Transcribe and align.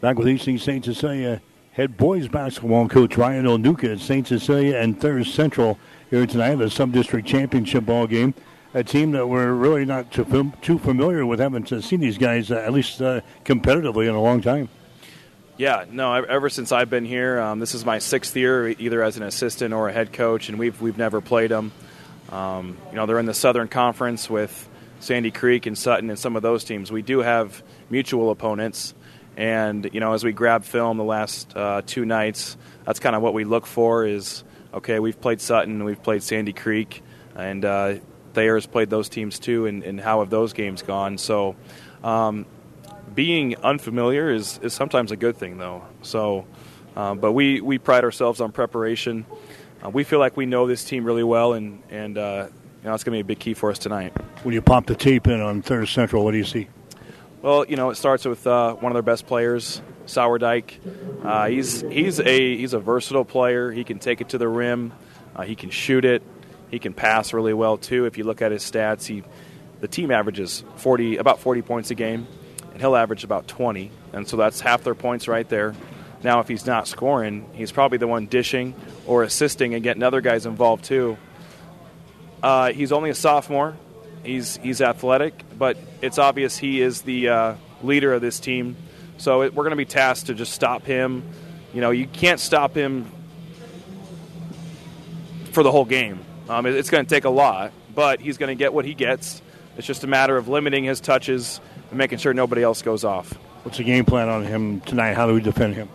Back 0.00 0.16
with 0.16 0.28
Hastings 0.28 0.62
St. 0.62 0.84
Cecilia 0.84 1.40
head 1.72 1.96
boys 1.96 2.28
basketball 2.28 2.88
coach 2.88 3.16
Ryan 3.16 3.46
Onuka 3.46 3.94
at 3.94 3.98
St. 3.98 4.28
Cecilia 4.28 4.76
and 4.76 5.00
Thayer 5.00 5.24
Central 5.24 5.76
here 6.08 6.24
tonight, 6.24 6.52
at 6.52 6.58
the 6.58 6.70
sub-district 6.70 7.26
championship 7.26 7.84
ball 7.84 8.06
game. 8.06 8.32
A 8.74 8.84
team 8.84 9.10
that 9.12 9.26
we're 9.26 9.52
really 9.52 9.84
not 9.84 10.12
too, 10.12 10.52
too 10.62 10.78
familiar 10.78 11.26
with, 11.26 11.40
haven't 11.40 11.66
seen 11.82 11.98
these 11.98 12.16
guys 12.16 12.52
uh, 12.52 12.56
at 12.56 12.72
least 12.72 13.02
uh, 13.02 13.22
competitively 13.44 14.08
in 14.08 14.14
a 14.14 14.20
long 14.22 14.40
time. 14.40 14.68
Yeah, 15.56 15.84
no. 15.90 16.12
Ever 16.12 16.48
since 16.48 16.70
I've 16.70 16.90
been 16.90 17.04
here, 17.04 17.40
um, 17.40 17.58
this 17.58 17.74
is 17.74 17.84
my 17.84 17.98
sixth 17.98 18.36
year, 18.36 18.68
either 18.68 19.02
as 19.02 19.16
an 19.16 19.24
assistant 19.24 19.74
or 19.74 19.88
a 19.88 19.92
head 19.92 20.12
coach, 20.12 20.48
and 20.48 20.60
we've 20.60 20.80
we've 20.80 20.98
never 20.98 21.20
played 21.20 21.50
them. 21.50 21.72
Um, 22.30 22.76
you 22.90 22.96
know, 22.96 23.06
they're 23.06 23.18
in 23.18 23.26
the 23.26 23.34
Southern 23.34 23.66
Conference 23.66 24.30
with 24.30 24.68
Sandy 25.00 25.32
Creek 25.32 25.66
and 25.66 25.76
Sutton 25.76 26.08
and 26.10 26.18
some 26.18 26.36
of 26.36 26.42
those 26.42 26.62
teams. 26.62 26.92
We 26.92 27.02
do 27.02 27.18
have 27.18 27.62
mutual 27.90 28.30
opponents, 28.30 28.94
and 29.38 29.88
you 29.92 30.00
know, 30.00 30.12
as 30.12 30.24
we 30.24 30.32
grab 30.32 30.64
film 30.64 30.98
the 30.98 31.04
last 31.04 31.56
uh, 31.56 31.80
two 31.86 32.04
nights, 32.04 32.56
that's 32.84 32.98
kind 32.98 33.14
of 33.14 33.22
what 33.22 33.32
we 33.32 33.44
look 33.44 33.64
for. 33.64 34.04
Is 34.04 34.42
okay, 34.74 34.98
we've 34.98 35.18
played 35.18 35.40
Sutton, 35.40 35.84
we've 35.84 36.02
played 36.02 36.22
Sandy 36.22 36.52
Creek, 36.52 37.02
and 37.36 37.64
uh, 37.64 37.94
Thayer's 38.34 38.66
played 38.66 38.90
those 38.90 39.08
teams 39.08 39.38
too, 39.38 39.66
and, 39.66 39.84
and, 39.84 40.00
how 40.00 40.20
have 40.20 40.28
those 40.28 40.52
games 40.52 40.82
gone? 40.82 41.16
So. 41.16 41.56
Um, 42.04 42.44
being 43.14 43.56
unfamiliar 43.56 44.30
is, 44.30 44.60
is 44.62 44.72
sometimes 44.72 45.10
a 45.10 45.16
good 45.16 45.36
thing, 45.36 45.58
though. 45.58 45.82
So, 46.02 46.46
um, 46.94 47.18
but 47.18 47.32
we, 47.32 47.60
we 47.60 47.78
pride 47.78 48.04
ourselves 48.04 48.40
on 48.40 48.52
preparation. 48.52 49.26
Uh, 49.84 49.90
we 49.90 50.04
feel 50.04 50.20
like 50.20 50.36
we 50.36 50.46
know 50.46 50.68
this 50.68 50.84
team 50.84 51.04
really 51.04 51.24
well, 51.24 51.54
and 51.54 51.82
and 51.90 52.16
uh, 52.16 52.48
you 52.82 52.88
know, 52.88 52.94
it's 52.94 53.02
going 53.02 53.18
to 53.18 53.24
be 53.24 53.32
a 53.32 53.34
big 53.34 53.40
key 53.40 53.54
for 53.54 53.70
us 53.70 53.78
tonight. 53.78 54.12
When 54.44 54.54
you 54.54 54.62
pop 54.62 54.86
the 54.86 54.94
tape 54.94 55.26
in 55.26 55.40
on 55.40 55.62
Thayer 55.62 55.86
Central, 55.86 56.22
what 56.22 56.32
do 56.32 56.38
you 56.38 56.44
see? 56.44 56.68
Well, 57.40 57.64
you 57.66 57.76
know, 57.76 57.90
it 57.90 57.94
starts 57.94 58.24
with 58.24 58.46
uh, 58.46 58.74
one 58.74 58.90
of 58.90 58.94
their 58.94 59.02
best 59.02 59.26
players, 59.26 59.80
Sourdyke. 60.06 61.24
Uh, 61.24 61.46
he's 61.48 61.82
he's 61.82 62.18
a 62.18 62.56
he's 62.56 62.74
a 62.74 62.80
versatile 62.80 63.24
player. 63.24 63.70
He 63.70 63.84
can 63.84 64.00
take 64.00 64.20
it 64.20 64.30
to 64.30 64.38
the 64.38 64.48
rim. 64.48 64.92
Uh, 65.36 65.42
he 65.42 65.54
can 65.54 65.70
shoot 65.70 66.04
it. 66.04 66.22
He 66.70 66.78
can 66.78 66.94
pass 66.94 67.32
really 67.32 67.54
well 67.54 67.76
too. 67.76 68.06
If 68.06 68.18
you 68.18 68.24
look 68.24 68.42
at 68.42 68.50
his 68.50 68.68
stats, 68.68 69.06
he 69.06 69.22
the 69.80 69.88
team 69.88 70.10
averages 70.10 70.64
40 70.76 71.18
about 71.18 71.38
40 71.38 71.62
points 71.62 71.90
a 71.92 71.94
game 71.94 72.26
and 72.72 72.80
he'll 72.80 72.96
average 72.96 73.24
about 73.24 73.46
20. 73.46 73.90
And 74.12 74.26
so 74.26 74.36
that's 74.36 74.60
half 74.60 74.82
their 74.82 74.94
points 74.94 75.28
right 75.28 75.48
there. 75.48 75.74
Now, 76.22 76.40
if 76.40 76.48
he's 76.48 76.66
not 76.66 76.88
scoring, 76.88 77.48
he's 77.52 77.70
probably 77.70 77.98
the 77.98 78.08
one 78.08 78.26
dishing 78.26 78.74
or 79.06 79.22
assisting 79.22 79.74
and 79.74 79.82
getting 79.84 80.02
other 80.02 80.20
guys 80.20 80.46
involved 80.46 80.84
too. 80.84 81.16
Uh, 82.42 82.72
he's 82.72 82.90
only 82.90 83.10
a 83.10 83.14
sophomore. 83.14 83.76
He's 84.24 84.56
he's 84.58 84.80
athletic, 84.80 85.44
but 85.56 85.76
it's 86.02 86.18
obvious 86.18 86.56
he 86.56 86.80
is 86.80 87.02
the 87.02 87.28
uh, 87.28 87.54
leader 87.82 88.12
of 88.12 88.20
this 88.20 88.40
team. 88.40 88.76
So 89.16 89.42
it, 89.42 89.54
we're 89.54 89.64
going 89.64 89.70
to 89.70 89.76
be 89.76 89.84
tasked 89.84 90.26
to 90.26 90.34
just 90.34 90.52
stop 90.52 90.84
him. 90.84 91.22
You 91.74 91.80
know, 91.80 91.90
you 91.90 92.06
can't 92.06 92.40
stop 92.40 92.74
him 92.74 93.10
for 95.52 95.62
the 95.62 95.70
whole 95.70 95.84
game. 95.84 96.20
Um, 96.48 96.66
it, 96.66 96.74
it's 96.74 96.90
going 96.90 97.04
to 97.04 97.08
take 97.08 97.24
a 97.24 97.30
lot, 97.30 97.72
but 97.94 98.20
he's 98.20 98.38
going 98.38 98.48
to 98.48 98.58
get 98.58 98.72
what 98.72 98.84
he 98.84 98.94
gets. 98.94 99.42
It's 99.76 99.86
just 99.86 100.04
a 100.04 100.06
matter 100.06 100.36
of 100.36 100.48
limiting 100.48 100.84
his 100.84 101.00
touches 101.00 101.60
and 101.90 101.98
making 101.98 102.18
sure 102.18 102.34
nobody 102.34 102.62
else 102.62 102.82
goes 102.82 103.04
off. 103.04 103.32
What's 103.64 103.78
the 103.78 103.84
game 103.84 104.04
plan 104.04 104.28
on 104.28 104.44
him 104.44 104.80
tonight? 104.80 105.14
How 105.14 105.26
do 105.26 105.34
we 105.34 105.40
defend 105.40 105.74
him? 105.74 105.88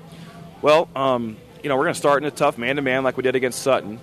Well, 0.62 0.90
um, 0.96 1.38
you 1.62 1.70
know, 1.70 1.76
we're 1.76 1.84
going 1.84 1.94
to 1.94 2.00
start 2.00 2.22
in 2.22 2.28
a 2.28 2.32
tough 2.32 2.58
man 2.58 2.76
to 2.76 2.82
man 2.82 3.04
like 3.04 3.18
we 3.18 3.24
did 3.24 3.36
against 3.36 3.62
Sutton. 3.62 4.00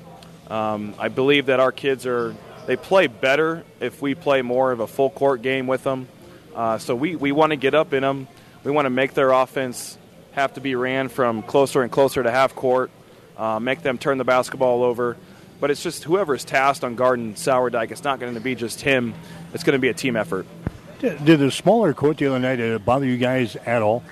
Um, 0.48 0.94
I 0.98 1.08
believe 1.08 1.46
that 1.46 1.60
our 1.60 1.72
kids 1.72 2.06
are 2.06 2.34
they 2.70 2.76
play 2.76 3.08
better 3.08 3.64
if 3.80 4.00
we 4.00 4.14
play 4.14 4.42
more 4.42 4.70
of 4.70 4.78
a 4.78 4.86
full 4.86 5.10
court 5.10 5.42
game 5.42 5.66
with 5.66 5.82
them. 5.82 6.06
Uh, 6.54 6.78
so 6.78 6.94
we, 6.94 7.16
we 7.16 7.32
want 7.32 7.50
to 7.50 7.56
get 7.56 7.74
up 7.74 7.92
in 7.92 8.02
them. 8.02 8.28
We 8.62 8.70
want 8.70 8.86
to 8.86 8.90
make 8.90 9.12
their 9.12 9.32
offense 9.32 9.98
have 10.34 10.54
to 10.54 10.60
be 10.60 10.76
ran 10.76 11.08
from 11.08 11.42
closer 11.42 11.82
and 11.82 11.90
closer 11.90 12.22
to 12.22 12.30
half 12.30 12.54
court, 12.54 12.92
uh, 13.36 13.58
make 13.58 13.82
them 13.82 13.98
turn 13.98 14.18
the 14.18 14.24
basketball 14.24 14.84
over. 14.84 15.16
But 15.58 15.72
it's 15.72 15.82
just 15.82 16.04
whoever 16.04 16.32
is 16.36 16.44
tasked 16.44 16.84
on 16.84 16.94
guarding 16.94 17.34
Sourdyke. 17.34 17.90
It's 17.90 18.04
not 18.04 18.20
going 18.20 18.34
to 18.34 18.40
be 18.40 18.54
just 18.54 18.80
him. 18.80 19.14
It's 19.52 19.64
going 19.64 19.74
to 19.76 19.80
be 19.80 19.88
a 19.88 19.94
team 19.94 20.14
effort. 20.14 20.46
Did, 21.00 21.24
did 21.24 21.40
the 21.40 21.50
smaller 21.50 21.92
court 21.92 22.18
the 22.18 22.28
other 22.28 22.38
night 22.38 22.84
bother 22.84 23.04
you 23.04 23.16
guys 23.18 23.56
at 23.56 23.82
all? 23.82 24.04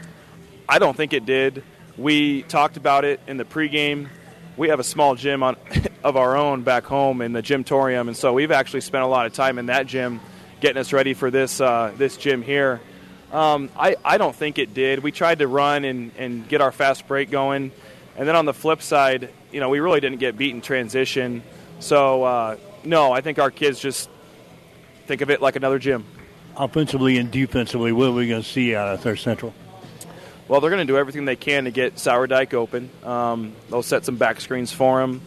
I 0.69 0.81
don't 0.81 0.97
think 0.97 1.13
it 1.13 1.25
did. 1.25 1.63
We 1.97 2.43
talked 2.43 2.77
about 2.77 3.05
it 3.05 3.21
in 3.29 3.37
the 3.37 3.45
pregame. 3.45 4.09
We 4.57 4.71
have 4.71 4.81
a 4.81 4.85
small 4.85 5.15
gym 5.15 5.45
on, 5.45 5.55
of 6.05 6.17
our 6.17 6.37
own 6.37 6.63
back 6.63 6.85
home 6.85 7.21
in 7.23 7.33
the 7.33 7.43
gymtorium, 7.43 8.09
and 8.09 8.17
so 8.17 8.33
we've 8.33 8.51
actually 8.51 8.81
spent 8.81 9.05
a 9.05 9.07
lot 9.07 9.27
of 9.27 9.33
time 9.33 9.59
in 9.59 9.67
that 9.67 9.87
gym 9.87 10.21
getting 10.61 10.79
us 10.79 10.93
ready 10.93 11.15
for 11.15 11.31
this 11.31 11.61
uh, 11.61 11.93
this 11.97 12.17
gym 12.17 12.43
here. 12.43 12.81
Um, 13.33 13.69
I, 13.79 13.97
I 14.05 14.17
don't 14.19 14.35
think 14.35 14.59
it 14.59 14.73
did. 14.73 15.03
We 15.03 15.13
tried 15.13 15.41
to 15.41 15.49
run 15.49 15.85
and, 15.85 16.13
and 16.17 16.49
get 16.49 16.61
our 16.61 16.73
fast 16.73 17.07
break 17.07 17.31
going, 17.31 17.73
and 18.17 18.29
then 18.29 18.37
on 18.37 18.45
the 18.45 18.55
flip 18.55 18.83
side, 18.83 19.31
you 19.53 19.61
know, 19.61 19.69
we 19.69 19.81
really 19.81 20.01
didn't 20.01 20.19
get 20.19 20.37
beat 20.37 20.55
in 20.55 20.61
transition. 20.61 21.43
So 21.81 22.25
uh, 22.25 22.57
no, 22.85 23.13
I 23.13 23.21
think 23.21 23.39
our 23.39 23.51
kids 23.51 23.81
just 23.81 24.09
think 25.07 25.21
of 25.21 25.31
it 25.31 25.41
like 25.41 25.57
another 25.57 25.79
gym 25.79 26.05
offensively 26.59 27.19
and 27.19 27.31
defensively, 27.31 27.93
what 27.93 28.09
are 28.09 28.13
we 28.13 28.29
going 28.29 28.43
to 28.43 28.49
see 28.49 28.75
out 28.75 28.95
of 28.95 29.01
Thayer 29.01 29.17
Central? 29.17 29.55
Well, 30.49 30.61
they're 30.61 30.71
going 30.71 30.87
to 30.87 30.93
do 30.93 30.99
everything 30.99 31.25
they 31.25 31.37
can 31.37 31.65
to 31.65 31.71
get 31.71 31.97
Sourdyke 31.97 32.55
open. 32.55 32.91
Um, 33.05 33.53
they'll 33.71 33.83
set 33.83 34.05
some 34.05 34.17
back 34.17 34.41
screens 34.41 34.73
for 34.73 35.01
him. 35.01 35.21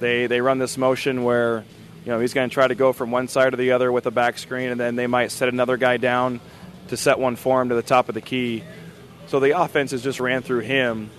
They 0.00 0.26
they 0.26 0.40
run 0.40 0.58
this 0.58 0.76
motion 0.76 1.24
where 1.24 1.64
you 2.04 2.12
know 2.12 2.20
he's 2.20 2.34
going 2.34 2.48
to 2.48 2.54
try 2.54 2.66
to 2.66 2.74
go 2.74 2.92
from 2.92 3.10
one 3.10 3.28
side 3.28 3.50
to 3.50 3.56
the 3.56 3.72
other 3.72 3.90
with 3.90 4.06
a 4.06 4.10
back 4.10 4.38
screen, 4.38 4.70
and 4.70 4.80
then 4.80 4.96
they 4.96 5.06
might 5.06 5.30
set 5.30 5.48
another 5.48 5.76
guy 5.76 5.96
down 5.96 6.40
to 6.88 6.96
set 6.96 7.18
one 7.18 7.36
for 7.36 7.62
him 7.62 7.68
to 7.70 7.74
the 7.74 7.82
top 7.82 8.08
of 8.08 8.14
the 8.14 8.20
key. 8.20 8.62
So 9.28 9.40
the 9.40 9.58
offense 9.58 9.92
is 9.92 10.02
just 10.02 10.20
ran 10.20 10.42
through 10.42 10.60
him, 10.60 11.10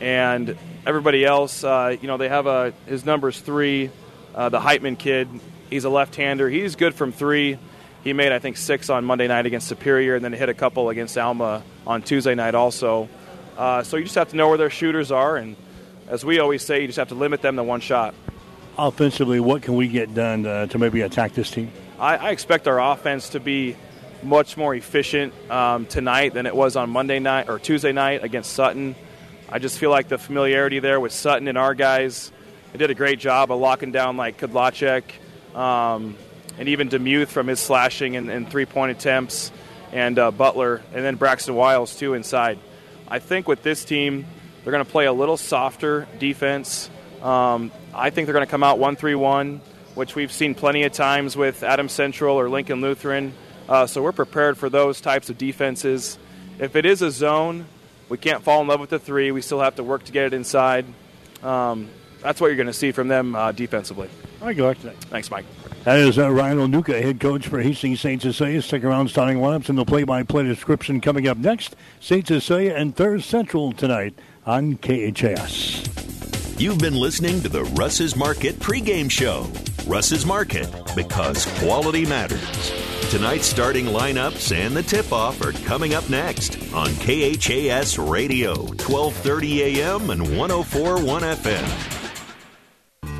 and 0.00 0.56
everybody 0.86 1.24
else. 1.24 1.64
Uh, 1.64 1.96
you 2.00 2.06
know 2.06 2.16
they 2.16 2.28
have 2.28 2.46
a 2.46 2.72
his 2.86 3.04
numbers 3.04 3.40
three, 3.40 3.90
uh, 4.34 4.48
the 4.48 4.60
Heitman 4.60 4.98
kid. 4.98 5.28
He's 5.68 5.84
a 5.84 5.90
left-hander. 5.90 6.48
He's 6.48 6.74
good 6.74 6.94
from 6.94 7.12
three. 7.12 7.56
He 8.02 8.12
made, 8.12 8.32
I 8.32 8.38
think, 8.38 8.56
six 8.56 8.88
on 8.90 9.04
Monday 9.04 9.28
night 9.28 9.46
against 9.46 9.68
Superior, 9.68 10.16
and 10.16 10.24
then 10.24 10.32
hit 10.32 10.48
a 10.48 10.54
couple 10.54 10.88
against 10.88 11.16
Alma 11.18 11.62
on 11.86 12.02
Tuesday 12.02 12.34
night 12.34 12.54
also. 12.54 13.08
Uh, 13.58 13.82
so 13.82 13.98
you 13.98 14.04
just 14.04 14.14
have 14.14 14.30
to 14.30 14.36
know 14.36 14.48
where 14.48 14.58
their 14.58 14.70
shooters 14.70 15.12
are, 15.12 15.36
and 15.36 15.54
as 16.10 16.24
we 16.24 16.40
always 16.40 16.62
say, 16.62 16.82
you 16.82 16.86
just 16.88 16.98
have 16.98 17.08
to 17.08 17.14
limit 17.14 17.40
them 17.40 17.56
to 17.56 17.62
one 17.62 17.80
shot. 17.80 18.14
Offensively, 18.76 19.40
what 19.40 19.62
can 19.62 19.76
we 19.76 19.88
get 19.88 20.12
done 20.12 20.42
to, 20.42 20.66
to 20.66 20.78
maybe 20.78 21.00
attack 21.00 21.32
this 21.32 21.50
team? 21.50 21.70
I, 21.98 22.16
I, 22.16 22.30
expect 22.30 22.66
our 22.66 22.80
offense 22.80 23.30
to 23.30 23.40
be 23.40 23.76
much 24.22 24.56
more 24.56 24.74
efficient 24.74 25.32
um, 25.50 25.86
tonight 25.86 26.34
than 26.34 26.46
it 26.46 26.54
was 26.54 26.76
on 26.76 26.90
Monday 26.90 27.20
night 27.20 27.48
or 27.48 27.58
Tuesday 27.58 27.92
night 27.92 28.24
against 28.24 28.52
Sutton. 28.52 28.96
I 29.48 29.58
just 29.58 29.78
feel 29.78 29.90
like 29.90 30.08
the 30.08 30.18
familiarity 30.18 30.78
there 30.78 30.98
with 30.98 31.12
Sutton 31.12 31.46
and 31.48 31.56
our 31.56 31.74
guys, 31.74 32.32
they 32.72 32.78
did 32.78 32.90
a 32.90 32.94
great 32.94 33.18
job 33.18 33.50
of 33.52 33.60
locking 33.60 33.92
down 33.92 34.16
like 34.16 34.38
Kudlacek. 34.38 35.04
Um, 35.54 36.16
and 36.58 36.68
even 36.68 36.88
Demuth 36.88 37.28
from 37.28 37.46
his 37.46 37.58
slashing 37.58 38.16
and, 38.16 38.30
and 38.30 38.50
three 38.50 38.66
point 38.66 38.92
attempts, 38.92 39.50
and 39.92 40.18
uh, 40.18 40.30
Butler, 40.30 40.82
and 40.92 41.04
then 41.04 41.16
Braxton 41.16 41.54
Wiles 41.54 41.96
too 41.96 42.14
inside. 42.14 42.58
I 43.08 43.18
think 43.18 43.48
with 43.48 43.62
this 43.62 43.84
team, 43.84 44.26
they're 44.62 44.72
going 44.72 44.84
to 44.84 44.90
play 44.90 45.06
a 45.06 45.12
little 45.12 45.36
softer 45.36 46.06
defense. 46.18 46.90
Um, 47.22 47.70
I 47.94 48.10
think 48.10 48.26
they're 48.26 48.34
going 48.34 48.46
to 48.46 48.50
come 48.50 48.62
out 48.62 48.78
1 48.78 48.96
3 48.96 49.14
1, 49.14 49.60
which 49.94 50.14
we've 50.14 50.32
seen 50.32 50.54
plenty 50.54 50.84
of 50.84 50.92
times 50.92 51.36
with 51.36 51.62
Adams 51.62 51.92
Central 51.92 52.38
or 52.38 52.48
Lincoln 52.48 52.80
Lutheran. 52.80 53.32
Uh, 53.68 53.86
so 53.86 54.02
we're 54.02 54.12
prepared 54.12 54.58
for 54.58 54.68
those 54.68 55.00
types 55.00 55.30
of 55.30 55.38
defenses. 55.38 56.18
If 56.58 56.76
it 56.76 56.84
is 56.84 57.02
a 57.02 57.10
zone, 57.10 57.66
we 58.08 58.18
can't 58.18 58.42
fall 58.42 58.60
in 58.60 58.66
love 58.66 58.80
with 58.80 58.90
the 58.90 58.98
three. 58.98 59.30
We 59.30 59.42
still 59.42 59.60
have 59.60 59.76
to 59.76 59.84
work 59.84 60.04
to 60.04 60.12
get 60.12 60.26
it 60.26 60.34
inside. 60.34 60.84
Um, 61.42 61.88
that's 62.20 62.40
what 62.40 62.48
you're 62.48 62.56
going 62.56 62.66
to 62.66 62.72
see 62.72 62.92
from 62.92 63.08
them 63.08 63.34
uh, 63.34 63.52
defensively. 63.52 64.10
All 64.40 64.48
right, 64.48 64.56
good 64.56 64.76
Thanks, 65.04 65.30
Mike. 65.30 65.46
That 65.84 65.98
is 65.98 66.18
uh, 66.18 66.30
Ryan 66.30 66.58
Onuka, 66.58 67.00
head 67.00 67.20
coach 67.20 67.48
for 67.48 67.60
Hastings 67.60 68.00
St. 68.00 68.20
Cecilia. 68.20 68.60
Stick 68.60 68.84
around, 68.84 69.08
starting 69.08 69.38
lineups 69.38 69.70
and 69.70 69.78
the 69.78 69.84
play-by-play 69.84 70.42
description 70.42 71.00
coming 71.00 71.26
up 71.26 71.38
next. 71.38 71.76
St. 72.00 72.26
Cecilia 72.26 72.74
and 72.74 72.94
Thayer 72.94 73.20
Central 73.20 73.72
tonight 73.72 74.14
on 74.46 74.76
KHAS. 74.76 75.88
You've 76.60 76.78
been 76.78 76.94
listening 76.94 77.40
to 77.42 77.48
the 77.48 77.64
Russ's 77.64 78.16
Market 78.16 78.56
pregame 78.56 79.10
show. 79.10 79.50
Russ's 79.86 80.26
Market, 80.26 80.68
because 80.94 81.46
quality 81.58 82.04
matters. 82.06 82.72
Tonight's 83.10 83.46
starting 83.46 83.86
lineups 83.86 84.54
and 84.54 84.76
the 84.76 84.82
tip-off 84.82 85.40
are 85.44 85.52
coming 85.64 85.94
up 85.94 86.08
next 86.08 86.58
on 86.72 86.88
KHAS 86.96 87.98
Radio, 87.98 88.54
1230 88.56 89.62
AM 89.62 90.10
and 90.10 90.22
104.1 90.22 91.34
FM. 91.36 91.99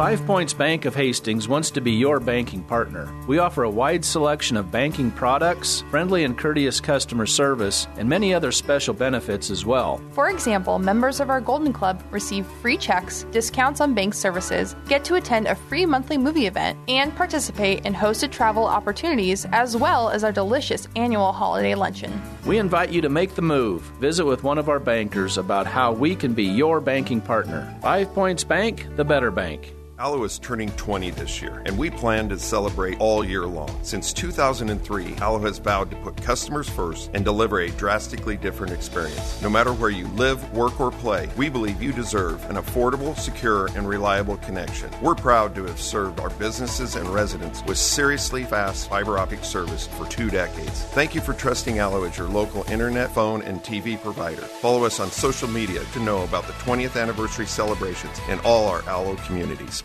Five 0.00 0.24
Points 0.24 0.54
Bank 0.54 0.86
of 0.86 0.94
Hastings 0.94 1.46
wants 1.46 1.70
to 1.72 1.82
be 1.82 1.92
your 1.92 2.20
banking 2.20 2.62
partner. 2.62 3.06
We 3.26 3.36
offer 3.36 3.64
a 3.64 3.70
wide 3.70 4.02
selection 4.02 4.56
of 4.56 4.72
banking 4.72 5.10
products, 5.10 5.84
friendly 5.90 6.24
and 6.24 6.38
courteous 6.38 6.80
customer 6.80 7.26
service, 7.26 7.86
and 7.98 8.08
many 8.08 8.32
other 8.32 8.50
special 8.50 8.94
benefits 8.94 9.50
as 9.50 9.66
well. 9.66 10.00
For 10.12 10.30
example, 10.30 10.78
members 10.78 11.20
of 11.20 11.28
our 11.28 11.42
Golden 11.42 11.70
Club 11.74 12.02
receive 12.10 12.46
free 12.62 12.78
checks, 12.78 13.26
discounts 13.30 13.82
on 13.82 13.92
bank 13.92 14.14
services, 14.14 14.74
get 14.88 15.04
to 15.04 15.16
attend 15.16 15.48
a 15.48 15.54
free 15.54 15.84
monthly 15.84 16.16
movie 16.16 16.46
event, 16.46 16.78
and 16.88 17.14
participate 17.14 17.84
in 17.84 17.92
hosted 17.92 18.30
travel 18.30 18.64
opportunities 18.64 19.44
as 19.52 19.76
well 19.76 20.08
as 20.08 20.24
our 20.24 20.32
delicious 20.32 20.88
annual 20.96 21.30
holiday 21.30 21.74
luncheon. 21.74 22.10
We 22.46 22.56
invite 22.56 22.88
you 22.88 23.02
to 23.02 23.10
make 23.10 23.34
the 23.34 23.42
move. 23.42 23.82
Visit 24.00 24.24
with 24.24 24.44
one 24.44 24.56
of 24.56 24.70
our 24.70 24.80
bankers 24.80 25.36
about 25.36 25.66
how 25.66 25.92
we 25.92 26.16
can 26.16 26.32
be 26.32 26.44
your 26.44 26.80
banking 26.80 27.20
partner. 27.20 27.76
Five 27.82 28.14
Points 28.14 28.44
Bank, 28.44 28.86
the 28.96 29.04
better 29.04 29.30
bank. 29.30 29.74
Allo 30.00 30.24
is 30.24 30.38
turning 30.38 30.70
20 30.76 31.10
this 31.10 31.42
year, 31.42 31.62
and 31.66 31.76
we 31.76 31.90
plan 31.90 32.26
to 32.30 32.38
celebrate 32.38 32.98
all 33.00 33.22
year 33.22 33.44
long. 33.44 33.78
Since 33.82 34.14
2003, 34.14 35.16
Allo 35.16 35.38
has 35.40 35.58
vowed 35.58 35.90
to 35.90 35.96
put 35.96 36.16
customers 36.16 36.70
first 36.70 37.10
and 37.12 37.22
deliver 37.22 37.60
a 37.60 37.70
drastically 37.72 38.38
different 38.38 38.72
experience. 38.72 39.42
No 39.42 39.50
matter 39.50 39.74
where 39.74 39.90
you 39.90 40.08
live, 40.08 40.54
work, 40.54 40.80
or 40.80 40.90
play, 40.90 41.28
we 41.36 41.50
believe 41.50 41.82
you 41.82 41.92
deserve 41.92 42.42
an 42.48 42.56
affordable, 42.56 43.14
secure, 43.14 43.66
and 43.76 43.86
reliable 43.86 44.38
connection. 44.38 44.90
We're 45.02 45.16
proud 45.16 45.54
to 45.56 45.64
have 45.64 45.78
served 45.78 46.18
our 46.18 46.30
businesses 46.30 46.96
and 46.96 47.06
residents 47.10 47.62
with 47.66 47.76
seriously 47.76 48.44
fast 48.44 48.88
fiber 48.88 49.18
optic 49.18 49.44
service 49.44 49.86
for 49.86 50.06
two 50.06 50.30
decades. 50.30 50.82
Thank 50.94 51.14
you 51.14 51.20
for 51.20 51.34
trusting 51.34 51.78
Allo 51.78 52.04
as 52.04 52.16
your 52.16 52.28
local 52.28 52.64
internet, 52.70 53.14
phone, 53.14 53.42
and 53.42 53.62
TV 53.62 54.00
provider. 54.00 54.40
Follow 54.40 54.86
us 54.86 54.98
on 54.98 55.10
social 55.10 55.48
media 55.48 55.84
to 55.92 56.00
know 56.00 56.24
about 56.24 56.46
the 56.46 56.54
20th 56.54 56.98
anniversary 56.98 57.44
celebrations 57.44 58.18
in 58.30 58.40
all 58.46 58.66
our 58.66 58.82
Allo 58.88 59.16
communities. 59.16 59.84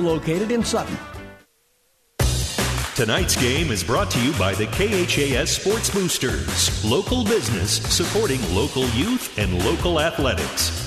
located 0.00 0.50
in 0.50 0.64
Sutton. 0.64 0.96
Tonight's 2.96 3.34
game 3.34 3.70
is 3.70 3.82
brought 3.82 4.10
to 4.10 4.20
you 4.20 4.30
by 4.38 4.52
the 4.52 4.66
KHAS 4.66 5.50
Sports 5.50 5.88
Boosters, 5.88 6.84
local 6.84 7.24
business 7.24 7.78
supporting 7.94 8.40
local 8.54 8.86
youth 8.88 9.38
and 9.38 9.64
local 9.64 10.00
athletics. 10.00 10.80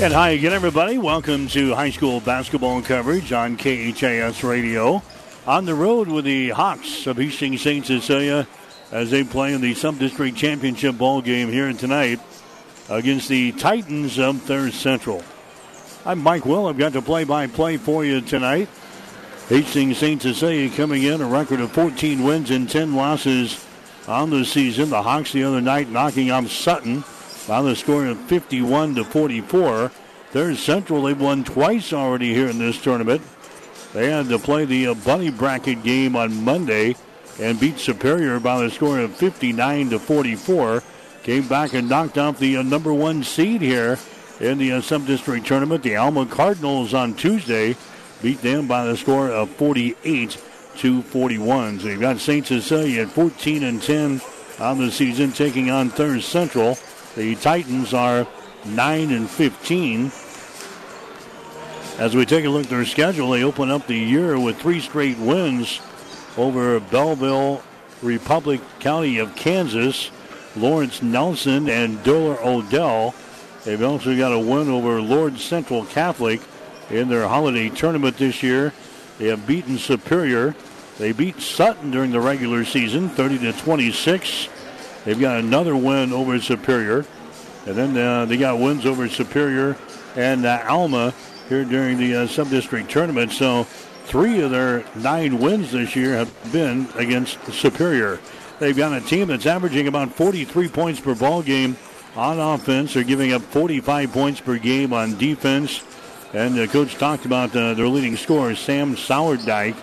And 0.00 0.12
hi 0.12 0.30
again, 0.30 0.52
everybody. 0.52 0.98
Welcome 0.98 1.46
to 1.48 1.74
high 1.74 1.90
school 1.90 2.20
basketball 2.20 2.82
coverage 2.82 3.32
on 3.32 3.56
KHAS 3.56 4.44
Radio. 4.44 5.02
On 5.46 5.64
the 5.64 5.74
road 5.74 6.08
with 6.08 6.24
the 6.24 6.50
Hawks 6.50 7.06
of 7.06 7.16
Hastings 7.16 7.62
St. 7.62 7.86
Cecilia 7.86 8.46
as 8.92 9.10
they 9.10 9.24
play 9.24 9.54
in 9.54 9.60
the 9.60 9.72
Sub-District 9.72 10.36
Championship 10.36 10.98
ball 10.98 11.22
game 11.22 11.48
here 11.48 11.72
tonight 11.72 12.20
against 12.90 13.28
the 13.28 13.52
Titans 13.52 14.18
of 14.18 14.42
Thayer 14.42 14.70
Central. 14.70 15.22
I'm 16.06 16.22
Mike 16.22 16.44
Will. 16.44 16.66
I've 16.66 16.76
got 16.76 16.92
the 16.92 17.00
play-by-play 17.00 17.78
for 17.78 18.04
you 18.04 18.20
tonight. 18.20 18.68
Hastings 19.48 19.96
St. 19.96 20.20
Cecilia 20.20 20.68
coming 20.68 21.02
in 21.02 21.22
a 21.22 21.26
record 21.26 21.60
of 21.60 21.72
14 21.72 22.22
wins 22.22 22.50
and 22.50 22.68
10 22.68 22.94
losses 22.94 23.64
on 24.06 24.28
the 24.28 24.44
season. 24.44 24.90
The 24.90 25.00
Hawks 25.00 25.32
the 25.32 25.44
other 25.44 25.62
night 25.62 25.88
knocking 25.88 26.30
off 26.30 26.50
Sutton 26.50 27.04
by 27.48 27.62
the 27.62 27.74
score 27.74 28.04
of 28.04 28.18
51 28.20 28.96
to 28.96 29.04
44. 29.04 29.90
Thayer 30.32 30.54
Central 30.56 31.04
they've 31.04 31.18
won 31.18 31.42
twice 31.42 31.94
already 31.94 32.34
here 32.34 32.48
in 32.48 32.58
this 32.58 32.82
tournament. 32.82 33.22
They 33.94 34.10
had 34.10 34.28
to 34.28 34.38
play 34.38 34.66
the 34.66 34.88
uh, 34.88 34.94
bunny 34.94 35.30
bracket 35.30 35.82
game 35.82 36.16
on 36.16 36.44
Monday 36.44 36.96
and 37.40 37.58
beat 37.58 37.78
Superior 37.78 38.38
by 38.40 38.60
the 38.60 38.70
score 38.70 38.98
of 38.98 39.16
59 39.16 39.88
to 39.88 39.98
44. 39.98 40.82
Came 41.22 41.48
back 41.48 41.72
and 41.72 41.88
knocked 41.88 42.18
off 42.18 42.38
the 42.38 42.58
uh, 42.58 42.62
number 42.62 42.92
one 42.92 43.24
seed 43.24 43.62
here 43.62 43.98
in 44.40 44.58
the 44.58 44.72
uh, 44.72 44.80
sub-district 44.80 45.46
tournament. 45.46 45.82
The 45.82 45.96
Alma 45.96 46.26
Cardinals 46.26 46.94
on 46.94 47.14
Tuesday 47.14 47.76
beat 48.22 48.40
them 48.42 48.66
by 48.66 48.84
the 48.84 48.96
score 48.96 49.28
of 49.30 49.50
48 49.50 50.42
to 50.76 51.02
41. 51.02 51.80
So 51.80 51.88
you've 51.88 52.00
got 52.00 52.18
St. 52.18 52.46
Cecilia 52.46 53.02
at 53.02 53.10
14 53.10 53.62
and 53.62 53.82
10 53.82 54.20
on 54.60 54.78
the 54.78 54.90
season, 54.90 55.32
taking 55.32 55.70
on 55.70 55.90
Thayer 55.90 56.20
Central. 56.20 56.78
The 57.16 57.34
Titans 57.36 57.94
are 57.94 58.26
9 58.66 59.10
and 59.10 59.28
15. 59.28 60.10
As 61.98 62.16
we 62.16 62.26
take 62.26 62.44
a 62.44 62.48
look 62.48 62.64
at 62.64 62.70
their 62.70 62.84
schedule, 62.84 63.30
they 63.30 63.44
open 63.44 63.70
up 63.70 63.86
the 63.86 63.96
year 63.96 64.38
with 64.38 64.58
three 64.58 64.80
straight 64.80 65.18
wins 65.18 65.80
over 66.36 66.80
Belleville, 66.80 67.62
Republic 68.02 68.60
County 68.80 69.18
of 69.18 69.36
Kansas, 69.36 70.10
Lawrence 70.56 71.02
Nelson, 71.02 71.68
and 71.68 72.02
Diller 72.02 72.36
Odell. 72.42 73.14
They've 73.64 73.82
also 73.82 74.16
got 74.16 74.32
a 74.32 74.38
win 74.38 74.68
over 74.68 75.00
Lourdes 75.00 75.42
Central 75.42 75.86
Catholic 75.86 76.40
in 76.90 77.08
their 77.08 77.26
holiday 77.26 77.70
tournament 77.70 78.18
this 78.18 78.42
year. 78.42 78.72
They 79.18 79.28
have 79.28 79.46
beaten 79.46 79.78
Superior. 79.78 80.54
They 80.98 81.12
beat 81.12 81.40
Sutton 81.40 81.90
during 81.90 82.10
the 82.10 82.20
regular 82.20 82.64
season, 82.64 83.08
30 83.08 83.38
to 83.38 83.52
26. 83.52 84.48
They've 85.04 85.18
got 85.18 85.40
another 85.40 85.74
win 85.74 86.12
over 86.12 86.38
Superior, 86.40 87.06
and 87.66 87.74
then 87.74 87.96
uh, 87.96 88.26
they 88.26 88.36
got 88.36 88.58
wins 88.58 88.84
over 88.84 89.08
Superior 89.08 89.76
and 90.14 90.44
uh, 90.44 90.62
Alma 90.68 91.14
here 91.48 91.64
during 91.64 91.98
the 91.98 92.14
uh, 92.14 92.26
sub-district 92.26 92.90
tournament. 92.90 93.32
So, 93.32 93.64
three 94.04 94.40
of 94.40 94.50
their 94.50 94.84
nine 94.94 95.38
wins 95.38 95.72
this 95.72 95.96
year 95.96 96.14
have 96.16 96.52
been 96.52 96.86
against 96.96 97.42
Superior. 97.52 98.20
They've 98.58 98.76
got 98.76 98.92
a 98.92 99.00
team 99.00 99.28
that's 99.28 99.46
averaging 99.46 99.88
about 99.88 100.12
43 100.12 100.68
points 100.68 101.00
per 101.00 101.14
ball 101.14 101.42
game 101.42 101.76
on 102.16 102.38
offense. 102.38 102.94
They're 102.94 103.04
giving 103.04 103.32
up 103.32 103.42
45 103.42 104.12
points 104.12 104.40
per 104.40 104.58
game 104.58 104.92
on 104.92 105.16
defense. 105.16 105.82
And 106.32 106.56
the 106.56 106.66
coach 106.66 106.94
talked 106.96 107.26
about 107.26 107.54
uh, 107.54 107.74
their 107.74 107.88
leading 107.88 108.16
scorer, 108.16 108.54
Sam 108.54 108.96
Sourdyke. 108.96 109.76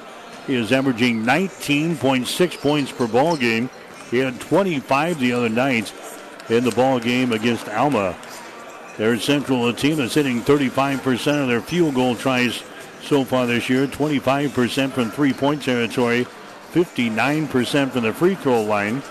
He 0.48 0.56
is 0.56 0.72
averaging 0.72 1.24
19.6 1.24 2.62
points 2.62 2.92
per 2.92 3.07
ball 3.07 3.38
game. 3.38 3.69
He 4.10 4.18
had 4.18 4.39
25 4.42 5.19
the 5.19 5.33
other 5.33 5.50
night 5.50 5.94
in 6.50 6.63
the 6.63 6.72
ball 6.72 7.00
game 7.00 7.31
against 7.31 7.69
Alma. 7.69 8.18
Thayer 8.98 9.18
Central, 9.18 9.68
a 9.69 9.74
team 9.74 9.98
that's 9.98 10.16
hitting 10.16 10.42
35% 10.42 11.42
of 11.42 11.48
their 11.48 11.62
field 11.62 11.95
goal 11.95 12.16
tries 12.16 12.62
so 13.01 13.24
far 13.24 13.45
this 13.45 13.69
year, 13.69 13.88
25% 13.88 14.92
from 14.92 15.10
three-point 15.10 15.63
territory, 15.63 16.27
59% 16.74 17.92
from 17.92 18.04
the 18.04 18.13
free 18.13 18.36
throw 18.36 18.62
line. 18.62 19.01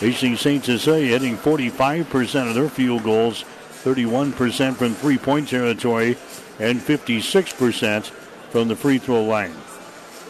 Hastings 0.00 0.40
St. 0.40 0.64
Cecilia 0.64 1.08
hitting 1.08 1.36
45% 1.36 2.48
of 2.48 2.54
their 2.54 2.70
field 2.70 3.04
goals, 3.04 3.44
31% 3.84 4.76
from 4.76 4.94
three-point 4.94 5.48
territory, 5.48 6.16
and 6.58 6.80
56% 6.80 8.06
from 8.50 8.68
the 8.68 8.76
free 8.76 8.96
throw 8.96 9.22
line. 9.22 9.54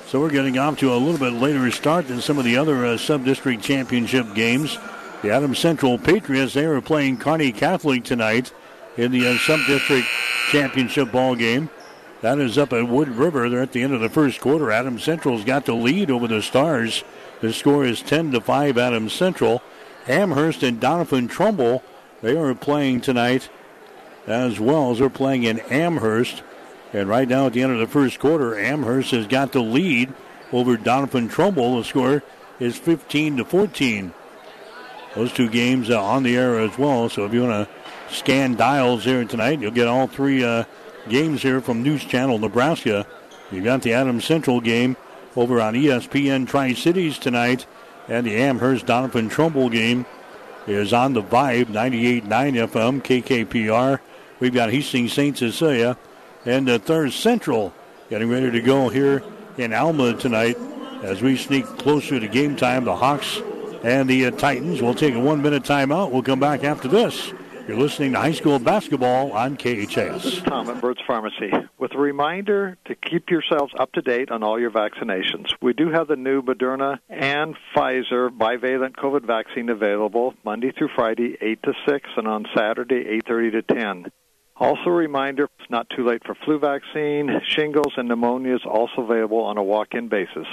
So 0.08 0.18
we're 0.18 0.30
getting 0.30 0.58
off 0.58 0.78
to 0.78 0.92
a 0.92 0.96
little 0.96 1.20
bit 1.20 1.40
later 1.40 1.70
start 1.70 2.08
than 2.08 2.20
some 2.20 2.36
of 2.36 2.44
the 2.44 2.56
other 2.56 2.84
uh, 2.84 2.96
sub-district 2.96 3.62
championship 3.62 4.34
games. 4.34 4.76
The 5.22 5.30
Adams 5.30 5.60
Central 5.60 5.98
Patriots, 5.98 6.54
they 6.54 6.64
are 6.64 6.80
playing 6.80 7.18
Kearney 7.18 7.52
Catholic 7.52 8.02
tonight 8.02 8.52
in 8.96 9.12
the 9.12 9.28
uh, 9.28 9.38
sub-district 9.38 10.08
championship 10.50 11.12
ball 11.12 11.36
game. 11.36 11.70
That 12.20 12.38
is 12.38 12.58
up 12.58 12.72
at 12.72 12.86
Wood 12.86 13.08
River. 13.08 13.48
They're 13.48 13.62
at 13.62 13.72
the 13.72 13.82
end 13.82 13.94
of 13.94 14.00
the 14.00 14.10
first 14.10 14.40
quarter. 14.40 14.70
Adams 14.70 15.04
Central's 15.04 15.44
got 15.44 15.64
the 15.64 15.74
lead 15.74 16.10
over 16.10 16.28
the 16.28 16.42
Stars. 16.42 17.02
The 17.40 17.52
score 17.52 17.84
is 17.84 18.02
10 18.02 18.32
to 18.32 18.40
5 18.40 18.76
Adams 18.76 19.14
Central. 19.14 19.62
Amherst 20.06 20.62
and 20.62 20.80
Doniphan 20.80 21.30
Trumbull, 21.30 21.82
they 22.20 22.36
are 22.36 22.54
playing 22.54 23.00
tonight 23.00 23.48
as 24.26 24.60
well 24.60 24.90
as 24.90 24.98
they're 24.98 25.08
playing 25.08 25.44
in 25.44 25.60
Amherst. 25.60 26.42
And 26.92 27.08
right 27.08 27.28
now 27.28 27.46
at 27.46 27.54
the 27.54 27.62
end 27.62 27.72
of 27.72 27.78
the 27.78 27.86
first 27.86 28.18
quarter, 28.18 28.58
Amherst 28.58 29.12
has 29.12 29.26
got 29.26 29.52
the 29.52 29.62
lead 29.62 30.12
over 30.52 30.76
Doniphan 30.76 31.30
Trumbull. 31.30 31.78
The 31.78 31.84
score 31.84 32.22
is 32.58 32.76
15 32.76 33.38
to 33.38 33.44
14. 33.44 34.12
Those 35.14 35.32
two 35.32 35.48
games 35.48 35.90
uh, 35.90 36.02
on 36.02 36.22
the 36.22 36.36
air 36.36 36.60
as 36.60 36.76
well. 36.76 37.08
So 37.08 37.24
if 37.24 37.32
you 37.32 37.44
want 37.44 37.68
to 37.68 38.14
scan 38.14 38.56
dials 38.56 39.04
here 39.04 39.24
tonight, 39.24 39.60
you'll 39.60 39.70
get 39.70 39.88
all 39.88 40.06
three 40.06 40.44
uh, 40.44 40.64
games 41.09 41.42
here 41.42 41.61
from 41.61 41.83
News 41.83 42.04
Channel 42.04 42.38
Nebraska. 42.38 43.07
You 43.50 43.62
got 43.62 43.83
the 43.83 43.92
Adams 43.92 44.25
Central 44.25 44.61
game 44.61 44.97
over 45.37 45.61
on 45.61 45.75
ESPN 45.75 46.47
Tri 46.47 46.75
Cities 46.75 47.19
tonight, 47.19 47.66
and 48.09 48.26
the 48.26 48.37
Amherst 48.37 48.87
Doniphan 48.87 49.30
Trumbull 49.30 49.71
game 49.71 50.07
is 50.66 50.92
on 50.92 51.14
the 51.14 51.23
Vibe 51.23 51.66
98.9 51.66 52.23
FM 52.69 53.02
KKPR 53.02 54.00
We've 54.40 54.54
got 54.54 54.71
Hastings 54.71 55.12
St. 55.12 55.37
Cecilia 55.37 55.99
and 56.47 56.66
the 56.66 56.78
Thayer 56.78 57.11
Central 57.11 57.75
getting 58.09 58.30
ready 58.30 58.50
to 58.50 58.61
go 58.62 58.88
here 58.88 59.23
in 59.59 59.75
Alma 59.75 60.14
tonight 60.14 60.57
as 61.02 61.21
we 61.21 61.37
sneak 61.37 61.66
closer 61.66 62.19
to 62.19 62.26
game 62.26 62.57
time. 62.57 62.85
The 62.85 62.97
Hawks 62.97 63.42
and 63.85 64.09
the 64.09 64.26
uh, 64.26 64.30
Titans. 64.30 64.80
We'll 64.80 64.95
take 64.95 65.14
a 65.14 65.21
one 65.21 65.42
minute 65.42 65.62
timeout. 65.62 66.11
We'll 66.11 66.23
come 66.23 66.40
back 66.40 66.64
after 66.64 66.88
this. 66.88 67.35
You're 67.70 67.78
listening 67.78 68.14
to 68.14 68.18
high 68.18 68.32
school 68.32 68.58
basketball 68.58 69.30
on 69.30 69.56
KHAS. 69.56 70.24
This 70.24 70.38
is 70.38 70.42
Tom 70.42 70.68
at 70.68 70.80
Bird's 70.80 71.02
Pharmacy 71.06 71.52
with 71.78 71.94
a 71.94 71.98
reminder 71.98 72.76
to 72.86 72.96
keep 72.96 73.30
yourselves 73.30 73.72
up 73.78 73.92
to 73.92 74.02
date 74.02 74.32
on 74.32 74.42
all 74.42 74.58
your 74.58 74.72
vaccinations. 74.72 75.52
We 75.62 75.72
do 75.72 75.88
have 75.88 76.08
the 76.08 76.16
new 76.16 76.42
Moderna 76.42 76.98
and 77.08 77.54
Pfizer 77.72 78.28
bivalent 78.28 78.96
COVID 78.96 79.24
vaccine 79.24 79.68
available 79.68 80.34
Monday 80.44 80.72
through 80.76 80.88
Friday, 80.96 81.38
8 81.40 81.62
to 81.62 81.72
6, 81.86 82.10
and 82.16 82.26
on 82.26 82.46
Saturday, 82.56 83.04
8.30 83.28 83.52
to 83.52 83.62
10. 83.62 84.06
Also, 84.56 84.86
a 84.86 84.90
reminder 84.90 85.44
it's 85.60 85.70
not 85.70 85.86
too 85.96 86.04
late 86.04 86.22
for 86.26 86.34
flu 86.44 86.58
vaccine, 86.58 87.40
shingles, 87.46 87.92
and 87.96 88.08
pneumonia 88.08 88.56
is 88.56 88.66
also 88.68 89.02
available 89.02 89.44
on 89.44 89.58
a 89.58 89.62
walk 89.62 89.94
in 89.94 90.08
basis. 90.08 90.48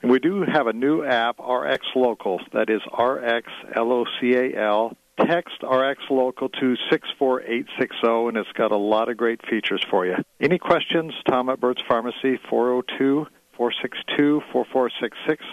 And 0.00 0.12
we 0.12 0.20
do 0.20 0.42
have 0.42 0.68
a 0.68 0.72
new 0.72 1.04
app, 1.04 1.40
RX 1.40 1.86
Local, 1.96 2.40
that 2.52 2.70
is 2.70 2.82
RX 2.96 3.48
L 3.74 3.90
O 3.90 4.04
C 4.20 4.34
A 4.34 4.56
L 4.56 4.96
text 5.18 5.62
RX 5.62 6.02
Local 6.10 6.48
to 6.48 6.76
64860, 6.90 8.28
and 8.28 8.36
it's 8.36 8.52
got 8.52 8.72
a 8.72 8.76
lot 8.76 9.08
of 9.08 9.16
great 9.16 9.40
features 9.48 9.84
for 9.90 10.06
you. 10.06 10.16
Any 10.40 10.58
questions? 10.58 11.12
Tom 11.28 11.48
at 11.48 11.60
Bird's 11.60 11.82
Pharmacy, 11.88 12.38
402 12.48 13.26
462 13.56 14.40
4466, 14.52 15.44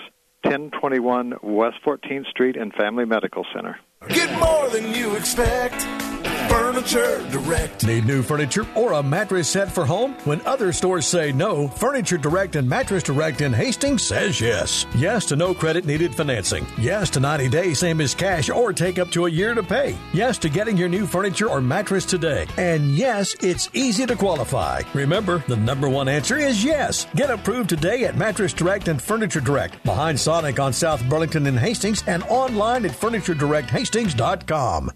1021 0.43 1.33
West 1.43 1.77
14th 1.85 2.27
Street 2.27 2.55
and 2.55 2.73
Family 2.73 3.05
Medical 3.05 3.45
Center. 3.53 3.77
Get 4.07 4.31
more 4.39 4.69
than 4.69 4.93
you 4.93 5.15
expect. 5.15 6.08
Furniture 6.49 7.29
Direct. 7.29 7.85
Need 7.85 8.05
new 8.05 8.23
furniture 8.23 8.65
or 8.75 8.93
a 8.93 9.03
mattress 9.03 9.49
set 9.49 9.71
for 9.71 9.85
home? 9.85 10.15
When 10.23 10.41
other 10.47 10.73
stores 10.73 11.05
say 11.05 11.31
no, 11.31 11.67
Furniture 11.67 12.17
Direct 12.17 12.55
and 12.55 12.67
Mattress 12.67 13.03
Direct 13.03 13.41
in 13.41 13.53
Hastings 13.53 14.01
says 14.03 14.41
yes. 14.41 14.85
Yes 14.95 15.25
to 15.25 15.35
no 15.35 15.53
credit 15.53 15.85
needed 15.85 16.15
financing. 16.15 16.65
Yes 16.77 17.09
to 17.11 17.19
90 17.19 17.49
days, 17.49 17.79
same 17.79 18.01
as 18.01 18.15
cash, 18.15 18.49
or 18.49 18.73
take 18.73 18.97
up 18.97 19.11
to 19.11 19.27
a 19.27 19.29
year 19.29 19.53
to 19.53 19.61
pay. 19.61 19.95
Yes 20.13 20.37
to 20.39 20.49
getting 20.49 20.77
your 20.77 20.89
new 20.89 21.05
furniture 21.05 21.49
or 21.49 21.61
mattress 21.61 22.05
today. 22.05 22.47
And 22.57 22.95
yes, 22.95 23.35
it's 23.41 23.69
easy 23.73 24.05
to 24.05 24.15
qualify. 24.15 24.81
Remember, 24.93 25.43
the 25.47 25.57
number 25.57 25.87
one 25.87 26.07
answer 26.07 26.37
is 26.37 26.63
yes. 26.63 27.05
Get 27.15 27.29
approved 27.29 27.69
today 27.69 28.05
at 28.05 28.17
Mattress 28.17 28.53
Direct 28.53 28.87
and 28.87 29.01
Furniture 29.01 29.41
Direct, 29.41 29.83
behind 29.83 30.19
Sonic 30.19 30.59
on 30.59 30.73
South 30.73 31.07
Burlington 31.09 31.45
in 31.45 31.57
Hastings, 31.57 32.03
and 32.07 32.23
online 32.23 32.85
at 32.85 32.91
FurnitureDirectHastings.com. 32.91 34.91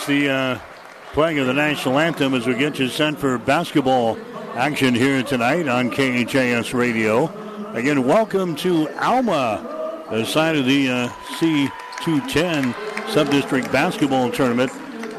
that's 0.00 0.08
the 0.08 0.30
uh, 0.30 0.58
playing 1.12 1.38
of 1.40 1.46
the 1.46 1.52
national 1.52 1.98
anthem 1.98 2.32
as 2.32 2.46
we 2.46 2.54
get 2.54 2.78
you 2.78 2.88
set 2.88 3.18
for 3.18 3.36
basketball 3.36 4.16
action 4.54 4.94
here 4.94 5.22
tonight 5.22 5.68
on 5.68 5.90
KHAS 5.90 6.72
Radio. 6.72 7.26
Again, 7.74 8.06
welcome 8.06 8.56
to 8.56 8.88
Alma, 8.98 10.06
the 10.10 10.24
side 10.24 10.56
of 10.56 10.64
the 10.64 10.88
uh, 10.88 11.08
C210 11.38 12.72
Subdistrict 13.12 13.70
Basketball 13.72 14.30
Tournament. 14.30 14.72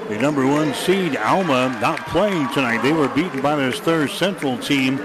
The 0.09 0.17
number 0.17 0.47
one 0.47 0.73
seed, 0.73 1.15
Alma, 1.15 1.77
not 1.79 2.00
playing 2.07 2.50
tonight. 2.50 2.81
They 2.81 2.93
were 2.93 3.09
beaten 3.09 3.39
by 3.39 3.57
this 3.57 3.79
Thayer 3.79 4.07
Central 4.07 4.57
team 4.57 5.00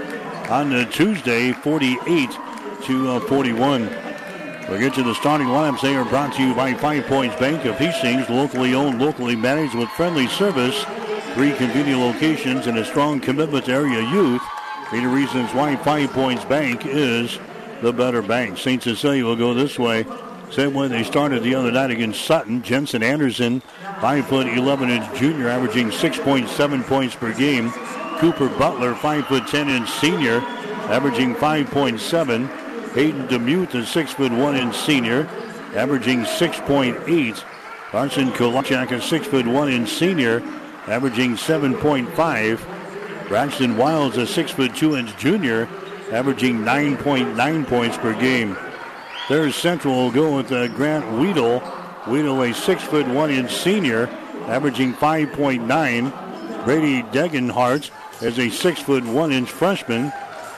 on 0.49 0.73
uh, 0.73 0.89
Tuesday, 0.89 1.51
48 1.51 2.29
to 2.85 3.09
uh, 3.09 3.19
41. 3.19 4.06
We'll 4.69 4.79
get 4.79 4.95
to 4.95 5.03
the 5.03 5.15
starting 5.15 5.47
lineups. 5.47 5.79
They 5.79 5.95
are 5.95 6.03
brought 6.03 6.33
to 6.33 6.43
you 6.43 6.53
by 6.53 6.73
Five 6.73 7.05
Points 7.07 7.37
Bank 7.37 7.63
of 7.63 7.75
Hastings, 7.75 8.29
locally 8.29 8.73
owned, 8.73 8.99
locally 8.99 9.33
managed 9.33 9.75
with 9.75 9.87
friendly 9.91 10.27
service, 10.27 10.83
three 11.35 11.53
convenient 11.53 12.01
locations, 12.01 12.67
and 12.67 12.77
a 12.77 12.83
strong 12.83 13.21
commitment 13.21 13.63
to 13.65 13.71
area 13.71 14.01
youth. 14.01 14.41
Many 14.91 15.05
reasons 15.05 15.53
why 15.53 15.77
Five 15.77 16.11
Points 16.11 16.43
Bank 16.43 16.85
is 16.85 17.39
the 17.81 17.93
better 17.93 18.21
bank. 18.21 18.57
St. 18.57 18.83
Cecilia 18.83 19.23
will 19.23 19.37
go 19.37 19.53
this 19.53 19.79
way. 19.79 20.05
Same 20.51 20.73
way 20.73 20.89
they 20.89 21.03
started 21.03 21.43
the 21.43 21.55
other 21.55 21.71
night 21.71 21.91
against 21.91 22.25
Sutton. 22.25 22.61
Jensen 22.61 23.03
Anderson, 23.03 23.61
5 24.01 24.27
foot 24.27 24.47
11 24.47 24.89
inch 24.89 25.17
junior, 25.17 25.47
averaging 25.47 25.91
6.7 25.91 26.83
points 26.87 27.15
per 27.15 27.33
game. 27.33 27.71
Cooper 28.19 28.49
Butler, 28.49 28.95
5 28.95 29.27
foot 29.27 29.47
10 29.47 29.69
inch 29.69 29.89
senior, 29.89 30.41
averaging 30.89 31.35
5.7. 31.35 32.66
Hayden 32.97 33.27
Demuth, 33.27 33.75
a 33.75 33.85
six 33.85 34.11
foot 34.11 34.31
one 34.31 34.55
inch 34.55 34.75
senior, 34.75 35.29
averaging 35.75 36.21
6.8. 36.21 37.43
Carson 37.91 38.31
Kolachak, 38.31 38.89
a 38.89 38.99
six 38.99 39.27
foot 39.27 39.45
one 39.45 39.69
inch 39.69 39.87
senior, 39.87 40.41
averaging 40.87 41.35
7.5. 41.35 43.27
Braxton 43.27 43.77
Wiles, 43.77 44.17
a 44.17 44.25
six 44.25 44.49
foot 44.49 44.75
two 44.75 44.97
inch 44.97 45.15
junior, 45.15 45.69
averaging 46.11 46.61
9.9 46.61 47.67
points 47.67 47.97
per 47.97 48.19
game. 48.19 48.57
Thayer 49.27 49.51
Central 49.51 49.93
will 49.93 50.11
go 50.11 50.35
with 50.35 50.51
uh, 50.51 50.67
Grant 50.69 51.19
Weedle. 51.19 51.61
Weedle, 52.07 52.41
a 52.41 52.51
six 52.51 52.81
foot 52.81 53.05
one 53.05 53.29
inch 53.29 53.53
senior, 53.53 54.07
averaging 54.47 54.95
5.9. 54.95 56.65
Brady 56.65 57.03
Degenhart 57.03 57.91
is 58.23 58.39
a 58.39 58.49
six 58.49 58.81
foot 58.81 59.05
one 59.05 59.31
inch 59.31 59.51
freshman, 59.51 60.11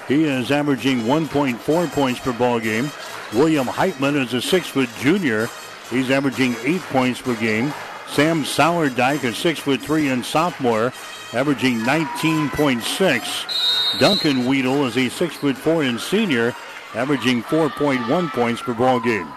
he 0.10 0.26
is 0.26 0.52
averaging 0.52 1.04
1.4 1.04 1.90
points 1.92 2.20
per 2.20 2.34
ball 2.34 2.60
game. 2.60 2.92
William 3.32 3.68
Heitman 3.68 4.22
is 4.22 4.34
a 4.34 4.42
six-foot 4.42 4.90
junior. 4.98 5.48
He's 5.92 6.10
averaging 6.10 6.56
eight 6.64 6.82
points 6.82 7.22
per 7.22 7.36
game. 7.36 7.72
Sam 8.08 8.44
Sourdyke, 8.44 9.24
a 9.24 9.34
six-foot 9.34 9.82
three 9.82 10.10
and 10.10 10.26
sophomore, 10.26 10.92
averaging 11.32 11.82
19.6. 11.82 14.00
Duncan 14.00 14.48
Weedle 14.48 14.88
is 14.88 14.98
a 14.98 15.10
six-foot 15.10 15.56
four 15.56 15.84
and 15.84 16.00
senior, 16.00 16.56
averaging 16.96 17.44
4.1 17.44 18.32
points 18.32 18.64
per 18.64 18.74
ball 18.74 19.00
game. 19.00 19.28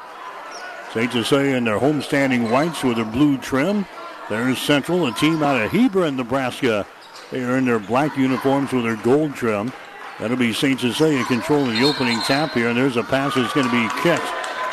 St. 0.95 1.13
Cecilia 1.13 1.57
in 1.57 1.65
their 1.65 1.79
homestanding 1.79 2.51
whites 2.51 2.83
with 2.83 2.97
their 2.97 3.05
blue 3.05 3.37
trim. 3.37 3.85
Thayer 4.29 4.55
Central, 4.55 5.07
a 5.07 5.13
team 5.13 5.43
out 5.43 5.61
of 5.61 5.71
Hebron, 5.71 6.17
Nebraska. 6.17 6.87
They 7.31 7.45
are 7.45 7.59
in 7.59 7.67
their 7.67 7.79
black 7.79 8.17
uniforms 8.17 8.73
with 8.73 8.85
their 8.85 8.97
gold 8.97 9.35
trim. 9.35 9.71
That'll 10.23 10.37
be 10.37 10.53
St. 10.53 10.79
Cecilia 10.79 11.25
controlling 11.25 11.81
the 11.81 11.85
opening 11.85 12.21
tap 12.21 12.53
here, 12.53 12.69
and 12.69 12.79
there's 12.79 12.97
a 12.97 13.03
pass 13.03 13.35
that's 13.35 13.53
going 13.55 13.67
to 13.67 13.73
be 13.73 13.89
kicked 14.03 14.23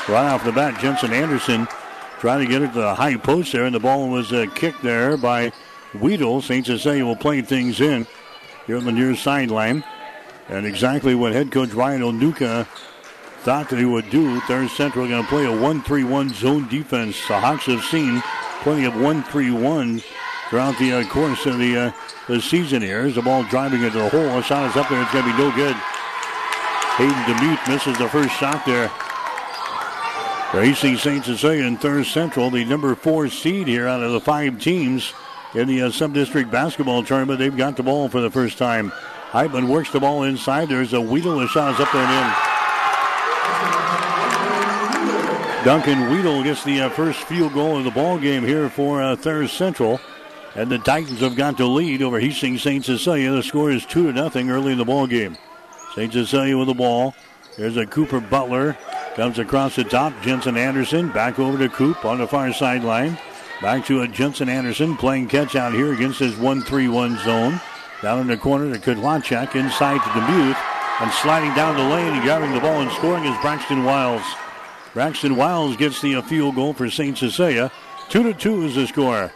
right 0.07 0.31
off 0.31 0.43
the 0.43 0.51
bat. 0.51 0.79
Jensen 0.79 1.11
Anderson 1.11 1.67
trying 2.19 2.45
to 2.45 2.51
get 2.51 2.61
it 2.61 2.67
to 2.73 2.81
the 2.81 2.93
high 2.93 3.17
post 3.17 3.51
there, 3.51 3.65
and 3.65 3.73
the 3.73 3.79
ball 3.79 4.09
was 4.09 4.31
uh, 4.31 4.45
kicked 4.53 4.83
there 4.83 5.17
by 5.17 5.51
Weedle. 5.95 6.43
St. 6.43 6.67
Cecilia 6.67 7.03
will 7.03 7.15
play 7.15 7.41
things 7.41 7.81
in 7.81 8.05
here 8.67 8.77
on 8.77 8.85
the 8.85 8.91
near 8.91 9.15
sideline. 9.15 9.83
And 10.49 10.67
exactly 10.67 11.15
what 11.15 11.33
head 11.33 11.51
coach 11.51 11.71
Ryan 11.71 12.01
Onuka 12.01 12.67
thought 13.39 13.69
that 13.69 13.79
he 13.79 13.85
would 13.85 14.11
do. 14.11 14.39
Thayer 14.41 14.67
Central 14.67 15.07
going 15.07 15.23
to 15.23 15.29
play 15.29 15.45
a 15.45 15.49
1-3-1 15.49 16.31
zone 16.31 16.67
defense. 16.67 17.27
The 17.27 17.39
Hawks 17.39 17.65
have 17.65 17.83
seen 17.85 18.21
plenty 18.61 18.85
of 18.85 18.93
1-3-1 18.93 20.03
throughout 20.49 20.77
the 20.79 20.93
uh, 20.93 21.03
course 21.05 21.45
of 21.45 21.57
the 21.59 21.77
uh, 21.77 21.91
the 22.27 22.41
season 22.41 22.81
here. 22.81 23.01
As 23.01 23.15
the 23.15 23.21
ball 23.21 23.43
driving 23.43 23.83
into 23.83 23.99
the 23.99 24.09
hole, 24.09 24.21
a 24.21 24.39
is 24.39 24.51
up 24.75 24.89
there. 24.89 25.01
It's 25.01 25.11
going 25.11 25.25
to 25.25 25.31
be 25.31 25.37
no 25.37 25.51
good. 25.55 25.75
Hayden 26.97 27.23
Demuth 27.23 27.67
misses 27.67 27.97
the 27.97 28.09
first 28.09 28.35
shot 28.35 28.65
there. 28.65 28.89
Hastings 30.51 31.01
St. 31.01 31.23
Cecilia 31.23 31.63
in 31.63 31.77
Thayer 31.77 32.03
Central, 32.03 32.49
the 32.49 32.65
number 32.65 32.95
four 32.95 33.29
seed 33.29 33.67
here 33.67 33.87
out 33.87 34.01
of 34.01 34.11
the 34.11 34.19
five 34.19 34.59
teams 34.59 35.13
in 35.53 35.67
the 35.67 35.83
uh, 35.83 35.91
sub-district 35.91 36.49
basketball 36.49 37.03
tournament. 37.03 37.37
They've 37.37 37.55
got 37.55 37.77
the 37.77 37.83
ball 37.83 38.09
for 38.09 38.19
the 38.19 38.31
first 38.31 38.57
time. 38.57 38.91
Heitman 39.29 39.67
works 39.69 39.91
the 39.91 39.99
ball 39.99 40.23
inside. 40.23 40.67
There's 40.67 40.93
a 40.93 40.99
Weedle. 40.99 41.37
The 41.39 41.47
shot 41.47 41.75
is 41.75 41.79
up 41.79 41.91
there 41.91 42.03
and 42.03 42.35
in. 45.61 45.65
Duncan 45.65 46.09
Weedle 46.09 46.41
gets 46.43 46.63
the 46.63 46.81
uh, 46.81 46.89
first 46.89 47.19
field 47.23 47.53
goal 47.53 47.77
of 47.77 47.83
the 47.83 47.91
ball 47.91 48.17
game 48.17 48.43
here 48.43 48.69
for 48.69 49.03
uh, 49.03 49.15
Thayer 49.15 49.47
Central. 49.47 50.01
And 50.59 50.69
the 50.69 50.77
Titans 50.77 51.21
have 51.21 51.37
got 51.37 51.55
the 51.55 51.65
lead 51.65 52.01
over 52.01 52.19
Hastings 52.19 52.63
St. 52.63 52.83
Cecilia. 52.83 53.31
The 53.31 53.41
score 53.41 53.71
is 53.71 53.85
2 53.85 54.07
to 54.07 54.11
nothing 54.11 54.49
early 54.49 54.73
in 54.73 54.77
the 54.77 54.83
ball 54.83 55.07
game. 55.07 55.37
St. 55.95 56.11
Cecilia 56.11 56.57
with 56.57 56.67
the 56.67 56.73
ball. 56.73 57.15
There's 57.57 57.77
a 57.77 57.85
Cooper 57.85 58.19
Butler. 58.19 58.77
Comes 59.15 59.39
across 59.39 59.77
the 59.77 59.85
top. 59.85 60.11
Jensen 60.21 60.57
Anderson 60.57 61.13
back 61.13 61.39
over 61.39 61.57
to 61.57 61.69
Coop 61.69 62.03
on 62.03 62.17
the 62.17 62.27
far 62.27 62.51
sideline. 62.51 63.17
Back 63.61 63.85
to 63.85 64.01
a 64.01 64.07
Jensen 64.09 64.49
Anderson 64.49 64.97
playing 64.97 65.29
catch 65.29 65.55
out 65.55 65.71
here 65.71 65.93
against 65.93 66.19
his 66.19 66.35
1 66.35 66.63
3 66.63 66.89
1 66.89 67.19
zone. 67.19 67.61
Down 68.01 68.19
in 68.19 68.27
the 68.27 68.35
corner 68.35 68.73
to 68.73 68.79
Kudlachek 68.81 69.55
inside 69.55 70.03
to 70.03 70.19
Demuth. 70.19 70.57
And 70.99 71.09
sliding 71.13 71.55
down 71.55 71.77
the 71.77 71.83
lane 71.83 72.15
and 72.15 72.21
grabbing 72.21 72.51
the 72.51 72.59
ball 72.59 72.81
and 72.81 72.91
scoring 72.91 73.23
is 73.23 73.39
Braxton 73.39 73.85
Wiles. 73.85 74.23
Braxton 74.93 75.37
Wiles 75.37 75.77
gets 75.77 76.01
the 76.01 76.21
field 76.23 76.55
goal 76.55 76.73
for 76.73 76.89
St. 76.89 77.17
Cecilia. 77.17 77.71
2 78.09 78.23
to 78.23 78.33
2 78.33 78.63
is 78.63 78.75
the 78.75 78.87
score. 78.87 79.31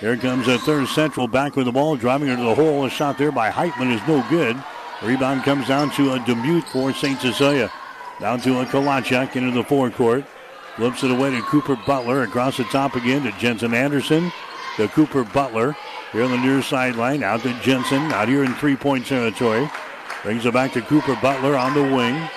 Here 0.00 0.16
comes 0.18 0.46
a 0.46 0.58
Thayer 0.58 0.86
Central 0.86 1.26
back 1.26 1.56
with 1.56 1.64
the 1.64 1.72
ball, 1.72 1.96
driving 1.96 2.28
into 2.28 2.44
the 2.44 2.54
hole. 2.54 2.84
A 2.84 2.90
shot 2.90 3.16
there 3.16 3.32
by 3.32 3.50
Heitman 3.50 3.94
is 3.94 4.06
no 4.06 4.22
good. 4.28 4.62
Rebound 5.02 5.42
comes 5.42 5.68
down 5.68 5.90
to 5.92 6.12
a 6.12 6.18
Demuth 6.20 6.68
for 6.68 6.92
St. 6.92 7.18
Cecilia. 7.18 7.72
Down 8.20 8.40
to 8.40 8.60
a 8.60 8.66
Kalachak 8.66 9.36
into 9.36 9.52
the 9.52 9.64
forecourt. 9.64 10.26
Flips 10.76 11.02
it 11.02 11.10
away 11.10 11.30
to 11.30 11.40
Cooper 11.42 11.76
Butler. 11.86 12.22
Across 12.24 12.58
the 12.58 12.64
top 12.64 12.94
again 12.94 13.22
to 13.22 13.32
Jensen 13.38 13.72
Anderson. 13.72 14.30
To 14.76 14.86
Cooper 14.88 15.24
Butler. 15.24 15.74
Here 16.12 16.24
on 16.24 16.30
the 16.30 16.38
near 16.38 16.60
sideline. 16.60 17.22
Out 17.22 17.40
to 17.42 17.58
Jensen. 17.60 18.12
Out 18.12 18.28
here 18.28 18.44
in 18.44 18.52
three-point 18.54 19.06
territory. 19.06 19.70
Brings 20.22 20.44
it 20.44 20.52
back 20.52 20.74
to 20.74 20.82
Cooper 20.82 21.16
Butler 21.22 21.56
on 21.56 21.72
the 21.72 21.82
wing. 21.82 22.28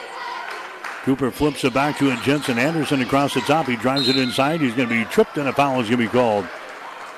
Cooper 1.04 1.30
flips 1.30 1.66
it 1.66 1.74
back 1.74 1.98
to 1.98 2.12
a 2.12 2.16
Jensen 2.24 2.58
Anderson 2.58 3.02
across 3.02 3.34
the 3.34 3.42
top. 3.42 3.66
He 3.66 3.76
drives 3.76 4.08
it 4.08 4.16
inside. 4.16 4.62
He's 4.62 4.76
going 4.76 4.88
to 4.88 4.96
be 4.96 5.04
tripped 5.12 5.38
and 5.38 5.50
a 5.50 5.54
foul 5.54 5.82
is 5.82 5.90
going 5.90 6.00
to 6.00 6.06
be 6.06 6.08
called. 6.08 6.48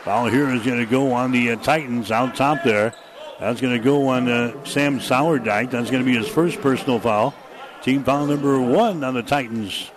Foul 0.03 0.27
here 0.27 0.49
is 0.49 0.63
going 0.63 0.79
to 0.79 0.87
go 0.87 1.13
on 1.13 1.31
the 1.31 1.51
uh, 1.51 1.55
Titans 1.57 2.11
out 2.11 2.35
top 2.35 2.63
there. 2.63 2.93
That's 3.39 3.61
going 3.61 3.77
to 3.77 3.83
go 3.83 4.07
on 4.07 4.27
uh, 4.27 4.65
Sam 4.65 4.99
Sourdyke. 4.99 5.69
That's 5.69 5.91
going 5.91 6.03
to 6.03 6.11
be 6.11 6.17
his 6.17 6.27
first 6.27 6.59
personal 6.59 6.99
foul. 6.99 7.35
Team 7.83 8.03
foul 8.03 8.25
number 8.25 8.59
one 8.59 9.03
on 9.03 9.13
the 9.13 9.21
Titans. 9.21 9.91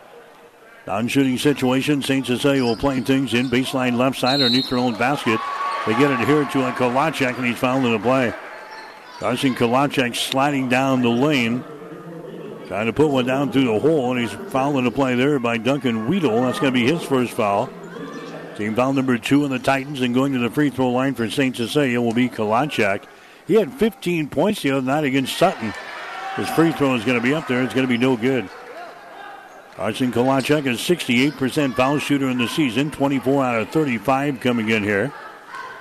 Non 0.86 1.08
shooting 1.08 1.38
situation. 1.38 2.02
St. 2.02 2.26
Cecilia 2.26 2.62
will 2.62 2.76
play 2.76 3.00
things 3.00 3.32
in 3.32 3.48
baseline 3.48 3.96
left 3.96 4.18
side 4.18 4.42
underneath 4.42 4.68
their 4.68 4.78
own 4.78 4.94
basket. 4.94 5.40
They 5.86 5.92
get 5.92 6.10
it 6.10 6.26
here 6.26 6.44
to 6.44 6.68
a 6.68 6.72
Kolachek, 6.72 7.36
and 7.38 7.46
he's 7.46 7.58
fouled 7.58 7.86
in 7.86 7.92
the 7.92 7.98
play. 7.98 8.34
Carson 9.20 9.54
Kolachek 9.54 10.16
sliding 10.16 10.68
down 10.68 11.00
the 11.00 11.08
lane. 11.08 11.64
Trying 12.66 12.86
to 12.86 12.92
put 12.92 13.08
one 13.08 13.26
down 13.26 13.52
through 13.52 13.66
the 13.66 13.78
hole, 13.78 14.10
and 14.12 14.20
he's 14.20 14.32
fouled 14.50 14.76
in 14.76 14.84
the 14.84 14.90
play 14.90 15.14
there 15.14 15.38
by 15.38 15.56
Duncan 15.56 16.08
Weedle. 16.08 16.42
That's 16.42 16.58
going 16.58 16.74
to 16.74 16.78
be 16.78 16.90
his 16.90 17.02
first 17.02 17.32
foul. 17.32 17.70
Team 18.56 18.76
foul 18.76 18.92
number 18.92 19.18
two 19.18 19.44
on 19.44 19.50
the 19.50 19.58
Titans, 19.58 20.00
and 20.00 20.14
going 20.14 20.32
to 20.32 20.38
the 20.38 20.50
free 20.50 20.70
throw 20.70 20.90
line 20.90 21.14
for 21.14 21.28
St. 21.28 21.56
Cecilia 21.56 22.00
will 22.00 22.14
be 22.14 22.28
Kolachek. 22.28 23.04
He 23.46 23.54
had 23.54 23.72
15 23.72 24.28
points 24.28 24.62
the 24.62 24.70
other 24.70 24.86
night 24.86 25.04
against 25.04 25.36
Sutton. 25.36 25.74
His 26.36 26.48
free 26.50 26.72
throw 26.72 26.94
is 26.94 27.04
going 27.04 27.18
to 27.18 27.22
be 27.22 27.34
up 27.34 27.48
there. 27.48 27.62
It's 27.62 27.74
going 27.74 27.86
to 27.86 27.92
be 27.92 27.98
no 27.98 28.16
good. 28.16 28.48
Carson 29.74 30.12
Kolachek 30.12 30.66
is 30.66 30.78
68% 30.78 31.74
foul 31.74 31.98
shooter 31.98 32.28
in 32.28 32.38
the 32.38 32.46
season, 32.46 32.92
24 32.92 33.44
out 33.44 33.60
of 33.60 33.68
35 33.70 34.38
coming 34.38 34.68
in 34.68 34.84
here. 34.84 35.12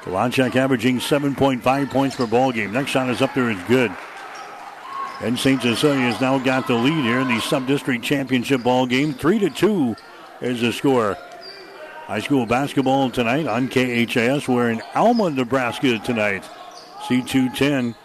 Kolachek 0.02 0.56
averaging 0.56 1.00
7.5 1.00 1.92
points 1.92 2.16
per 2.16 2.26
ball 2.26 2.52
game. 2.52 2.74
Next 2.74 2.90
shot 2.90 3.10
is 3.10 3.22
up 3.22 3.36
there 3.36 3.52
is 3.52 3.62
good. 3.68 3.96
And 5.22 5.38
St. 5.38 5.62
Cecilia 5.62 6.02
has 6.02 6.20
now 6.20 6.40
got 6.40 6.66
the 6.66 6.74
lead 6.74 7.04
here 7.04 7.20
in 7.20 7.28
the 7.28 7.40
sub-district 7.40 8.04
championship 8.04 8.64
ball 8.64 8.88
game. 8.88 9.14
3 9.14 9.40
to 9.40 9.50
2 9.52 9.96
is 10.42 10.62
the 10.62 10.74
score. 10.74 11.16
High 12.14 12.20
school 12.20 12.46
basketball 12.46 13.10
tonight 13.10 13.48
on 13.48 13.68
KHAS. 13.68 14.48
We're 14.48 14.70
in 14.70 14.84
Alma, 14.94 15.32
Nebraska 15.32 15.98
tonight. 15.98 16.48
C210 17.08 17.96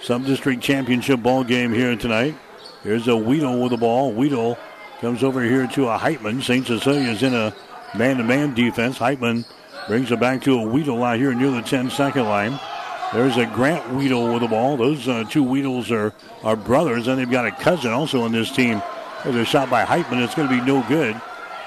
sub-district 0.00 0.60
championship 0.60 1.22
ball 1.22 1.44
game 1.44 1.72
here 1.72 1.94
tonight. 1.94 2.34
Here's 2.82 3.06
a 3.06 3.16
Weedle 3.16 3.62
with 3.62 3.70
the 3.70 3.76
ball. 3.76 4.12
Weedle 4.12 4.58
comes 5.00 5.22
over 5.22 5.40
here 5.40 5.68
to 5.68 5.86
a 5.90 5.96
Heitman. 5.96 6.42
St. 6.42 6.66
Cecilia's 6.66 7.22
in 7.22 7.32
a 7.32 7.54
man-to-man 7.96 8.54
defense. 8.54 8.98
Heitman 8.98 9.44
brings 9.86 10.10
it 10.10 10.18
back 10.18 10.42
to 10.42 10.58
a 10.58 10.66
Weedle 10.66 11.04
out 11.04 11.16
here 11.16 11.32
near 11.32 11.52
the 11.52 11.60
10-second 11.60 12.24
line. 12.24 12.58
There's 13.12 13.36
a 13.36 13.46
Grant 13.46 13.88
Weedle 13.92 14.32
with 14.32 14.42
the 14.42 14.48
ball. 14.48 14.76
Those 14.76 15.06
uh, 15.06 15.22
two 15.30 15.44
Weedles 15.44 15.92
are, 15.92 16.12
are 16.42 16.56
brothers, 16.56 17.06
and 17.06 17.20
they've 17.20 17.30
got 17.30 17.46
a 17.46 17.52
cousin 17.52 17.92
also 17.92 18.22
on 18.22 18.32
this 18.32 18.50
team. 18.50 18.82
There's 19.22 19.36
a 19.36 19.44
shot 19.44 19.70
by 19.70 19.84
Heitman. 19.84 20.24
It's 20.24 20.34
going 20.34 20.48
to 20.48 20.58
be 20.58 20.66
no 20.66 20.84
good. 20.88 21.14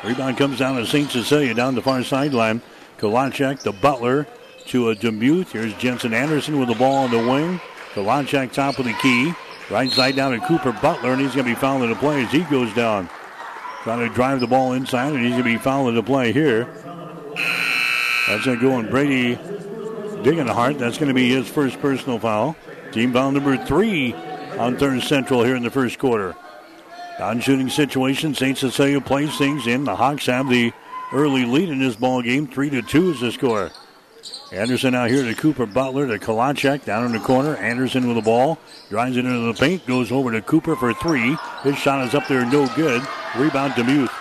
Rebound 0.06 0.38
comes 0.38 0.60
down 0.60 0.76
to 0.76 0.86
St. 0.86 1.10
Cecilia 1.10 1.56
down 1.56 1.74
the 1.74 1.82
far 1.82 2.04
sideline. 2.04 2.62
Kalachek, 3.00 3.62
the 3.62 3.72
butler, 3.72 4.28
to 4.68 4.90
a 4.90 4.96
Demuth. 4.96 5.52
Here's 5.52 5.74
Jensen 5.76 6.14
Anderson 6.14 6.60
with 6.60 6.70
the 6.70 6.76
ball 6.76 7.06
on 7.06 7.12
the 7.12 7.18
wing. 7.18 7.60
Kalachek 7.94 8.52
top 8.54 8.78
of 8.78 8.86
the 8.86 8.94
key. 9.02 9.34
Right 9.72 9.92
side 9.92 10.16
down 10.16 10.40
to 10.40 10.46
Cooper 10.46 10.74
Butler, 10.74 11.14
and 11.14 11.22
he's 11.22 11.34
going 11.34 11.48
to 11.48 11.52
be 11.52 11.60
fouled 11.60 11.82
in 11.82 11.90
the 11.90 11.96
play 11.96 12.24
as 12.24 12.32
he 12.32 12.42
goes 12.42 12.72
down. 12.76 13.10
Trying 13.82 14.08
to 14.08 14.14
drive 14.14 14.42
the 14.42 14.48
ball 14.48 14.74
inside, 14.74 15.14
and 15.14 15.22
he's 15.22 15.32
going 15.32 15.44
to 15.44 15.50
be 15.50 15.58
fouled 15.58 15.90
in 15.90 15.96
the 15.96 16.04
play 16.04 16.32
here. 16.32 16.66
That's 18.28 18.46
going 18.46 18.60
to 18.60 18.62
go 18.62 18.74
on 18.74 18.92
Brady 18.92 19.38
Diggenhart. 19.38 20.78
That's 20.78 21.00
going 21.00 21.08
to 21.08 21.16
be 21.16 21.30
his 21.30 21.48
first 21.48 21.80
personal 21.82 22.20
foul. 22.20 22.56
Team 22.92 23.12
foul 23.12 23.32
number 23.32 23.58
three 23.66 24.14
on 24.60 24.78
Thayer 24.78 25.02
Central 25.02 25.44
here 25.44 25.56
in 25.56 25.64
the 25.64 25.72
first 25.72 25.98
quarter. 25.98 26.36
Non 27.20 27.40
shooting 27.40 27.70
situation, 27.70 28.36
St. 28.36 28.58
Cecilia 28.58 29.00
plays 29.00 29.38
things 29.38 29.68
in. 29.68 29.86
The 29.86 29.96
Hawks 29.96 30.26
have 30.26 30.50
the 30.50 30.74
early 31.14 31.46
lead 31.46 31.70
in 31.70 31.80
this 31.80 31.96
ball 31.96 32.22
game. 32.22 32.46
Three 32.46 32.70
to 32.72 32.82
two 32.82 33.12
is 33.12 33.22
the 33.22 33.32
score. 33.32 33.72
Anderson 34.52 34.96
out 34.96 35.10
here 35.10 35.24
to 35.24 35.34
Cooper 35.34 35.66
Butler 35.66 36.08
to 36.08 36.20
Kalachek 36.20 36.84
down 36.84 37.06
in 37.06 37.14
the 37.14 37.20
corner. 37.20 37.56
Anderson 37.56 38.08
with 38.08 38.18
the 38.18 38.22
ball. 38.22 38.60
Drives 38.90 39.16
it 39.18 39.26
into 39.26 39.40
the 39.40 39.54
paint. 39.54 39.86
Goes 39.86 40.12
over 40.12 40.32
to 40.32 40.42
Cooper 40.42 40.76
for 40.76 40.94
three. 40.94 41.38
His 41.64 41.78
shot 41.78 42.06
is 42.06 42.14
up 42.14 42.28
there, 42.28 42.46
no 42.46 42.68
good. 42.76 43.02
Rebound 43.38 43.74
Demuth. 43.74 44.12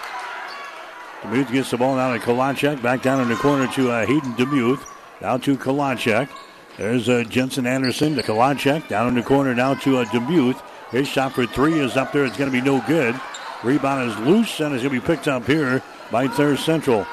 Demuth 1.22 1.50
gets 1.50 1.70
the 1.70 1.78
ball 1.78 1.96
down 1.96 2.18
to 2.18 2.24
Kalachek. 2.24 2.80
Back 2.82 3.02
down 3.02 3.20
in 3.20 3.28
the 3.28 3.36
corner 3.36 3.66
to 3.72 3.90
uh, 3.90 4.06
Hayden 4.06 4.34
Demuth. 4.34 4.84
Down 5.20 5.40
to 5.42 5.56
Kalachek. 5.56 6.28
There's 6.76 7.08
uh, 7.08 7.24
Jensen 7.24 7.66
Anderson 7.66 8.14
to 8.16 8.22
Kalachek. 8.22 8.88
Down 8.88 9.08
in 9.08 9.14
the 9.14 9.22
corner 9.22 9.54
now 9.54 9.74
to 9.74 9.98
uh, 9.98 10.04
Demuth. 10.06 10.62
His 10.94 11.08
shot 11.08 11.32
for 11.32 11.44
three 11.44 11.80
is 11.80 11.96
up 11.96 12.12
there. 12.12 12.24
It's 12.24 12.36
going 12.36 12.52
to 12.52 12.56
be 12.56 12.64
no 12.64 12.80
good. 12.86 13.20
Rebound 13.64 14.12
is 14.12 14.18
loose 14.18 14.60
and 14.60 14.72
it's 14.72 14.84
going 14.84 14.94
to 14.94 15.00
be 15.00 15.04
picked 15.04 15.26
up 15.26 15.44
here 15.44 15.82
by 16.12 16.28
Thayer 16.28 16.56
Central. 16.56 17.04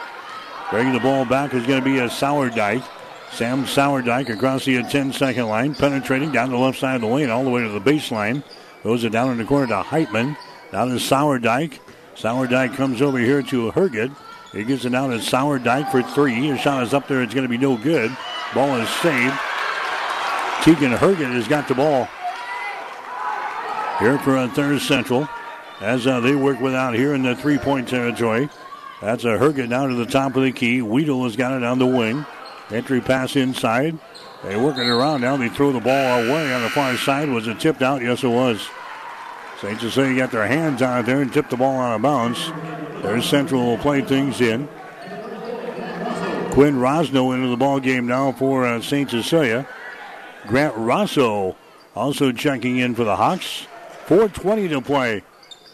Bringing 0.70 0.94
the 0.94 1.00
ball 1.00 1.26
back 1.26 1.56
is 1.56 1.65
going 1.65 1.80
to 1.80 1.84
be 1.84 1.98
a 1.98 2.08
Sourdyke. 2.08 2.88
Sam 3.32 3.65
Sourdyke 3.65 4.30
across 4.30 4.65
the 4.65 4.84
10 4.84 5.13
second 5.13 5.48
line, 5.48 5.74
penetrating 5.74 6.32
down 6.32 6.52
the 6.52 6.58
left 6.58 6.78
side 6.78 6.94
of 6.94 7.02
the 7.02 7.08
lane 7.08 7.32
all 7.32 7.44
the 7.44 7.50
way 7.50 7.63
to 7.63 7.70
the 7.70 7.82
baseline. 7.82 8.44
Those 8.84 9.04
are 9.04 9.10
down 9.10 9.32
in 9.32 9.39
the 9.39 9.46
corner 9.46 9.65
to 9.65 9.82
Heitman. 9.82 10.38
Down 10.72 10.89
to 10.89 10.96
Sourdyke. 10.98 11.80
Sourdyke 12.13 12.76
comes 12.76 13.02
over 13.02 13.17
here 13.17 13.41
to 13.41 13.72
Herget. 13.72 14.15
He 14.52 14.63
gets 14.63 14.86
it 14.86 14.91
down 14.91 15.10
to 15.10 15.17
Sourdyke 15.17 15.89
for 15.89 16.04
three. 16.04 16.36
His 16.36 16.60
shot 16.60 16.84
is 16.84 16.94
up 16.94 17.08
there. 17.08 17.24
It's 17.24 17.34
going 17.34 17.48
to 17.48 17.50
be 17.50 17.58
no 17.58 17.78
good. 17.78 18.15
Ball 18.54 18.76
is 18.76 18.89
saved. 18.89 19.39
Tegan 20.62 20.91
Herget 20.91 21.34
has 21.34 21.48
got 21.48 21.67
the 21.67 21.74
ball. 21.74 22.08
Here 24.01 24.17
for 24.17 24.35
a 24.35 24.47
Thayer 24.47 24.79
Central. 24.79 25.29
As 25.79 26.07
uh, 26.07 26.19
they 26.21 26.33
work 26.33 26.59
without 26.59 26.95
here 26.95 27.13
in 27.13 27.21
the 27.21 27.35
three 27.35 27.59
point 27.59 27.87
territory. 27.87 28.49
That's 28.99 29.25
a 29.25 29.37
Herget 29.37 29.69
down 29.69 29.89
to 29.89 29.95
the 29.95 30.07
top 30.07 30.35
of 30.35 30.41
the 30.41 30.51
key. 30.51 30.81
Weedle 30.81 31.23
has 31.23 31.35
got 31.35 31.53
it 31.53 31.63
on 31.63 31.77
the 31.77 31.85
wing. 31.85 32.25
Entry 32.71 32.99
pass 32.99 33.35
inside. 33.35 33.99
They 34.43 34.57
work 34.57 34.77
it 34.77 34.87
around 34.87 35.21
now. 35.21 35.37
They 35.37 35.49
throw 35.49 35.71
the 35.71 35.79
ball 35.79 36.23
away 36.23 36.51
on 36.51 36.63
the 36.63 36.69
far 36.71 36.97
side. 36.97 37.29
Was 37.29 37.47
it 37.47 37.59
tipped 37.59 37.83
out? 37.83 38.01
Yes, 38.01 38.23
it 38.23 38.27
was. 38.29 38.67
St. 39.59 39.79
Cecilia 39.79 40.15
got 40.15 40.31
their 40.31 40.47
hands 40.47 40.81
on 40.81 41.01
it 41.01 41.05
there 41.05 41.21
and 41.21 41.31
tipped 41.31 41.51
the 41.51 41.57
ball 41.57 41.79
out 41.79 41.95
of 41.95 42.01
bounds. 42.01 42.51
Thayer 43.03 43.21
Central 43.21 43.63
will 43.63 43.77
play 43.77 44.01
things 44.01 44.41
in. 44.41 44.67
Quinn 46.53 46.77
Rosno 46.77 47.35
into 47.35 47.49
the 47.49 47.57
ball 47.57 47.79
game 47.79 48.07
now 48.07 48.31
for 48.31 48.65
uh, 48.65 48.81
St. 48.81 49.11
Cecilia. 49.11 49.67
Grant 50.47 50.75
Rosso 50.75 51.55
also 51.95 52.31
checking 52.31 52.77
in 52.79 52.95
for 52.95 53.03
the 53.03 53.15
Hawks. 53.15 53.67
4.20 54.12 54.69
to 54.71 54.82
play 54.82 55.24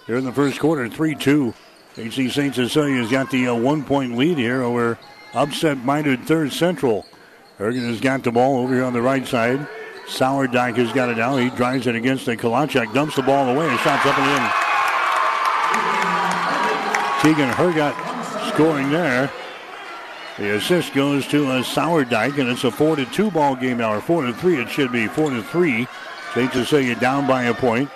here 0.05 0.15
in 0.15 0.23
the 0.23 0.31
first 0.31 0.59
quarter, 0.59 0.87
3 0.87 1.15
2. 1.15 1.55
HC 1.97 2.29
St. 2.31 2.53
Cecilia's 2.53 3.09
got 3.09 3.31
the 3.31 3.47
uh, 3.47 3.55
one 3.55 3.83
point 3.83 4.15
lead 4.15 4.37
here 4.37 4.61
over 4.61 4.99
upset 5.33 5.79
minded 5.79 6.21
Thayer 6.27 6.47
Central. 6.51 7.03
Herget 7.57 7.81
has 7.87 7.99
got 7.99 8.23
the 8.23 8.31
ball 8.31 8.59
over 8.59 8.75
here 8.75 8.83
on 8.83 8.93
the 8.93 9.01
right 9.01 9.25
side. 9.27 9.67
Sourdyke 10.05 10.75
has 10.75 10.93
got 10.93 11.09
it 11.09 11.17
now. 11.17 11.35
He 11.35 11.49
drives 11.49 11.87
it 11.87 11.95
against 11.95 12.27
the 12.27 12.37
Kalachak, 12.37 12.93
dumps 12.93 13.15
the 13.15 13.23
ball 13.23 13.49
away, 13.49 13.67
and 13.67 13.79
shots 13.79 14.05
up 14.05 14.19
and 14.19 14.29
in. 14.29 14.43
Tegan 17.33 17.49
Herget 17.55 17.95
scoring 18.53 18.91
there. 18.91 19.31
The 20.37 20.57
assist 20.57 20.93
goes 20.93 21.25
to 21.29 21.53
a 21.53 21.61
Sourdyke, 21.61 22.37
and 22.37 22.49
it's 22.49 22.65
a 22.65 22.69
four 22.69 22.97
to 22.97 23.05
two 23.07 23.31
ball 23.31 23.55
game 23.55 23.79
now, 23.79 23.95
or 23.95 23.99
four 23.99 24.27
to 24.27 24.33
three. 24.33 24.61
It 24.61 24.69
should 24.69 24.91
be 24.91 25.07
four 25.07 25.31
to 25.31 25.41
three. 25.41 25.87
St. 26.35 26.53
Cecilia 26.53 26.93
down 26.99 27.25
by 27.25 27.45
a 27.45 27.53
point. 27.55 27.89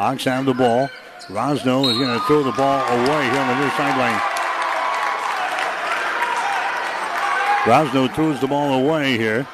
Hawks 0.00 0.24
have 0.24 0.46
the 0.46 0.54
ball. 0.54 0.88
Rosno 1.28 1.90
is 1.90 1.98
going 1.98 2.18
to 2.18 2.24
throw 2.24 2.42
the 2.42 2.52
ball 2.52 2.80
away 2.88 3.22
here 3.28 3.38
on 3.38 3.48
the 3.48 3.60
near 3.60 3.70
sideline. 3.72 4.18
Rosno 7.64 8.14
throws 8.14 8.40
the 8.40 8.46
ball 8.46 8.82
away 8.82 9.18
here. 9.18 9.46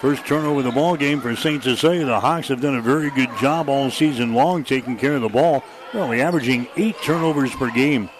First 0.00 0.26
turnover 0.26 0.58
of 0.58 0.64
the 0.64 0.72
ball 0.72 0.96
game 0.96 1.20
for 1.20 1.36
St. 1.36 1.62
Cecilia. 1.62 2.04
The 2.04 2.18
Hawks 2.18 2.48
have 2.48 2.60
done 2.60 2.74
a 2.74 2.82
very 2.82 3.12
good 3.12 3.30
job 3.38 3.68
all 3.68 3.92
season 3.92 4.34
long 4.34 4.64
taking 4.64 4.96
care 4.96 5.14
of 5.14 5.22
the 5.22 5.28
ball. 5.28 5.62
They're 5.92 6.02
only 6.02 6.20
averaging 6.20 6.66
eight 6.76 6.96
turnovers 7.04 7.54
per 7.54 7.70
game. 7.70 8.10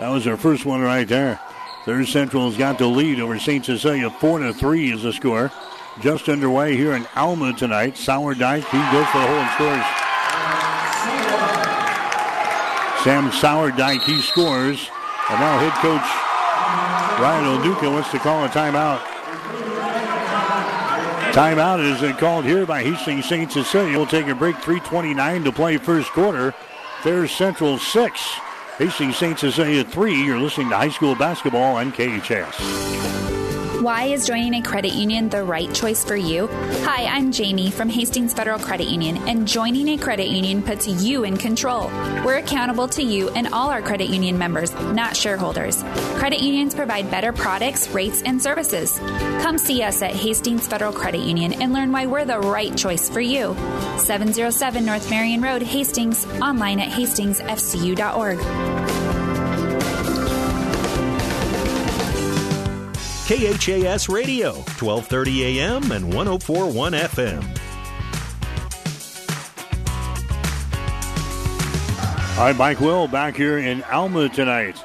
That 0.00 0.08
was 0.08 0.24
their 0.24 0.36
first 0.36 0.66
one 0.66 0.80
right 0.80 1.06
there. 1.06 1.38
Thayer 1.84 2.04
Central 2.04 2.48
has 2.48 2.58
got 2.58 2.78
the 2.78 2.88
lead 2.88 3.20
over 3.20 3.38
St. 3.38 3.64
Cecilia. 3.64 4.10
Four 4.10 4.40
to 4.40 4.52
three 4.52 4.90
is 4.90 5.04
the 5.04 5.12
score. 5.12 5.52
Just 6.00 6.28
underway 6.28 6.76
here 6.76 6.94
in 6.94 7.06
Alma 7.14 7.52
tonight. 7.52 7.94
Sourdyke, 7.94 8.64
he 8.64 8.92
goes 8.92 9.06
for 9.10 9.18
the 9.18 9.26
hole 9.28 9.36
and 9.36 9.50
scores. 9.52 9.97
Sam 13.08 13.30
Sourdyke, 13.30 14.02
he 14.02 14.20
scores. 14.20 14.90
And 15.30 15.40
now 15.40 15.58
head 15.58 15.72
coach 15.80 17.18
Ryan 17.18 17.58
Onuka 17.58 17.90
wants 17.90 18.10
to 18.10 18.18
call 18.18 18.44
a 18.44 18.50
timeout. 18.50 18.98
Timeout 21.32 21.80
is 21.80 22.16
called 22.18 22.44
here 22.44 22.66
by 22.66 22.82
Hastings 22.82 23.26
St. 23.26 23.50
Cecilia. 23.50 23.96
We'll 23.96 24.06
take 24.06 24.26
a 24.26 24.34
break. 24.34 24.56
3.29 24.56 25.44
to 25.44 25.52
play 25.52 25.78
first 25.78 26.10
quarter. 26.10 26.54
Thayer 27.02 27.26
Central 27.26 27.78
6. 27.78 28.20
Hastings 28.76 29.16
St. 29.16 29.38
Cecilia 29.38 29.84
3. 29.84 30.24
You're 30.26 30.38
listening 30.38 30.68
to 30.68 30.76
high 30.76 30.90
school 30.90 31.14
basketball 31.14 31.76
on 31.76 31.92
KHAS. 31.92 33.37
Why 33.80 34.06
is 34.06 34.26
joining 34.26 34.54
a 34.54 34.62
credit 34.62 34.94
union 34.94 35.28
the 35.28 35.44
right 35.44 35.72
choice 35.72 36.04
for 36.04 36.16
you? 36.16 36.48
Hi, 36.48 37.04
I'm 37.04 37.30
Jamie 37.30 37.70
from 37.70 37.88
Hastings 37.88 38.34
Federal 38.34 38.58
Credit 38.58 38.88
Union, 38.88 39.18
and 39.28 39.46
joining 39.46 39.86
a 39.90 39.96
credit 39.96 40.26
union 40.26 40.62
puts 40.62 40.88
you 40.88 41.22
in 41.22 41.36
control. 41.36 41.86
We're 42.24 42.38
accountable 42.38 42.88
to 42.88 43.04
you 43.04 43.28
and 43.30 43.46
all 43.54 43.70
our 43.70 43.80
credit 43.80 44.08
union 44.08 44.36
members, 44.36 44.74
not 44.74 45.16
shareholders. 45.16 45.80
Credit 46.16 46.40
unions 46.40 46.74
provide 46.74 47.08
better 47.08 47.32
products, 47.32 47.88
rates, 47.90 48.20
and 48.22 48.42
services. 48.42 48.98
Come 48.98 49.58
see 49.58 49.84
us 49.84 50.02
at 50.02 50.12
Hastings 50.12 50.66
Federal 50.66 50.92
Credit 50.92 51.20
Union 51.20 51.52
and 51.62 51.72
learn 51.72 51.92
why 51.92 52.06
we're 52.06 52.24
the 52.24 52.40
right 52.40 52.76
choice 52.76 53.08
for 53.08 53.20
you. 53.20 53.54
707 53.98 54.84
North 54.84 55.08
Marion 55.08 55.40
Road, 55.40 55.62
Hastings, 55.62 56.26
online 56.42 56.80
at 56.80 56.90
hastingsfcu.org. 56.90 58.97
KHAS 63.28 64.08
Radio, 64.08 64.52
1230 64.52 65.60
AM 65.60 65.92
and 65.92 66.14
1041 66.14 66.92
FM. 66.94 67.42
All 72.38 72.44
right, 72.46 72.56
Mike 72.56 72.80
Will 72.80 73.06
back 73.06 73.36
here 73.36 73.58
in 73.58 73.82
Alma 73.82 74.30
tonight. 74.30 74.82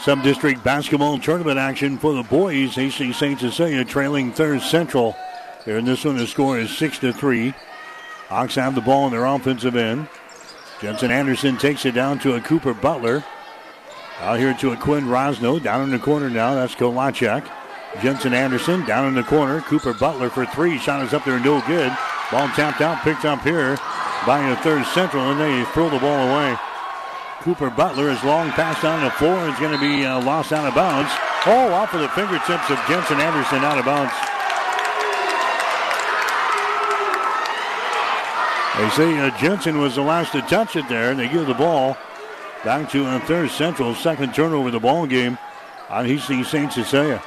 Sub-district 0.00 0.64
basketball 0.64 1.18
tournament 1.18 1.58
action 1.58 1.98
for 1.98 2.14
the 2.14 2.22
boys. 2.22 2.74
Hastings 2.74 3.18
St. 3.18 3.38
Cecilia 3.38 3.84
trailing 3.84 4.32
Thayer 4.32 4.60
Central. 4.60 5.14
Here 5.66 5.76
in 5.76 5.84
this 5.84 6.06
one, 6.06 6.16
the 6.16 6.26
score 6.26 6.58
is 6.58 6.74
6 6.74 7.00
to 7.00 7.12
3. 7.12 7.52
Hawks 8.28 8.54
have 8.54 8.76
the 8.76 8.80
ball 8.80 9.04
in 9.08 9.12
their 9.12 9.26
offensive 9.26 9.76
end. 9.76 10.08
Jensen 10.80 11.10
Anderson 11.10 11.58
takes 11.58 11.84
it 11.84 11.92
down 11.92 12.18
to 12.20 12.34
a 12.34 12.40
Cooper 12.40 12.72
Butler. 12.72 13.22
Out 14.20 14.38
here 14.38 14.54
to 14.54 14.72
a 14.72 14.76
Quinn 14.76 15.04
Rosno. 15.04 15.62
Down 15.62 15.82
in 15.82 15.90
the 15.90 15.98
corner 15.98 16.30
now. 16.30 16.54
That's 16.54 16.74
Kolachak. 16.74 17.46
Jensen 18.02 18.34
Anderson 18.34 18.84
down 18.84 19.06
in 19.08 19.14
the 19.14 19.22
corner. 19.22 19.60
Cooper 19.62 19.94
Butler 19.94 20.30
for 20.30 20.46
three. 20.46 20.78
Shot 20.78 21.04
is 21.04 21.14
up 21.14 21.24
there, 21.24 21.40
no 21.40 21.60
good. 21.66 21.90
Ball 22.30 22.48
tapped 22.48 22.80
out, 22.80 23.02
picked 23.02 23.24
up 23.24 23.42
here 23.42 23.76
by 24.26 24.50
a 24.50 24.56
Thayer 24.56 24.84
Central, 24.84 25.30
and 25.30 25.40
they 25.40 25.64
throw 25.72 25.88
the 25.88 25.98
ball 25.98 26.28
away. 26.28 26.56
Cooper 27.40 27.70
Butler 27.70 28.10
is 28.10 28.22
long 28.24 28.50
pass 28.50 28.84
on 28.84 29.02
the 29.02 29.10
floor. 29.12 29.48
It's 29.48 29.58
going 29.58 29.72
to 29.72 29.80
be 29.80 30.04
uh, 30.04 30.20
lost 30.22 30.52
out 30.52 30.66
of 30.66 30.74
bounds. 30.74 31.10
Oh, 31.46 31.72
off 31.72 31.94
of 31.94 32.00
the 32.00 32.08
fingertips 32.08 32.68
of 32.70 32.78
Jensen 32.88 33.20
Anderson 33.20 33.64
out 33.64 33.78
of 33.78 33.84
bounds. 33.84 34.12
They 38.76 38.90
say 38.90 39.18
uh, 39.18 39.36
Jensen 39.38 39.78
was 39.78 39.94
the 39.94 40.02
last 40.02 40.32
to 40.32 40.42
touch 40.42 40.76
it 40.76 40.88
there, 40.88 41.10
and 41.10 41.18
they 41.18 41.28
give 41.28 41.46
the 41.46 41.54
ball 41.54 41.96
back 42.64 42.90
to 42.90 43.06
a 43.06 43.20
Thayer 43.20 43.48
Central. 43.48 43.94
Second 43.94 44.34
turnover 44.34 44.66
of 44.66 44.72
the 44.72 44.80
ball 44.80 45.06
game 45.06 45.38
on 45.88 46.04
Hastings 46.04 46.48
St. 46.48 46.72
Cecilia. 46.72 47.22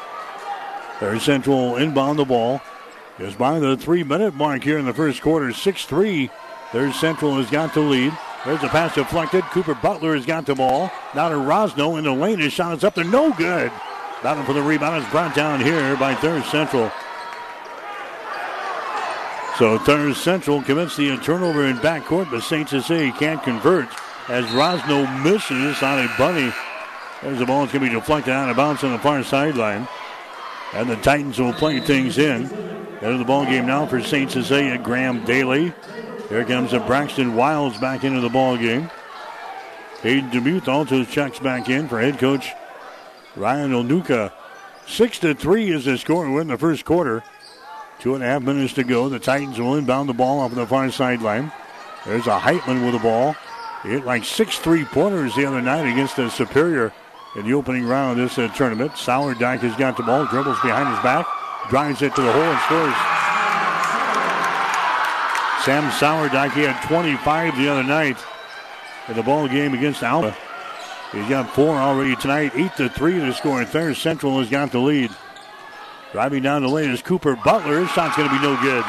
Thayer 1.01 1.19
Central 1.19 1.77
inbound 1.77 2.19
the 2.19 2.25
ball. 2.25 2.61
Just 3.17 3.35
by 3.35 3.57
the 3.57 3.75
three 3.75 4.03
minute 4.03 4.35
mark 4.35 4.63
here 4.63 4.77
in 4.77 4.85
the 4.85 4.93
first 4.93 5.19
quarter, 5.23 5.51
6 5.51 5.85
3. 5.85 6.29
Thayer 6.71 6.93
Central 6.93 7.35
has 7.37 7.49
got 7.49 7.73
the 7.73 7.79
lead. 7.79 8.13
There's 8.45 8.61
a 8.61 8.67
pass 8.67 8.93
deflected. 8.93 9.43
Cooper 9.45 9.73
Butler 9.73 10.15
has 10.15 10.27
got 10.27 10.45
the 10.45 10.53
ball. 10.53 10.91
Now 11.15 11.29
to 11.29 11.35
Rosno 11.35 11.97
in 11.97 12.03
the 12.03 12.13
lane. 12.13 12.37
His 12.37 12.53
shot 12.53 12.77
is 12.77 12.83
up 12.83 12.93
there. 12.93 13.03
No 13.03 13.33
good. 13.33 13.71
Battle 14.21 14.43
for 14.43 14.53
the 14.53 14.61
rebound 14.61 15.03
is 15.03 15.09
brought 15.09 15.33
down 15.33 15.59
here 15.59 15.97
by 15.97 16.13
Thayer 16.13 16.43
Central. 16.43 16.91
So 19.57 19.79
Thayer 19.79 20.13
Central 20.13 20.61
commits 20.61 20.97
the 20.97 21.17
turnover 21.17 21.65
in 21.65 21.77
backcourt, 21.77 22.29
but 22.29 22.41
St. 22.41 22.69
Cecilia 22.69 23.11
can't 23.13 23.41
convert 23.41 23.89
as 24.29 24.45
Rosno 24.45 25.23
misses 25.23 25.81
on 25.81 25.97
a 25.97 26.07
bunny. 26.19 26.53
There's 27.23 27.39
the 27.39 27.45
ball. 27.47 27.63
It's 27.63 27.73
going 27.73 27.85
to 27.85 27.89
be 27.89 27.95
deflected 27.95 28.33
out 28.33 28.49
of 28.49 28.55
bounds 28.55 28.83
on 28.83 28.91
the 28.91 28.99
far 28.99 29.23
sideline. 29.23 29.87
And 30.73 30.89
the 30.89 30.95
Titans 30.97 31.39
will 31.39 31.53
play 31.53 31.79
things 31.79 32.17
in. 32.17 32.43
Into 33.01 33.17
the 33.17 33.25
ball 33.25 33.45
game 33.45 33.65
now 33.65 33.85
for 33.85 34.01
St. 34.01 34.31
Cecilia, 34.31 34.77
Graham 34.77 35.25
Daly. 35.25 35.73
Here 36.29 36.45
comes 36.45 36.71
a 36.71 36.79
Braxton 36.79 37.35
Wiles 37.35 37.77
back 37.79 38.03
into 38.03 38.21
the 38.21 38.29
ball 38.29 38.57
game. 38.57 38.89
Hayden 40.01 40.29
Demuth 40.29 40.67
also 40.67 41.03
checks 41.03 41.39
back 41.39 41.69
in 41.69 41.87
for 41.87 41.99
head 41.99 42.17
coach 42.17 42.49
Ryan 43.35 43.71
Onuka. 43.71 44.31
Six 44.87 45.19
to 45.19 45.33
three 45.33 45.71
is 45.71 45.85
the 45.85 45.97
score 45.97 46.41
in 46.41 46.47
the 46.47 46.57
first 46.57 46.85
quarter. 46.85 47.23
Two 47.99 48.15
and 48.15 48.23
a 48.23 48.27
half 48.27 48.41
minutes 48.41 48.73
to 48.73 48.83
go. 48.83 49.09
The 49.09 49.19
Titans 49.19 49.59
will 49.59 49.75
inbound 49.75 50.09
the 50.09 50.13
ball 50.13 50.39
off 50.39 50.55
the 50.55 50.65
far 50.65 50.89
sideline. 50.89 51.51
There's 52.05 52.27
a 52.27 52.39
Heitman 52.39 52.83
with 52.83 52.93
the 52.93 52.99
ball. 52.99 53.35
He 53.83 53.89
hit 53.89 54.05
like 54.05 54.25
six 54.25 54.57
three 54.57 54.85
pointers 54.85 55.35
the 55.35 55.45
other 55.45 55.61
night 55.61 55.91
against 55.91 56.15
the 56.15 56.29
Superior 56.29 56.93
in 57.35 57.45
the 57.45 57.53
opening 57.53 57.85
round 57.85 58.19
of 58.19 58.29
this 58.29 58.37
uh, 58.37 58.47
tournament. 58.55 58.91
Sourdyke 58.93 59.59
has 59.59 59.75
got 59.75 59.97
the 59.97 60.03
ball, 60.03 60.25
dribbles 60.25 60.59
behind 60.61 60.89
his 60.89 60.99
back, 61.03 61.25
drives 61.69 62.01
it 62.01 62.13
to 62.15 62.21
the 62.21 62.31
hole 62.31 62.41
and 62.41 62.59
scores. 62.61 62.95
Sam 65.63 65.91
Sourdyke, 65.91 66.53
he 66.53 66.61
had 66.61 66.81
25 66.87 67.57
the 67.57 67.69
other 67.69 67.83
night 67.83 68.17
in 69.07 69.15
the 69.15 69.23
ball 69.23 69.47
game 69.47 69.73
against 69.73 70.03
Alma. 70.03 70.35
He's 71.11 71.27
got 71.27 71.53
four 71.53 71.75
already 71.75 72.15
tonight, 72.15 72.53
8 72.55 72.75
to 72.77 72.89
3 72.89 73.19
to 73.19 73.33
score. 73.33 73.63
Thayer 73.65 73.93
Central 73.93 74.39
has 74.39 74.49
got 74.49 74.71
the 74.71 74.79
lead. 74.79 75.11
Driving 76.13 76.43
down 76.43 76.61
the 76.61 76.69
lane 76.69 76.89
is 76.89 77.01
Cooper 77.01 77.35
Butler. 77.35 77.79
His 77.79 77.89
shot's 77.91 78.17
going 78.17 78.29
to 78.29 78.35
be 78.35 78.41
no 78.41 78.59
good. 78.61 78.83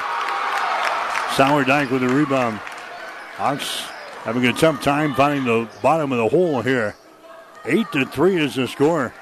Sourdyke 1.35 1.91
with 1.91 2.03
a 2.03 2.09
rebound. 2.09 2.59
Hawks 3.37 3.83
having 4.23 4.47
a 4.47 4.53
tough 4.53 4.83
time 4.83 5.15
finding 5.15 5.45
the 5.45 5.69
bottom 5.83 6.13
of 6.13 6.19
the 6.19 6.29
hole 6.29 6.63
here. 6.63 6.95
Eight 7.65 7.87
to 7.93 8.05
three 8.07 8.37
is 8.37 8.57
the 8.57 8.67
score. 8.67 9.13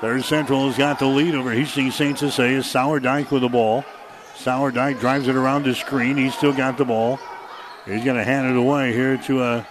Thayer 0.00 0.20
Central 0.20 0.66
has 0.66 0.76
got 0.76 0.98
the 0.98 1.06
lead 1.06 1.34
over 1.34 1.52
Hastings 1.52 1.94
St. 1.94 2.18
Cecilia. 2.18 2.58
Sourdyke 2.58 3.30
with 3.30 3.42
the 3.42 3.48
ball. 3.48 3.84
Sourdyke 4.34 4.98
drives 4.98 5.28
it 5.28 5.36
around 5.36 5.64
the 5.64 5.74
screen. 5.74 6.16
He's 6.16 6.34
still 6.34 6.52
got 6.52 6.76
the 6.76 6.84
ball. 6.84 7.18
He's 7.86 8.04
going 8.04 8.16
to 8.16 8.24
hand 8.24 8.48
it 8.50 8.58
away 8.58 8.92
here 8.92 9.16
to 9.18 9.40
uh, 9.40 9.64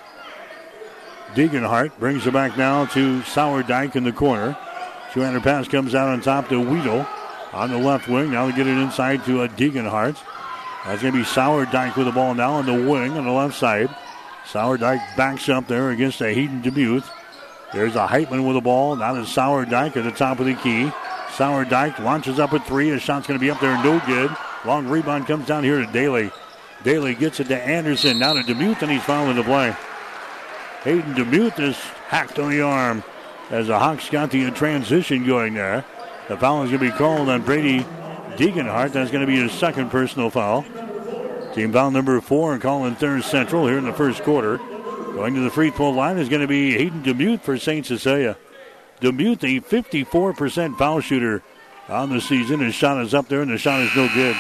Deeganhart. 1.34 1.98
Brings 2.00 2.26
it 2.26 2.34
back 2.34 2.58
now 2.58 2.86
to 2.86 3.20
Sourdyke 3.22 3.96
in 3.96 4.06
the 4.06 4.14
corner. 4.14 4.58
Two-hander 5.14 5.42
pass 5.42 5.68
comes 5.68 5.94
out 5.94 6.08
on 6.08 6.22
top 6.22 6.50
to 6.50 6.60
Weedle 6.60 7.06
on 7.54 7.72
the 7.72 7.78
left 7.78 8.08
wing. 8.08 8.32
Now 8.32 8.48
they 8.48 8.56
get 8.56 8.68
it 8.68 8.78
inside 8.78 9.26
to 9.26 9.42
uh, 9.42 9.48
Deeganhart. 9.50 10.18
That's 10.86 11.02
going 11.02 11.14
to 11.14 11.20
be 11.20 11.26
Sourdyke 11.26 11.98
with 11.98 12.08
the 12.08 12.14
ball 12.14 12.34
now 12.34 12.54
on 12.54 12.66
the 12.66 12.74
wing 12.74 13.18
on 13.18 13.26
the 13.26 13.32
left 13.32 13.56
side. 13.56 13.90
Sourdyke 14.46 15.18
backs 15.18 15.50
up 15.50 15.68
there 15.68 15.90
against 15.92 16.22
a 16.22 16.34
Hayden 16.34 16.62
Demuth. 16.62 17.10
There's 17.76 17.98
a 17.98 18.08
Heitman 18.08 18.48
with 18.48 18.56
the 18.56 18.62
ball. 18.62 18.96
Now 18.96 19.16
to 19.16 19.22
Sourdyke 19.24 19.98
at 19.98 20.06
the 20.06 20.12
top 20.12 20.40
of 20.40 20.46
the 20.46 20.54
key. 20.54 20.90
Sourdyke 21.36 22.00
launches 22.00 22.40
up 22.40 22.54
at 22.54 22.66
three. 22.66 22.88
His 22.88 23.02
shot's 23.02 23.28
going 23.28 23.38
to 23.38 23.44
be 23.44 23.52
up 23.52 23.60
there, 23.60 23.76
no 23.84 24.02
good. 24.08 24.34
Long 24.64 24.88
rebound 24.88 25.28
comes 25.28 25.46
down 25.46 25.66
here 25.66 25.86
to 25.86 25.92
Daly. 25.92 26.32
Daly 26.84 27.16
gets 27.16 27.42
it 27.42 27.50
to 27.50 27.62
Anderson. 27.62 28.18
Now 28.18 28.32
to 28.32 28.44
Demuth, 28.44 28.82
and 28.82 28.90
he's 28.90 29.04
fouling 29.04 29.36
the 29.36 29.44
play. 29.44 29.76
Hayden 30.84 31.16
Demuth 31.16 31.60
is 31.60 31.76
hacked 32.08 32.40
on 32.40 32.50
the 32.50 32.62
arm 32.62 33.04
as 33.50 33.68
the 33.68 33.78
Hawks 33.78 34.10
got 34.10 34.32
the 34.32 34.50
transition 34.52 35.26
going 35.26 35.56
there. 35.56 35.84
The 36.30 36.38
foul 36.38 36.64
is 36.64 36.70
going 36.70 36.80
to 36.80 36.92
be 36.92 36.98
called 36.98 37.28
on 37.28 37.42
Brady 37.42 37.86
Deeganhart. 38.38 38.94
That's 38.94 39.12
going 39.12 39.20
to 39.20 39.28
be 39.28 39.36
his 39.36 39.52
second 39.52 39.90
personal 39.92 40.30
foul. 40.30 40.64
Team 41.54 41.74
foul 41.74 41.92
number 41.92 42.22
four, 42.22 42.58
calling 42.58 42.96
Thayer 42.96 43.22
Central 43.22 43.68
here 43.68 43.78
in 43.78 43.84
the 43.84 43.92
first 43.92 44.24
quarter. 44.24 44.62
Going 45.16 45.34
to 45.36 45.40
the 45.40 45.50
free 45.50 45.70
throw 45.70 45.92
line 45.92 46.18
is 46.18 46.28
going 46.28 46.42
to 46.42 46.48
be 46.48 46.74
Hayden 46.74 47.02
Demuth 47.02 47.40
for 47.40 47.58
St. 47.58 47.86
Cecilia. 47.86 48.36
Demuth, 49.00 49.46
a 49.46 49.62
54% 49.62 50.78
foul 50.78 51.00
shooter 51.00 51.42
on 51.88 52.10
the 52.10 52.20
season. 52.20 52.60
His 52.60 52.76
shot 52.76 53.02
is 53.02 53.14
up 53.14 53.30
there, 53.30 53.42
and 53.42 53.50
the 53.50 53.58
shot 53.58 53.80
is 53.80 53.96
no 53.96 54.10
good. 54.14 54.36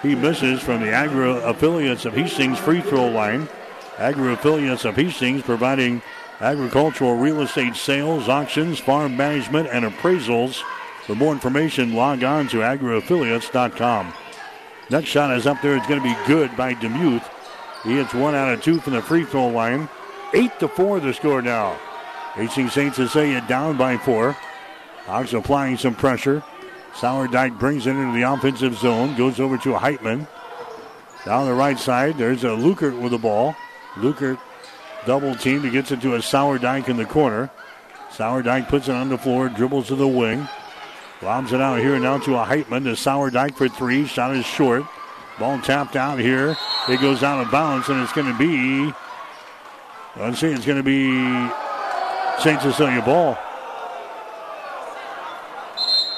He 0.00 0.14
misses 0.14 0.60
from 0.60 0.80
the 0.80 0.92
Agri 0.92 1.28
affiliates 1.42 2.04
of 2.04 2.14
Hastings 2.14 2.60
free 2.60 2.82
throw 2.82 3.08
line. 3.08 3.48
Agri 3.98 4.32
affiliates 4.32 4.84
of 4.84 4.94
Hastings 4.94 5.42
providing 5.42 6.02
agricultural 6.40 7.16
real 7.16 7.40
estate 7.40 7.74
sales, 7.74 8.28
auctions, 8.28 8.78
farm 8.78 9.16
management, 9.16 9.68
and 9.72 9.84
appraisals. 9.84 10.62
For 11.04 11.16
more 11.16 11.32
information, 11.32 11.94
log 11.94 12.22
on 12.22 12.46
to 12.48 12.58
agriaffiliates.com. 12.58 14.14
Next 14.88 15.08
shot 15.08 15.36
is 15.36 15.48
up 15.48 15.60
there. 15.62 15.76
It's 15.76 15.88
going 15.88 16.00
to 16.00 16.06
be 16.06 16.26
good 16.28 16.56
by 16.56 16.74
Demuth. 16.74 17.28
He 17.84 17.96
hits 17.96 18.14
one 18.14 18.34
out 18.34 18.52
of 18.52 18.62
two 18.62 18.80
from 18.80 18.94
the 18.94 19.02
free 19.02 19.24
throw 19.24 19.48
line. 19.48 19.88
Eight 20.32 20.58
to 20.58 20.68
four 20.68 20.98
the 21.00 21.12
score 21.14 21.42
now. 21.42 21.78
Hastings 22.34 22.72
St. 22.72 22.94
Cecilia 22.94 23.44
down 23.46 23.76
by 23.76 23.96
four. 23.98 24.32
Hawks 25.06 25.34
applying 25.34 25.76
some 25.76 25.94
pressure. 25.94 26.42
Sourdyke 26.94 27.58
brings 27.58 27.86
it 27.86 27.90
into 27.90 28.14
the 28.14 28.22
offensive 28.22 28.76
zone. 28.76 29.16
Goes 29.16 29.38
over 29.38 29.58
to 29.58 29.74
Heitman. 29.74 30.26
Down 31.24 31.46
the 31.46 31.54
right 31.54 31.78
side, 31.78 32.18
there's 32.18 32.44
a 32.44 32.48
Lukert 32.48 32.98
with 33.00 33.12
the 33.12 33.18
ball. 33.18 33.54
Lukert 33.94 34.38
double 35.06 35.34
team. 35.34 35.62
He 35.62 35.70
gets 35.70 35.92
it 35.92 36.00
to 36.02 36.14
a 36.14 36.18
Sourdyke 36.18 36.88
in 36.88 36.96
the 36.96 37.04
corner. 37.04 37.50
Sourdyke 38.10 38.68
puts 38.68 38.88
it 38.88 38.94
on 38.94 39.08
the 39.08 39.18
floor, 39.18 39.48
dribbles 39.48 39.88
to 39.88 39.96
the 39.96 40.08
wing. 40.08 40.48
Lobs 41.22 41.52
it 41.52 41.60
out 41.60 41.78
here 41.78 41.98
now 41.98 42.18
to 42.18 42.36
a 42.36 42.44
Heitman 42.44 42.84
to 42.84 42.92
Sourdyke 42.92 43.54
for 43.54 43.68
three. 43.68 44.06
Shot 44.06 44.36
is 44.36 44.44
short. 44.44 44.84
Ball 45.38 45.60
tapped 45.60 45.96
out 45.96 46.18
here. 46.18 46.56
It 46.88 47.00
goes 47.00 47.22
out 47.22 47.44
of 47.44 47.50
bounds, 47.50 47.88
and 47.88 48.00
it's 48.02 48.12
going 48.12 48.30
to 48.30 48.38
be. 48.38 48.92
Let's 50.16 50.38
see, 50.38 50.48
it's 50.48 50.64
going 50.64 50.78
to 50.78 50.84
be 50.84 51.10
St. 52.40 52.60
Cecilia 52.62 53.02
ball. 53.02 53.36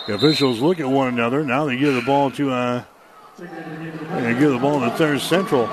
The 0.07 0.15
officials 0.15 0.61
look 0.61 0.79
at 0.81 0.87
one 0.87 1.09
another. 1.09 1.43
Now 1.45 1.65
they 1.65 1.77
give 1.77 1.95
the 1.95 2.03
ball 2.03 2.31
to 2.33 2.51
uh, 2.51 2.85
they 3.39 4.35
give 4.39 4.53
the 4.53 4.59
ball 4.61 4.81
to 4.81 4.91
Thayer 4.97 5.19
Central. 5.19 5.67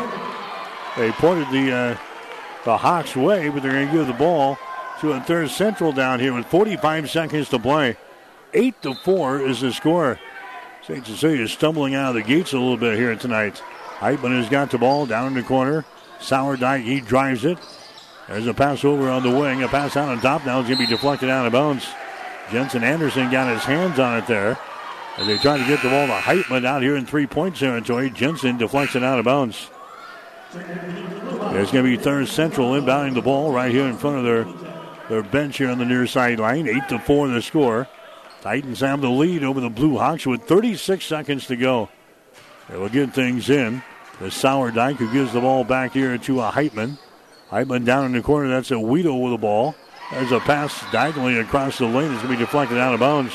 They 0.98 1.12
pointed 1.12 1.50
the 1.52 1.72
uh, 1.72 1.98
the 2.66 2.78
Hawks 2.78 3.16
way, 3.16 3.50
but 3.50 3.62
they're 3.62 3.74
going 3.74 3.88
to 3.88 3.94
give 3.94 4.08
the 4.08 4.14
ball 4.14 4.58
to 5.02 5.12
a 5.12 5.20
Thayer 5.20 5.48
Central 5.48 5.92
down 5.92 6.20
here 6.20 6.34
with 6.34 6.46
45 6.48 7.12
seconds 7.12 7.50
to 7.50 7.60
play. 7.60 7.98
Eight 8.54 8.82
to 8.84 8.96
four 8.96 9.42
is 9.42 9.62
the 9.62 9.74
score. 9.74 10.20
St. 10.86 11.06
Cecilia 11.06 11.44
is 11.44 11.52
stumbling 11.54 11.96
out 11.96 12.10
of 12.10 12.16
the 12.16 12.22
gates 12.22 12.52
a 12.52 12.60
little 12.60 12.76
bit 12.76 12.98
here 12.98 13.16
tonight. 13.16 13.62
Heitman 14.00 14.38
has 14.38 14.50
got 14.50 14.70
the 14.70 14.78
ball 14.78 15.06
down 15.06 15.28
in 15.28 15.34
the 15.34 15.44
corner. 15.44 15.86
Sourdyke, 16.20 16.84
he 16.84 17.00
drives 17.00 17.46
it. 17.46 17.58
There's 18.28 18.48
a 18.48 18.54
pass 18.54 18.84
over 18.84 19.10
on 19.10 19.24
the 19.24 19.32
wing. 19.32 19.64
A 19.64 19.70
pass 19.70 19.96
out 19.96 20.10
on 20.10 20.20
top. 20.20 20.46
Now 20.46 20.60
it's 20.60 20.68
going 20.68 20.80
to 20.80 20.86
be 20.86 20.90
deflected 20.90 21.30
out 21.30 21.46
of 21.46 21.54
bounds. 21.54 21.88
Jensen 22.52 22.84
Anderson 22.84 23.32
got 23.32 23.54
his 23.54 23.64
hands 23.64 23.98
on 23.98 24.18
it 24.18 24.28
there. 24.28 24.60
As 25.18 25.28
they 25.28 25.38
try 25.38 25.58
to 25.58 25.68
get 25.68 25.82
the 25.82 25.90
ball 25.90 26.08
to 26.08 26.14
Heitman 26.14 26.66
out 26.66 26.82
here 26.82 26.98
in 26.98 27.06
three 27.06 27.28
point 27.28 27.56
territory. 27.56 28.10
Jensen 28.10 28.58
deflects 28.58 28.96
it 28.96 29.04
out 29.04 29.20
of 29.20 29.26
bounds. 29.26 29.70
There's 30.54 31.72
going 31.72 31.86
to 31.86 31.98
be 31.98 31.98
Thayer 31.98 32.26
Central 32.26 32.72
inbounding 32.72 33.14
the 33.14 33.22
ball 33.22 33.54
right 33.54 33.72
here 33.72 33.86
in 33.86 33.96
front 33.96 34.18
of 34.18 34.24
their, 34.26 34.44
their 35.08 35.24
bench 35.24 35.58
here 35.60 35.70
on 35.70 35.78
the 35.78 35.86
near 35.86 36.08
sideline. 36.08 36.68
8 36.68 36.90
to 36.90 37.00
4 37.00 37.28
the 37.30 37.42
score. 37.42 37.88
Titans 38.44 38.82
have 38.82 39.00
the 39.00 39.10
lead 39.10 39.42
over 39.46 39.62
the 39.62 39.70
Blue 39.70 39.98
Hawks 39.98 40.26
with 40.26 40.44
36 40.44 41.06
seconds 41.06 41.48
to 41.48 41.56
go. 41.56 41.88
They 42.68 42.76
will 42.76 42.90
get 42.90 43.14
things 43.14 43.50
in. 43.50 43.82
The 44.20 44.26
Sourdyke 44.26 44.98
who 44.98 45.10
gives 45.14 45.32
the 45.32 45.40
ball 45.40 45.64
back 45.64 45.94
here 45.94 46.18
to 46.18 46.42
a 46.42 46.52
Heitman. 46.52 46.98
Heitman 47.50 47.86
down 47.86 48.04
in 48.04 48.12
the 48.12 48.22
corner. 48.22 48.50
That's 48.50 48.72
a 48.72 48.78
Weedle 48.78 49.22
with 49.22 49.32
the 49.32 49.38
ball. 49.38 49.76
There's 50.12 50.34
a 50.34 50.42
pass 50.42 50.84
diagonally 50.92 51.40
across 51.40 51.78
the 51.78 51.86
lane. 51.86 52.12
It's 52.12 52.22
going 52.22 52.34
to 52.34 52.40
be 52.40 52.46
deflected 52.46 52.78
out 52.80 52.94
of 52.94 53.00
bounds. 53.00 53.34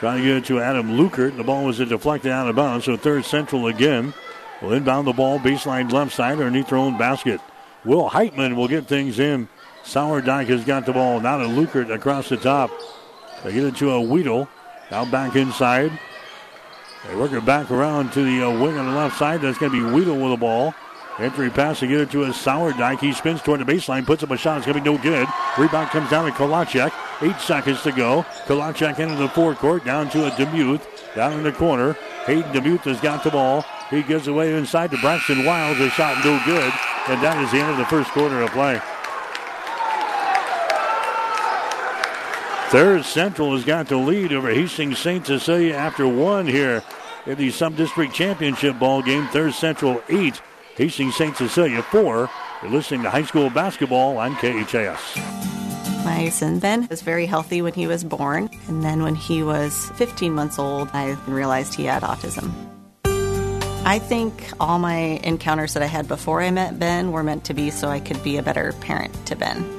Trying 0.00 0.22
to 0.22 0.24
get 0.24 0.36
it 0.38 0.44
to 0.46 0.58
Adam 0.58 0.96
Lukert. 0.96 1.36
The 1.36 1.44
ball 1.44 1.66
was 1.66 1.78
deflected 1.78 2.32
out 2.32 2.48
of 2.48 2.56
bounds. 2.56 2.86
So 2.86 2.96
Thayer 2.96 3.22
Central 3.22 3.68
again. 3.68 4.12
Will 4.60 4.72
inbound 4.72 5.06
the 5.06 5.12
ball 5.12 5.38
baseline 5.38 5.92
left 5.92 6.16
side 6.16 6.32
underneath 6.32 6.70
their 6.70 6.78
own 6.78 6.98
basket. 6.98 7.40
Will 7.84 8.10
Heitman 8.10 8.56
will 8.56 8.66
get 8.66 8.88
things 8.88 9.20
in. 9.20 9.48
Sourdyke 9.84 10.48
has 10.48 10.64
got 10.64 10.84
the 10.84 10.92
ball. 10.92 11.20
Now 11.20 11.38
to 11.38 11.44
Lukert 11.44 11.94
across 11.94 12.28
the 12.28 12.38
top. 12.38 12.72
They 13.46 13.52
get 13.52 13.62
it 13.62 13.76
to 13.76 13.92
a 13.92 14.00
Weedle. 14.00 14.48
Now 14.90 15.04
back 15.04 15.36
inside. 15.36 15.96
They 17.06 17.14
work 17.14 17.30
it 17.30 17.44
back 17.46 17.70
around 17.70 18.12
to 18.14 18.24
the 18.24 18.44
uh, 18.44 18.50
wing 18.50 18.76
on 18.76 18.86
the 18.86 18.96
left 18.96 19.16
side. 19.16 19.40
That's 19.40 19.56
going 19.56 19.70
to 19.70 19.86
be 19.86 19.94
Weedle 19.94 20.16
with 20.16 20.32
the 20.32 20.36
ball. 20.36 20.74
Entry 21.20 21.48
pass 21.50 21.78
to 21.78 21.86
get 21.86 22.00
it 22.00 22.10
to 22.10 22.24
a 22.24 22.30
Sourdyke. 22.30 22.98
He 22.98 23.12
spins 23.12 23.40
toward 23.42 23.60
the 23.60 23.64
baseline, 23.64 24.04
puts 24.04 24.24
up 24.24 24.32
a 24.32 24.36
shot. 24.36 24.56
It's 24.56 24.66
going 24.66 24.82
to 24.82 24.82
be 24.82 24.90
no 24.90 25.00
good. 25.00 25.28
Rebound 25.56 25.90
comes 25.90 26.10
down 26.10 26.24
to 26.24 26.32
Kolachek. 26.32 26.92
Eight 27.22 27.40
seconds 27.40 27.82
to 27.82 27.92
go. 27.92 28.26
Kolachek 28.46 28.98
into 28.98 29.14
the 29.14 29.28
forecourt, 29.28 29.84
down 29.84 30.10
to 30.10 30.26
a 30.26 30.30
Demuth. 30.32 30.84
Down 31.14 31.34
in 31.34 31.44
the 31.44 31.52
corner. 31.52 31.92
Hayden 32.26 32.52
Demuth 32.52 32.80
has 32.80 33.00
got 33.00 33.22
the 33.22 33.30
ball. 33.30 33.64
He 33.90 34.02
gives 34.02 34.26
away 34.26 34.56
inside 34.56 34.90
to 34.90 34.98
Braxton 34.98 35.44
Wiles. 35.44 35.78
A 35.78 35.88
shot 35.90 36.16
no 36.24 36.42
good. 36.44 36.72
And 37.06 37.22
that 37.22 37.40
is 37.44 37.52
the 37.52 37.58
end 37.58 37.70
of 37.70 37.78
the 37.78 37.86
first 37.86 38.10
quarter 38.10 38.42
of 38.42 38.50
play. 38.50 38.80
Thayer 42.70 43.00
Central 43.04 43.52
has 43.52 43.64
got 43.64 43.86
the 43.86 43.96
lead 43.96 44.32
over 44.32 44.50
Hastings 44.50 44.98
St. 44.98 45.24
Cecilia 45.24 45.74
after 45.74 46.08
one 46.08 46.48
here 46.48 46.82
in 47.24 47.38
the 47.38 47.52
Sub-District 47.52 48.12
Championship 48.12 48.76
ball 48.80 49.02
game. 49.02 49.28
Thayer 49.28 49.52
Central 49.52 50.02
8, 50.08 50.42
Hastings 50.74 51.14
St. 51.14 51.36
Cecilia 51.36 51.80
4. 51.84 52.28
You're 52.62 52.72
listening 52.72 53.04
to 53.04 53.10
high 53.10 53.22
school 53.22 53.50
basketball 53.50 54.18
on 54.18 54.34
KHAS. 54.34 55.16
My 56.04 56.28
son 56.30 56.58
Ben 56.58 56.88
was 56.88 57.02
very 57.02 57.26
healthy 57.26 57.62
when 57.62 57.72
he 57.72 57.86
was 57.86 58.02
born, 58.02 58.50
and 58.66 58.82
then 58.82 59.02
when 59.04 59.14
he 59.14 59.44
was 59.44 59.88
15 59.90 60.32
months 60.32 60.58
old, 60.58 60.90
I 60.92 61.12
realized 61.28 61.74
he 61.74 61.84
had 61.84 62.02
autism. 62.02 62.52
I 63.86 64.00
think 64.00 64.50
all 64.58 64.80
my 64.80 65.20
encounters 65.22 65.74
that 65.74 65.84
I 65.84 65.86
had 65.86 66.08
before 66.08 66.42
I 66.42 66.50
met 66.50 66.80
Ben 66.80 67.12
were 67.12 67.22
meant 67.22 67.44
to 67.44 67.54
be 67.54 67.70
so 67.70 67.88
I 67.88 68.00
could 68.00 68.20
be 68.24 68.38
a 68.38 68.42
better 68.42 68.72
parent 68.80 69.14
to 69.26 69.36
Ben. 69.36 69.75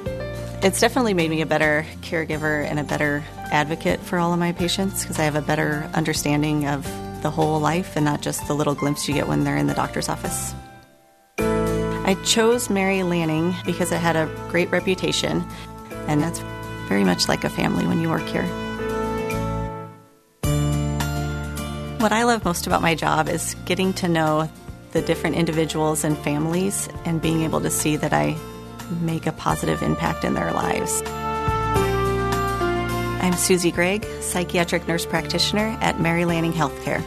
It's 0.60 0.80
definitely 0.80 1.14
made 1.14 1.30
me 1.30 1.40
a 1.40 1.46
better 1.46 1.86
caregiver 2.00 2.64
and 2.64 2.80
a 2.80 2.84
better 2.84 3.22
advocate 3.52 4.00
for 4.00 4.18
all 4.18 4.32
of 4.32 4.40
my 4.40 4.50
patients 4.50 5.02
because 5.02 5.16
I 5.16 5.22
have 5.22 5.36
a 5.36 5.40
better 5.40 5.88
understanding 5.94 6.66
of 6.66 6.82
the 7.22 7.30
whole 7.30 7.60
life 7.60 7.94
and 7.94 8.04
not 8.04 8.22
just 8.22 8.44
the 8.48 8.54
little 8.54 8.74
glimpse 8.74 9.06
you 9.06 9.14
get 9.14 9.28
when 9.28 9.44
they're 9.44 9.56
in 9.56 9.68
the 9.68 9.74
doctor's 9.74 10.08
office. 10.08 10.52
I 11.38 12.16
chose 12.24 12.68
Mary 12.68 13.04
Lanning 13.04 13.54
because 13.64 13.92
it 13.92 13.98
had 13.98 14.16
a 14.16 14.26
great 14.48 14.68
reputation, 14.72 15.46
and 16.08 16.20
that's 16.20 16.40
very 16.88 17.04
much 17.04 17.28
like 17.28 17.44
a 17.44 17.50
family 17.50 17.86
when 17.86 18.00
you 18.00 18.08
work 18.08 18.26
here. 18.26 18.46
What 21.98 22.10
I 22.10 22.24
love 22.24 22.44
most 22.44 22.66
about 22.66 22.82
my 22.82 22.96
job 22.96 23.28
is 23.28 23.54
getting 23.64 23.92
to 23.94 24.08
know 24.08 24.50
the 24.90 25.02
different 25.02 25.36
individuals 25.36 26.02
and 26.02 26.18
families 26.18 26.88
and 27.04 27.22
being 27.22 27.42
able 27.42 27.60
to 27.60 27.70
see 27.70 27.94
that 27.94 28.12
I 28.12 28.36
make 29.00 29.26
a 29.26 29.32
positive 29.32 29.82
impact 29.82 30.24
in 30.24 30.34
their 30.34 30.52
lives. 30.52 31.02
I'm 33.20 33.32
Susie 33.34 33.72
Gregg, 33.72 34.06
psychiatric 34.20 34.86
nurse 34.88 35.04
practitioner 35.04 35.76
at 35.80 36.00
Mary 36.00 36.24
Lanning 36.24 36.52
Healthcare. 36.52 37.02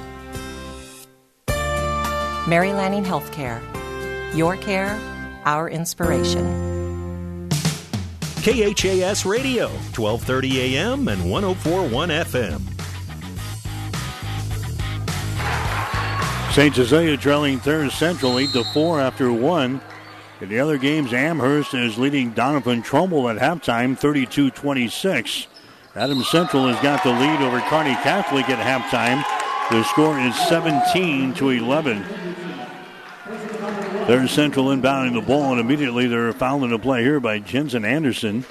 Mary 2.48 2.74
Lanning 2.74 3.04
Healthcare. 3.04 3.62
Your 4.36 4.58
care, 4.58 5.00
our 5.46 5.70
inspiration. 5.70 7.50
KHAS 8.42 9.26
Radio, 9.26 9.68
1230 9.68 10.76
AM 10.76 11.08
and 11.08 11.30
1041 11.30 12.10
FM. 12.10 12.62
St. 16.52 16.76
Cecilia 16.76 17.16
trailing 17.16 17.60
Thayer 17.60 17.90
Central 17.90 18.40
8 18.40 18.50
to 18.52 18.64
4 18.74 19.00
after 19.00 19.32
one. 19.32 19.80
In 20.42 20.50
the 20.50 20.60
other 20.60 20.80
games, 20.80 21.14
Amherst 21.14 21.76
is 21.76 22.00
leading 22.00 22.34
Doniphan 22.34 22.84
Trumbull 22.84 23.30
at 23.30 23.38
halftime 23.38 23.96
32 23.96 24.50
26. 24.50 25.48
Adams 25.96 26.28
Central 26.30 26.68
has 26.68 26.82
got 26.82 27.04
the 27.04 27.12
lead 27.12 27.42
over 27.42 27.60
Kearney 27.62 27.94
Catholic 28.02 28.50
at 28.50 28.58
halftime. 28.58 29.24
The 29.70 29.84
score 29.84 30.18
is 30.18 30.36
17 30.50 31.36
to 31.36 31.50
11. 31.50 32.04
Thayer 34.08 34.28
Central 34.28 34.66
inbounding 34.66 35.14
the 35.14 35.22
ball, 35.22 35.52
and 35.52 35.62
immediately 35.62 36.08
they're 36.08 36.34
fouled 36.34 36.64
into 36.64 36.80
play 36.80 37.04
here 37.04 37.20
by 37.20 37.38
Jensen 37.38 37.86
Anderson. 37.86 38.44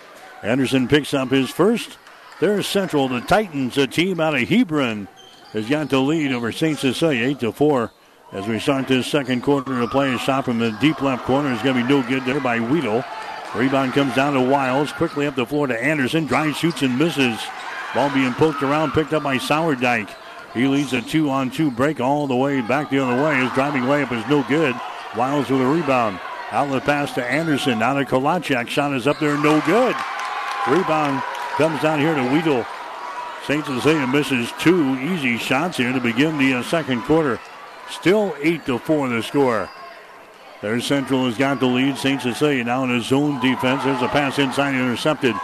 Anderson 0.44 0.86
picks 0.86 1.12
up 1.12 1.30
his 1.30 1.50
first. 1.50 1.98
Thayer 2.38 2.62
Central, 2.62 3.08
the 3.08 3.20
Titans, 3.20 3.76
a 3.76 3.88
team 3.88 4.20
out 4.20 4.36
of 4.36 4.48
Hebron, 4.48 5.08
has 5.52 5.68
got 5.68 5.90
the 5.90 5.98
lead 5.98 6.30
over 6.30 6.52
St. 6.52 6.78
Cecilia 6.78 7.26
8 7.26 7.40
to 7.40 7.52
4. 7.52 7.90
As 8.32 8.46
we 8.46 8.60
start 8.60 8.86
this 8.86 9.08
second 9.08 9.42
quarter 9.42 9.80
of 9.80 9.90
play, 9.90 10.14
a 10.14 10.18
shot 10.18 10.44
from 10.44 10.60
the 10.60 10.70
deep 10.80 11.02
left 11.02 11.24
corner 11.24 11.52
is 11.52 11.60
going 11.62 11.76
to 11.76 11.82
be 11.82 11.88
no 11.88 12.00
good 12.08 12.24
there 12.24 12.40
by 12.40 12.60
Weedle. 12.60 13.04
Rebound 13.56 13.92
comes 13.92 14.14
down 14.14 14.34
to 14.34 14.40
Wiles. 14.40 14.92
Quickly 14.92 15.26
up 15.26 15.34
the 15.34 15.44
floor 15.44 15.66
to 15.66 15.82
Anderson. 15.82 16.26
Drive 16.26 16.54
shoots, 16.54 16.82
and 16.82 16.96
misses. 16.96 17.40
Ball 17.92 18.08
being 18.14 18.32
poked 18.34 18.62
around, 18.62 18.92
picked 18.92 19.12
up 19.12 19.24
by 19.24 19.36
Sourdyke. 19.38 20.14
He 20.54 20.68
leads 20.68 20.92
a 20.92 21.02
two 21.02 21.28
on 21.28 21.50
two 21.50 21.72
break 21.72 21.98
all 21.98 22.28
the 22.28 22.36
way 22.36 22.60
back 22.60 22.90
the 22.90 23.00
other 23.00 23.20
way. 23.20 23.34
His 23.40 23.52
driving 23.52 23.82
layup 23.82 24.12
is 24.12 24.28
no 24.30 24.44
good. 24.44 24.76
Wiles 25.16 25.50
with 25.50 25.60
a 25.60 25.66
rebound. 25.66 26.20
Outlet 26.52 26.84
pass 26.84 27.12
to 27.14 27.24
Anderson. 27.24 27.80
Now 27.80 27.94
to 27.94 28.04
Kolachak. 28.04 28.68
Shot 28.68 28.94
is 28.94 29.08
up 29.08 29.18
there, 29.18 29.36
no 29.38 29.60
good. 29.62 29.96
Rebound 30.68 31.20
comes 31.56 31.82
down 31.82 31.98
here 31.98 32.14
to 32.14 32.32
Weedle. 32.32 32.64
St. 33.44 33.66
Cecilia 33.66 34.06
misses 34.06 34.52
two 34.60 34.94
easy 35.00 35.36
shots 35.36 35.78
here 35.78 35.92
to 35.92 36.00
begin 36.00 36.38
the 36.38 36.54
uh, 36.54 36.62
second 36.62 37.02
quarter. 37.02 37.40
Still 37.90 38.34
8 38.40 38.66
to 38.66 38.78
4 38.78 39.08
the 39.08 39.22
score. 39.22 39.68
Thayer 40.60 40.80
Central 40.80 41.24
has 41.24 41.38
got 41.38 41.58
the 41.58 41.66
lead. 41.66 41.96
St. 41.96 42.20
Cecilia 42.20 42.62
now 42.64 42.84
in 42.84 42.90
a 42.90 43.00
zone 43.00 43.40
defense. 43.40 43.82
There's 43.84 44.02
a 44.02 44.08
pass 44.08 44.38
inside 44.38 44.74
intercepted. 44.74 45.34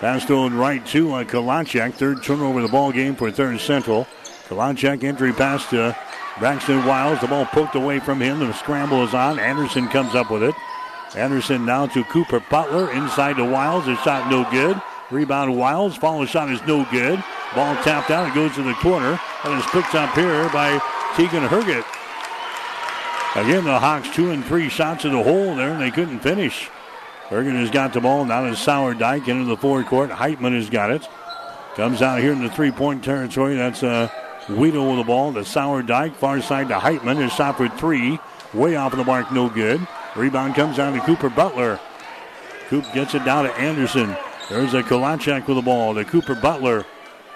Pass 0.00 0.24
thrown 0.24 0.54
right 0.54 0.84
to 0.88 1.14
uh, 1.14 1.24
Kalachak. 1.24 1.94
Third 1.94 2.22
turnover 2.22 2.60
of 2.60 2.66
the 2.66 2.72
ball 2.72 2.92
game 2.92 3.16
for 3.16 3.30
Thayer 3.30 3.58
Central. 3.58 4.06
Kalachak 4.48 5.02
entry 5.02 5.32
pass 5.32 5.68
to 5.70 5.96
Braxton 6.38 6.84
Wiles. 6.84 7.20
The 7.20 7.26
ball 7.26 7.46
poked 7.46 7.74
away 7.74 8.00
from 8.00 8.20
him. 8.20 8.40
The 8.40 8.52
scramble 8.52 9.02
is 9.04 9.14
on. 9.14 9.38
Anderson 9.38 9.88
comes 9.88 10.14
up 10.14 10.30
with 10.30 10.42
it. 10.42 10.54
Anderson 11.16 11.64
now 11.64 11.86
to 11.86 12.04
Cooper 12.04 12.40
Butler. 12.50 12.90
Inside 12.92 13.36
to 13.36 13.44
Wiles. 13.44 13.88
A 13.88 13.96
shot 13.96 14.30
no 14.30 14.48
good. 14.50 14.80
Rebound 15.10 15.56
Wiles. 15.56 15.96
Follow 15.96 16.26
shot 16.26 16.50
is 16.50 16.60
no 16.66 16.86
good. 16.90 17.22
Ball 17.54 17.74
tapped 17.82 18.10
out. 18.10 18.28
It 18.28 18.34
goes 18.34 18.54
to 18.56 18.62
the 18.62 18.74
corner. 18.74 19.18
And 19.44 19.58
is 19.58 19.66
picked 19.66 19.94
up 19.94 20.14
here 20.14 20.48
by 20.50 20.78
Tegan 21.16 21.48
Herget. 21.48 21.84
Again, 23.36 23.64
the 23.64 23.78
Hawks 23.78 24.10
two 24.14 24.30
and 24.30 24.44
three 24.44 24.68
shots 24.68 25.04
in 25.04 25.12
the 25.12 25.22
hole 25.22 25.54
there, 25.56 25.70
and 25.70 25.80
they 25.80 25.90
couldn't 25.90 26.20
finish. 26.20 26.68
Herget 27.28 27.54
has 27.54 27.70
got 27.70 27.92
the 27.92 28.00
ball. 28.00 28.24
Now 28.24 28.42
to 28.42 28.50
Sourdyke 28.50 29.28
into 29.28 29.44
the 29.44 29.56
forward 29.56 29.86
court. 29.86 30.10
Heitman 30.10 30.54
has 30.54 30.68
got 30.68 30.90
it. 30.90 31.08
Comes 31.74 32.02
out 32.02 32.20
here 32.20 32.32
in 32.32 32.42
the 32.42 32.50
three-point 32.50 33.02
territory. 33.02 33.56
That's 33.56 33.82
uh, 33.82 34.08
Weedle 34.48 34.88
with 34.88 34.98
the 34.98 35.04
ball. 35.04 35.32
The 35.32 35.40
Sourdyke. 35.40 36.14
Far 36.14 36.40
side 36.42 36.68
to 36.68 36.74
Heitman. 36.74 37.22
His 37.22 37.32
shot 37.32 37.56
for 37.56 37.68
three. 37.68 38.18
Way 38.52 38.76
off 38.76 38.92
of 38.92 38.98
the 38.98 39.04
mark. 39.04 39.32
No 39.32 39.48
good. 39.48 39.86
Rebound 40.14 40.54
comes 40.54 40.76
down 40.76 40.92
to 40.92 41.00
Cooper 41.00 41.30
Butler. 41.30 41.80
Coop 42.68 42.84
gets 42.92 43.14
it 43.14 43.24
down 43.24 43.44
to 43.44 43.54
Anderson. 43.54 44.16
There's 44.48 44.74
a 44.74 44.82
Kolachak 44.82 45.46
with 45.46 45.56
the 45.56 45.62
ball. 45.62 45.94
The 45.94 46.04
Cooper 46.04 46.34
Butler. 46.34 46.84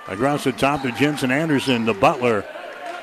Across 0.07 0.45
the 0.45 0.53
top 0.53 0.83
to 0.83 0.93
Jensen 0.93 1.31
Anderson. 1.31 1.87
The 1.87 1.95
Butler. 1.95 2.45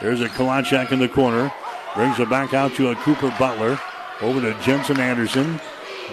There's 0.02 0.22
a 0.22 0.28
Kolachak 0.28 0.92
in 0.92 1.00
the 1.00 1.08
corner. 1.08 1.52
Brings 1.96 2.20
it 2.20 2.30
back 2.30 2.54
out 2.54 2.74
to 2.76 2.90
a 2.90 2.96
Cooper 2.96 3.34
Butler. 3.40 3.80
Over 4.22 4.42
to 4.42 4.60
Jensen 4.62 5.00
Anderson. 5.00 5.60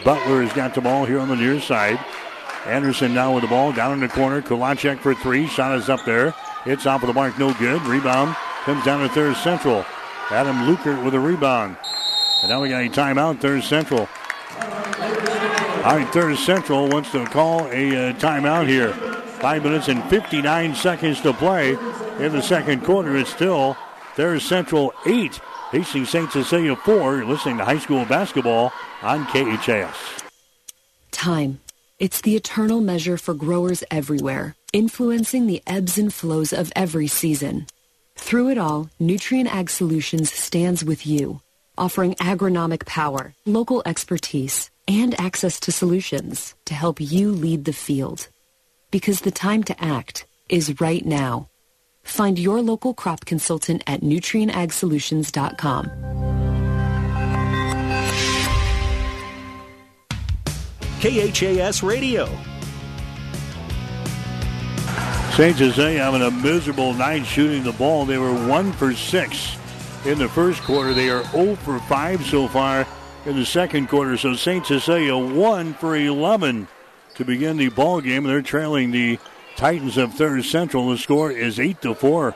Butler 0.04 0.42
has 0.42 0.52
got 0.52 0.74
the 0.74 0.80
ball 0.80 1.04
here 1.04 1.18
on 1.18 1.28
the 1.28 1.36
near 1.36 1.60
side. 1.60 1.98
Anderson 2.66 3.12
now 3.12 3.34
with 3.34 3.42
the 3.42 3.48
ball 3.48 3.72
down 3.72 3.92
in 3.92 4.00
the 4.00 4.08
corner. 4.08 4.40
Kolachek 4.40 5.00
for 5.00 5.14
three. 5.14 5.46
Shot 5.48 5.76
is 5.76 5.88
up 5.88 6.04
there. 6.04 6.32
It's 6.64 6.86
off 6.86 7.02
of 7.02 7.08
the 7.08 7.12
mark. 7.12 7.36
No 7.38 7.52
good. 7.54 7.82
Rebound 7.82 8.36
comes 8.64 8.84
down 8.84 9.06
to 9.06 9.12
Thayer 9.12 9.34
Central. 9.34 9.84
Adam 10.30 10.56
Lukert 10.58 11.04
with 11.04 11.14
a 11.14 11.20
rebound. 11.20 11.76
And 12.42 12.50
now 12.50 12.62
we 12.62 12.68
got 12.68 12.84
a 12.84 12.88
timeout. 12.88 13.40
Thayer 13.40 13.60
Central. 13.60 14.08
All 15.84 15.96
right, 15.96 16.08
Thayer 16.12 16.36
Central 16.36 16.88
wants 16.88 17.10
to 17.10 17.24
call 17.26 17.66
a 17.66 18.10
uh, 18.10 18.12
timeout 18.14 18.68
here. 18.68 18.92
Five 18.92 19.64
minutes 19.64 19.88
and 19.88 20.04
59 20.04 20.76
seconds 20.76 21.20
to 21.22 21.32
play 21.32 21.76
in 22.22 22.32
the 22.32 22.42
second 22.42 22.84
quarter. 22.84 23.16
It's 23.16 23.30
still 23.30 23.76
Thayer 24.14 24.38
Central 24.38 24.94
eight. 25.06 25.40
Hastings 25.70 26.10
St. 26.10 26.30
Cecilia 26.30 26.76
four. 26.76 27.16
You're 27.16 27.24
listening 27.24 27.58
to 27.58 27.64
high 27.64 27.78
school 27.78 28.04
basketball 28.04 28.72
on 29.02 29.26
KHAS. 29.26 29.96
Time. 31.10 31.60
It's 31.98 32.20
the 32.20 32.36
eternal 32.36 32.80
measure 32.80 33.16
for 33.16 33.32
growers 33.32 33.84
everywhere, 33.90 34.56
influencing 34.72 35.46
the 35.46 35.62
ebbs 35.66 35.98
and 35.98 36.12
flows 36.12 36.52
of 36.52 36.72
every 36.74 37.06
season. 37.06 37.66
Through 38.16 38.50
it 38.50 38.58
all, 38.58 38.90
Nutrient 38.98 39.54
Ag 39.54 39.70
Solutions 39.70 40.32
stands 40.32 40.84
with 40.84 41.06
you, 41.06 41.40
offering 41.78 42.14
agronomic 42.16 42.86
power, 42.86 43.34
local 43.46 43.82
expertise, 43.86 44.68
and 44.88 45.18
access 45.20 45.60
to 45.60 45.72
solutions 45.72 46.54
to 46.64 46.74
help 46.74 47.00
you 47.00 47.30
lead 47.30 47.64
the 47.64 47.72
field. 47.72 48.28
Because 48.90 49.20
the 49.20 49.30
time 49.30 49.62
to 49.64 49.82
act 49.82 50.26
is 50.48 50.80
right 50.80 51.06
now. 51.06 51.48
Find 52.02 52.38
your 52.38 52.60
local 52.60 52.94
crop 52.94 53.24
consultant 53.24 53.82
at 53.86 54.00
nutrientagsolutions.com. 54.02 55.90
KHAS 61.00 61.82
Radio. 61.82 62.26
St. 65.32 65.58
Jose 65.58 65.94
having 65.94 66.22
a 66.22 66.30
miserable 66.30 66.92
night 66.92 67.24
shooting 67.24 67.64
the 67.64 67.72
ball. 67.72 68.04
They 68.04 68.18
were 68.18 68.34
one 68.46 68.70
for 68.70 68.92
six 68.92 69.56
in 70.04 70.18
the 70.18 70.28
first 70.28 70.62
quarter. 70.62 70.92
They 70.92 71.08
are 71.08 71.24
0 71.30 71.56
for 71.56 71.80
5 71.80 72.26
so 72.26 72.46
far 72.48 72.86
in 73.24 73.36
the 73.36 73.46
second 73.46 73.88
quarter. 73.88 74.16
So 74.16 74.34
St. 74.34 74.64
Cecilia 74.66 75.16
1 75.16 75.74
for 75.74 75.96
11 75.96 76.68
to 77.14 77.24
begin 77.24 77.56
the 77.56 77.70
ball 77.70 78.00
game. 78.00 78.24
They're 78.24 78.42
trailing 78.42 78.90
the 78.90 79.18
Titans 79.56 79.96
of 79.96 80.14
Thayer 80.14 80.42
Central. 80.42 80.90
The 80.90 80.98
score 80.98 81.30
is 81.30 81.58
8 81.58 81.82
to 81.82 81.94
4. 81.94 82.34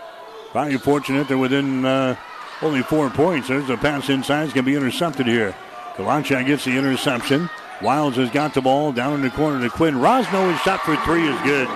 Very 0.53 0.79
fortunate 0.79 1.29
they're 1.29 1.39
within 1.39 1.85
uh, 1.85 2.17
only 2.63 2.83
four 2.83 3.11
points. 3.11 3.49
There's 3.49 3.69
a 3.69 3.77
pass 3.77 4.09
inside. 4.09 4.45
It's 4.45 4.53
going 4.53 4.65
to 4.65 4.71
be 4.71 4.77
intercepted 4.77 5.27
here. 5.27 5.55
Kalancha 5.95 6.47
gets 6.47 6.65
the 6.65 6.77
interception. 6.77 7.51
Wilds 7.83 8.17
has 8.17 8.31
got 8.31 8.55
the 8.55 8.63
ball 8.63 8.93
down 8.93 9.15
in 9.15 9.23
the 9.23 9.31
corner 9.31 9.61
to 9.63 9.71
Quinn. 9.71 9.97
Rosno, 9.97 10.51
his 10.51 10.61
shot 10.63 10.81
for 10.81 10.97
three 11.05 11.29
is 11.29 11.41
good. 11.43 11.69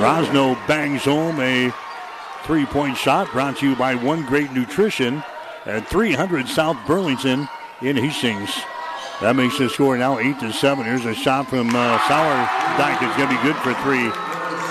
Rosno 0.00 0.54
bangs 0.66 1.04
home 1.04 1.40
a 1.40 1.72
three-point 2.44 2.96
shot 2.96 3.30
brought 3.32 3.58
to 3.58 3.68
you 3.68 3.76
by 3.76 3.94
One 3.94 4.24
Great 4.24 4.50
Nutrition 4.52 5.22
at 5.66 5.86
300 5.88 6.48
South 6.48 6.76
Burlington 6.86 7.48
in 7.82 7.96
Hastings. 7.96 8.50
That 9.20 9.36
makes 9.36 9.58
the 9.58 9.68
score 9.68 9.98
now 9.98 10.18
8 10.18 10.40
to 10.40 10.52
7. 10.52 10.84
Here's 10.84 11.04
a 11.04 11.14
shot 11.14 11.50
from 11.50 11.68
uh, 11.68 11.98
Sourdyke. 11.98 13.02
It's 13.02 13.16
going 13.18 13.28
to 13.28 13.36
be 13.36 13.42
good 13.42 13.56
for 13.56 13.74
three. 13.82 14.08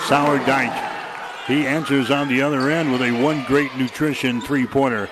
Sourdyke. 0.07 1.45
He 1.45 1.67
answers 1.67 2.09
on 2.09 2.27
the 2.29 2.41
other 2.41 2.69
end 2.69 2.91
with 2.91 3.01
a 3.01 3.11
One 3.11 3.43
Great 3.45 3.75
Nutrition 3.77 4.41
three-pointer. 4.41 5.07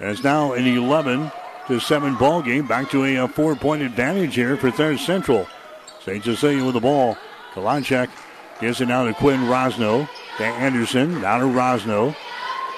It's 0.00 0.24
now 0.24 0.52
an 0.54 0.66
11 0.66 1.30
to 1.68 1.78
7 1.78 2.16
ball 2.16 2.42
game. 2.42 2.66
Back 2.66 2.90
to 2.90 3.04
a, 3.04 3.16
a 3.16 3.28
four-point 3.28 3.82
advantage 3.82 4.34
here 4.34 4.56
for 4.56 4.72
Thayer 4.72 4.98
Central. 4.98 5.46
St. 6.04 6.24
Cecilia 6.24 6.64
with 6.64 6.74
the 6.74 6.80
ball. 6.80 7.16
Kalanchek 7.54 8.10
gives 8.60 8.80
it 8.80 8.88
now 8.88 9.04
to 9.04 9.14
Quinn 9.14 9.42
Rosno. 9.42 10.08
To 10.38 10.44
Anderson. 10.44 11.20
Now 11.20 11.38
to 11.38 11.44
Rosno. 11.44 12.16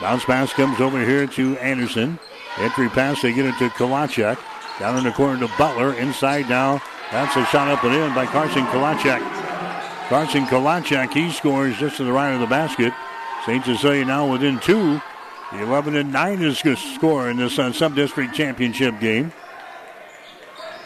Bounce 0.01 0.25
pass 0.25 0.53
comes 0.53 0.81
over 0.81 1.03
here 1.03 1.27
to 1.29 1.57
Anderson. 1.59 2.19
Entry 2.59 2.91
pass, 2.91 3.23
they 3.23 3.33
get 3.33 3.47
it 3.47 3.57
to 3.59 3.71
Kalachek. 3.71 4.39
Down 4.79 4.99
in 4.99 5.05
the 5.05 5.13
corner 5.13 5.47
to 5.47 5.53
Butler. 5.57 5.95
Inside 5.95 6.49
now. 6.49 6.83
That's 7.13 7.37
a 7.37 7.45
shot 7.47 7.69
up 7.69 7.85
and 7.85 7.95
in 7.95 8.15
by 8.15 8.27
Carson 8.27 8.65
Kalachek. 8.67 9.21
Carson 10.09 10.47
Kalachek, 10.47 11.13
he 11.13 11.31
scores 11.31 11.79
just 11.79 11.97
to 11.99 12.05
the 12.05 12.13
right 12.13 12.33
of 12.33 12.41
the 12.41 12.47
basket. 12.47 12.93
St. 13.47 13.65
Cecilia 13.65 14.05
now 14.05 14.31
within 14.31 14.59
two. 14.59 15.01
The 15.53 15.63
11 15.63 15.95
and 15.97 16.13
9 16.13 16.43
is 16.43 16.61
the 16.63 16.75
score 16.77 17.31
in 17.31 17.37
this 17.37 17.59
uh, 17.59 17.73
sub-district 17.73 18.35
championship 18.35 18.99
game. 18.99 19.33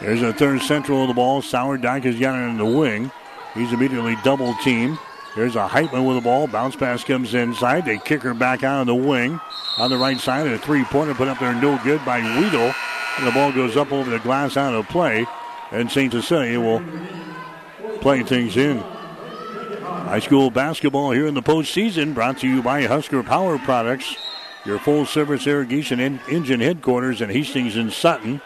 There's 0.01 0.23
a 0.23 0.33
Thayer 0.33 0.59
Central 0.59 1.03
of 1.03 1.09
the 1.09 1.15
ball. 1.15 1.41
Sourdyke 1.41 2.05
has 2.05 2.19
got 2.19 2.39
it 2.39 2.49
in 2.49 2.59
the 2.59 2.67
wing. 2.67 3.11
He's 3.55 3.73
immediately 3.73 4.17
double 4.23 4.55
teamed. 4.57 4.99
There's 5.35 5.57
a 5.57 5.67
Heitman 5.67 6.07
with 6.07 6.17
the 6.17 6.23
ball. 6.23 6.47
Bounce 6.47 6.77
pass 6.77 7.03
comes 7.03 7.35
inside. 7.35 7.87
They 7.87 7.99
kick 7.99 8.23
her 8.23 8.35
back 8.35 8.63
out 8.63 8.83
of 8.83 8.87
the 8.87 8.95
wing. 8.95 9.41
On 9.79 9.91
the 9.91 9.97
right 9.97 10.19
side, 10.19 10.47
a 10.47 10.59
three-pointer 10.59 11.15
put 11.15 11.29
up 11.29 11.39
there 11.39 11.55
no 11.55 11.81
good 11.83 12.05
by 12.05 12.21
Weedle. 12.39 12.75
And 13.19 13.27
the 13.27 13.33
ball 13.33 13.53
goes 13.53 13.77
up 13.77 13.91
over 13.93 14.09
the 14.09 14.21
glass 14.21 14.57
out 14.57 14.75
of 14.75 14.89
play. 14.89 15.27
And 15.73 15.91
St. 15.91 16.13
Cecilia 16.13 16.61
will 16.61 16.83
play 18.01 18.23
things 18.23 18.57
in. 18.57 18.79
High 18.79 20.21
school 20.21 20.51
basketball 20.51 21.11
here 21.11 21.27
in 21.27 21.35
the 21.35 21.43
postseason 21.43 22.15
brought 22.15 22.39
to 22.39 22.49
you 22.49 22.63
by 22.63 22.87
Husker 22.87 23.23
Power 23.23 23.59
Products, 23.59 24.17
your 24.65 24.79
full 24.79 25.05
service 25.05 25.47
irrigation 25.47 26.01
en- 26.01 26.21
engine 26.31 26.61
headquarters 26.61 27.21
in 27.21 27.29
Hastings 27.29 27.77
and 27.77 27.93
Sutton, 27.93 28.41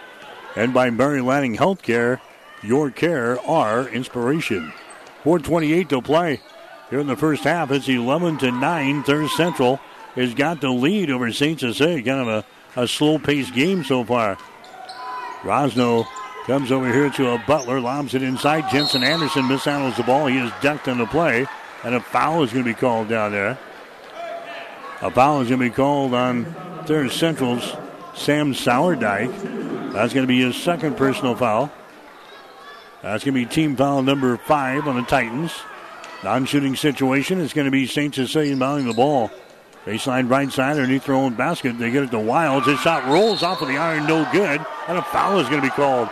and 0.57 0.75
by 0.75 0.91
Mary 0.91 1.21
Lanning 1.21 1.57
Healthcare, 1.57 2.21
your 2.63 2.91
care, 2.91 3.41
our 3.43 3.89
inspiration. 3.89 4.73
428 5.23 5.89
to 5.91 6.03
play 6.03 6.41
here 6.91 6.99
in 6.99 7.07
the 7.07 7.17
first 7.17 7.45
half. 7.45 7.71
It's 7.71 7.89
11 7.89 8.39
to 8.39 8.51
9. 8.51 9.03
Thayer 9.05 9.29
Central 9.29 9.79
has 10.17 10.35
got 10.35 10.61
the 10.61 10.71
lead 10.71 11.11
over 11.11 11.31
St. 11.31 11.61
Cecilia. 11.61 12.03
Kind 12.03 12.29
of 12.29 12.45
a, 12.77 12.81
a 12.81 12.89
slow 12.89 13.19
paced 13.19 13.55
game 13.55 13.85
so 13.85 14.03
far. 14.03 14.37
Rosno 15.43 16.07
comes 16.47 16.73
over 16.73 16.93
here 16.93 17.11
to 17.11 17.31
a 17.31 17.39
Butler, 17.47 17.81
lobs 17.81 18.15
it 18.15 18.23
inside. 18.23 18.71
Jensen 18.71 19.03
Anderson 19.03 19.45
mishandles 19.45 19.97
the 19.97 20.03
ball. 20.03 20.27
He 20.27 20.39
is 20.39 20.53
ducked 20.61 20.89
on 20.89 20.99
the 20.99 21.07
play, 21.07 21.47
and 21.85 21.95
a 21.95 22.01
foul 22.01 22.43
is 22.43 22.53
going 22.53 22.65
to 22.65 22.71
be 22.71 22.79
called 22.79 23.09
down 23.09 23.33
there. 23.33 23.59
A 25.01 25.11
foul 25.11 25.41
is 25.41 25.49
going 25.49 25.61
to 25.61 25.67
be 25.67 25.75
called 25.75 26.15
on 26.15 26.45
Thayer 26.87 27.09
Central's 27.09 27.75
Sam 28.15 28.55
Sourdyke. 28.55 29.93
That's 29.93 30.15
going 30.15 30.25
to 30.25 30.29
be 30.29 30.41
his 30.41 30.57
second 30.57 30.97
personal 30.97 31.35
foul. 31.35 31.73
That's 33.03 33.25
going 33.25 33.35
to 33.35 33.41
be 33.41 33.47
team 33.47 33.75
foul 33.75 34.03
number 34.03 34.37
five 34.37 34.87
on 34.87 34.97
the 34.97 35.03
Titans. 35.03 35.53
Non 36.23 36.47
shooting 36.47 36.77
situation 36.77 37.41
is 37.41 37.53
going 37.53 37.65
to 37.65 37.73
be 37.73 37.87
St. 37.87 38.15
Cecilia 38.15 38.55
mounting 38.55 38.87
the 38.87 38.95
ball. 38.95 39.31
Baseline 39.85 40.31
right 40.31 40.51
side 40.51 40.77
underneath 40.77 41.07
their 41.07 41.17
own 41.17 41.35
basket. 41.35 41.79
They 41.79 41.91
get 41.91 42.05
it 42.05 42.11
to 42.13 42.19
Wilds. 42.21 42.67
His 42.67 42.79
shot 42.81 43.05
rolls 43.07 43.43
off 43.43 43.63
of 43.63 43.69
the 43.69 43.77
iron, 43.77 44.07
no 44.07 44.29
good. 44.31 44.65
And 44.87 44.99
a 44.99 45.03
foul 45.03 45.41
is 45.41 45.49
going 45.49 45.61
to 45.61 45.67
be 45.67 45.71
called. 45.71 46.09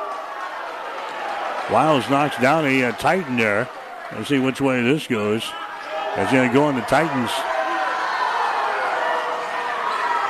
Wilds 1.70 2.10
knocks 2.10 2.36
down 2.38 2.66
a, 2.66 2.82
a 2.82 2.92
Titan 2.92 3.36
there. 3.36 3.68
Let's 4.12 4.28
see 4.28 4.40
which 4.40 4.60
way 4.60 4.82
this 4.82 5.06
goes. 5.06 5.44
It's 6.16 6.32
going 6.32 6.48
to 6.48 6.54
go 6.54 6.64
on 6.64 6.74
the 6.74 6.80
Titans. 6.82 7.30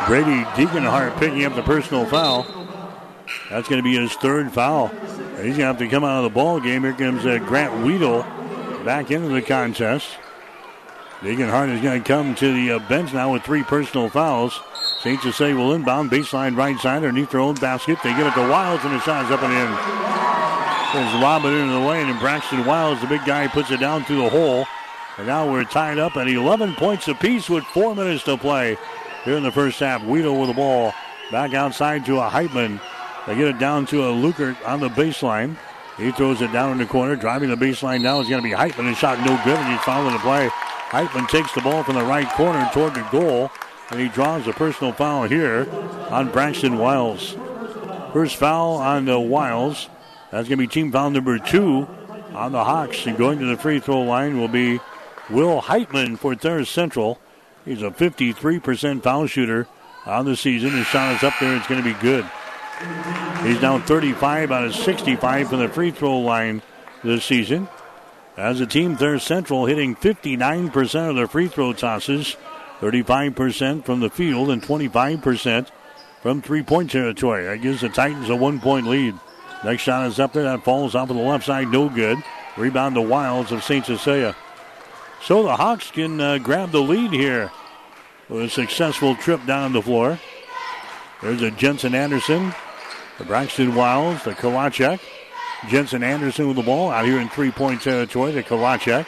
Brady 0.07 0.45
Deaconhart 0.57 1.17
picking 1.17 1.45
up 1.47 1.55
the 1.55 1.63
personal 1.63 2.05
foul. 2.05 2.47
That's 3.49 3.69
going 3.69 3.83
to 3.83 3.83
be 3.83 3.97
his 3.97 4.13
third 4.15 4.53
foul. 4.53 4.89
He's 4.89 5.57
going 5.57 5.59
to 5.59 5.65
have 5.65 5.79
to 5.79 5.89
come 5.89 6.05
out 6.05 6.19
of 6.19 6.25
the 6.25 6.35
ball 6.35 6.61
game. 6.61 6.83
Here 6.83 6.93
comes 6.93 7.25
uh, 7.25 7.39
Grant 7.39 7.87
Weedle 7.87 8.23
back 8.85 9.11
into 9.11 9.29
the 9.29 9.41
contest. 9.41 10.09
Deaconhart 11.23 11.69
is 11.69 11.83
going 11.83 12.03
to 12.03 12.09
come 12.09 12.35
to 12.37 12.55
the 12.55 12.73
uh, 12.73 12.79
bench 12.89 13.13
now 13.13 13.33
with 13.33 13.43
three 13.43 13.63
personal 13.63 14.09
fouls. 14.09 14.59
St. 15.03 15.21
Cecilia 15.21 15.55
will 15.55 15.75
inbound 15.75 16.11
baseline 16.11 16.57
right 16.57 16.79
side 16.79 16.97
underneath 16.97 17.31
their 17.31 17.41
own 17.41 17.57
basket. 17.57 17.99
They 18.03 18.11
get 18.15 18.27
it 18.27 18.35
to 18.41 18.49
Wilds 18.49 18.85
and 18.85 18.95
the 18.95 19.01
shot's 19.01 19.31
up 19.31 19.43
and 19.43 19.53
in. 19.53 19.71
There's 20.95 21.23
lob 21.23 21.45
it 21.45 21.53
into 21.53 21.75
the 21.75 21.79
lane 21.79 22.09
and 22.09 22.19
Braxton 22.19 22.65
Wilds, 22.65 23.03
the 23.03 23.07
big 23.07 23.25
guy, 23.27 23.49
puts 23.49 23.71
it 23.71 23.81
down 23.81 24.05
through 24.05 24.23
the 24.23 24.31
hole. 24.31 24.65
And 25.19 25.27
now 25.27 25.51
we're 25.51 25.65
tied 25.65 25.99
up 25.99 26.17
at 26.17 26.27
11 26.27 26.75
points 26.77 27.07
apiece 27.07 27.51
with 27.51 27.65
four 27.65 27.95
minutes 27.95 28.25
to 28.25 28.39
play 28.39 28.79
here 29.25 29.37
in 29.37 29.43
the 29.43 29.53
first 29.53 29.79
half. 29.79 30.03
Weedle 30.03 30.41
with 30.41 30.49
the 30.49 30.55
ball 30.55 30.95
back 31.31 31.53
outside 31.53 32.07
to 32.07 32.19
a 32.21 32.31
Heitman. 32.31 32.81
They 33.27 33.37
get 33.37 33.49
it 33.49 33.59
down 33.59 33.85
to 33.87 34.05
a 34.05 34.13
Lukert 34.13 34.57
on 34.67 34.81
the 34.81 34.89
baseline. 34.89 35.59
He 35.99 36.13
throws 36.13 36.41
it 36.41 36.51
down 36.51 36.73
in 36.73 36.79
the 36.79 36.87
corner. 36.87 37.15
Driving 37.15 37.51
the 37.51 37.57
baseline 37.57 38.01
now 38.01 38.21
is 38.21 38.29
going 38.29 38.43
to 38.43 38.49
be 38.49 38.55
Heitman. 38.55 38.89
His 38.89 38.97
shot 38.97 39.19
no 39.19 39.39
good, 39.45 39.59
and 39.59 39.71
he's 39.71 39.83
fouling 39.83 40.15
the 40.15 40.19
play. 40.21 40.49
Heitman 40.91 41.29
takes 41.29 41.53
the 41.53 41.61
ball 41.61 41.85
from 41.85 41.95
the 41.95 42.05
right 42.05 42.29
corner 42.31 42.69
toward 42.73 42.95
the 42.95 43.07
goal, 43.13 43.51
and 43.91 44.01
he 44.01 44.09
draws 44.09 44.47
a 44.49 44.53
personal 44.53 44.93
foul 44.93 45.23
here 45.23 45.69
on 46.11 46.31
Braxton 46.33 46.79
Wiles. 46.79 47.37
First 48.13 48.37
foul 48.37 48.75
on 48.75 49.05
the 49.05 49.21
Wiles. 49.21 49.89
That's 50.33 50.49
going 50.49 50.59
to 50.59 50.65
be 50.65 50.67
team 50.67 50.91
foul 50.91 51.11
number 51.11 51.39
two 51.39 51.87
on 52.35 52.51
the 52.51 52.65
Hawks. 52.65 53.07
And 53.07 53.17
going 53.17 53.39
to 53.39 53.47
the 53.47 53.57
free 53.57 53.79
throw 53.79 54.03
line 54.03 54.41
will 54.41 54.49
be 54.49 54.81
Will 55.31 55.63
Heitman 55.63 56.19
for 56.19 56.35
Thayer 56.35 56.65
Central. 56.65 57.21
He's 57.65 57.83
a 57.83 57.91
53% 57.91 59.03
foul 59.03 59.29
shooter 59.29 59.69
on 60.07 60.25
the 60.25 60.37
season. 60.37 60.71
His 60.71 60.89
shot 60.89 61.15
is 61.15 61.23
up 61.23 61.35
there. 61.39 61.57
It's 61.57 61.69
going 61.69 61.83
to 61.83 61.95
be 61.95 62.01
good. 62.01 62.29
He's 63.45 63.63
now 63.63 63.79
35 63.79 64.51
out 64.51 64.65
of 64.65 64.75
65 64.75 65.51
from 65.51 65.61
the 65.61 65.69
free 65.69 65.93
throw 65.93 66.19
line 66.19 66.63
this 67.05 67.25
season. 67.25 67.69
As 68.41 68.59
a 68.59 68.67
team, 68.67 68.97
Thayer 68.97 69.19
Central 69.19 69.67
hitting 69.67 69.95
59% 69.95 71.11
of 71.11 71.15
their 71.15 71.27
free 71.27 71.49
throw 71.49 71.75
tosses, 71.75 72.39
35% 72.81 73.85
from 73.85 74.01
the 74.01 74.09
field, 74.09 74.49
and 74.49 74.63
25% 74.63 75.69
from 76.23 76.41
three 76.41 76.63
point 76.63 76.91
territory. 76.91 77.45
That 77.45 77.61
gives 77.61 77.83
the 77.83 77.91
Titans 77.91 78.31
a 78.31 78.37
one 78.37 78.59
point 78.59 78.87
lead. 78.87 79.15
Next 79.63 79.83
shot 79.83 80.07
is 80.07 80.19
up 80.19 80.33
there. 80.33 80.45
That 80.45 80.65
falls 80.65 80.95
off 80.95 81.11
of 81.11 81.17
the 81.17 81.23
left 81.23 81.45
side. 81.45 81.69
No 81.69 81.91
good. 81.91 82.17
Rebound 82.57 82.97
the 82.97 83.03
Wilds 83.03 83.53
of 83.53 83.63
St. 83.63 83.85
Cecilia. 83.85 84.35
So 85.23 85.43
the 85.43 85.57
Hawks 85.57 85.91
can 85.91 86.19
uh, 86.19 86.39
grab 86.39 86.71
the 86.71 86.81
lead 86.81 87.13
here 87.13 87.53
with 88.31 88.45
a 88.45 88.49
successful 88.49 89.17
trip 89.17 89.45
down 89.45 89.75
the 89.75 89.83
floor. 89.83 90.19
There's 91.21 91.43
a 91.43 91.51
Jensen 91.51 91.95
Anderson, 91.95 92.55
the 93.19 93.25
Braxton 93.25 93.75
Wilds, 93.75 94.25
the 94.25 94.33
Kalachek. 94.33 94.99
Jensen 95.69 96.03
Anderson 96.03 96.49
with 96.49 96.57
the 96.57 96.63
ball 96.63 96.91
out 96.91 97.05
here 97.05 97.21
in 97.21 97.29
three 97.29 97.51
point 97.51 97.83
territory. 97.83 98.33
The 98.33 98.43
Kalachek. 98.43 99.07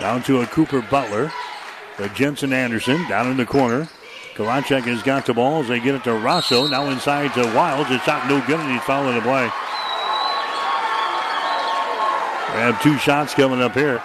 Down 0.00 0.22
to 0.24 0.40
a 0.40 0.46
Cooper 0.46 0.82
Butler. 0.82 1.32
The 1.98 2.08
Jensen 2.10 2.52
Anderson 2.52 3.06
down 3.08 3.30
in 3.30 3.36
the 3.36 3.46
corner. 3.46 3.88
Kalachek 4.34 4.82
has 4.82 5.02
got 5.02 5.26
the 5.26 5.34
ball 5.34 5.60
as 5.60 5.68
they 5.68 5.78
get 5.78 5.94
it 5.94 6.04
to 6.04 6.14
Rosso. 6.14 6.66
Now 6.66 6.88
inside 6.88 7.34
to 7.34 7.44
Wilds. 7.54 7.90
It's 7.90 8.04
shot 8.04 8.26
no 8.28 8.40
good 8.46 8.58
and 8.58 8.72
he's 8.72 8.82
fouling 8.82 9.14
the 9.14 9.20
play. 9.20 9.50
We 12.52 12.58
have 12.58 12.82
two 12.82 12.96
shots 12.98 13.34
coming 13.34 13.60
up 13.60 13.74
here. 13.74 14.02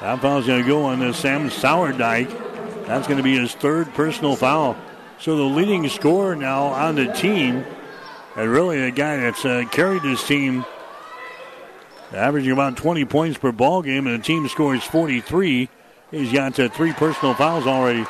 That 0.00 0.20
foul's 0.20 0.46
going 0.46 0.62
to 0.62 0.68
go 0.68 0.84
on 0.84 0.98
this 1.00 1.16
Sam 1.16 1.48
Sourdyke. 1.48 2.86
That's 2.86 3.06
going 3.06 3.16
to 3.16 3.22
be 3.22 3.38
his 3.38 3.54
third 3.54 3.92
personal 3.94 4.36
foul. 4.36 4.76
So 5.18 5.36
the 5.36 5.44
leading 5.44 5.88
scorer 5.88 6.36
now 6.36 6.64
on 6.66 6.96
the 6.96 7.12
team, 7.12 7.64
and 8.36 8.50
really 8.50 8.82
a 8.82 8.90
guy 8.90 9.16
that's 9.16 9.44
uh, 9.44 9.64
carried 9.70 10.02
this 10.02 10.26
team, 10.26 10.64
averaging 12.12 12.52
about 12.52 12.76
20 12.76 13.04
points 13.04 13.38
per 13.38 13.52
ball 13.52 13.82
game, 13.82 14.06
and 14.06 14.20
the 14.20 14.24
team 14.24 14.48
scores 14.48 14.82
43. 14.84 15.68
He's 16.10 16.32
got 16.32 16.58
uh, 16.58 16.68
three 16.68 16.92
personal 16.92 17.34
fouls 17.34 17.66
already. 17.66 18.04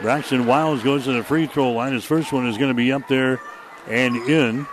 Braxton 0.00 0.46
Wiles 0.46 0.82
goes 0.82 1.04
to 1.04 1.12
the 1.12 1.22
free 1.22 1.46
throw 1.46 1.72
line. 1.72 1.92
His 1.92 2.04
first 2.04 2.32
one 2.32 2.46
is 2.46 2.58
going 2.58 2.70
to 2.70 2.74
be 2.74 2.92
up 2.92 3.06
there 3.08 3.40
and 3.86 4.16
in. 4.28 4.66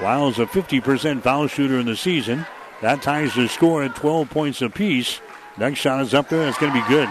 Wiles 0.00 0.38
a 0.38 0.46
50% 0.46 1.22
foul 1.22 1.46
shooter 1.46 1.78
in 1.78 1.86
the 1.86 1.96
season. 1.96 2.46
That 2.80 3.02
ties 3.02 3.34
the 3.34 3.48
score 3.48 3.82
at 3.82 3.96
12 3.96 4.30
points 4.30 4.62
apiece. 4.62 5.20
Next 5.58 5.80
shot 5.80 6.00
is 6.00 6.14
up 6.14 6.28
there. 6.28 6.48
It's 6.48 6.58
going 6.58 6.72
to 6.72 6.80
be 6.80 6.88
good. 6.88 7.08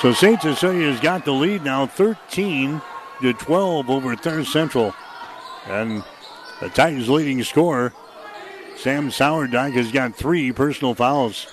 So 0.00 0.12
St. 0.12 0.42
Cecilia's 0.42 1.00
got 1.00 1.24
the 1.24 1.32
lead 1.32 1.64
now 1.64 1.86
13 1.86 2.82
to 3.22 3.32
12 3.32 3.88
over 3.88 4.16
Thayer 4.16 4.44
Central. 4.44 4.94
And 5.66 6.04
the 6.60 6.68
Titans' 6.68 7.08
leading 7.08 7.42
scorer, 7.42 7.92
Sam 8.76 9.08
Sourdyke, 9.08 9.72
has 9.72 9.90
got 9.92 10.14
three 10.14 10.52
personal 10.52 10.94
fouls. 10.94 11.46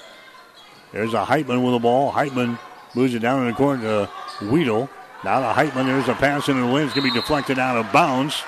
There's 0.91 1.13
a 1.13 1.23
Heitman 1.23 1.63
with 1.63 1.73
the 1.73 1.79
ball. 1.79 2.11
Heitman 2.11 2.59
moves 2.93 3.13
it 3.13 3.19
down 3.19 3.41
in 3.43 3.47
the 3.47 3.53
corner 3.53 3.81
to 3.81 4.45
Weedle. 4.45 4.89
Now 5.23 5.39
to 5.39 5.59
Heitman. 5.59 5.85
There's 5.85 6.09
a 6.09 6.15
pass 6.15 6.49
into 6.49 6.61
the 6.61 6.67
lane. 6.67 6.85
It's 6.85 6.93
going 6.93 7.07
to 7.07 7.13
be 7.13 7.19
deflected 7.19 7.57
out 7.57 7.77
of 7.77 7.91
bounds. 7.93 8.43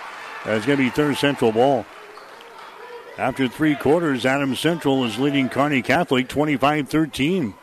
It's 0.46 0.66
going 0.66 0.78
to 0.78 0.84
be 0.84 0.89
Thayer 0.89 1.16
Central 1.16 1.52
ball. 1.52 1.86
After 3.18 3.48
three 3.48 3.76
quarters, 3.76 4.26
Adams 4.26 4.60
Central 4.60 5.06
is 5.06 5.20
leading 5.20 5.48
Kearney 5.48 5.82
Catholic 5.82 6.28
25 6.28 6.89
13. 6.89 7.54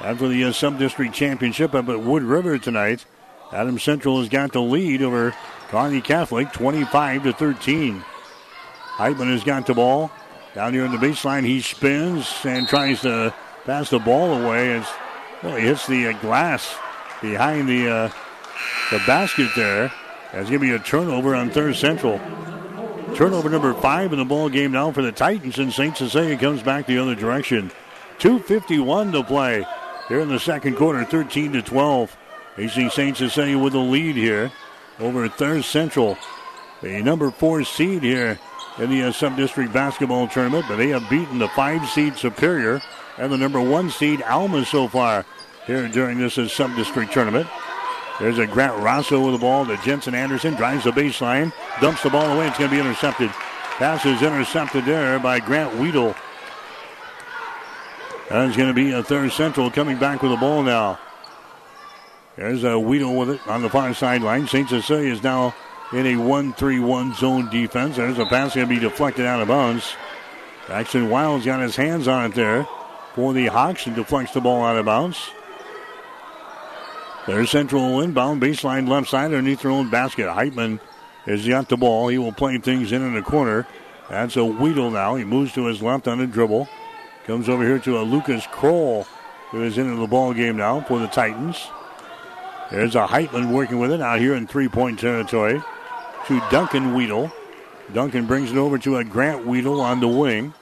After 0.00 0.28
the 0.28 0.44
uh, 0.44 0.52
sub 0.52 0.78
district 0.78 1.14
championship 1.14 1.74
up 1.74 1.88
at 1.90 2.00
Wood 2.00 2.22
River 2.22 2.56
tonight, 2.56 3.04
Adams 3.52 3.82
Central 3.82 4.18
has 4.20 4.30
got 4.30 4.52
the 4.52 4.62
lead 4.62 5.02
over 5.02 5.34
Kearney 5.68 6.00
Catholic 6.00 6.52
25 6.52 7.24
to 7.24 7.32
13. 7.34 8.02
Heitman 8.96 9.30
has 9.30 9.44
got 9.44 9.66
the 9.66 9.74
ball 9.74 10.10
down 10.54 10.72
here 10.72 10.86
in 10.86 10.90
the 10.90 10.96
baseline. 10.96 11.44
He 11.44 11.60
spins 11.60 12.34
and 12.44 12.66
tries 12.66 13.02
to 13.02 13.34
pass 13.66 13.90
the 13.90 13.98
ball 13.98 14.42
away. 14.42 14.70
It's, 14.72 14.90
well, 15.42 15.56
he 15.56 15.66
hits 15.66 15.86
the 15.86 16.06
uh, 16.08 16.20
glass 16.20 16.74
behind 17.20 17.68
the 17.68 17.90
uh, 17.90 18.10
the 18.90 18.98
basket 19.06 19.50
there. 19.54 19.92
That's 20.32 20.48
going 20.48 20.60
to 20.60 20.66
be 20.66 20.70
a 20.70 20.78
turnover 20.78 21.34
on 21.34 21.50
Thayer 21.50 21.74
Central. 21.74 22.18
Turnover 23.16 23.50
number 23.50 23.74
five 23.74 24.12
in 24.12 24.18
the 24.18 24.24
ball 24.24 24.48
game 24.48 24.72
now 24.72 24.92
for 24.92 25.02
the 25.02 25.12
Titans, 25.12 25.58
and 25.58 25.72
St. 25.72 25.96
Cecilia 25.96 26.38
comes 26.38 26.62
back 26.62 26.86
the 26.86 26.98
other 26.98 27.14
direction. 27.14 27.70
2.51 28.18 29.12
to 29.12 29.24
play 29.24 29.66
here 30.10 30.20
in 30.20 30.28
the 30.28 30.40
second 30.40 30.76
quarter, 30.76 31.04
13 31.04 31.52
to 31.52 31.62
12. 31.62 32.16
AC 32.58 32.90
St. 32.90 33.16
Cecilia 33.16 33.56
with 33.56 33.74
the 33.74 33.78
lead 33.78 34.16
here 34.16 34.50
over 34.98 35.28
Thayer 35.28 35.62
Central, 35.62 36.18
the 36.82 37.00
number 37.00 37.30
four 37.30 37.62
seed 37.62 38.02
here 38.02 38.38
in 38.78 38.90
the 38.90 39.04
uh, 39.04 39.12
sub-district 39.12 39.72
basketball 39.72 40.26
tournament, 40.26 40.64
but 40.68 40.76
they 40.76 40.88
have 40.88 41.08
beaten 41.08 41.38
the 41.38 41.48
five 41.48 41.88
seed 41.88 42.16
Superior 42.16 42.82
and 43.18 43.32
the 43.32 43.38
number 43.38 43.60
one 43.60 43.88
seed 43.88 44.20
Alma 44.22 44.64
so 44.64 44.88
far 44.88 45.24
here 45.64 45.86
during 45.86 46.18
this 46.18 46.36
uh, 46.38 46.48
sub-district 46.48 47.12
tournament. 47.12 47.46
There's 48.18 48.38
a 48.38 48.48
Grant 48.48 48.82
Rosso 48.82 49.24
with 49.24 49.34
the 49.34 49.38
ball 49.38 49.64
to 49.64 49.76
Jensen 49.78 50.16
Anderson. 50.16 50.54
Drives 50.54 50.84
the 50.84 50.90
baseline. 50.90 51.52
Dumps 51.80 52.02
the 52.02 52.10
ball 52.10 52.32
away. 52.32 52.48
It's 52.48 52.58
going 52.58 52.68
to 52.68 52.76
be 52.76 52.80
intercepted. 52.80 53.30
Pass 53.30 54.04
is 54.04 54.20
intercepted 54.22 54.84
there 54.84 55.20
by 55.20 55.38
Grant 55.38 55.74
Weedle. 55.76 56.16
That's 58.30 58.56
going 58.56 58.68
to 58.68 58.74
be 58.74 58.92
a 58.92 59.02
Thayer 59.02 59.28
Central 59.28 59.72
coming 59.72 59.98
back 59.98 60.22
with 60.22 60.30
the 60.30 60.36
ball 60.36 60.62
now. 60.62 61.00
There's 62.36 62.62
a 62.62 62.78
Weedle 62.78 63.16
with 63.16 63.30
it 63.30 63.48
on 63.48 63.60
the 63.60 63.68
far 63.68 63.92
sideline. 63.92 64.46
St. 64.46 64.68
Cecilia 64.68 65.12
is 65.12 65.22
now 65.24 65.52
in 65.92 66.06
a 66.06 66.14
1-3-1 66.14 67.16
zone 67.16 67.50
defense. 67.50 67.96
There's 67.96 68.18
a 68.18 68.26
pass 68.26 68.54
going 68.54 68.68
to 68.68 68.72
be 68.72 68.78
deflected 68.78 69.26
out 69.26 69.42
of 69.42 69.48
bounds. 69.48 69.96
Jackson 70.68 71.10
Wild's 71.10 71.44
got 71.44 71.60
his 71.60 71.74
hands 71.74 72.06
on 72.06 72.30
it 72.30 72.36
there 72.36 72.68
for 73.16 73.32
the 73.32 73.46
Hawks 73.46 73.88
and 73.88 73.96
deflects 73.96 74.32
the 74.32 74.40
ball 74.40 74.62
out 74.62 74.76
of 74.76 74.86
bounds. 74.86 75.32
Thayer 77.26 77.46
Central 77.46 78.00
inbound, 78.00 78.40
baseline 78.40 78.88
left 78.88 79.08
side 79.08 79.26
underneath 79.26 79.62
their 79.62 79.72
own 79.72 79.90
basket. 79.90 80.28
Heitman 80.28 80.78
has 81.24 81.46
got 81.48 81.68
the 81.68 81.76
ball. 81.76 82.06
He 82.06 82.18
will 82.18 82.30
play 82.30 82.58
things 82.58 82.92
in 82.92 83.02
in 83.02 83.14
the 83.14 83.22
corner. 83.22 83.66
That's 84.08 84.36
a 84.36 84.44
Weedle 84.44 84.92
now. 84.92 85.16
He 85.16 85.24
moves 85.24 85.52
to 85.54 85.66
his 85.66 85.82
left 85.82 86.06
on 86.06 86.20
a 86.20 86.28
dribble. 86.28 86.68
Comes 87.30 87.48
over 87.48 87.62
here 87.62 87.78
to 87.78 88.00
a 88.00 88.02
Lucas 88.02 88.44
Kroll, 88.50 89.06
who 89.52 89.62
is 89.62 89.78
into 89.78 89.94
the 89.94 90.08
ball 90.08 90.34
game 90.34 90.56
now 90.56 90.80
for 90.80 90.98
the 90.98 91.06
Titans. 91.06 91.68
There's 92.72 92.96
a 92.96 93.06
Heitman 93.06 93.52
working 93.52 93.78
with 93.78 93.92
it 93.92 94.00
out 94.00 94.18
here 94.18 94.34
in 94.34 94.48
three-point 94.48 94.98
territory 94.98 95.62
to 96.26 96.40
Duncan 96.50 96.92
Weedle. 96.92 97.30
Duncan 97.92 98.26
brings 98.26 98.50
it 98.50 98.56
over 98.56 98.78
to 98.78 98.96
a 98.96 99.04
Grant 99.04 99.46
Weedle 99.46 99.80
on 99.80 100.00
the 100.00 100.08
wing. 100.08 100.52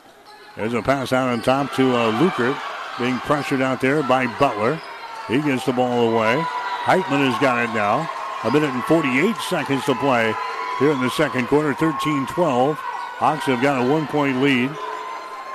There's 0.57 0.75
a 0.75 0.83
pass 0.83 1.11
out 1.11 1.31
on 1.31 1.41
top 1.41 1.73
to 1.77 1.97
uh, 1.97 2.13
Lukert, 2.21 2.61
being 2.99 3.17
pressured 3.21 3.63
out 3.63 3.81
there 3.81 4.03
by 4.03 4.27
Butler. 4.39 4.79
He 5.27 5.41
gets 5.41 5.65
the 5.65 5.73
ball 5.73 6.11
away. 6.11 6.37
Heitman 6.83 7.33
has 7.33 7.41
got 7.41 7.65
it 7.65 7.73
now. 7.73 8.11
A 8.45 8.51
minute 8.51 8.75
and 8.75 8.85
48 8.85 9.35
seconds 9.37 9.87
to 9.87 9.95
play 9.95 10.35
here 10.79 10.91
in 10.91 11.01
the 11.01 11.09
second 11.09 11.47
quarter, 11.47 11.73
13-12. 11.73 12.75
Hawks 12.75 13.47
have 13.47 13.63
got 13.63 13.83
a 13.83 13.91
one-point 13.91 14.43
lead. 14.43 14.71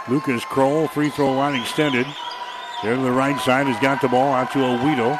Lucas 0.09 0.43
Kroll, 0.43 0.87
free 0.87 1.09
throw 1.09 1.31
line 1.33 1.59
extended. 1.59 2.05
There 2.81 2.95
to 2.95 3.01
the 3.01 3.11
right 3.11 3.39
side 3.39 3.67
has 3.67 3.79
got 3.81 4.01
the 4.01 4.09
ball 4.09 4.33
out 4.33 4.51
to 4.51 4.63
a 4.63 4.83
Weedle. 4.83 5.17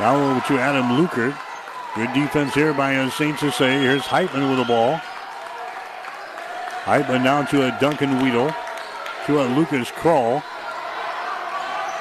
Now 0.00 0.16
over 0.16 0.40
to 0.48 0.58
Adam 0.58 0.96
Lukert. 0.96 1.38
Good 1.94 2.12
defense 2.14 2.54
here 2.54 2.72
by 2.72 2.96
uh, 2.96 3.10
St. 3.10 3.38
Cecilia. 3.38 3.78
Here's 3.78 4.02
Heitman 4.02 4.48
with 4.48 4.58
the 4.58 4.64
ball. 4.64 4.98
Heitman 6.84 7.22
now 7.22 7.44
to 7.44 7.66
a 7.66 7.78
Duncan 7.78 8.22
Weedle. 8.22 8.54
To 9.26 9.40
a 9.40 9.44
Lucas 9.54 9.90
Kroll. 9.90 10.42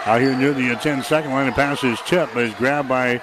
Out 0.05 0.21
here 0.21 0.37
near 0.37 0.53
the 0.53 0.71
uh, 0.71 0.79
10 0.79 1.03
second 1.03 1.31
line, 1.31 1.47
the 1.47 1.51
pass 1.51 1.83
is 1.83 1.99
tipped, 2.01 2.33
but 2.33 2.43
is 2.43 2.53
grabbed 2.53 2.87
by 2.87 3.21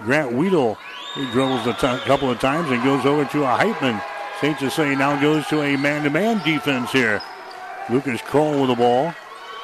Grant 0.00 0.32
Weedle. 0.32 0.76
He 1.14 1.24
dribbles 1.30 1.66
a 1.66 1.72
t- 1.72 2.04
couple 2.04 2.30
of 2.30 2.38
times 2.40 2.70
and 2.70 2.82
goes 2.82 3.06
over 3.06 3.24
to 3.24 3.44
a 3.44 3.56
Heitman. 3.56 4.02
St. 4.40 4.58
Cecilia 4.58 4.96
now 4.96 5.18
goes 5.18 5.46
to 5.46 5.62
a 5.62 5.76
man 5.76 6.04
to 6.04 6.10
man 6.10 6.44
defense 6.44 6.92
here. 6.92 7.22
Lucas 7.88 8.20
Kroll 8.22 8.60
with 8.60 8.70
the 8.70 8.74
ball. 8.74 9.14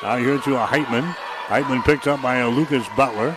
Out 0.03 0.21
here 0.21 0.39
to 0.39 0.57
a 0.57 0.67
Heitman. 0.67 1.13
Heitman 1.47 1.85
picked 1.85 2.07
up 2.07 2.23
by 2.23 2.37
a 2.37 2.49
Lucas 2.49 2.87
Butler. 2.97 3.37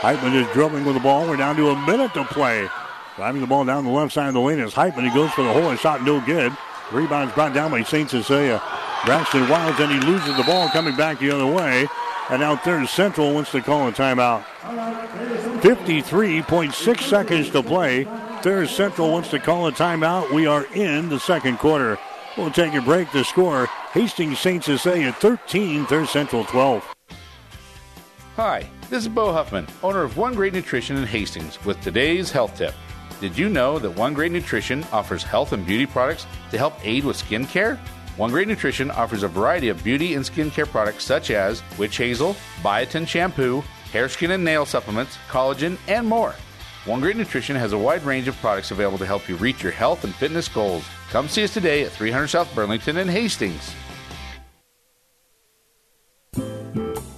Heitman 0.00 0.34
is 0.34 0.46
dribbling 0.52 0.84
with 0.84 0.94
the 0.94 1.00
ball. 1.00 1.28
We're 1.28 1.36
down 1.36 1.56
to 1.56 1.70
a 1.70 1.86
minute 1.86 2.14
to 2.14 2.24
play. 2.24 2.68
Driving 3.16 3.40
the 3.40 3.46
ball 3.46 3.64
down 3.64 3.84
the 3.84 3.90
left 3.90 4.12
side 4.12 4.28
of 4.28 4.34
the 4.34 4.40
lane 4.40 4.58
is 4.58 4.74
Heitman. 4.74 5.08
He 5.08 5.14
goes 5.14 5.30
for 5.32 5.42
the 5.42 5.52
hole 5.52 5.70
and 5.70 5.78
shot 5.78 6.02
no 6.02 6.20
good. 6.20 6.56
Rebounds 6.92 7.32
brought 7.34 7.54
down 7.54 7.70
by 7.70 7.82
St. 7.82 8.10
Cecilia. 8.10 8.62
Braxton 9.04 9.48
Wilds 9.48 9.78
and 9.80 9.92
he 9.92 10.00
loses 10.00 10.36
the 10.36 10.42
ball 10.42 10.68
coming 10.68 10.96
back 10.96 11.18
the 11.18 11.30
other 11.30 11.46
way. 11.46 11.86
And 12.30 12.40
now 12.40 12.56
Thayer 12.56 12.86
Central 12.86 13.34
wants 13.34 13.50
to 13.52 13.60
call 13.60 13.88
a 13.88 13.92
timeout. 13.92 14.44
53.6 15.60 17.00
seconds 17.00 17.50
to 17.50 17.62
play. 17.62 18.04
Thayer 18.42 18.66
Central 18.66 19.12
wants 19.12 19.30
to 19.30 19.38
call 19.38 19.66
a 19.66 19.72
timeout. 19.72 20.32
We 20.32 20.46
are 20.46 20.64
in 20.74 21.08
the 21.08 21.20
second 21.20 21.58
quarter. 21.58 21.98
We'll 22.36 22.50
take 22.50 22.74
a 22.74 22.80
break. 22.80 23.12
The 23.12 23.24
score 23.24 23.68
Hastings 23.94 24.40
St. 24.40 24.64
Cecilia 24.64 25.12
13, 25.12 25.86
Thayer 25.86 26.04
Central 26.04 26.44
12. 26.46 26.94
Hi, 28.34 28.68
this 28.90 29.04
is 29.04 29.08
Bo 29.08 29.32
Huffman, 29.32 29.68
owner 29.84 30.02
of 30.02 30.16
One 30.16 30.34
Great 30.34 30.52
Nutrition 30.52 30.96
in 30.96 31.06
Hastings, 31.06 31.64
with 31.64 31.80
today's 31.80 32.32
health 32.32 32.56
tip. 32.56 32.74
Did 33.20 33.38
you 33.38 33.48
know 33.48 33.78
that 33.78 33.90
One 33.90 34.12
Great 34.12 34.32
Nutrition 34.32 34.82
offers 34.90 35.22
health 35.22 35.52
and 35.52 35.64
beauty 35.64 35.86
products 35.86 36.26
to 36.50 36.58
help 36.58 36.74
aid 36.84 37.04
with 37.04 37.16
skin 37.16 37.46
care? 37.46 37.76
One 38.16 38.32
Great 38.32 38.48
Nutrition 38.48 38.90
offers 38.90 39.22
a 39.22 39.28
variety 39.28 39.68
of 39.68 39.84
beauty 39.84 40.14
and 40.14 40.24
skincare 40.24 40.66
products 40.66 41.04
such 41.04 41.30
as 41.30 41.62
witch 41.78 41.96
hazel, 41.96 42.34
biotin 42.62 43.06
shampoo, 43.06 43.62
hair, 43.92 44.08
skin, 44.08 44.32
and 44.32 44.44
nail 44.44 44.66
supplements, 44.66 45.18
collagen, 45.28 45.78
and 45.86 46.04
more. 46.04 46.34
One 46.84 47.00
Great 47.00 47.16
Nutrition 47.16 47.54
has 47.54 47.72
a 47.72 47.78
wide 47.78 48.02
range 48.02 48.26
of 48.26 48.36
products 48.38 48.72
available 48.72 48.98
to 48.98 49.06
help 49.06 49.28
you 49.28 49.36
reach 49.36 49.62
your 49.62 49.70
health 49.70 50.02
and 50.02 50.12
fitness 50.12 50.48
goals. 50.48 50.84
Come 51.10 51.28
see 51.28 51.44
us 51.44 51.54
today 51.54 51.84
at 51.84 51.92
300 51.92 52.26
South 52.26 52.52
Burlington 52.56 52.96
in 52.96 53.06
Hastings. 53.06 53.72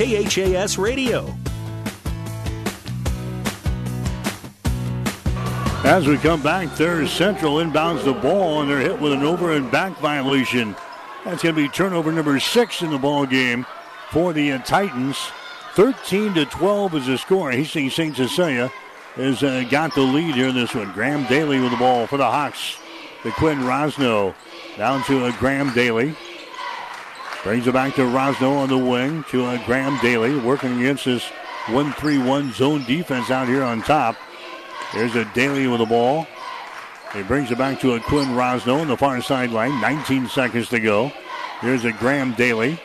KHAS 0.00 0.78
Radio. 0.78 1.26
As 5.84 6.06
we 6.06 6.16
come 6.16 6.42
back, 6.42 6.74
there's 6.76 7.12
Central 7.12 7.56
inbounds 7.56 8.04
the 8.04 8.14
ball, 8.14 8.62
and 8.62 8.70
they're 8.70 8.80
hit 8.80 8.98
with 8.98 9.12
an 9.12 9.22
over 9.22 9.52
and 9.52 9.70
back 9.70 9.94
violation. 9.98 10.74
That's 11.26 11.42
going 11.42 11.54
to 11.54 11.60
be 11.60 11.68
turnover 11.68 12.12
number 12.12 12.40
six 12.40 12.80
in 12.80 12.90
the 12.90 12.96
ball 12.96 13.26
game 13.26 13.66
for 14.10 14.32
the 14.32 14.52
uh, 14.52 14.62
Titans. 14.62 15.18
13 15.74 16.32
to 16.32 16.46
12 16.46 16.94
is 16.94 17.06
the 17.06 17.18
score. 17.18 17.50
Hastings 17.50 17.94
St. 17.94 18.16
Cecilia 18.16 18.72
has 19.16 19.42
uh, 19.42 19.66
got 19.68 19.94
the 19.94 20.00
lead 20.00 20.34
here 20.34 20.48
in 20.48 20.54
this 20.54 20.74
one. 20.74 20.90
Graham 20.92 21.26
Daly 21.26 21.60
with 21.60 21.72
the 21.72 21.76
ball 21.76 22.06
for 22.06 22.16
the 22.16 22.24
Hawks. 22.24 22.78
The 23.22 23.32
Quinn 23.32 23.58
Rosno 23.58 24.34
down 24.78 25.04
to 25.04 25.26
uh, 25.26 25.38
Graham 25.38 25.74
Daly. 25.74 26.16
Brings 27.42 27.66
it 27.66 27.72
back 27.72 27.94
to 27.94 28.02
Rosno 28.02 28.58
on 28.58 28.68
the 28.68 28.76
wing 28.76 29.24
to 29.30 29.46
uh, 29.46 29.64
Graham 29.64 29.98
Daly, 30.02 30.38
working 30.38 30.78
against 30.78 31.06
this 31.06 31.24
1 31.68 31.92
3 31.94 32.18
1 32.18 32.52
zone 32.52 32.84
defense 32.84 33.30
out 33.30 33.48
here 33.48 33.62
on 33.62 33.80
top. 33.80 34.16
There's 34.92 35.16
a 35.16 35.24
Daly 35.32 35.66
with 35.66 35.80
the 35.80 35.86
ball. 35.86 36.26
He 37.14 37.22
brings 37.22 37.50
it 37.50 37.56
back 37.56 37.80
to 37.80 37.94
a 37.94 38.00
Quinn 38.00 38.28
Rosno 38.28 38.82
on 38.82 38.88
the 38.88 38.96
far 38.96 39.22
sideline. 39.22 39.80
19 39.80 40.28
seconds 40.28 40.68
to 40.68 40.80
go. 40.80 41.10
Here's 41.60 41.84
a 41.84 41.92
Graham 41.92 42.34
Daly. 42.34 42.78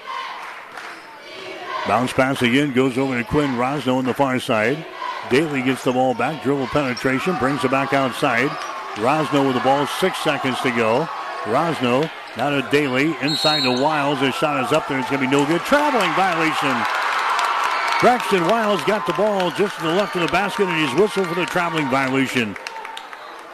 Bounce 1.86 2.14
pass 2.14 2.41
again 2.41 2.74
goes 2.74 2.97
over 2.97 3.18
to 3.18 3.24
Quinn 3.28 3.51
Rosno 3.58 3.97
on 3.97 4.06
the 4.06 4.14
far 4.14 4.39
side. 4.39 4.84
Daly 5.30 5.64
gets 5.64 5.84
the 5.84 5.91
ball 5.91 6.14
back, 6.14 6.43
dribble 6.43 6.68
penetration, 6.68 7.36
brings 7.39 7.64
it 7.66 7.72
back 7.72 7.93
outside. 7.93 8.49
Rosno 8.95 9.45
with 9.45 9.56
the 9.56 9.62
ball, 9.62 9.86
six 9.86 10.18
seconds 10.20 10.60
to 10.62 10.72
go. 10.72 11.10
Rosno 11.43 12.10
now 12.38 12.50
to 12.50 12.68
Daly 12.70 13.16
inside 13.22 13.64
the 13.64 13.72
Wiles. 13.72 14.20
His 14.20 14.36
shot 14.36 14.64
is 14.64 14.72
up 14.72 14.88
there. 14.88 15.00
It's 15.00 15.10
going 15.10 15.22
to 15.22 15.28
be 15.28 15.32
no 15.32 15.46
good. 15.46 15.62
Traveling 15.62 16.12
violation. 16.14 16.76
Braxton 18.02 18.46
Wiles 18.48 18.84
got 18.84 19.08
the 19.08 19.14
ball 19.14 19.52
just 19.52 19.78
to 19.78 19.84
the 19.84 19.94
left 19.94 20.16
of 20.16 20.22
the 20.22 20.28
basket, 20.28 20.68
and 20.68 20.88
he's 20.88 21.00
whistled 21.00 21.28
for 21.28 21.36
the 21.36 21.46
traveling 21.46 21.90
violation. 21.90 22.56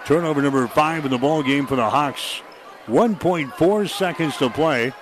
Turnover 0.06 0.42
number 0.42 0.66
five 0.68 1.06
in 1.06 1.12
the 1.12 1.18
ball 1.18 1.44
game 1.44 1.68
for 1.68 1.76
the 1.76 1.90
Hawks. 1.90 2.42
1.4 2.88 3.90
seconds 3.90 4.36
to 4.38 4.50
play. 4.50 4.94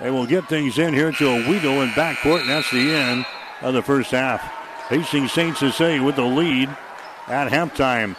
They 0.00 0.10
will 0.10 0.26
get 0.26 0.48
things 0.48 0.78
in 0.78 0.92
here 0.92 1.12
to 1.12 1.28
a 1.28 1.48
Weedle 1.48 1.82
in 1.82 1.88
backcourt, 1.90 2.42
and 2.42 2.50
that's 2.50 2.70
the 2.70 2.94
end 2.94 3.24
of 3.62 3.72
the 3.72 3.82
first 3.82 4.10
half. 4.10 4.42
Hastings 4.88 5.32
St. 5.32 5.56
Cecilia 5.56 6.02
with 6.02 6.16
the 6.16 6.24
lead 6.24 6.68
at 7.26 7.50
halftime. 7.50 8.16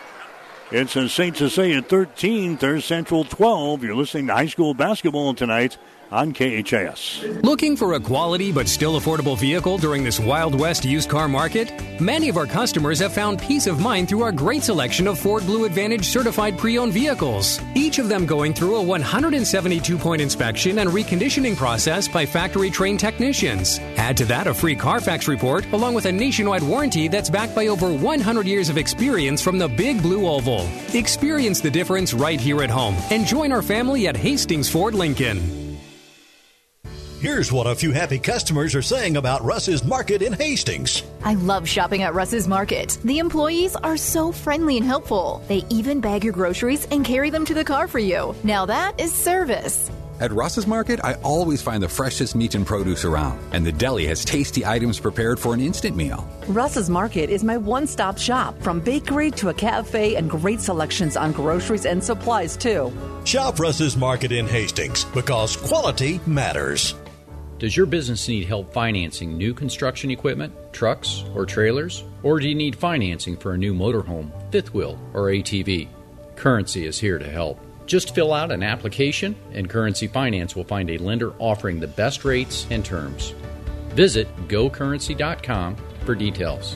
It's 0.72 0.96
a 0.96 1.08
St. 1.08 1.38
Cecilia 1.38 1.84
13, 1.84 2.58
Thayer 2.58 2.82
Central 2.82 3.24
12. 3.24 3.84
You're 3.84 3.96
listening 3.96 4.28
to 4.28 4.34
high 4.34 4.48
school 4.48 4.74
basketball 4.74 5.36
tonight 5.36 5.78
on 6.12 6.34
KHAS. 6.34 7.24
Looking 7.44 7.76
for 7.76 7.94
a 7.94 8.00
quality 8.00 8.52
but 8.52 8.68
still 8.68 9.00
affordable 9.00 9.38
vehicle 9.38 9.78
during 9.78 10.04
this 10.04 10.20
Wild 10.20 10.58
West 10.60 10.86
used 10.86 11.10
car 11.10 11.28
market? 11.28 11.72
Many 12.00 12.30
of 12.30 12.38
our 12.38 12.46
customers 12.46 13.00
have 13.00 13.14
found 13.14 13.42
peace 13.42 13.68
of 13.68 13.80
mind 13.80 14.10
through 14.10 14.24
our 14.24 14.32
great 14.32 14.64
selection 14.64 15.08
of 15.08 15.20
Ford 15.20 15.46
Blue 15.46 15.66
Advantage 15.66 16.06
certified 16.06 16.58
pre 16.58 16.78
owned 16.78 16.94
vehicles, 16.94 17.60
each 17.74 18.00
of 18.00 18.10
them 18.10 18.26
going 18.26 18.54
through 18.54 18.76
a 18.76 18.82
172 18.82 19.98
point 19.98 20.22
inspection 20.22 20.80
and 20.80 20.90
reconditioning 20.90 21.56
process 21.56 22.08
by 22.08 22.26
factory 22.26 22.70
trained 22.70 23.00
technicians. 23.00 23.80
Add 23.98 24.18
to 24.18 24.26
that 24.26 24.48
a 24.48 24.54
free 24.54 24.76
Carfax 24.76 25.28
report 25.28 25.66
along 25.74 25.94
with 25.96 26.06
a 26.06 26.12
nationwide 26.12 26.64
warranty 26.64 27.08
that's 27.08 27.30
backed 27.30 27.56
by 27.56 27.68
over 27.68 27.92
100 27.92 28.46
years 28.46 28.70
of 28.70 28.78
experience 28.78 29.42
from 29.42 29.58
the 29.58 29.68
Big 29.68 30.02
Blue 30.02 30.28
Oval. 30.28 30.55
Experience 30.94 31.62
the 31.62 31.72
difference 31.72 32.14
right 32.14 32.40
here 32.40 32.62
at 32.62 32.70
home 32.70 32.96
and 33.12 33.26
join 33.26 33.52
our 33.52 33.62
family 33.62 34.08
at 34.08 34.16
Hastings 34.16 34.70
Ford 34.70 34.94
Lincoln. 34.94 35.66
Here's 37.20 37.52
what 37.52 37.66
a 37.66 37.74
few 37.74 37.92
happy 37.92 38.20
customers 38.20 38.76
are 38.76 38.84
saying 38.84 39.18
about 39.18 39.44
Russ's 39.44 39.84
Market 39.84 40.22
in 40.22 40.32
Hastings. 40.34 41.02
I 41.24 41.34
love 41.34 41.68
shopping 41.68 42.04
at 42.04 42.14
Russ's 42.14 42.48
Market. 42.48 43.00
The 43.04 43.18
employees 43.18 43.76
are 43.76 43.98
so 43.98 44.32
friendly 44.32 44.78
and 44.78 44.86
helpful. 44.86 45.42
They 45.48 45.64
even 45.72 46.02
bag 46.02 46.24
your 46.24 46.34
groceries 46.34 46.86
and 46.92 47.04
carry 47.04 47.32
them 47.32 47.44
to 47.46 47.56
the 47.56 47.64
car 47.64 47.88
for 47.88 48.00
you. 48.00 48.36
Now 48.44 48.68
that 48.68 49.00
is 49.00 49.12
service. 49.12 49.90
At 50.22 50.32
Russ's 50.32 50.66
Market, 50.66 51.02
I 51.04 51.16
always 51.16 51.62
find 51.62 51.84
the 51.84 51.90
freshest 51.90 52.36
meat 52.36 52.56
and 52.56 52.66
produce 52.66 53.04
around, 53.04 53.38
and 53.52 53.66
the 53.66 53.72
deli 53.74 54.08
has 54.08 54.24
tasty 54.24 54.66
items 54.66 54.98
prepared 54.98 55.38
for 55.38 55.54
an 55.54 55.60
instant 55.60 55.98
meal. 55.98 56.26
Russ's 56.48 56.90
Market 56.90 57.30
is 57.30 57.44
my 57.44 57.58
one 57.58 57.86
stop 57.86 58.18
shop, 58.18 58.58
from 58.62 58.80
bakery 58.80 59.30
to 59.32 59.50
a 59.50 59.54
cafe 59.54 60.16
and 60.16 60.30
great 60.30 60.62
selections 60.62 61.18
on 61.18 61.34
groceries 61.34 61.86
and 61.86 62.02
supplies, 62.02 62.56
too. 62.56 62.94
Shop 63.26 63.60
Russ's 63.60 63.98
Market 63.98 64.32
in 64.32 64.48
Hastings 64.48 65.04
because 65.04 65.58
quality 65.58 66.22
matters. 66.26 66.96
Does 67.60 67.76
your 67.76 67.86
business 67.86 68.26
need 68.30 68.48
help 68.48 68.72
financing 68.72 69.38
new 69.38 69.54
construction 69.54 70.12
equipment, 70.12 70.54
trucks, 70.72 71.26
or 71.34 71.46
trailers? 71.46 72.06
Or 72.24 72.40
do 72.40 72.48
you 72.48 72.56
need 72.56 72.78
financing 72.78 73.36
for 73.36 73.54
a 73.54 73.58
new 73.58 73.74
motorhome, 73.74 74.32
fifth 74.50 74.74
wheel, 74.74 74.98
or 75.14 75.24
ATV? 75.24 75.90
Currency 76.38 76.86
is 76.86 77.00
here 77.00 77.20
to 77.20 77.30
help. 77.30 77.60
Just 77.86 78.16
fill 78.16 78.34
out 78.34 78.52
an 78.52 78.64
application, 78.64 79.36
and 79.54 79.70
Currency 79.70 80.08
Finance 80.08 80.56
will 80.56 80.64
find 80.64 80.90
a 80.90 80.98
lender 80.98 81.34
offering 81.40 81.80
the 81.80 81.88
best 81.88 82.26
rates 82.26 82.66
and 82.70 82.84
terms. 82.84 83.34
Visit 83.90 84.28
gocurrency.com 84.48 85.76
for 86.06 86.16
details. 86.16 86.76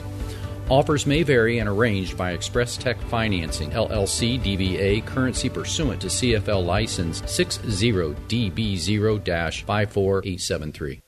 Offers 0.68 1.04
may 1.04 1.24
vary 1.24 1.58
and 1.58 1.68
arranged 1.68 2.16
by 2.16 2.30
Express 2.30 2.76
Tech 2.76 3.00
Financing, 3.02 3.70
LLC 3.70 4.40
DBA, 4.40 5.04
currency 5.04 5.48
pursuant 5.48 6.00
to 6.00 6.06
CFL 6.06 6.64
license 6.64 7.22
60DB0 7.22 9.64
54873. 9.64 11.02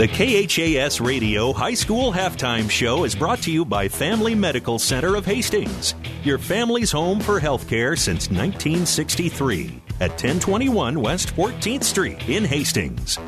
The 0.00 0.08
KHAS 0.08 0.98
Radio 0.98 1.52
High 1.52 1.74
School 1.74 2.10
Halftime 2.10 2.70
Show 2.70 3.04
is 3.04 3.14
brought 3.14 3.42
to 3.42 3.52
you 3.52 3.66
by 3.66 3.86
Family 3.86 4.34
Medical 4.34 4.78
Center 4.78 5.14
of 5.14 5.26
Hastings, 5.26 5.94
your 6.24 6.38
family's 6.38 6.90
home 6.90 7.20
for 7.20 7.38
healthcare 7.38 7.98
since 7.98 8.30
1963 8.30 9.82
at 10.00 10.12
1021 10.12 11.02
West 11.02 11.36
14th 11.36 11.84
Street 11.84 12.26
in 12.30 12.46
Hastings. 12.46 13.18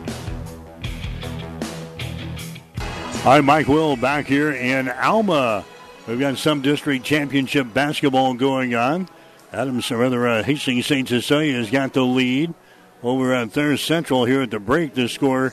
Hi, 2.79 3.43
Mike 3.43 3.69
Will 3.69 3.95
back 3.97 4.25
here 4.25 4.53
in 4.53 4.89
Alma. 4.89 5.67
We've 6.09 6.19
got 6.19 6.39
some 6.39 6.63
district 6.63 7.05
championship 7.05 7.75
basketball 7.75 8.33
going 8.33 8.75
on. 8.75 9.11
Adams, 9.53 9.91
or 9.91 9.99
rather, 9.99 10.27
uh, 10.27 10.43
Hastings 10.43 10.87
St. 10.87 11.07
Cecilia 11.07 11.53
has 11.53 11.71
got 11.71 11.93
the 11.93 12.03
lead 12.03 12.55
over 13.03 13.35
at 13.35 13.53
Thayer 13.53 13.77
Central 13.77 14.25
here 14.25 14.41
at 14.41 14.51
the 14.51 14.59
break. 14.59 14.95
The 14.95 15.11
score 15.11 15.53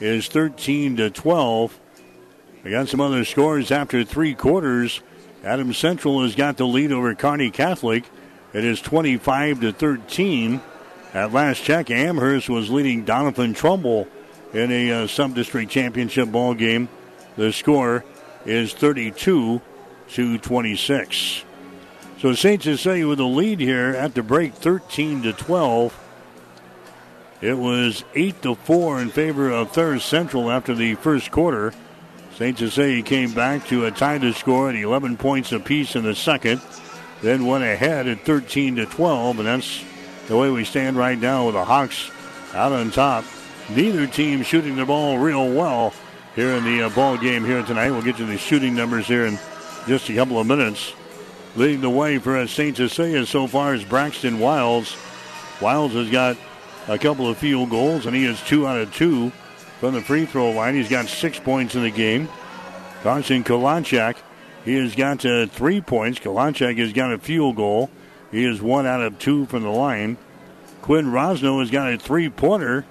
is 0.00 0.28
13 0.28 0.96
to 0.96 1.10
12. 1.10 1.78
We 2.64 2.70
got 2.70 2.88
some 2.88 3.00
other 3.00 3.24
scores 3.24 3.70
after 3.70 4.04
three 4.04 4.34
quarters. 4.34 5.00
Adams 5.44 5.78
Central 5.78 6.22
has 6.22 6.34
got 6.34 6.56
the 6.56 6.66
lead 6.66 6.92
over 6.92 7.14
Kearney 7.14 7.50
Catholic. 7.50 8.04
It 8.52 8.64
is 8.64 8.80
25 8.80 9.60
to 9.60 9.72
13. 9.72 10.60
At 11.14 11.32
last 11.32 11.62
check, 11.62 11.90
Amherst 11.90 12.48
was 12.48 12.70
leading 12.70 13.04
Doniphan 13.04 13.54
Trumbull 13.54 14.08
in 14.52 14.70
a 14.70 14.90
uh, 14.92 15.06
sub-district 15.06 15.70
championship 15.70 16.30
ball 16.30 16.54
game. 16.54 16.88
The 17.36 17.52
score 17.52 18.04
is 18.44 18.72
32 18.72 19.60
to 20.08 20.38
26. 20.38 21.44
So 22.18 22.34
Saints 22.34 22.42
St. 22.42 22.62
Cecilia 22.62 23.08
with 23.08 23.18
the 23.18 23.24
lead 23.24 23.60
here 23.60 23.94
at 23.94 24.14
the 24.14 24.22
break, 24.22 24.54
13 24.54 25.22
to 25.22 25.32
12. 25.32 25.98
It 27.40 27.56
was 27.56 28.04
8 28.14 28.42
to 28.42 28.54
4 28.54 29.00
in 29.00 29.10
favor 29.10 29.50
of 29.50 29.72
Thayer 29.72 29.98
Central 29.98 30.50
after 30.50 30.74
the 30.74 30.94
first 30.96 31.30
quarter. 31.30 31.72
St. 32.34 32.58
Cecilia 32.58 33.02
came 33.02 33.32
back 33.32 33.66
to 33.68 33.86
a 33.86 33.90
tie 33.90 34.18
to 34.18 34.32
score 34.32 34.68
at 34.68 34.76
11 34.76 35.16
points 35.16 35.52
apiece 35.52 35.96
in 35.96 36.04
the 36.04 36.14
second, 36.14 36.60
then 37.22 37.46
went 37.46 37.64
ahead 37.64 38.06
at 38.08 38.24
13 38.24 38.76
to 38.76 38.86
12, 38.86 39.38
and 39.38 39.48
that's 39.48 39.84
the 40.28 40.36
way 40.36 40.50
we 40.50 40.64
stand 40.64 40.96
right 40.96 41.18
now 41.18 41.46
with 41.46 41.54
the 41.54 41.64
Hawks 41.64 42.10
out 42.54 42.72
on 42.72 42.90
top. 42.90 43.24
Neither 43.70 44.06
team 44.06 44.42
shooting 44.42 44.76
the 44.76 44.84
ball 44.84 45.18
real 45.18 45.52
well 45.52 45.94
here 46.34 46.50
in 46.52 46.64
the 46.64 46.82
uh, 46.82 46.88
ball 46.90 47.16
game 47.16 47.44
here 47.44 47.62
tonight. 47.62 47.90
We'll 47.90 48.02
get 48.02 48.16
to 48.16 48.26
the 48.26 48.38
shooting 48.38 48.74
numbers 48.74 49.06
here 49.06 49.26
in 49.26 49.38
just 49.86 50.08
a 50.10 50.14
couple 50.14 50.38
of 50.38 50.46
minutes. 50.46 50.92
Leading 51.56 51.80
the 51.80 51.90
way 51.90 52.18
for 52.18 52.46
St. 52.46 52.76
Cecilia 52.76 53.24
so 53.26 53.46
far 53.46 53.74
is 53.74 53.84
Braxton 53.84 54.38
Wiles. 54.38 54.96
Wiles 55.60 55.92
has 55.92 56.10
got 56.10 56.36
a 56.88 56.98
couple 56.98 57.28
of 57.28 57.38
field 57.38 57.70
goals, 57.70 58.06
and 58.06 58.14
he 58.14 58.24
is 58.24 58.40
two 58.42 58.66
out 58.66 58.80
of 58.80 58.94
two 58.94 59.30
from 59.78 59.94
the 59.94 60.00
free 60.00 60.26
throw 60.26 60.50
line. 60.50 60.74
He's 60.74 60.88
got 60.88 61.06
six 61.06 61.38
points 61.38 61.74
in 61.74 61.82
the 61.82 61.90
game. 61.90 62.28
Carson 63.02 63.44
Kalanchak, 63.44 64.16
he 64.64 64.74
has 64.74 64.94
got 64.94 65.24
uh, 65.24 65.46
three 65.46 65.80
points. 65.80 66.18
Kalanchak 66.18 66.78
has 66.78 66.92
got 66.92 67.12
a 67.12 67.18
field 67.18 67.56
goal. 67.56 67.90
He 68.30 68.44
is 68.44 68.60
one 68.60 68.86
out 68.86 69.02
of 69.02 69.18
two 69.18 69.46
from 69.46 69.62
the 69.62 69.70
line. 69.70 70.18
Quinn 70.82 71.06
Rosno 71.06 71.60
has 71.60 71.70
got 71.70 71.92
a 71.92 71.98
three 71.98 72.28
pointer. 72.28 72.84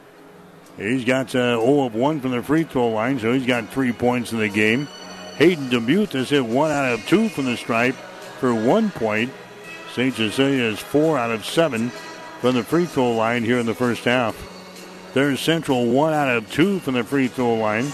He's 0.78 1.04
got 1.04 1.36
uh, 1.36 1.60
0 1.60 1.86
of 1.86 1.94
1 1.94 2.22
from 2.22 2.32
the 2.32 2.42
free 2.42 2.64
throw 2.64 2.90
line, 2.90 3.20
so 3.20 3.34
he's 3.34 3.46
got 3.46 3.68
three 3.70 3.92
points 3.92 4.32
in 4.32 4.40
the 4.40 4.48
game. 4.48 4.88
Hayden 5.36 5.70
Demuth 5.70 6.14
has 6.14 6.30
hit 6.30 6.46
one 6.46 6.72
out 6.72 6.94
of 6.94 7.06
two 7.06 7.28
from 7.30 7.46
the 7.46 7.58
stripe 7.58 7.96
for 8.40 8.54
one 8.54 8.90
point. 8.90 9.32
St. 9.94 10.16
Cecilia 10.16 10.64
is 10.64 10.80
four 10.80 11.18
out 11.18 11.32
of 11.32 11.46
seven 11.46 11.92
from 12.40 12.56
the 12.56 12.64
free 12.64 12.86
throw 12.86 13.12
line 13.12 13.44
here 13.44 13.60
in 13.60 13.66
the 13.66 13.74
first 13.74 14.04
half. 14.06 14.36
Thayer 15.14 15.36
Central 15.36 15.88
one 15.88 16.14
out 16.14 16.30
of 16.30 16.52
two 16.52 16.80
from 16.80 16.94
the 16.94 17.04
free 17.04 17.28
throw 17.28 17.56
line. 17.56 17.86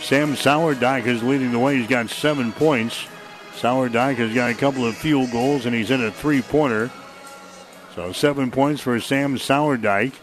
Sam 0.00 0.34
Sourdyke 0.34 1.06
is 1.06 1.22
leading 1.22 1.52
the 1.52 1.58
way. 1.58 1.76
He's 1.76 1.86
got 1.86 2.08
seven 2.08 2.52
points. 2.52 3.06
Sourdyke 3.52 4.16
has 4.16 4.34
got 4.34 4.50
a 4.50 4.54
couple 4.54 4.86
of 4.86 4.96
field 4.96 5.30
goals 5.30 5.66
and 5.66 5.74
he's 5.74 5.90
in 5.90 6.02
a 6.02 6.10
three 6.10 6.42
pointer. 6.42 6.90
So 7.94 8.12
seven 8.12 8.50
points 8.50 8.80
for 8.80 8.98
Sam 8.98 9.36
Sourdyke. 9.36 10.14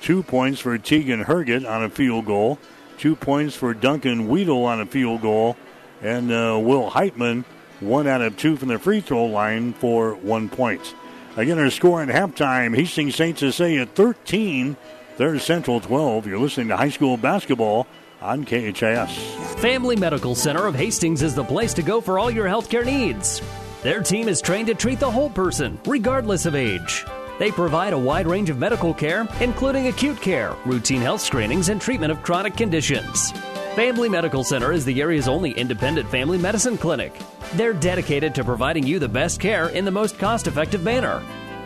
Two 0.00 0.22
points 0.22 0.60
for 0.60 0.78
Tegan 0.78 1.24
Herget 1.24 1.68
on 1.68 1.82
a 1.82 1.90
field 1.90 2.26
goal. 2.26 2.58
Two 2.96 3.16
points 3.16 3.56
for 3.56 3.74
Duncan 3.74 4.28
Weedle 4.28 4.64
on 4.64 4.80
a 4.80 4.86
field 4.86 5.22
goal. 5.22 5.56
And 6.00 6.30
uh, 6.30 6.58
Will 6.62 6.90
Heitman, 6.90 7.44
one 7.80 8.06
out 8.06 8.22
of 8.22 8.36
two 8.36 8.56
from 8.56 8.68
the 8.68 8.78
free 8.78 9.00
throw 9.00 9.24
line 9.24 9.72
for 9.72 10.14
one 10.14 10.48
point. 10.48 10.94
Again, 11.36 11.58
our 11.58 11.70
score 11.70 12.00
at 12.00 12.08
halftime 12.08 12.76
Hastings 12.76 13.16
St. 13.16 13.36
Cecilia 13.36 13.86
13, 13.86 14.76
Thayer 15.16 15.38
Central 15.40 15.80
12. 15.80 16.28
You're 16.28 16.38
listening 16.38 16.68
to 16.68 16.76
high 16.76 16.90
school 16.90 17.16
basketball 17.16 17.88
on 18.22 18.44
KHAS. 18.44 19.60
Family 19.60 19.96
Medical 19.96 20.36
Center 20.36 20.66
of 20.66 20.76
Hastings 20.76 21.22
is 21.22 21.34
the 21.34 21.42
place 21.42 21.74
to 21.74 21.82
go 21.82 22.00
for 22.00 22.20
all 22.20 22.30
your 22.30 22.46
healthcare 22.46 22.86
needs. 22.86 23.42
Their 23.82 24.00
team 24.00 24.28
is 24.28 24.40
trained 24.40 24.68
to 24.68 24.74
treat 24.74 25.00
the 25.00 25.10
whole 25.10 25.28
person, 25.28 25.76
regardless 25.86 26.46
of 26.46 26.54
age. 26.54 27.04
They 27.40 27.50
provide 27.50 27.94
a 27.94 27.98
wide 27.98 28.28
range 28.28 28.48
of 28.48 28.58
medical 28.58 28.94
care, 28.94 29.26
including 29.40 29.88
acute 29.88 30.20
care, 30.20 30.54
routine 30.64 31.00
health 31.00 31.20
screenings, 31.20 31.68
and 31.68 31.80
treatment 31.80 32.12
of 32.12 32.22
chronic 32.22 32.56
conditions. 32.56 33.32
Family 33.74 34.08
Medical 34.08 34.44
Center 34.44 34.70
is 34.70 34.84
the 34.84 35.00
area's 35.00 35.26
only 35.26 35.50
independent 35.50 36.08
family 36.08 36.38
medicine 36.38 36.78
clinic. 36.78 37.12
They're 37.54 37.72
dedicated 37.72 38.32
to 38.36 38.44
providing 38.44 38.86
you 38.86 39.00
the 39.00 39.08
best 39.08 39.40
care 39.40 39.70
in 39.70 39.84
the 39.84 39.90
most 39.90 40.16
cost 40.16 40.46
effective 40.46 40.84
manner. 40.84 41.20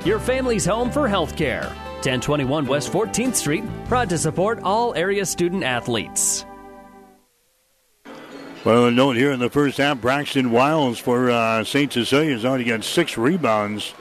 Your 0.07 0.19
family's 0.19 0.65
home 0.65 0.91
for 0.91 1.07
health 1.07 1.37
care. 1.37 1.65
1021 1.97 2.65
West 2.65 2.91
14th 2.91 3.35
Street, 3.35 3.63
proud 3.89 4.09
to 4.09 4.17
support 4.17 4.59
all 4.63 4.95
area 4.95 5.27
student 5.27 5.65
athletes. 5.65 6.47
Well, 8.65 8.87
a 8.87 8.91
note 8.91 9.17
here 9.17 9.33
in 9.33 9.39
the 9.39 9.51
first 9.51 9.77
half 9.77 10.01
Braxton 10.01 10.51
Wiles 10.51 10.99
for 10.99 11.31
uh, 11.31 11.63
St. 11.63 11.93
Cecilia 11.93 12.33
has 12.33 12.45
already 12.47 12.65
got 12.65 12.85
six 12.85 13.19
rebounds 13.19 13.93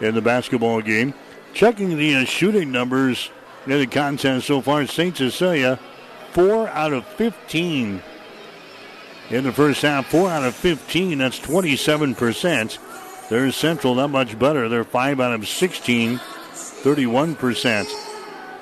in 0.00 0.14
the 0.14 0.22
basketball 0.22 0.80
game. 0.80 1.12
Checking 1.54 1.96
the 1.96 2.14
uh, 2.14 2.24
shooting 2.24 2.70
numbers 2.70 3.30
in 3.66 3.80
the 3.80 3.86
contest 3.88 4.46
so 4.46 4.60
far, 4.60 4.86
St. 4.86 5.16
Cecilia, 5.16 5.80
4 6.32 6.68
out 6.68 6.92
of 6.92 7.06
15 7.06 8.02
in 9.30 9.44
the 9.44 9.52
first 9.52 9.82
half. 9.82 10.06
4 10.06 10.30
out 10.30 10.44
of 10.44 10.54
15, 10.54 11.18
that's 11.18 11.38
27%. 11.38 12.78
Thayer 13.28 13.52
Central 13.52 13.94
not 13.94 14.10
much 14.10 14.38
better. 14.38 14.68
They're 14.68 14.84
5 14.84 15.20
out 15.20 15.34
of 15.34 15.46
16, 15.46 16.18
31%. 16.18 17.86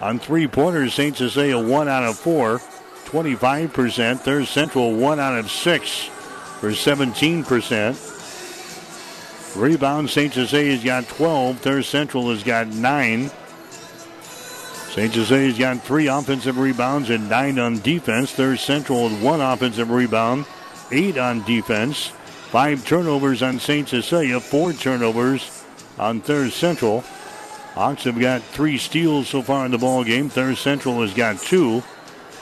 On 0.00 0.18
three 0.18 0.46
pointers, 0.46 0.94
St. 0.94 1.16
Cecilia 1.16 1.58
1 1.58 1.88
out 1.88 2.04
of 2.04 2.18
4, 2.18 2.58
25%. 3.04 4.20
Thayer 4.20 4.44
Central 4.44 4.94
1 4.94 5.20
out 5.20 5.38
of 5.38 5.50
6 5.50 6.04
for 6.60 6.70
17%. 6.70 8.12
Rebound, 9.56 10.10
St. 10.10 10.34
Cecilia's 10.34 10.84
got 10.84 11.08
12. 11.08 11.60
Thayer 11.60 11.82
Central 11.82 12.30
has 12.30 12.42
got 12.42 12.66
9. 12.66 13.30
St. 14.96 15.12
Cecilia's 15.12 15.58
got 15.58 15.82
three 15.82 16.06
offensive 16.06 16.56
rebounds 16.56 17.10
and 17.10 17.28
nine 17.28 17.58
on 17.58 17.80
defense. 17.80 18.32
Thayer 18.32 18.56
Central 18.56 19.04
with 19.04 19.22
one 19.22 19.42
offensive 19.42 19.90
rebound, 19.90 20.46
eight 20.90 21.18
on 21.18 21.42
defense. 21.44 22.06
Five 22.48 22.86
turnovers 22.86 23.42
on 23.42 23.60
St. 23.60 23.86
Cecilia, 23.86 24.40
four 24.40 24.72
turnovers 24.72 25.62
on 25.98 26.22
Thayer 26.22 26.48
Central. 26.48 27.02
Hawks 27.74 28.04
have 28.04 28.18
got 28.18 28.40
three 28.40 28.78
steals 28.78 29.28
so 29.28 29.42
far 29.42 29.66
in 29.66 29.70
the 29.70 29.76
ball 29.76 30.02
game. 30.02 30.30
Thayer 30.30 30.54
Central 30.54 31.02
has 31.02 31.12
got 31.12 31.38
two. 31.40 31.82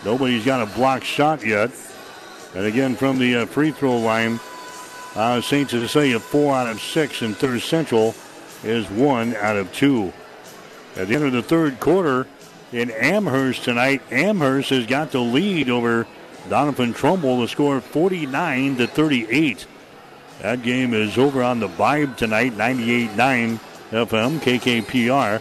Nobody's 0.05 0.45
got 0.45 0.63
a 0.63 0.73
blocked 0.77 1.07
shot 1.07 1.45
yet. 1.45 1.73
And 2.55 2.67
again, 2.67 2.95
from 2.95 3.19
the 3.19 3.35
uh, 3.35 3.47
free 3.47 3.73
throw 3.73 3.99
line, 3.99 4.39
uh, 5.17 5.41
St. 5.41 5.69
Cecilia 5.69 6.21
four 6.21 6.55
out 6.55 6.69
of 6.69 6.81
six, 6.81 7.21
and 7.21 7.37
Thayer 7.37 7.59
Central 7.59 8.15
is 8.63 8.89
one 8.91 9.35
out 9.35 9.57
of 9.57 9.73
two. 9.73 10.13
At 10.95 11.09
the 11.09 11.17
end 11.17 11.25
of 11.25 11.33
the 11.33 11.43
third 11.43 11.81
quarter 11.81 12.29
in 12.73 12.91
Amherst 12.91 13.65
tonight, 13.65 14.03
Amherst 14.11 14.71
has 14.71 14.87
got 14.87 15.11
the 15.11 15.21
lead 15.21 15.71
over 15.71 16.07
Doniphan 16.49 16.95
Trumbull. 16.95 17.41
The 17.41 17.49
score 17.49 17.81
49 17.81 18.77
to 18.77 18.87
38. 18.87 19.67
That 20.41 20.63
game 20.63 20.93
is 20.93 21.17
over 21.17 21.43
on 21.43 21.61
the 21.61 21.69
Vibe 21.69 22.17
tonight, 22.17 22.53
98.9 22.53 23.61
FM 23.91 24.41
KKPR. 24.41 25.41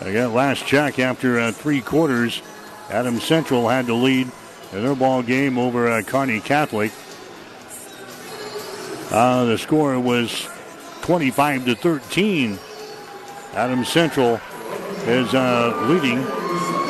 Again, 0.00 0.34
last 0.34 0.66
check 0.66 0.98
after 0.98 1.38
uh, 1.38 1.52
three 1.52 1.80
quarters, 1.80 2.42
Adam 2.90 3.20
Central 3.20 3.68
had 3.68 3.86
the 3.86 3.94
lead 3.94 4.30
in 4.72 4.82
their 4.82 4.94
ball 4.94 5.22
game 5.22 5.58
over 5.58 5.88
uh, 5.88 6.02
Kearney 6.02 6.40
Catholic. 6.40 6.92
Uh, 9.10 9.44
the 9.44 9.58
score 9.58 10.00
was 10.00 10.48
25 11.02 11.66
to 11.66 11.74
13 11.74 12.58
Adam 13.52 13.84
Central 13.84 14.40
is 15.04 15.34
uh, 15.34 15.86
leading 15.88 16.20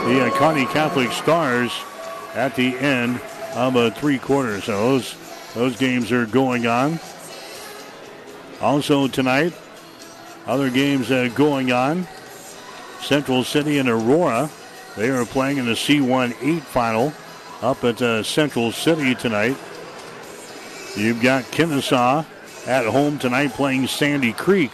the 0.07 0.27
uh, 0.27 0.39
Kearney 0.39 0.67
Catholic 0.67 1.13
Stars 1.13 1.73
at 2.35 2.55
the 2.55 2.77
end 2.79 3.21
of 3.55 3.77
uh, 3.77 3.91
three 3.91 4.19
quarters. 4.19 4.65
So 4.65 4.73
those 4.73 5.17
those 5.55 5.77
games 5.77 6.13
are 6.13 6.27
going 6.27 6.67
on. 6.67 6.99
Also 8.61 9.09
tonight, 9.09 9.55
other 10.47 10.71
games 10.71 11.11
uh, 11.11 11.29
going 11.35 11.73
on. 11.73 12.07
Central 13.01 13.43
City 13.43 13.79
and 13.79 13.89
Aurora, 13.89 14.49
they 14.97 15.11
are 15.11 15.25
playing 15.25 15.59
in 15.59 15.67
the 15.67 15.73
C1 15.73 16.37
8 16.41 16.63
final 16.63 17.13
up 17.61 17.83
at 17.83 18.01
uh, 18.01 18.23
Central 18.23 18.71
City 18.73 19.15
tonight. 19.15 19.57
You've 20.97 21.21
got 21.21 21.45
Kenesaw 21.45 22.25
at 22.67 22.87
home 22.87 23.19
tonight 23.19 23.53
playing 23.53 23.87
Sandy 23.89 24.33
Creek 24.33 24.71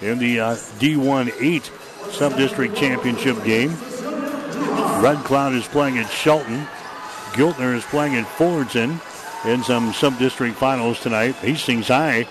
in 0.00 0.18
the 0.18 0.40
uh, 0.40 0.54
D1 0.78 1.32
8 1.40 1.70
Sub-District 2.10 2.74
Championship 2.76 3.42
game. 3.44 3.70
Red 5.02 5.18
Cloud 5.24 5.54
is 5.54 5.66
playing 5.68 5.98
at 5.98 6.10
Shelton. 6.10 6.66
Giltner 7.32 7.74
is 7.74 7.84
playing 7.84 8.16
at 8.16 8.26
Fullerton 8.26 9.00
in 9.44 9.62
some 9.62 9.92
Sub-District 9.92 10.56
finals 10.56 11.00
tonight. 11.00 11.34
Hastings 11.36 11.88
High 11.88 12.26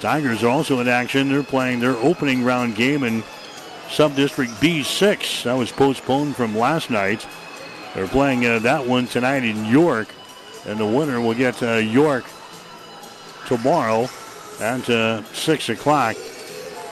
Tigers 0.00 0.44
are 0.44 0.48
also 0.48 0.80
in 0.80 0.88
action. 0.88 1.28
They're 1.28 1.42
playing 1.42 1.80
their 1.80 1.96
opening 1.96 2.44
round 2.44 2.76
game 2.76 3.02
in 3.02 3.24
Sub-District 3.90 4.50
B6. 4.52 5.44
That 5.44 5.54
was 5.54 5.72
postponed 5.72 6.36
from 6.36 6.56
last 6.56 6.90
night. 6.90 7.26
They're 7.94 8.06
playing 8.06 8.46
uh, 8.46 8.60
that 8.60 8.86
one 8.86 9.06
tonight 9.06 9.44
in 9.44 9.64
York. 9.64 10.08
And 10.66 10.78
the 10.78 10.86
winner 10.86 11.20
will 11.20 11.34
get 11.34 11.62
uh, 11.62 11.76
York 11.76 12.24
tomorrow 13.46 14.08
at 14.60 14.88
uh, 14.88 15.22
6 15.24 15.68
o'clock. 15.70 16.16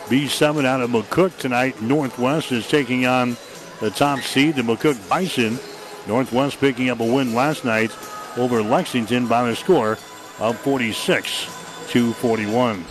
B7 0.07 0.65
out 0.65 0.81
of 0.81 0.91
McCook 0.91 1.37
tonight. 1.37 1.83
Northwest 1.83 2.53
is 2.53 2.69
taking 2.69 3.07
on 3.07 3.37
the 3.81 3.91
top 3.91 4.21
seed, 4.21 4.55
the 4.55 4.63
McCook 4.63 5.09
Bison. 5.09 5.59
Northwest 6.07 6.61
picking 6.61 6.91
up 6.91 7.01
a 7.01 7.05
win 7.05 7.35
last 7.35 7.65
night 7.65 7.91
over 8.37 8.63
Lexington 8.63 9.27
by 9.27 9.49
a 9.49 9.57
score 9.57 9.99
of 10.39 10.59
46 10.61 11.89
to 11.89 12.13
41. 12.15 12.85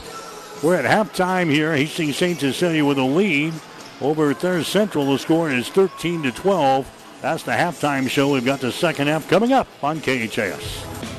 We're 0.61 0.75
at 0.75 0.85
halftime 0.85 1.49
here. 1.49 1.75
Hastings 1.75 2.17
St. 2.17 2.39
Cecilia 2.39 2.83
with 2.83 2.97
a 2.97 3.03
lead 3.03 3.53
over 4.01 4.33
Thayer 4.33 4.63
Central. 4.63 5.05
The 5.11 5.19
score 5.19 5.49
is 5.49 5.69
13 5.69 6.23
to 6.23 6.31
12. 6.31 7.19
That's 7.21 7.43
the 7.43 7.51
halftime 7.51 8.09
show. 8.09 8.33
We've 8.33 8.43
got 8.43 8.59
the 8.59 8.71
second 8.71 9.07
half 9.07 9.29
coming 9.29 9.53
up 9.53 9.67
on 9.81 10.01
KHAS. 10.01 11.14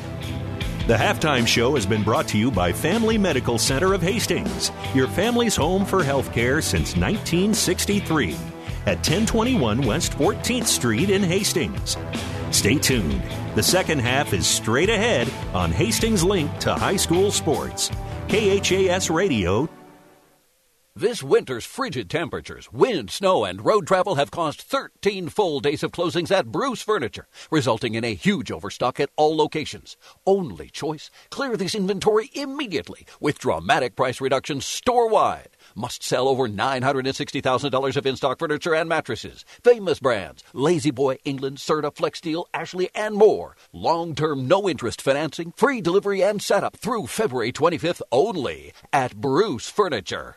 The 0.87 0.95
halftime 0.95 1.49
show 1.49 1.74
has 1.74 1.84
been 1.84 2.05
brought 2.05 2.28
to 2.28 2.39
you 2.39 2.49
by 2.49 2.72
Family 2.72 3.18
Medical 3.18 3.59
Center 3.59 3.93
of 3.93 4.01
Hastings, 4.01 4.70
your 4.95 5.09
family's 5.09 5.57
home 5.57 5.84
for 5.84 6.05
healthcare 6.05 6.62
since 6.62 6.95
1963 6.95 8.34
at 8.87 8.99
1021 8.99 9.82
West 9.82 10.12
14th 10.12 10.66
Street 10.66 11.11
in 11.11 11.24
Hastings. 11.24 11.97
Stay 12.53 12.78
tuned. 12.78 13.20
The 13.57 13.64
second 13.64 13.99
half 13.99 14.32
is 14.32 14.47
straight 14.47 14.89
ahead 14.89 15.28
on 15.53 15.72
Hastings 15.72 16.22
Link 16.22 16.57
to 16.61 16.72
High 16.72 16.95
School 16.95 17.32
Sports. 17.32 17.91
KHAS 18.28 19.11
Radio 19.11 19.68
this 20.97 21.22
winter's 21.22 21.66
frigid 21.66 22.09
temperatures, 22.09 22.72
wind, 22.72 23.11
snow, 23.11 23.44
and 23.44 23.66
road 23.66 23.86
travel 23.86 24.14
have 24.14 24.30
caused 24.30 24.62
13 24.62 25.28
full 25.28 25.61
days 25.61 25.82
of 25.82 25.92
closings 25.92 26.30
at 26.30 26.51
Bruce 26.51 26.80
Furniture, 26.80 27.28
resulting 27.51 27.94
in 27.94 28.03
a 28.03 28.14
huge 28.14 28.51
overstock 28.51 28.99
at 28.99 29.11
all 29.14 29.36
locations. 29.36 29.99
Only 30.26 30.70
choice 30.70 31.11
clear 31.28 31.55
this 31.55 31.74
inventory 31.74 32.30
immediately 32.32 33.07
with 33.20 33.38
dramatic 33.38 33.94
price 33.94 34.22
reductions 34.22 34.64
store 34.64 35.07
wide. 35.07 35.51
Must 35.74 36.03
sell 36.03 36.28
over 36.28 36.49
$960,000 36.49 37.97
of 37.97 38.07
in 38.07 38.16
stock 38.16 38.38
furniture 38.38 38.74
and 38.74 38.88
mattresses. 38.88 39.44
Famous 39.62 40.01
brands 40.01 40.42
La-Z-Boy, 40.55 41.18
England, 41.26 41.59
Serta, 41.59 41.94
Flexsteel, 41.94 42.47
Ashley, 42.55 42.88
and 42.94 43.16
more. 43.16 43.55
Long 43.70 44.14
term, 44.14 44.49
no 44.49 44.66
interest 44.66 45.03
financing, 45.03 45.53
free 45.53 45.82
delivery 45.82 46.22
and 46.22 46.40
setup 46.40 46.78
through 46.78 47.09
February 47.09 47.53
25th 47.53 48.01
only 48.11 48.72
at 48.94 49.16
Bruce 49.16 49.68
Furniture. 49.68 50.36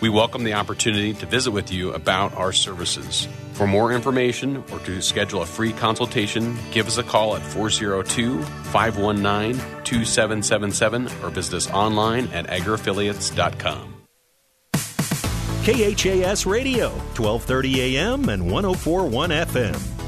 We 0.00 0.08
welcome 0.08 0.44
the 0.44 0.54
opportunity 0.54 1.12
to 1.14 1.26
visit 1.26 1.50
with 1.50 1.70
you 1.70 1.92
about 1.92 2.34
our 2.34 2.52
services. 2.52 3.28
For 3.52 3.66
more 3.66 3.92
information 3.92 4.64
or 4.72 4.78
to 4.80 5.02
schedule 5.02 5.42
a 5.42 5.46
free 5.46 5.72
consultation, 5.72 6.56
give 6.70 6.86
us 6.86 6.96
a 6.96 7.02
call 7.02 7.36
at 7.36 7.42
402 7.42 8.42
519 8.42 9.60
2777 9.84 11.06
or 11.22 11.28
visit 11.28 11.54
us 11.54 11.70
online 11.70 12.28
at 12.28 12.46
agriaffiliates.com. 12.46 13.96
KHAS 15.64 16.46
Radio, 16.46 16.88
1230 16.88 17.98
AM 17.98 18.30
and 18.30 18.50
1041 18.50 19.30
FM. 19.30 20.00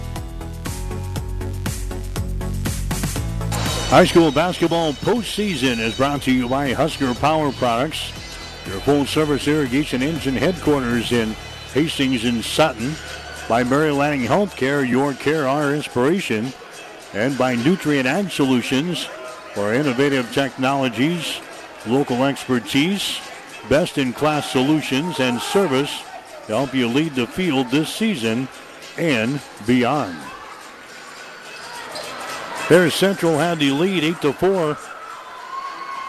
High 3.90 4.06
school 4.06 4.32
basketball 4.32 4.94
postseason 4.94 5.78
is 5.78 5.94
brought 5.98 6.22
to 6.22 6.32
you 6.32 6.48
by 6.48 6.72
Husker 6.72 7.12
Power 7.12 7.52
Products, 7.52 8.10
your 8.66 8.80
full 8.80 9.06
service 9.06 9.48
irrigation 9.48 10.02
engine 10.02 10.36
headquarters 10.36 11.12
in 11.12 11.30
Hastings 11.72 12.24
and 12.24 12.44
Sutton 12.44 12.94
by 13.48 13.64
Mary 13.64 13.90
Lanning 13.90 14.22
Healthcare, 14.22 14.88
your 14.88 15.14
care, 15.14 15.48
our 15.48 15.74
inspiration, 15.74 16.52
and 17.12 17.36
by 17.36 17.56
Nutrient 17.56 18.06
Ag 18.06 18.30
Solutions 18.30 19.04
for 19.54 19.74
innovative 19.74 20.32
technologies, 20.32 21.40
local 21.86 22.24
expertise, 22.24 23.20
best 23.68 23.98
in 23.98 24.12
class 24.12 24.50
solutions, 24.50 25.20
and 25.20 25.40
service 25.40 26.02
to 26.46 26.56
help 26.56 26.74
you 26.74 26.88
lead 26.88 27.14
the 27.14 27.26
field 27.26 27.70
this 27.70 27.92
season 27.94 28.48
and 28.96 29.40
beyond. 29.66 30.16
Thayer 32.68 32.90
Central 32.90 33.38
had 33.38 33.58
the 33.58 33.70
lead 33.70 34.04
8 34.04 34.20
to 34.22 34.32
4 34.32 34.78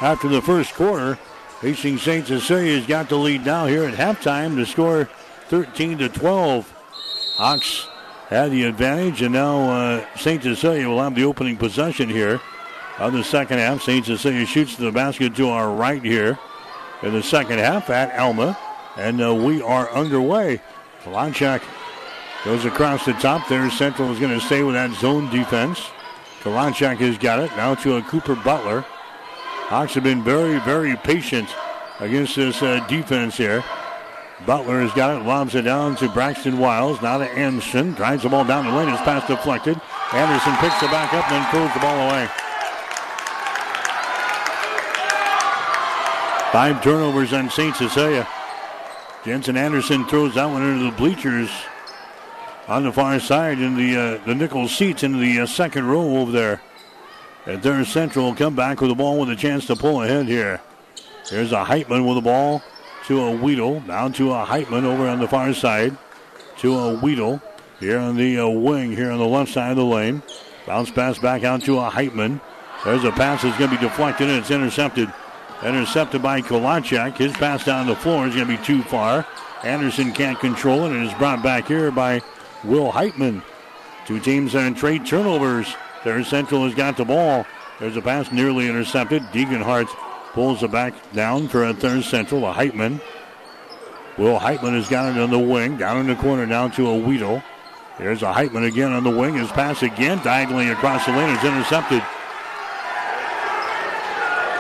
after 0.02 0.28
the 0.30 0.42
first 0.42 0.74
quarter. 0.74 1.18
Hastings 1.64 2.02
St. 2.02 2.28
Cecilia's 2.28 2.86
got 2.86 3.08
the 3.08 3.16
lead 3.16 3.46
now 3.46 3.68
here 3.68 3.86
at 3.86 3.94
halftime 3.94 4.58
to 4.58 4.66
score 4.66 5.06
13 5.48 6.00
to 6.00 6.10
12. 6.10 6.70
Hawks 7.38 7.88
had 8.28 8.52
the 8.52 8.64
advantage, 8.64 9.22
and 9.22 9.32
now 9.32 9.72
uh, 9.72 10.06
St. 10.18 10.44
Cecilia 10.44 10.90
will 10.90 11.02
have 11.02 11.16
the 11.16 11.24
opening 11.24 11.56
possession 11.56 12.10
here 12.10 12.42
of 13.00 13.14
the 13.14 13.24
second 13.24 13.60
half. 13.60 13.82
St. 13.82 14.06
Cecilia 14.06 14.46
shoots 14.46 14.76
the 14.76 14.92
basket 14.92 15.38
to 15.38 15.48
our 15.48 15.74
right 15.74 16.04
here 16.04 16.38
in 17.02 17.14
the 17.14 17.24
second 17.24 17.60
half 17.60 17.90
at 17.90 18.14
Alma, 18.20 18.58
and 18.98 19.22
uh, 19.22 19.34
we 19.34 19.62
are 19.62 19.90
underway. 19.92 20.60
Kalanchak 21.06 21.64
goes 22.44 22.66
across 22.66 23.06
the 23.06 23.14
top 23.14 23.48
there. 23.48 23.72
Central 23.72 24.12
is 24.12 24.20
going 24.20 24.38
to 24.38 24.46
stay 24.46 24.64
with 24.64 24.76
that 24.76 24.92
zone 25.00 25.30
defense. 25.30 25.82
Kalanchak 26.42 26.98
has 26.98 27.18
got 27.18 27.40
it. 27.40 27.52
Now 27.56 27.74
to 27.76 27.96
a 27.96 28.02
Cooper 28.02 28.36
Butler. 28.36 28.84
Hawks 29.74 29.96
have 29.96 30.04
been 30.04 30.24
very, 30.24 30.60
very 30.60 30.96
patient 30.98 31.50
against 32.00 32.36
this 32.36 32.62
uh, 32.62 32.86
defense 32.86 33.36
here. 33.36 33.64
Butler 34.46 34.82
has 34.82 34.94
got 34.94 35.20
it, 35.20 35.26
lobs 35.26 35.56
it 35.56 35.64
down 35.64 35.96
to 35.96 36.08
Braxton 36.10 36.60
Wiles. 36.60 37.02
Now 37.02 37.18
to 37.18 37.26
Anderson. 37.26 37.94
Drives 37.94 38.22
the 38.22 38.30
ball 38.30 38.46
down 38.46 38.68
the 38.68 38.72
lane. 38.72 38.90
His 38.90 39.00
pass 39.00 39.26
deflected. 39.26 39.82
Anderson 40.12 40.54
picks 40.58 40.78
it 40.84 40.92
back 40.92 41.12
up 41.16 41.26
and 41.32 41.42
then 41.42 41.50
throws 41.50 41.74
the 41.74 41.80
ball 41.80 42.08
away. 42.08 42.28
Five 46.52 46.84
turnovers 46.84 47.34
on 47.34 47.50
St. 47.50 47.76
Cecilia. 47.76 48.28
Jensen 49.26 49.58
Anderson 49.58 50.06
throws 50.06 50.36
that 50.36 50.46
one 50.46 50.62
into 50.62 50.92
the 50.92 50.98
bleachers 50.98 51.50
on 52.68 52.84
the 52.84 52.92
far 52.92 53.20
side 53.20 53.58
in 53.58 53.76
the 53.76 53.98
uh, 53.98 54.26
the 54.28 54.36
nickel 54.36 54.68
seats 54.68 55.02
into 55.02 55.18
the 55.18 55.40
uh, 55.40 55.46
second 55.48 55.88
row 55.88 56.18
over 56.18 56.32
there. 56.32 56.62
And 57.46 57.62
Thayer 57.62 57.84
Central 57.84 58.26
will 58.26 58.36
come 58.36 58.56
back 58.56 58.80
with 58.80 58.90
the 58.90 58.96
ball 58.96 59.20
with 59.20 59.30
a 59.30 59.36
chance 59.36 59.66
to 59.68 59.76
pull 59.76 60.02
ahead 60.02 60.28
here. 60.28 60.62
There's 61.30 61.52
a 61.52 61.64
Heitman 61.64 62.08
with 62.08 62.16
the 62.16 62.22
ball 62.22 62.62
to 63.08 63.22
a 63.22 63.32
Weedle. 63.32 63.82
Down 63.82 64.14
to 64.14 64.32
a 64.32 64.46
Heitman 64.46 64.84
over 64.84 65.08
on 65.08 65.20
the 65.20 65.28
far 65.28 65.54
side. 65.54 65.98
To 66.60 66.76
a 66.76 67.00
Weedle 67.00 67.42
here 67.80 68.00
on 68.00 68.16
the 68.16 68.40
uh, 68.40 68.48
wing 68.48 68.96
here 68.96 69.12
on 69.12 69.20
the 69.20 69.26
left 69.26 69.52
side 69.52 69.72
of 69.72 69.78
the 69.78 69.86
lane. 69.86 70.22
Bounce 70.66 70.90
pass 70.90 71.20
back 71.20 71.44
out 71.44 71.62
to 71.64 71.80
a 71.80 71.90
Heitman. 71.90 72.40
There's 72.86 73.04
a 73.04 73.12
pass 73.12 73.42
that's 73.42 73.58
going 73.58 73.72
to 73.72 73.78
be 73.78 73.82
deflected 73.82 74.30
and 74.30 74.40
it's 74.40 74.52
intercepted. 74.52 75.12
Intercepted 75.64 76.22
by 76.22 76.42
Kolachak. 76.42 77.18
His 77.18 77.34
pass 77.34 77.66
down 77.66 77.88
the 77.88 77.96
floor 77.96 78.28
is 78.28 78.36
going 78.36 78.48
to 78.48 78.58
be 78.58 78.64
too 78.64 78.84
far. 78.84 79.26
Anderson 79.64 80.12
can't 80.14 80.40
control 80.40 80.86
it 80.86 80.92
and 80.92 81.06
is 81.06 81.14
brought 81.16 81.42
back 81.44 81.68
here 81.68 81.92
by 81.92 82.22
Will 82.64 82.92
Heitman. 82.92 83.42
Two 84.06 84.20
teams 84.20 84.56
on 84.56 84.76
trade 84.76 85.06
turnovers. 85.06 85.74
Thayer 86.04 86.24
Central 86.24 86.66
has 86.66 86.76
got 86.76 86.98
the 86.98 87.06
ball. 87.06 87.46
There's 87.80 87.98
a 87.98 88.02
pass 88.02 88.32
nearly 88.32 88.68
intercepted. 88.68 89.24
Deeganhart 89.32 89.88
pulls 90.34 90.64
it 90.64 90.72
back 90.72 90.94
down 91.14 91.48
for 91.48 91.64
a 91.64 91.74
Thayer 91.74 92.02
Central. 92.02 92.46
A 92.46 92.54
Heitman. 92.54 93.02
Will 94.18 94.40
Heitman 94.40 94.76
has 94.76 94.88
got 94.88 95.16
it 95.16 95.20
on 95.20 95.32
the 95.32 95.40
wing, 95.40 95.78
down 95.78 95.98
in 95.98 96.08
the 96.08 96.16
corner 96.16 96.46
now 96.46 96.68
to 96.70 96.88
a 96.88 96.98
Weedle. 96.98 97.42
There's 97.98 98.22
a 98.22 98.34
Heitman 98.34 98.68
again 98.68 98.92
on 98.92 99.04
the 99.04 99.10
wing. 99.10 99.36
His 99.36 99.52
pass 99.52 99.82
again, 99.82 100.20
diagonally 100.24 100.70
across 100.70 101.06
the 101.06 101.12
lane, 101.12 101.36
is 101.36 101.44
intercepted. 101.44 102.04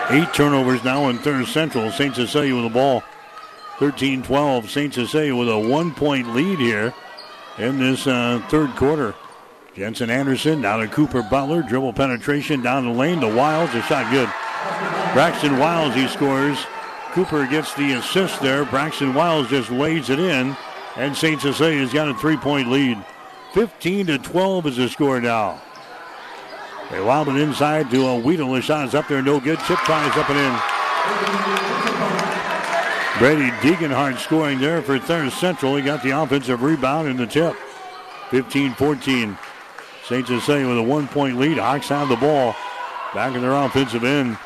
Eight 0.09 0.33
turnovers 0.33 0.83
now 0.83 1.09
in 1.09 1.17
Thayer 1.17 1.45
Central. 1.45 1.91
St. 1.91 2.15
Cecilia 2.15 2.55
with 2.55 2.65
the 2.65 2.69
ball. 2.69 3.03
13 3.79 4.23
12. 4.23 4.69
St. 4.69 4.93
Cecilia 4.93 5.35
with 5.35 5.49
a 5.49 5.57
one 5.57 5.93
point 5.93 6.33
lead 6.33 6.59
here 6.59 6.93
in 7.57 7.79
this 7.79 8.05
uh, 8.07 8.41
third 8.49 8.75
quarter. 8.75 9.15
Jensen 9.75 10.11
Anderson 10.11 10.61
down 10.61 10.81
to 10.81 10.87
Cooper 10.87 11.23
Butler. 11.23 11.63
Dribble 11.63 11.93
penetration 11.93 12.61
down 12.61 12.85
the 12.85 12.91
lane. 12.91 13.19
The 13.19 13.27
Wilds, 13.27 13.73
a 13.73 13.81
shot 13.83 14.11
good. 14.11 14.29
Braxton 15.13 15.57
Wiles, 15.57 15.95
he 15.95 16.07
scores. 16.07 16.59
Cooper 17.11 17.47
gets 17.47 17.73
the 17.73 17.93
assist 17.93 18.39
there. 18.41 18.65
Braxton 18.65 19.13
Wiles 19.13 19.49
just 19.49 19.71
lays 19.71 20.09
it 20.09 20.19
in. 20.19 20.55
And 20.95 21.15
St. 21.15 21.41
Cecilia's 21.41 21.91
got 21.91 22.07
a 22.07 22.13
three 22.15 22.37
point 22.37 22.69
lead. 22.69 23.03
15 23.53 24.07
to 24.07 24.17
12 24.19 24.67
is 24.67 24.77
the 24.77 24.89
score 24.89 25.19
now. 25.19 25.59
They 26.91 26.99
lob 26.99 27.27
it 27.27 27.35
inside 27.37 27.89
to 27.91 28.07
a 28.07 28.19
Weedle. 28.19 28.53
The 28.53 28.61
shot 28.61 28.87
is 28.87 28.93
up 28.93 29.07
there, 29.07 29.21
no 29.23 29.39
good. 29.39 29.59
Chip 29.61 29.79
tries 29.79 30.15
up 30.17 30.29
and 30.29 30.39
in. 30.39 30.59
Brady 33.19 33.51
Deeganhart 33.61 34.17
scoring 34.19 34.59
there 34.59 34.81
for 34.81 34.99
Third 34.99 35.31
Central. 35.31 35.75
He 35.75 35.81
got 35.81 36.03
the 36.03 36.11
offensive 36.11 36.61
rebound 36.61 37.07
in 37.07 37.17
the 37.17 37.25
tip. 37.25 37.55
15 38.29 38.73
14. 38.73 39.37
St. 40.05 40.27
Cecilia 40.27 40.67
with 40.67 40.77
a 40.77 40.83
one 40.83 41.07
point 41.07 41.37
lead. 41.37 41.57
Hawks 41.57 41.89
have 41.89 42.09
the 42.09 42.15
ball 42.15 42.55
back 43.13 43.35
in 43.35 43.41
their 43.41 43.53
offensive 43.53 44.03
end. 44.03 44.37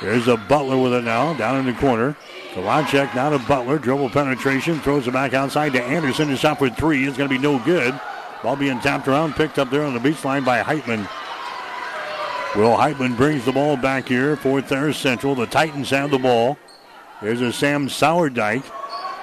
There's 0.00 0.28
a 0.28 0.36
Butler 0.36 0.76
with 0.76 0.92
it 0.92 1.04
now, 1.04 1.34
down 1.34 1.56
in 1.58 1.66
the 1.66 1.80
corner. 1.80 2.16
Kalachek 2.52 3.14
now 3.14 3.30
to 3.30 3.38
Butler. 3.40 3.78
Dribble 3.78 4.10
penetration. 4.10 4.80
Throws 4.80 5.08
it 5.08 5.12
back 5.12 5.34
outside 5.34 5.72
to 5.72 5.82
Anderson. 5.82 6.28
His 6.28 6.40
shot 6.40 6.58
for 6.58 6.70
three 6.70 7.04
is 7.04 7.16
going 7.16 7.28
to 7.28 7.34
be 7.34 7.40
no 7.40 7.58
good. 7.58 7.98
Ball 8.42 8.56
being 8.56 8.80
tapped 8.80 9.08
around. 9.08 9.34
Picked 9.34 9.58
up 9.58 9.70
there 9.70 9.82
on 9.82 9.94
the 9.94 10.00
baseline 10.00 10.44
by 10.44 10.62
Heitman. 10.62 11.08
Will 12.56 12.76
Heitman 12.76 13.16
brings 13.16 13.44
the 13.44 13.52
ball 13.52 13.76
back 13.76 14.08
here 14.08 14.36
for 14.36 14.62
Thayers 14.62 14.96
Central. 14.96 15.34
The 15.34 15.46
Titans 15.46 15.90
have 15.90 16.10
the 16.10 16.18
ball. 16.18 16.58
There's 17.20 17.40
a 17.40 17.52
Sam 17.52 17.88
Sourdyke. 17.88 18.64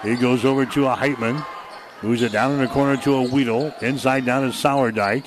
He 0.04 0.16
goes 0.16 0.46
over 0.46 0.66
to 0.66 0.88
a 0.88 0.96
Heitman. 0.96 1.46
Moves 2.06 2.22
it 2.22 2.32
down 2.32 2.52
in 2.52 2.60
the 2.60 2.68
corner 2.68 2.98
to 2.98 3.16
a 3.16 3.24
Weedle. 3.24 3.74
Inside 3.82 4.26
down 4.26 4.44
to 4.44 4.56
Sourdyke. 4.56 5.26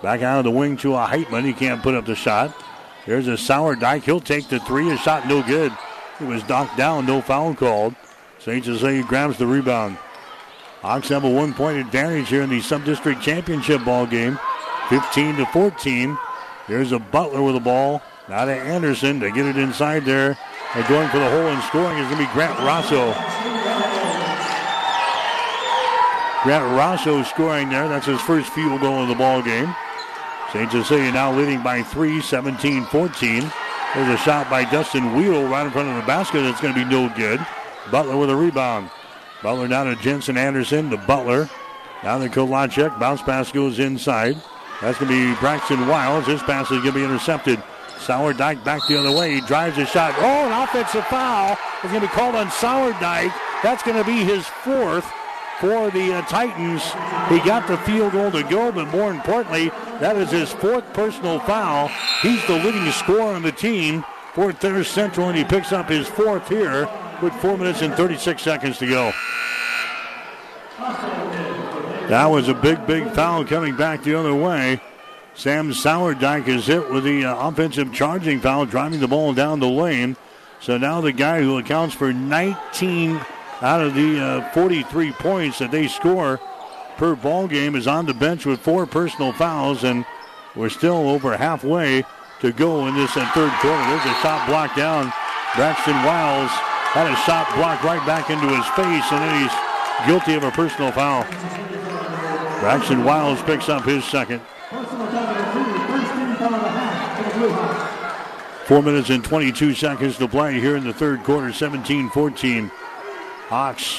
Back 0.00 0.22
out 0.22 0.38
of 0.38 0.44
the 0.44 0.50
wing 0.52 0.76
to 0.76 0.94
a 0.94 1.04
Heitman. 1.04 1.44
He 1.44 1.52
can't 1.52 1.82
put 1.82 1.96
up 1.96 2.06
the 2.06 2.14
shot. 2.14 2.54
There's 3.04 3.26
a 3.26 3.32
Sourdyke. 3.32 4.04
He'll 4.04 4.20
take 4.20 4.48
the 4.48 4.60
three. 4.60 4.92
A 4.92 4.96
shot 4.96 5.26
no 5.26 5.42
good. 5.42 5.72
He 6.20 6.24
was 6.26 6.48
knocked 6.48 6.76
down. 6.76 7.04
No 7.04 7.20
foul 7.20 7.52
called. 7.56 7.96
St. 8.38 8.64
Cecilia 8.64 9.02
grabs 9.02 9.38
the 9.38 9.46
rebound. 9.48 9.98
Hawks 10.82 11.08
have 11.08 11.24
a 11.24 11.28
one-point 11.28 11.78
advantage 11.78 12.28
here 12.28 12.42
in 12.42 12.50
the 12.50 12.60
sub-district 12.60 13.20
championship 13.20 13.84
ball 13.84 14.06
game. 14.06 14.38
15 14.88 15.36
to 15.38 15.46
14. 15.46 16.16
There's 16.68 16.92
a 16.92 17.00
Butler 17.00 17.42
with 17.42 17.54
the 17.54 17.60
ball. 17.60 18.02
Now 18.28 18.44
to 18.44 18.54
Anderson 18.54 19.18
to 19.18 19.32
get 19.32 19.46
it 19.46 19.56
inside 19.56 20.04
there. 20.04 20.38
And 20.76 20.86
going 20.86 21.08
for 21.08 21.18
the 21.18 21.28
hole 21.28 21.48
and 21.48 21.62
scoring 21.64 21.98
is 21.98 22.06
going 22.06 22.24
to 22.24 22.28
be 22.28 22.32
Grant 22.32 22.56
Rosso. 22.60 23.49
Grant 26.42 26.64
Rosso 26.74 27.22
scoring 27.22 27.68
there. 27.68 27.86
That's 27.86 28.06
his 28.06 28.20
first 28.22 28.50
field 28.52 28.80
goal 28.80 29.02
of 29.02 29.08
the 29.08 29.14
ball 29.14 29.42
game. 29.42 29.74
St. 30.52 30.72
Cecilia 30.72 31.12
now 31.12 31.32
leading 31.32 31.62
by 31.62 31.82
three, 31.82 32.20
17-14. 32.20 33.52
There's 33.94 34.08
a 34.08 34.16
shot 34.16 34.48
by 34.48 34.64
Dustin 34.64 35.14
Wheel 35.14 35.46
right 35.48 35.66
in 35.66 35.70
front 35.70 35.90
of 35.90 35.96
the 35.96 36.06
basket. 36.06 36.40
That's 36.40 36.60
going 36.60 36.72
to 36.72 36.84
be 36.84 36.90
no 36.90 37.12
good. 37.14 37.44
Butler 37.90 38.16
with 38.16 38.30
a 38.30 38.36
rebound. 38.36 38.90
Butler 39.42 39.68
down 39.68 39.86
to 39.86 40.02
Jensen 40.02 40.38
Anderson. 40.38 40.90
To 40.90 40.96
Butler. 40.96 41.50
Down 42.02 42.22
to 42.22 42.28
Kolacek. 42.28 42.98
Bounce 42.98 43.20
pass 43.20 43.52
goes 43.52 43.78
inside. 43.78 44.36
That's 44.80 44.98
going 44.98 45.10
to 45.10 45.34
be 45.34 45.40
Braxton 45.40 45.86
Wiles. 45.86 46.26
His 46.26 46.42
pass 46.42 46.70
is 46.70 46.78
going 46.78 46.92
to 46.94 46.98
be 47.00 47.04
intercepted. 47.04 47.62
Sourdyke 47.98 48.64
back 48.64 48.80
the 48.88 48.98
other 48.98 49.12
way. 49.12 49.34
He 49.34 49.40
drives 49.42 49.76
a 49.76 49.84
shot. 49.84 50.14
Oh, 50.16 50.46
an 50.46 50.52
offensive 50.52 51.04
foul 51.06 51.58
is 51.84 51.90
going 51.90 52.00
to 52.00 52.08
be 52.08 52.12
called 52.12 52.34
on 52.34 52.46
Sourdyke. 52.46 53.32
That's 53.62 53.82
going 53.82 53.98
to 53.98 54.04
be 54.04 54.24
his 54.24 54.46
fourth 54.46 55.04
for 55.60 55.90
the 55.90 56.14
uh, 56.14 56.22
Titans. 56.22 56.82
He 57.28 57.38
got 57.46 57.68
the 57.68 57.76
field 57.78 58.12
goal 58.12 58.30
to 58.30 58.42
go, 58.44 58.72
but 58.72 58.88
more 58.88 59.10
importantly, 59.10 59.68
that 60.00 60.16
is 60.16 60.30
his 60.30 60.50
fourth 60.50 60.90
personal 60.94 61.38
foul. 61.40 61.88
He's 62.22 62.44
the 62.46 62.54
leading 62.54 62.90
scorer 62.92 63.34
on 63.34 63.42
the 63.42 63.52
team 63.52 64.04
for 64.32 64.52
Thayer 64.52 64.84
Central, 64.84 65.28
and 65.28 65.36
he 65.36 65.44
picks 65.44 65.72
up 65.72 65.88
his 65.88 66.08
fourth 66.08 66.48
here 66.48 66.88
with 67.22 67.34
four 67.34 67.58
minutes 67.58 67.82
and 67.82 67.94
36 67.94 68.42
seconds 68.42 68.78
to 68.78 68.86
go. 68.86 69.12
That 72.08 72.26
was 72.26 72.48
a 72.48 72.54
big, 72.54 72.86
big 72.86 73.12
foul 73.12 73.44
coming 73.44 73.76
back 73.76 74.02
the 74.02 74.14
other 74.14 74.34
way. 74.34 74.80
Sam 75.34 75.70
Sourdyke 75.70 76.48
is 76.48 76.66
hit 76.66 76.90
with 76.90 77.04
the 77.04 77.24
uh, 77.24 77.48
offensive 77.48 77.92
charging 77.92 78.40
foul, 78.40 78.66
driving 78.66 79.00
the 79.00 79.08
ball 79.08 79.32
down 79.32 79.60
the 79.60 79.68
lane. 79.68 80.16
So 80.60 80.76
now 80.76 81.00
the 81.00 81.12
guy 81.12 81.40
who 81.40 81.58
accounts 81.58 81.94
for 81.94 82.12
19 82.12 83.20
out 83.62 83.80
of 83.80 83.94
the 83.94 84.18
uh, 84.18 84.50
43 84.52 85.12
points 85.12 85.58
that 85.58 85.70
they 85.70 85.88
score 85.88 86.40
per 86.96 87.14
ball 87.14 87.46
game 87.46 87.74
is 87.74 87.86
on 87.86 88.06
the 88.06 88.14
bench 88.14 88.46
with 88.46 88.60
four 88.60 88.86
personal 88.86 89.32
fouls, 89.32 89.84
and 89.84 90.04
we're 90.54 90.68
still 90.68 91.08
over 91.08 91.36
halfway 91.36 92.04
to 92.40 92.52
go 92.52 92.86
in 92.86 92.94
this 92.94 93.16
uh, 93.16 93.30
third 93.32 93.52
quarter. 93.60 93.82
There's 93.88 94.04
a 94.04 94.14
shot 94.20 94.46
blocked 94.48 94.76
down. 94.76 95.12
Braxton 95.56 95.94
Wiles 96.04 96.50
had 96.92 97.10
a 97.10 97.16
shot 97.24 97.54
blocked 97.56 97.84
right 97.84 98.04
back 98.06 98.30
into 98.30 98.48
his 98.48 98.66
face, 98.76 99.12
and 99.12 99.22
then 99.22 99.42
he's 99.42 100.06
guilty 100.06 100.34
of 100.34 100.44
a 100.44 100.50
personal 100.50 100.92
foul. 100.92 101.24
Braxton 102.60 103.04
Wiles 103.04 103.40
picks 103.42 103.68
up 103.68 103.84
his 103.84 104.04
second. 104.04 104.40
Four 108.66 108.82
minutes 108.82 109.10
and 109.10 109.24
22 109.24 109.74
seconds 109.74 110.16
to 110.18 110.28
play 110.28 110.60
here 110.60 110.76
in 110.76 110.84
the 110.84 110.92
third 110.92 111.24
quarter, 111.24 111.52
17 111.52 112.10
14. 112.10 112.70
Hawks 113.50 113.98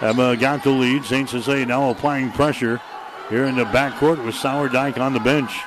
have 0.00 0.20
uh, 0.20 0.34
got 0.34 0.62
the 0.62 0.68
lead. 0.68 1.06
St. 1.06 1.26
Cecilia 1.26 1.64
now 1.64 1.88
applying 1.88 2.30
pressure 2.32 2.82
here 3.30 3.46
in 3.46 3.56
the 3.56 3.64
backcourt 3.64 4.22
with 4.22 4.34
Sourdyke 4.34 4.98
on 4.98 5.14
the 5.14 5.20
bench. 5.20 5.58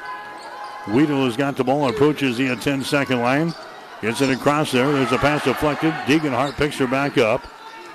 Weedle 0.87 1.25
has 1.25 1.35
got 1.35 1.55
the 1.55 1.63
ball, 1.63 1.89
approaches 1.89 2.37
the 2.37 2.55
10 2.55 2.83
second 2.83 3.21
line. 3.21 3.55
Gets 4.01 4.21
it 4.21 4.29
across 4.29 4.71
there. 4.71 4.91
There's 4.91 5.11
a 5.11 5.17
pass 5.17 5.45
deflected. 5.45 5.93
Deeganhart 6.05 6.57
picks 6.57 6.77
her 6.77 6.85
back 6.85 7.17
up. 7.17 7.43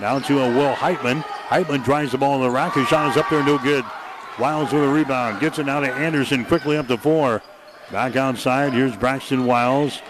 Now 0.00 0.18
to 0.18 0.40
a 0.40 0.48
Will 0.48 0.74
Heitman. 0.74 1.22
Heitman 1.22 1.84
drives 1.84 2.10
the 2.10 2.18
ball 2.18 2.34
in 2.36 2.42
the 2.42 2.50
rack. 2.50 2.74
His 2.74 2.88
shot 2.88 3.12
is 3.12 3.16
up 3.16 3.30
there, 3.30 3.44
no 3.44 3.58
good. 3.58 3.84
Wiles 4.40 4.72
with 4.72 4.82
a 4.82 4.88
rebound. 4.88 5.38
Gets 5.38 5.60
it 5.60 5.66
now 5.66 5.78
to 5.78 5.92
Anderson. 5.92 6.44
Quickly 6.46 6.76
up 6.76 6.88
to 6.88 6.96
four. 6.96 7.42
Back 7.92 8.16
outside. 8.16 8.72
Here's 8.72 8.96
Braxton 8.96 9.46
Wiles. 9.46 10.00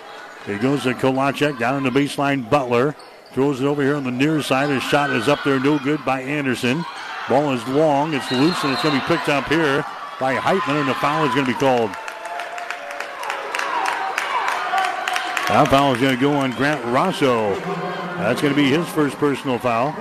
It 0.47 0.63
goes 0.63 0.85
to 0.85 0.95
Kolachek 0.95 1.59
down 1.59 1.77
in 1.77 1.83
the 1.83 2.01
baseline. 2.01 2.49
Butler 2.49 2.97
throws 3.39 3.61
it 3.61 3.67
over 3.67 3.85
here 3.85 3.95
on 3.95 4.03
the 4.03 4.11
near 4.11 4.43
side. 4.43 4.69
His 4.69 4.83
shot 4.83 5.11
is 5.11 5.29
up 5.29 5.45
there, 5.45 5.61
no 5.61 5.79
good 5.79 6.05
by 6.05 6.23
Anderson. 6.23 6.85
Ball 7.29 7.53
is 7.53 7.65
long. 7.69 8.13
It's 8.13 8.29
loose, 8.33 8.65
and 8.65 8.73
it's 8.73 8.83
going 8.83 8.99
to 8.99 9.01
be 9.01 9.07
picked 9.07 9.29
up 9.29 9.47
here 9.47 9.85
by 10.19 10.35
Heitman, 10.35 10.81
and 10.81 10.89
the 10.89 10.95
foul 10.95 11.25
is 11.25 11.33
going 11.33 11.47
to 11.47 11.53
be 11.53 11.57
called. 11.57 11.91
That 15.47 15.69
foul 15.71 15.95
is 15.95 16.01
going 16.01 16.17
to 16.17 16.21
go 16.21 16.33
on 16.33 16.51
Grant 16.51 16.85
Rosso. 16.87 17.55
That's 18.17 18.43
going 18.43 18.53
to 18.53 18.61
be 18.61 18.71
his 18.71 18.89
first 18.89 19.17
personal 19.19 19.61
foul. 19.61 19.93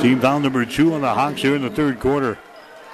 Team 0.00 0.20
foul 0.20 0.40
number 0.40 0.64
two 0.64 0.94
on 0.94 1.02
the 1.02 1.12
Hawks 1.12 1.42
here 1.42 1.54
in 1.54 1.60
the 1.60 1.68
third 1.68 2.00
quarter. 2.00 2.38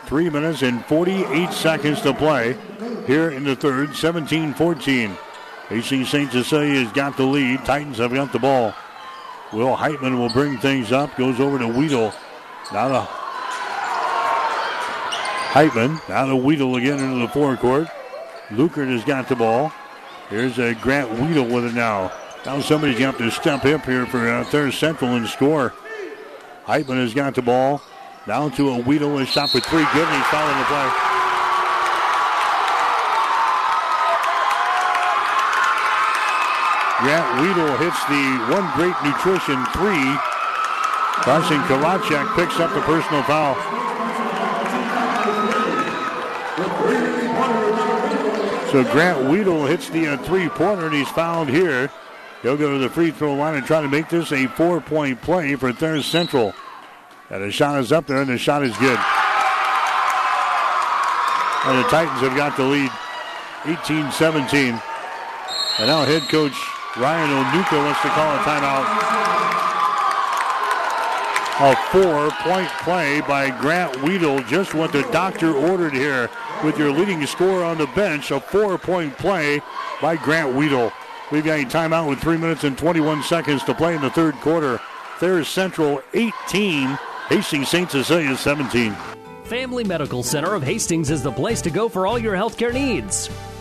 Three 0.07 0.29
minutes 0.29 0.63
and 0.63 0.85
48 0.87 1.53
seconds 1.53 2.01
to 2.01 2.13
play 2.13 2.57
here 3.07 3.31
in 3.31 3.45
the 3.45 3.55
third, 3.55 3.95
17 3.95 4.55
14. 4.55 5.17
AC 5.71 6.05
St. 6.05 6.33
Cecilia 6.33 6.83
has 6.83 6.93
got 6.93 7.17
the 7.17 7.25
lead. 7.25 7.65
Titans 7.65 7.99
have 7.99 8.13
got 8.13 8.33
the 8.33 8.39
ball. 8.39 8.75
Will 9.53 9.77
Heitman 9.77 10.19
will 10.19 10.31
bring 10.31 10.57
things 10.59 10.93
up. 10.93 11.15
Goes 11.17 11.41
over 11.41 11.59
to 11.59 11.69
Weedle. 11.69 12.13
Now 12.73 12.89
to 12.89 13.09
Heitman. 15.53 16.09
Now 16.09 16.27
to 16.27 16.37
Weedle 16.37 16.77
again 16.77 16.99
into 16.99 17.19
the 17.19 17.29
forecourt. 17.29 17.89
Lukert 18.49 18.91
has 18.91 19.05
got 19.05 19.29
the 19.29 19.37
ball. 19.37 19.73
Here's 20.31 20.59
a 20.59 20.75
Grant 20.75 21.11
Weedle 21.19 21.47
with 21.47 21.67
it 21.67 21.75
now. 21.75 22.13
Now 22.47 22.61
somebody's 22.61 22.99
got 22.99 23.19
to 23.19 23.31
step 23.31 23.65
up 23.65 23.85
here 23.85 24.07
for 24.07 24.27
uh, 24.27 24.45
Thayer 24.45 24.73
Central 24.73 25.17
and 25.17 25.29
score. 25.29 25.75
Heitman 26.65 26.97
has 26.97 27.13
got 27.13 27.35
the 27.35 27.43
ball. 27.43 27.83
Down 28.27 28.53
to 28.53 28.71
a 28.71 28.79
Weedle. 28.79 29.19
His 29.19 29.29
shot 29.29 29.51
for 29.51 29.61
three. 29.61 29.85
Good, 29.93 30.09
he's 30.09 30.27
fouling 30.27 30.59
the 30.59 30.65
play. 30.65 31.18
Grant 37.01 37.41
Weedle 37.41 37.77
hits 37.79 38.01
the 38.07 38.25
one 38.51 38.67
great 38.75 38.97
nutrition 39.05 39.65
three. 39.73 40.19
Carson 41.23 41.61
Kalachek 41.69 42.35
picks 42.37 42.59
up 42.61 42.73
the 42.75 42.81
personal 42.83 43.23
foul. 43.23 43.55
So 48.73 48.83
Grant 48.93 49.31
Weedle 49.31 49.67
hits 49.67 49.89
the 49.89 50.09
uh, 50.09 50.17
three-pointer, 50.25 50.87
and 50.87 50.95
he's 50.95 51.09
fouled 51.09 51.49
here 51.49 51.91
He'll 52.43 52.57
go 52.57 52.73
to 52.73 52.79
the 52.79 52.89
free 52.89 53.11
throw 53.11 53.35
line 53.35 53.57
and 53.57 53.67
try 53.67 53.83
to 53.83 53.89
make 53.89 54.09
this 54.09 54.33
a 54.33 54.47
four 54.47 54.81
point 54.81 55.21
play 55.23 55.57
for 55.57 55.73
Thayer 55.73 56.03
Central. 56.03 56.55
And 57.31 57.43
the 57.43 57.51
shot 57.51 57.79
is 57.81 57.93
up 57.93 58.07
there, 58.07 58.23
and 58.23 58.31
the 58.31 58.39
shot 58.39 58.63
is 58.63 58.77
good. 58.79 58.99
And 61.67 61.85
the 61.85 61.89
Titans 61.89 62.21
have 62.21 62.37
got 62.37 62.57
the 62.57 62.63
lead 62.63 62.91
18 63.67 64.13
17. 64.13 64.81
And 65.79 65.87
now 65.87 66.05
head 66.05 66.23
coach 66.29 66.55
Ryan 66.97 67.31
Onuka 67.31 67.85
wants 67.85 68.01
to 68.01 68.09
call 68.09 68.35
a 68.35 68.39
timeout. 68.39 69.19
A 71.61 71.77
four 71.91 72.31
point 72.43 72.69
play 72.83 73.21
by 73.21 73.51
Grant 73.61 74.03
Weedle, 74.03 74.41
just 74.45 74.75
what 74.75 74.93
the 74.93 75.03
doctor 75.13 75.53
ordered 75.53 75.93
here 75.93 76.31
with 76.65 76.79
your 76.79 76.91
leading 76.91 77.25
scorer 77.27 77.63
on 77.65 77.79
the 77.79 77.87
bench. 77.89 78.31
A 78.31 78.41
four 78.41 78.79
point 78.79 79.17
play 79.19 79.61
by 80.01 80.17
Grant 80.17 80.55
Weedle. 80.55 80.93
We've 81.31 81.45
got 81.45 81.61
a 81.61 81.65
timeout 81.65 82.09
with 82.09 82.21
three 82.21 82.39
minutes 82.39 82.65
and 82.65 82.79
21 82.79 83.23
seconds 83.23 83.63
to 83.65 83.75
play 83.75 83.95
in 83.95 84.01
the 84.01 84.11
third 84.11 84.35
quarter. 84.37 84.81
Thayer 85.19 85.45
Central 85.45 86.01
18, 86.15 86.99
Hastings 87.29 87.69
St. 87.69 87.91
Cecilia 87.91 88.37
17. 88.37 88.97
Family 89.45 89.85
Medical 89.85 90.23
Center 90.23 90.55
of 90.55 90.63
Hastings 90.63 91.11
is 91.11 91.23
the 91.23 91.33
place 91.33 91.61
to 91.63 91.71
go 91.71 91.89
for 91.89 92.07
all 92.07 92.19
your 92.19 92.35
healthcare 92.35 92.73
needs. 92.73 93.29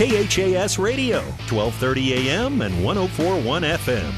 KHAS 0.00 0.78
Radio, 0.78 1.18
1230 1.50 2.30
AM 2.30 2.62
and 2.62 2.82
1041 2.82 3.62
FM. 3.64 4.10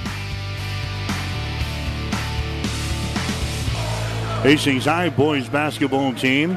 Hastings 4.44 4.84
High 4.84 5.08
boys 5.10 5.48
basketball 5.48 6.14
team. 6.14 6.56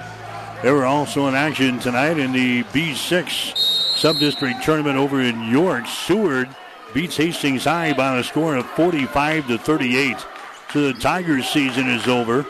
They 0.62 0.72
were 0.72 0.86
also 0.86 1.26
in 1.26 1.34
action 1.34 1.80
tonight 1.80 2.20
in 2.20 2.34
the 2.34 2.62
B6 2.66 3.58
sub-district 3.98 4.64
tournament 4.64 4.96
over 4.96 5.20
in 5.20 5.50
York. 5.50 5.88
Seward 5.88 6.48
beats 6.94 7.18
Hastings 7.18 7.64
High 7.64 7.94
by 7.94 8.20
a 8.20 8.24
score 8.24 8.56
of 8.56 8.68
45 8.74 9.48
to 9.48 9.58
38. 9.58 10.24
So 10.72 10.82
the 10.82 10.94
Tigers 10.94 11.50
season 11.50 11.88
is 11.88 12.08
over. 12.08 12.46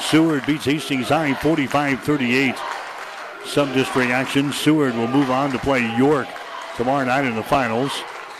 Seward 0.00 0.44
beats 0.44 0.64
Hastings 0.64 1.10
High 1.10 1.34
45-38. 1.34 2.75
Sub-district 3.46 4.10
action. 4.10 4.52
Seward 4.52 4.94
will 4.94 5.08
move 5.08 5.30
on 5.30 5.50
to 5.52 5.58
play 5.58 5.80
York 5.96 6.28
tomorrow 6.76 7.04
night 7.04 7.24
in 7.24 7.34
the 7.34 7.42
finals. 7.42 7.92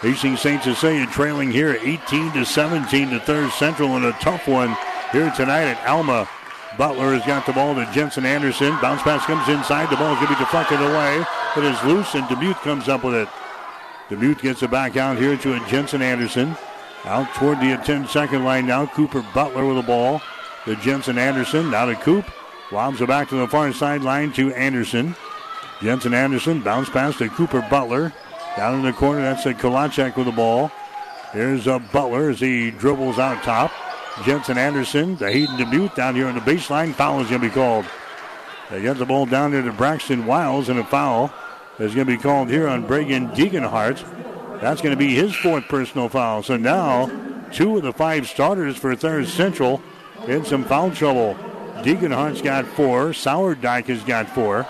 Hastings 0.03 0.41
St. 0.41 0.63
Cecilia 0.63 1.07
trailing 1.07 1.51
here 1.51 1.79
18 1.81 2.33
to 2.33 2.45
17 2.45 3.11
to 3.11 3.21
Thayer 3.21 3.49
Central 3.51 3.97
and 3.97 4.05
a 4.05 4.13
tough 4.13 4.47
one 4.47 4.77
here 5.13 5.31
tonight 5.31 5.65
at 5.65 5.89
Alma. 5.89 6.29
Butler 6.77 7.15
has 7.15 7.25
got 7.25 7.47
the 7.47 7.53
ball 7.53 7.75
to 7.75 7.91
Jensen 7.93 8.27
Anderson. 8.27 8.77
Bounce 8.83 9.03
pass 9.03 9.25
comes 9.25 9.49
inside. 9.49 9.89
The 9.89 9.97
ball 9.97 10.13
is 10.13 10.19
going 10.19 10.29
to 10.29 10.35
be 10.35 10.41
deflected 10.41 10.81
away. 10.81 11.25
It 11.57 11.65
is 11.65 11.83
loose, 11.85 12.15
and 12.15 12.29
Demuth 12.29 12.61
comes 12.61 12.89
up 12.89 13.03
with 13.03 13.15
it. 13.15 13.29
Demuth 14.11 14.43
gets 14.43 14.63
it 14.63 14.71
back 14.71 14.97
out 14.97 15.17
here 15.17 15.37
to 15.39 15.55
a 15.55 15.69
Jensen 15.69 16.03
Anderson. 16.03 16.57
Out 17.05 17.33
toward 17.35 17.61
the 17.61 17.81
10 17.83 18.09
second 18.09 18.45
line 18.45 18.67
now. 18.67 18.87
Cooper 18.87 19.25
Butler 19.33 19.65
with 19.65 19.77
the 19.77 19.83
ball 19.83 20.21
to 20.65 20.77
Jensen 20.77 21.17
Anderson. 21.17 21.71
Now 21.71 21.87
to 21.87 21.95
Coop. 21.95 22.31
Lobs 22.73 23.01
it 23.01 23.07
back 23.07 23.29
to 23.29 23.37
the 23.37 23.47
far 23.47 23.73
sideline 23.73 24.33
to 24.33 24.53
Anderson. 24.53 25.15
Jensen 25.81 26.15
Anderson 26.15 26.63
bounce 26.63 26.89
pass 26.89 27.17
to 27.19 27.29
Cooper 27.29 27.65
Butler. 27.71 28.13
Down 28.57 28.77
in 28.77 28.83
the 28.83 28.93
corner, 28.93 29.21
that's 29.21 29.47
a 29.47 29.55
Kolachek 29.55 30.17
with 30.17 30.27
the 30.27 30.33
ball. 30.33 30.73
Here's 31.33 31.67
a 31.67 31.79
Butler 31.79 32.31
as 32.31 32.41
he 32.41 32.73
dribbles 32.73 33.19
out 33.19 33.43
top. 33.45 33.71
Jensen 34.25 34.59
Anderson 34.59 35.17
the 35.17 35.31
Hayden 35.31 35.57
Demuth 35.57 35.95
down 35.95 36.17
here 36.17 36.27
on 36.27 36.35
the 36.35 36.41
baseline. 36.41 36.93
Foul 36.95 37.21
is 37.21 37.29
going 37.29 37.43
to 37.43 37.49
be 37.49 37.55
called. 37.55 37.85
They 38.71 38.83
get 38.83 38.99
the 38.99 39.07
ball 39.07 39.27
down 39.27 39.53
there 39.53 39.63
to 39.63 39.73
Braxton 39.73 40.27
Wiles, 40.27 40.69
and 40.69 40.79
a 40.79 40.85
foul 40.85 41.33
is 41.79 41.95
going 41.95 42.07
to 42.07 42.17
be 42.17 42.21
called 42.21 42.49
here 42.49 42.67
on 42.67 42.87
Bragan 42.87 43.33
Deeganhart. 43.37 44.61
That's 44.61 44.81
going 44.81 44.95
to 44.95 44.99
be 44.99 45.15
his 45.15 45.35
fourth 45.37 45.69
personal 45.69 46.09
foul. 46.09 46.43
So 46.43 46.57
now, 46.57 47.11
two 47.53 47.77
of 47.77 47.85
the 47.85 47.93
five 47.93 48.27
starters 48.27 48.77
for 48.77 48.97
Thayer 48.97 49.25
Central 49.25 49.83
in 50.27 50.45
some 50.45 50.65
foul 50.65 50.91
trouble. 50.91 51.37
Deeganhart's 51.83 52.43
got 52.43 52.67
four. 52.67 53.11
Sourdyke 53.11 53.87
has 53.87 54.03
got 54.03 54.29
four. 54.29 54.67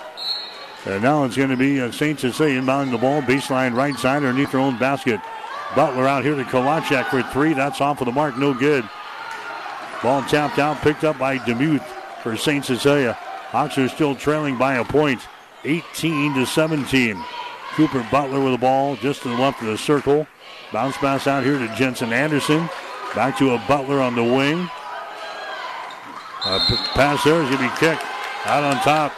And 0.86 1.02
now 1.02 1.24
it's 1.24 1.36
going 1.36 1.50
to 1.50 1.57
be 1.57 1.80
uh, 1.80 1.90
St. 1.90 2.18
Cecilia 2.18 2.61
inbounding 2.61 2.92
the 2.92 2.98
ball, 2.98 3.20
baseline 3.22 3.74
right 3.74 3.96
side 3.96 4.18
underneath 4.18 4.52
their 4.52 4.61
own 4.61 4.78
basket. 4.78 5.20
Butler 5.74 6.07
out 6.07 6.24
here 6.24 6.36
to 6.36 6.44
Kolachek 6.44 7.11
for 7.11 7.22
three. 7.32 7.54
That's 7.54 7.80
off 7.80 8.00
of 8.00 8.07
the 8.07 8.12
mark, 8.12 8.38
no 8.38 8.54
good. 8.54 8.88
Ball 10.02 10.22
tapped 10.22 10.59
out, 10.59 10.80
picked 10.82 11.02
up 11.02 11.18
by 11.18 11.38
Demuth 11.38 11.82
for 12.22 12.36
St. 12.36 12.64
Cecilia. 12.64 13.14
Hawks 13.50 13.78
are 13.78 13.88
still 13.88 14.14
trailing 14.14 14.57
by 14.57 14.76
a 14.76 14.84
point, 14.84 15.20
18 15.64 16.34
to 16.34 16.46
17. 16.46 17.22
Cooper 17.72 18.07
Butler 18.11 18.40
with 18.40 18.52
the 18.52 18.59
ball 18.59 18.96
just 18.96 19.22
to 19.22 19.28
the 19.28 19.34
left 19.34 19.61
of 19.62 19.68
the 19.68 19.78
circle. 19.78 20.26
Bounce 20.72 20.96
pass 20.98 21.26
out 21.26 21.44
here 21.44 21.59
to 21.59 21.74
Jensen 21.76 22.12
Anderson. 22.12 22.68
Back 23.14 23.36
to 23.38 23.54
a 23.54 23.64
Butler 23.66 24.00
on 24.00 24.14
the 24.14 24.22
wing. 24.22 24.68
Uh, 26.47 26.61
a 26.70 26.76
pass 26.94 27.24
there 27.24 27.42
is 27.42 27.49
going 27.51 27.57
to 27.57 27.74
be 27.74 27.76
kicked 27.80 28.05
out 28.44 28.62
on 28.62 28.76
top 28.84 29.12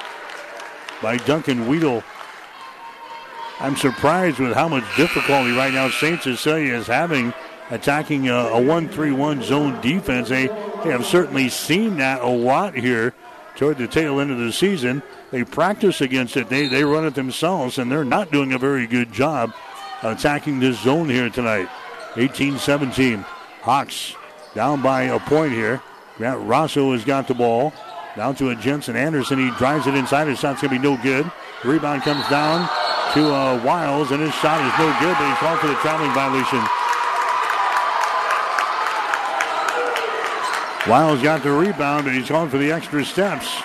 by 1.03 1.19
Duncan 1.19 1.69
Weedle. 1.69 2.03
I'm 3.61 3.77
surprised 3.77 4.39
with 4.39 4.55
how 4.55 4.67
much 4.67 4.85
difficulty 4.97 5.53
right 5.53 5.75
now 5.75 5.91
St. 5.91 6.23
Cecilia 6.23 6.73
is 6.75 6.87
having 6.87 7.35
attacking 7.69 8.31
a, 8.31 8.33
1-3-1 8.33 9.43
zone 9.43 9.79
defense. 9.83 10.31
They, 10.31 10.47
they 10.47 10.91
have 10.91 11.05
certainly 11.05 11.51
seen 11.51 11.99
that 11.99 12.23
a 12.23 12.29
lot 12.29 12.75
here 12.75 13.13
toward 13.57 13.77
the 13.77 13.89
tail 13.89 14.21
end 14.21 14.31
of 14.31 14.39
the 14.39 14.51
season. 14.51 15.03
They 15.31 15.45
practice 15.45 16.01
against 16.01 16.35
it. 16.39 16.49
They, 16.49 16.67
they 16.67 16.83
run 16.83 17.05
it 17.05 17.15
themselves, 17.15 17.77
and 17.77 17.93
they're 17.93 18.05
not 18.05 18.33
doing 18.33 18.55
a 18.55 18.59
very 18.59 18.87
good 18.87 19.13
job 19.13 19.53
attacking 20.03 20.61
this 20.61 20.81
zone 20.81 21.11
here 21.11 21.29
tonight. 21.29 21.69
18-17. 22.15 23.23
Hawks 23.61 24.15
down 24.55 24.81
by 24.81 25.03
a 25.03 25.21
point 25.21 25.53
here. 25.53 25.83
Rosso 26.19 26.93
has 26.93 27.05
got 27.05 27.29
the 27.29 27.35
ball. 27.35 27.73
Down 28.17 28.35
to 28.37 28.51
a 28.51 28.57
Jensen 28.57 28.97
Anderson. 28.97 29.39
He 29.39 29.51
drives 29.57 29.87
it 29.87 29.95
inside. 29.95 30.27
His 30.27 30.41
shot's 30.41 30.61
going 30.61 30.75
to 30.75 30.81
be 30.81 30.83
no 30.83 31.01
good. 31.03 31.31
The 31.63 31.69
rebound 31.69 32.03
comes 32.03 32.27
down 32.29 32.69
to 33.15 33.33
uh, 33.33 33.63
Wiles, 33.65 34.11
and 34.11 34.21
his 34.21 34.35
shot 34.35 34.61
is 34.61 34.79
no 34.79 34.91
good, 35.01 35.17
but 35.17 35.29
he's 35.29 35.39
called 35.39 35.61
for 35.61 35.69
the 35.69 35.75
traveling 35.77 36.13
violation. 36.13 36.59
Wiles 40.91 41.23
got 41.23 41.43
the 41.43 41.53
rebound, 41.53 42.07
and 42.07 42.17
he's 42.17 42.29
going 42.29 42.49
for 42.49 42.59
the 42.59 42.73
extra 42.73 43.05
steps. 43.05 43.63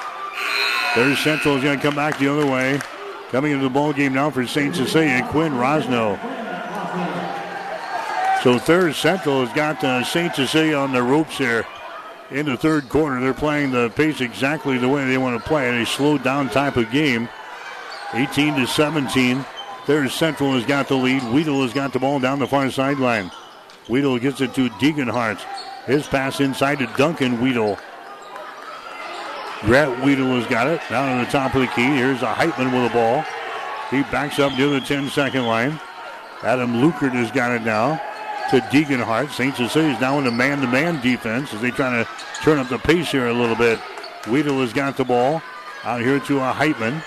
Thayers 0.94 1.20
Central 1.20 1.56
is 1.58 1.64
going 1.64 1.80
to 1.80 1.84
come 1.84 1.96
back 1.96 2.20
the 2.20 2.28
other 2.28 2.46
way. 2.46 2.80
Coming 3.32 3.54
into 3.54 3.64
the 3.64 3.70
ball 3.70 3.94
game 3.94 4.14
now 4.14 4.30
for 4.30 4.46
St. 4.46 4.76
Cecilia, 4.76 5.28
Quinn 5.30 5.54
Rosno. 5.54 6.20
So 8.44 8.60
Thayer 8.60 8.94
Central 8.94 9.44
has 9.44 9.56
got 9.56 9.84
uh, 9.84 10.04
St. 10.04 10.36
Cecilia 10.36 10.76
on 10.76 10.92
the 10.92 11.02
ropes 11.02 11.38
here 11.38 11.66
in 12.34 12.48
the 12.48 12.58
third 12.58 12.90
quarter. 12.90 13.20
They're 13.20 13.34
playing 13.34 13.72
the 13.72 13.90
pace 13.92 14.20
exactly 14.20 14.78
the 14.78 14.90
way 14.90 15.06
they 15.06 15.18
want 15.18 15.42
to 15.42 15.48
play 15.48 15.70
it, 15.70 15.82
a 15.82 15.86
slowed 15.86 16.24
down 16.24 16.50
type 16.50 16.76
of 16.76 16.92
game. 16.92 17.30
18 18.14 18.56
to 18.56 18.68
17. 18.68 19.46
Thayer 19.86 20.10
Central 20.10 20.54
has 20.54 20.66
got 20.66 20.88
the 20.88 20.96
lead. 20.96 21.24
Weedle 21.32 21.62
has 21.62 21.74
got 21.74 21.94
the 21.94 22.00
ball 22.00 22.20
down 22.20 22.40
the 22.40 22.48
far 22.48 22.70
sideline. 22.72 23.32
Weedle 23.90 24.18
gets 24.20 24.42
it 24.42 24.54
to 24.56 24.70
Deeganhart. 24.72 25.42
His 25.86 26.08
pass 26.08 26.40
inside 26.40 26.80
to 26.80 26.88
Duncan 26.98 27.42
Weedle. 27.42 27.78
Grant 29.62 30.04
Weedle 30.04 30.40
has 30.40 30.48
got 30.48 30.68
it 30.68 30.82
down 30.90 31.10
on 31.10 31.24
the 31.24 31.32
top 31.32 31.54
of 31.56 31.62
the 31.62 31.68
key. 31.68 31.86
Here's 31.86 32.22
a 32.22 32.34
Heitman 32.34 32.74
with 32.74 32.92
the 32.92 32.94
ball. 32.94 33.24
He 33.90 34.02
backs 34.12 34.40
up 34.40 34.58
near 34.58 34.70
the 34.70 34.82
10 34.82 35.10
second 35.10 35.46
line. 35.46 35.80
Adam 36.42 36.74
Lukert 36.74 37.12
has 37.12 37.32
got 37.32 37.52
it 37.52 37.62
now 37.64 38.02
to 38.54 38.60
Deeganhart. 38.60 39.32
St. 39.32 39.56
Cecilia's 39.56 40.00
now 40.00 40.20
in 40.20 40.28
a 40.28 40.32
man 40.32 40.62
to 40.62 40.68
man 40.68 41.02
defense 41.02 41.52
as 41.56 41.62
they 41.62 41.72
try 41.72 41.90
to 41.90 42.08
turn 42.44 42.60
up 42.60 42.70
the 42.70 42.78
pace 42.78 43.12
here 43.12 43.26
a 43.26 43.34
little 43.34 43.56
bit. 43.56 43.80
Weedle 44.28 44.62
has 44.62 44.72
got 44.72 44.96
the 44.96 45.04
ball 45.04 45.42
out 45.84 46.02
here 46.02 46.20
to 46.20 46.38
a 46.38 46.54
Heitman. 46.54 47.02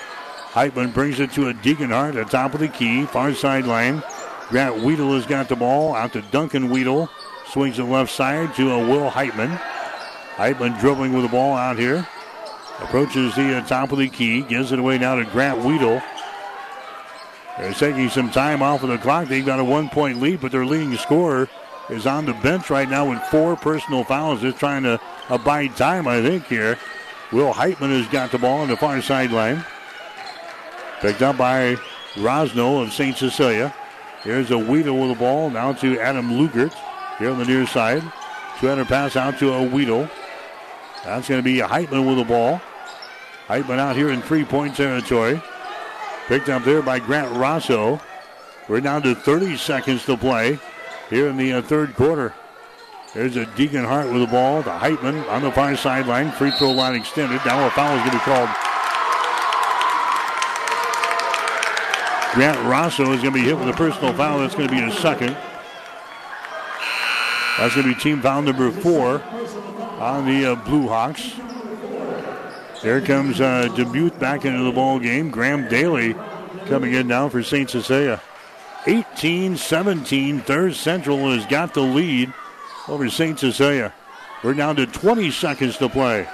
Heitman 0.50 0.92
brings 0.92 1.20
it 1.20 1.30
to 1.32 1.48
a 1.48 1.54
Deeganhart 1.54 2.16
at 2.16 2.24
the 2.24 2.24
top 2.24 2.54
of 2.54 2.58
the 2.58 2.66
key, 2.66 3.06
far 3.06 3.32
sideline. 3.32 4.02
Grant 4.48 4.82
Weedle 4.82 5.14
has 5.14 5.24
got 5.24 5.48
the 5.48 5.54
ball 5.54 5.94
out 5.94 6.14
to 6.14 6.22
Duncan 6.22 6.68
Weedle. 6.68 7.08
Swings 7.46 7.76
the 7.76 7.84
left 7.84 8.10
side 8.10 8.52
to 8.56 8.72
a 8.72 8.78
Will 8.80 9.08
Heitman. 9.08 9.56
Heitman 10.34 10.80
dribbling 10.80 11.12
with 11.12 11.22
the 11.22 11.28
ball 11.28 11.54
out 11.54 11.78
here. 11.78 12.08
Approaches 12.80 13.36
the 13.36 13.58
uh, 13.58 13.66
top 13.68 13.92
of 13.92 13.98
the 13.98 14.08
key. 14.08 14.42
Gives 14.42 14.72
it 14.72 14.80
away 14.80 14.98
now 14.98 15.14
to 15.14 15.24
Grant 15.24 15.64
Weedle. 15.64 16.02
They're 17.58 17.72
taking 17.72 18.10
some 18.10 18.30
time 18.30 18.62
off 18.62 18.82
of 18.82 18.90
the 18.90 18.98
clock. 18.98 19.28
They've 19.28 19.44
got 19.44 19.60
a 19.60 19.64
one 19.64 19.88
point 19.88 20.20
lead, 20.20 20.40
but 20.40 20.52
their 20.52 20.66
leading 20.66 20.96
scorer 20.96 21.48
is 21.88 22.06
on 22.06 22.26
the 22.26 22.34
bench 22.34 22.68
right 22.68 22.88
now 22.88 23.08
with 23.08 23.22
four 23.24 23.56
personal 23.56 24.04
fouls. 24.04 24.42
They're 24.42 24.52
trying 24.52 24.82
to 24.82 25.00
abide 25.28 25.76
time, 25.76 26.06
I 26.06 26.20
think, 26.20 26.46
here. 26.46 26.78
Will 27.32 27.52
Heitman 27.52 27.90
has 27.90 28.06
got 28.08 28.30
the 28.30 28.38
ball 28.38 28.60
on 28.60 28.68
the 28.68 28.76
far 28.76 29.00
sideline. 29.00 29.64
Picked 31.00 31.22
up 31.22 31.36
by 31.36 31.76
Rosno 32.14 32.82
of 32.82 32.92
St. 32.92 33.16
Cecilia. 33.16 33.74
Here's 34.22 34.50
a 34.50 34.58
Weedle 34.58 34.98
with 34.98 35.10
the 35.10 35.18
ball 35.18 35.50
now 35.50 35.72
to 35.74 35.98
Adam 36.00 36.30
Lugert 36.30 36.74
here 37.18 37.30
on 37.30 37.38
the 37.38 37.44
near 37.44 37.66
side. 37.66 38.02
200 38.60 38.86
pass 38.86 39.16
out 39.16 39.38
to 39.38 39.52
a 39.52 39.62
Weedle. 39.62 40.08
That's 41.04 41.28
going 41.28 41.40
to 41.40 41.44
be 41.44 41.58
Heitman 41.58 42.06
with 42.06 42.18
the 42.18 42.24
ball. 42.24 42.60
Heitman 43.48 43.78
out 43.78 43.96
here 43.96 44.10
in 44.10 44.22
three-point 44.22 44.76
territory. 44.76 45.40
Picked 46.26 46.48
up 46.48 46.64
there 46.64 46.82
by 46.82 46.98
Grant 46.98 47.36
Rosso. 47.36 48.00
We're 48.68 48.80
down 48.80 49.02
to 49.02 49.14
30 49.14 49.56
seconds 49.56 50.04
to 50.06 50.16
play 50.16 50.58
here 51.08 51.28
in 51.28 51.36
the 51.36 51.52
uh, 51.52 51.62
third 51.62 51.94
quarter. 51.94 52.34
There's 53.14 53.36
a 53.36 53.46
Deeganhart 53.46 54.12
with 54.12 54.22
the 54.22 54.26
ball 54.26 54.64
to 54.64 54.70
Heitman 54.70 55.28
on 55.30 55.42
the 55.42 55.52
far 55.52 55.76
sideline. 55.76 56.32
Free 56.32 56.50
throw 56.50 56.72
line 56.72 56.96
extended. 56.96 57.40
Now 57.46 57.64
a 57.64 57.70
foul 57.70 57.96
is 57.96 58.00
going 58.00 58.10
to 58.10 58.18
be 58.18 58.24
called. 58.24 58.50
Grant 62.34 62.58
Rosso 62.68 63.12
is 63.12 63.22
going 63.22 63.32
to 63.32 63.40
be 63.40 63.46
hit 63.46 63.56
with 63.56 63.68
a 63.68 63.72
personal 63.72 64.12
foul. 64.12 64.40
That's 64.40 64.56
going 64.56 64.68
to 64.68 64.74
be 64.74 64.82
a 64.82 64.92
second. 64.92 65.36
That's 67.56 67.74
going 67.74 67.86
to 67.86 67.94
be 67.94 68.00
team 68.00 68.20
foul 68.20 68.42
number 68.42 68.70
four 68.72 69.22
on 70.00 70.26
the 70.26 70.52
uh, 70.52 70.54
Blue 70.56 70.88
Hawks. 70.88 71.34
There 72.82 73.00
comes 73.00 73.40
uh, 73.40 73.68
Dubuque 73.74 74.18
back 74.18 74.44
into 74.44 74.62
the 74.62 74.72
ball 74.72 74.98
game. 74.98 75.30
Graham 75.30 75.68
Daly 75.68 76.14
coming 76.66 76.92
in 76.92 77.08
now 77.08 77.28
for 77.28 77.42
St. 77.42 77.68
Cecilia. 77.68 78.20
18-17. 78.84 80.44
Thayer 80.44 80.72
Central 80.72 81.30
has 81.30 81.46
got 81.46 81.74
the 81.74 81.80
lead 81.80 82.32
over 82.88 83.08
St. 83.08 83.38
Cecilia. 83.38 83.92
We're 84.44 84.54
down 84.54 84.76
to 84.76 84.86
20 84.86 85.30
seconds 85.30 85.78
to 85.78 85.88
play. 85.88 86.28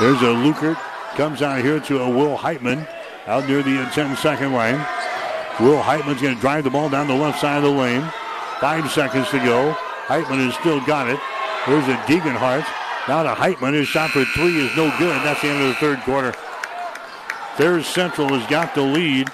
There's 0.00 0.22
a 0.22 0.34
Lukert. 0.34 0.76
Comes 1.16 1.42
out 1.42 1.62
here 1.62 1.80
to 1.80 2.02
a 2.02 2.08
Will 2.08 2.36
Heitman 2.36 2.88
out 3.26 3.46
near 3.46 3.62
the 3.62 3.76
10-second 3.92 4.52
line. 4.52 4.76
Will 5.60 5.82
Heitman's 5.82 6.22
going 6.22 6.34
to 6.34 6.40
drive 6.40 6.64
the 6.64 6.70
ball 6.70 6.88
down 6.88 7.08
the 7.08 7.14
left 7.14 7.40
side 7.40 7.58
of 7.58 7.64
the 7.64 7.70
lane. 7.70 8.02
Five 8.60 8.90
seconds 8.90 9.28
to 9.30 9.38
go. 9.38 9.76
Heitman 10.06 10.44
has 10.44 10.54
still 10.54 10.80
got 10.86 11.08
it. 11.08 11.18
There's 11.68 11.86
a 11.86 11.96
Deeganhart. 12.06 12.66
Now 13.08 13.22
to 13.24 13.34
Heitman. 13.34 13.74
His 13.74 13.86
shot 13.86 14.08
for 14.08 14.24
three 14.24 14.56
is 14.56 14.74
no 14.74 14.90
good. 14.98 15.14
That's 15.22 15.42
the 15.42 15.48
end 15.48 15.62
of 15.62 15.68
the 15.68 15.74
third 15.74 16.00
quarter. 16.00 16.32
Thayers 17.56 17.86
Central 17.86 18.28
has 18.28 18.48
got 18.48 18.74
the 18.74 18.80
lead 18.80 19.28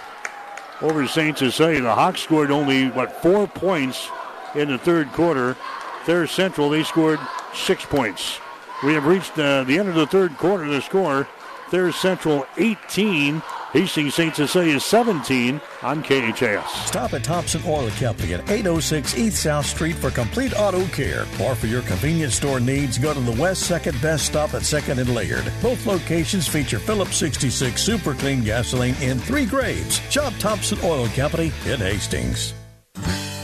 over 0.82 1.06
St. 1.06 1.38
Cecilia. 1.38 1.80
The 1.80 1.94
Hawks 1.94 2.22
scored 2.22 2.50
only, 2.50 2.88
what, 2.90 3.12
four 3.22 3.46
points 3.46 4.08
in 4.56 4.68
the 4.68 4.78
third 4.78 5.12
quarter. 5.12 5.56
Thayers 6.06 6.32
Central, 6.32 6.70
they 6.70 6.82
scored 6.82 7.20
six 7.54 7.84
points. 7.84 8.40
We 8.82 8.94
have 8.94 9.06
reached 9.06 9.38
uh, 9.38 9.62
the 9.62 9.78
end 9.78 9.88
of 9.88 9.94
the 9.94 10.06
third 10.08 10.36
quarter. 10.36 10.66
The 10.66 10.82
score, 10.82 11.28
Thayers 11.70 11.96
Central 11.96 12.46
18, 12.56 13.42
Hastings 13.72 14.14
St. 14.14 14.36
Cecilia 14.36 14.78
17 14.78 15.60
on 15.82 16.02
KHAS. 16.02 16.86
Stop 16.86 17.12
at 17.12 17.24
Thompson 17.24 17.62
Oil 17.66 17.90
Company 17.90 18.34
at 18.34 18.48
806 18.48 19.18
East 19.18 19.42
South 19.42 19.66
Street 19.66 19.96
for 19.96 20.10
complete 20.10 20.52
auto 20.56 20.84
care. 20.86 21.26
Or 21.42 21.54
for 21.54 21.66
your 21.66 21.82
convenience 21.82 22.36
store 22.36 22.60
needs, 22.60 22.98
go 22.98 23.12
to 23.12 23.20
the 23.20 23.40
West 23.40 23.68
2nd 23.70 24.00
Best 24.00 24.26
Stop 24.26 24.54
at 24.54 24.62
2nd 24.62 24.98
and 24.98 25.14
Laird. 25.14 25.50
Both 25.60 25.86
locations 25.86 26.46
feature 26.46 26.78
Phillips 26.78 27.16
66 27.16 27.82
Super 27.82 28.14
Clean 28.14 28.44
gasoline 28.44 28.94
in 29.02 29.18
three 29.18 29.46
grades. 29.46 30.00
Shop 30.10 30.32
Thompson 30.38 30.78
Oil 30.84 31.08
Company 31.08 31.52
in 31.66 31.80
Hastings. 31.80 32.54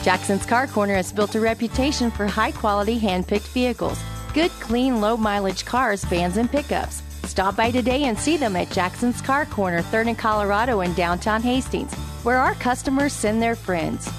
Jackson's 0.02 0.46
Car 0.46 0.66
Corner 0.66 0.94
has 0.94 1.12
built 1.12 1.34
a 1.34 1.40
reputation 1.40 2.10
for 2.10 2.26
high 2.26 2.52
quality 2.52 2.98
hand 2.98 3.26
picked 3.28 3.48
vehicles. 3.48 4.00
Good, 4.32 4.50
clean, 4.52 5.00
low 5.00 5.16
mileage 5.16 5.64
cars, 5.64 6.04
vans, 6.04 6.36
and 6.36 6.50
pickups. 6.50 7.02
Stop 7.30 7.54
by 7.54 7.70
today 7.70 8.04
and 8.06 8.18
see 8.18 8.36
them 8.36 8.56
at 8.56 8.72
Jackson's 8.72 9.22
Car 9.22 9.46
Corner, 9.46 9.82
3rd 9.82 10.08
and 10.08 10.18
Colorado 10.18 10.80
in 10.80 10.92
downtown 10.94 11.40
Hastings, 11.40 11.94
where 12.24 12.38
our 12.38 12.54
customers 12.54 13.12
send 13.12 13.40
their 13.40 13.54
friends. 13.54 14.10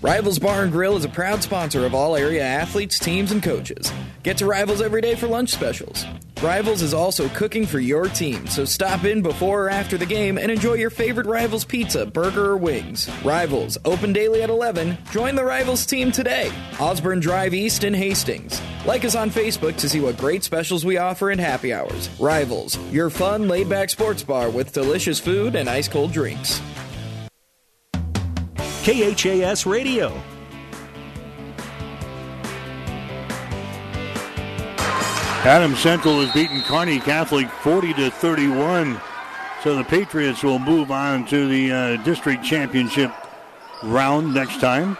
Rivals 0.00 0.38
Bar 0.38 0.62
and 0.62 0.72
Grill 0.72 0.96
is 0.96 1.04
a 1.04 1.10
proud 1.10 1.42
sponsor 1.42 1.84
of 1.84 1.94
all 1.94 2.16
area 2.16 2.42
athletes, 2.42 2.98
teams, 2.98 3.30
and 3.30 3.42
coaches. 3.42 3.92
Get 4.22 4.38
to 4.38 4.46
Rivals 4.46 4.80
every 4.80 5.02
day 5.02 5.14
for 5.16 5.26
lunch 5.26 5.50
specials. 5.50 6.06
Rivals 6.42 6.80
is 6.80 6.94
also 6.94 7.28
cooking 7.28 7.66
for 7.66 7.78
your 7.78 8.06
team, 8.06 8.46
so 8.46 8.64
stop 8.64 9.04
in 9.04 9.20
before 9.20 9.66
or 9.66 9.70
after 9.70 9.98
the 9.98 10.06
game 10.06 10.38
and 10.38 10.50
enjoy 10.50 10.74
your 10.74 10.88
favorite 10.88 11.26
Rivals 11.26 11.66
pizza, 11.66 12.06
burger, 12.06 12.52
or 12.52 12.56
wings. 12.56 13.10
Rivals, 13.22 13.76
open 13.84 14.14
daily 14.14 14.42
at 14.42 14.48
11. 14.48 14.96
Join 15.10 15.34
the 15.34 15.44
Rivals 15.44 15.84
team 15.84 16.10
today. 16.10 16.50
Osborne 16.80 17.20
Drive 17.20 17.52
East 17.52 17.84
in 17.84 17.92
Hastings. 17.92 18.62
Like 18.86 19.04
us 19.04 19.14
on 19.14 19.30
Facebook 19.30 19.76
to 19.76 19.88
see 19.88 20.00
what 20.00 20.16
great 20.16 20.42
specials 20.42 20.86
we 20.86 20.96
offer 20.96 21.30
in 21.30 21.38
happy 21.38 21.72
hours. 21.72 22.08
Rivals, 22.18 22.78
your 22.90 23.10
fun, 23.10 23.46
laid 23.46 23.68
back 23.68 23.90
sports 23.90 24.22
bar 24.22 24.48
with 24.48 24.72
delicious 24.72 25.20
food 25.20 25.54
and 25.54 25.68
ice 25.68 25.86
cold 25.86 26.12
drinks. 26.12 26.62
KHAS 28.82 29.66
Radio. 29.66 30.10
Adams 35.42 35.78
Central 35.78 36.20
has 36.20 36.32
beaten 36.32 36.62
Kearney 36.62 37.00
Catholic 37.00 37.48
40 37.48 37.94
to 37.94 38.10
31. 38.10 39.00
So 39.62 39.76
the 39.76 39.84
Patriots 39.84 40.42
will 40.42 40.58
move 40.58 40.90
on 40.90 41.26
to 41.26 41.48
the 41.48 41.72
uh, 41.72 41.96
district 42.02 42.44
championship 42.44 43.12
round 43.82 44.32
next 44.32 44.60
time. 44.60 44.96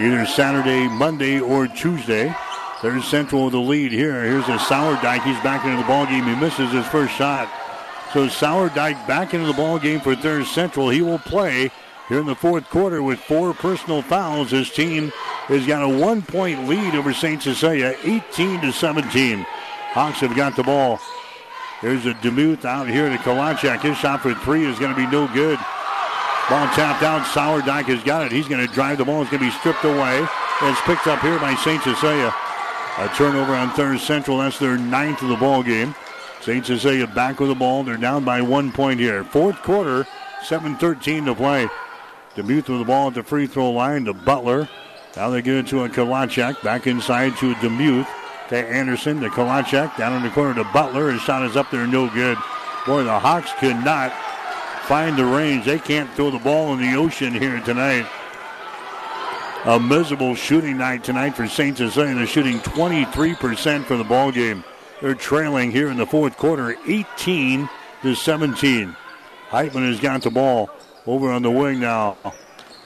Either 0.00 0.24
Saturday, 0.24 0.88
Monday, 0.88 1.40
or 1.40 1.66
Tuesday. 1.66 2.34
Thayers 2.80 3.04
Central 3.04 3.44
with 3.44 3.52
the 3.52 3.60
lead 3.60 3.92
here. 3.92 4.24
Here's 4.24 4.48
a 4.48 4.56
Sourdyke. 4.56 5.22
He's 5.24 5.38
back 5.42 5.66
into 5.66 5.76
the 5.76 5.86
ball 5.86 6.06
game. 6.06 6.24
He 6.24 6.34
misses 6.36 6.72
his 6.72 6.86
first 6.86 7.12
shot. 7.12 7.50
So 8.14 8.26
Sourdyke 8.26 9.06
back 9.06 9.34
into 9.34 9.46
the 9.46 9.52
ball 9.52 9.78
game 9.78 10.00
for 10.00 10.16
Thayer 10.16 10.42
Central. 10.46 10.88
He 10.88 11.02
will 11.02 11.18
play 11.18 11.70
here 12.08 12.18
in 12.18 12.24
the 12.24 12.34
fourth 12.34 12.70
quarter 12.70 13.02
with 13.02 13.18
four 13.18 13.52
personal 13.52 14.00
fouls. 14.00 14.52
His 14.52 14.70
team 14.70 15.12
has 15.48 15.66
got 15.66 15.82
a 15.82 15.88
one-point 15.88 16.66
lead 16.66 16.94
over 16.94 17.12
St. 17.12 17.42
Cecilia, 17.42 17.94
18 18.02 18.62
to 18.62 18.72
17. 18.72 19.44
Hawks 19.90 20.20
have 20.20 20.34
got 20.34 20.56
the 20.56 20.62
ball. 20.62 20.98
There's 21.82 22.06
a 22.06 22.14
Demuth 22.14 22.64
out 22.64 22.88
here 22.88 23.10
to 23.10 23.16
Kalachak. 23.18 23.82
His 23.82 23.98
shot 23.98 24.22
for 24.22 24.32
three 24.32 24.64
is 24.64 24.78
going 24.78 24.94
to 24.94 24.96
be 24.96 25.06
no 25.06 25.28
good. 25.34 25.58
Ball 26.48 26.66
tapped 26.74 27.02
out. 27.02 27.22
Sourdyke 27.26 27.84
has 27.84 28.02
got 28.02 28.26
it. 28.26 28.32
He's 28.32 28.48
going 28.48 28.66
to 28.66 28.72
drive 28.72 28.98
the 28.98 29.04
ball. 29.04 29.22
It's 29.22 29.30
going 29.30 29.42
to 29.42 29.48
be 29.48 29.58
stripped 29.58 29.84
away. 29.84 30.26
It's 30.62 30.80
picked 30.82 31.06
up 31.06 31.20
here 31.20 31.38
by 31.38 31.54
St. 31.54 31.82
Cecilia. 31.82 32.34
A 32.98 33.08
turnover 33.16 33.54
on 33.54 33.70
Thayer 33.70 33.98
Central. 33.98 34.38
That's 34.38 34.58
their 34.58 34.76
ninth 34.76 35.22
of 35.22 35.28
the 35.28 35.36
ball 35.36 35.62
game. 35.62 35.94
St. 36.40 36.64
Cecilia 36.64 37.06
back 37.06 37.38
with 37.38 37.50
the 37.50 37.54
ball. 37.54 37.84
They're 37.84 37.96
down 37.96 38.24
by 38.24 38.42
one 38.42 38.72
point 38.72 38.98
here. 38.98 39.24
Fourth 39.24 39.62
quarter, 39.62 40.06
7-13 40.42 41.26
to 41.26 41.34
play. 41.34 41.68
Demuth 42.34 42.68
with 42.68 42.78
the 42.78 42.84
ball 42.84 43.08
at 43.08 43.14
the 43.14 43.22
free 43.22 43.46
throw 43.46 43.70
line 43.70 44.06
to 44.06 44.14
Butler. 44.14 44.68
Now 45.16 45.30
they 45.30 45.42
get 45.42 45.56
it 45.56 45.66
to 45.68 45.84
a 45.84 45.88
Kalachak. 45.88 46.62
Back 46.62 46.86
inside 46.86 47.36
to 47.38 47.54
Demuth. 47.56 48.08
To 48.48 48.56
Anderson, 48.56 49.20
to 49.20 49.28
Kalachak. 49.28 49.96
Down 49.96 50.14
in 50.14 50.22
the 50.22 50.30
corner 50.30 50.54
to 50.54 50.64
Butler. 50.72 51.10
His 51.10 51.22
shot 51.22 51.44
is 51.44 51.56
up 51.56 51.70
there, 51.70 51.86
no 51.86 52.08
good. 52.10 52.36
Boy, 52.86 53.04
the 53.04 53.18
Hawks 53.18 53.50
could 53.58 53.76
not 53.84 54.12
find 54.90 55.16
the 55.16 55.24
range. 55.24 55.66
They 55.66 55.78
can't 55.78 56.12
throw 56.14 56.32
the 56.32 56.40
ball 56.40 56.72
in 56.72 56.80
the 56.80 56.96
ocean 56.96 57.32
here 57.32 57.60
tonight. 57.60 58.04
A 59.64 59.78
miserable 59.78 60.34
shooting 60.34 60.78
night 60.78 61.04
tonight 61.04 61.36
for 61.36 61.46
St. 61.46 61.78
Cecilia. 61.78 62.12
They're 62.16 62.26
shooting 62.26 62.58
23% 62.58 63.84
for 63.84 63.96
the 63.96 64.02
ball 64.02 64.32
game. 64.32 64.64
They're 65.00 65.14
trailing 65.14 65.70
here 65.70 65.90
in 65.90 65.96
the 65.96 66.06
fourth 66.06 66.36
quarter, 66.36 66.76
18 66.88 67.68
to 68.02 68.14
17. 68.16 68.96
Heitman 69.50 69.88
has 69.88 70.00
got 70.00 70.22
the 70.22 70.30
ball 70.30 70.70
over 71.06 71.30
on 71.30 71.42
the 71.42 71.52
wing 71.52 71.78
now. 71.78 72.14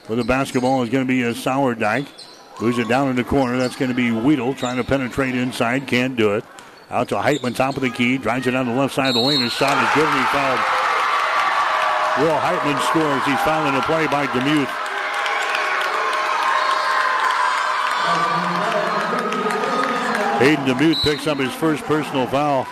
Where 0.05 0.15
the 0.15 0.23
basketball 0.23 0.83
is 0.83 0.91
going 0.91 1.07
to 1.07 1.11
be 1.11 1.23
a 1.23 1.33
Sourdyke. 1.33 2.05
Moves 2.61 2.77
it 2.77 2.87
down 2.87 3.09
in 3.09 3.15
the 3.15 3.23
corner. 3.23 3.57
That's 3.57 3.75
going 3.75 3.89
to 3.89 3.95
be 3.95 4.11
Weedle 4.11 4.53
trying 4.53 4.77
to 4.77 4.83
penetrate 4.83 5.33
inside. 5.33 5.87
Can't 5.87 6.15
do 6.15 6.35
it. 6.35 6.45
Out 6.91 7.09
to 7.09 7.15
Heitman, 7.15 7.55
top 7.55 7.77
of 7.77 7.81
the 7.81 7.89
key. 7.89 8.19
Drives 8.19 8.45
it 8.45 8.51
down 8.51 8.67
the 8.67 8.75
left 8.75 8.93
side 8.93 9.07
of 9.07 9.15
the 9.15 9.21
lane. 9.21 9.41
His 9.41 9.53
shot 9.53 9.75
is 9.83 9.95
good 9.95 10.07
he 10.07 10.23
fouled. 10.25 10.84
Will 12.17 12.37
Heitman 12.37 12.79
scores. 12.89 13.23
He's 13.25 13.39
fouling 13.41 13.75
the 13.75 13.81
play 13.81 14.07
by 14.07 14.25
Demuth. 14.27 14.69
Hayden 20.39 20.65
Demuth 20.65 21.01
picks 21.03 21.27
up 21.27 21.37
his 21.39 21.53
first 21.53 21.83
personal 21.83 22.25
foul. 22.27 22.65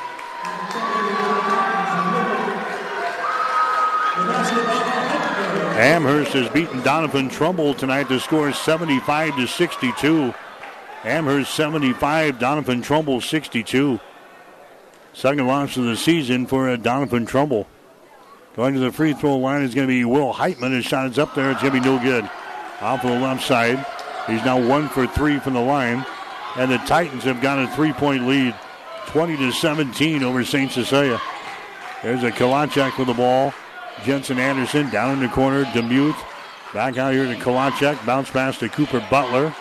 Amherst 5.76 6.32
has 6.34 6.48
beaten 6.50 6.82
Doniphan 6.82 7.30
Trumbull 7.30 7.74
tonight 7.74 8.08
to 8.08 8.20
score 8.20 8.54
75 8.54 9.36
to 9.36 9.48
62. 9.48 10.34
Amherst 11.04 11.54
75, 11.54 12.40
Doniphan 12.40 12.82
Trumbull 12.82 13.20
62. 13.20 14.00
Second 15.12 15.48
loss 15.48 15.76
of 15.76 15.84
the 15.84 15.98
season 15.98 16.48
for 16.48 16.70
uh, 16.70 16.78
Donovan 16.78 17.26
Doniphan 17.26 17.28
Trumbull. 17.28 17.68
Going 18.56 18.76
to 18.76 18.80
the 18.80 18.92
free 18.92 19.14
throw 19.14 19.38
line 19.38 19.64
is 19.64 19.74
going 19.74 19.88
to 19.88 19.92
be 19.92 20.06
Will 20.06 20.32
Heitman. 20.32 20.76
His 20.76 20.86
shot 20.86 21.10
is 21.10 21.18
up 21.18 21.34
there. 21.34 21.50
It's 21.52 21.62
going 21.62 21.74
to 21.74 21.82
be 21.82 21.86
no 21.86 22.00
good. 22.00 22.30
off 22.82 23.04
of 23.04 23.10
the 23.10 23.20
left 23.20 23.44
side. 23.44 23.84
He's 24.28 24.44
now 24.46 24.62
one 24.62 24.90
for 24.90 25.08
three 25.08 25.40
from 25.40 25.54
the 25.54 25.62
line. 25.62 26.06
And 26.56 26.72
the 26.72 26.78
Titans 26.80 27.24
have 27.24 27.42
got 27.42 27.58
a 27.58 27.68
three-point 27.76 28.28
lead, 28.28 28.54
20 29.08 29.38
to 29.38 29.52
17 29.52 30.24
over 30.24 30.46
St. 30.46 30.72
Cecilia. 30.72 31.20
There's 32.04 32.24
a 32.24 32.32
Kalachek 32.32 32.98
with 33.00 33.08
the 33.08 33.14
ball. 33.16 33.54
Jensen 34.04 34.38
Anderson 34.38 34.90
down 34.92 35.14
in 35.14 35.20
the 35.20 35.30
corner. 35.30 35.64
Demuth 35.74 36.16
back 36.76 36.98
out 36.98 37.14
here 37.14 37.26
to 37.26 37.36
Kalachek. 37.36 38.06
Bounce 38.06 38.30
pass 38.30 38.60
to 38.60 38.70
Cooper 38.70 39.06
Butler. 39.10 39.56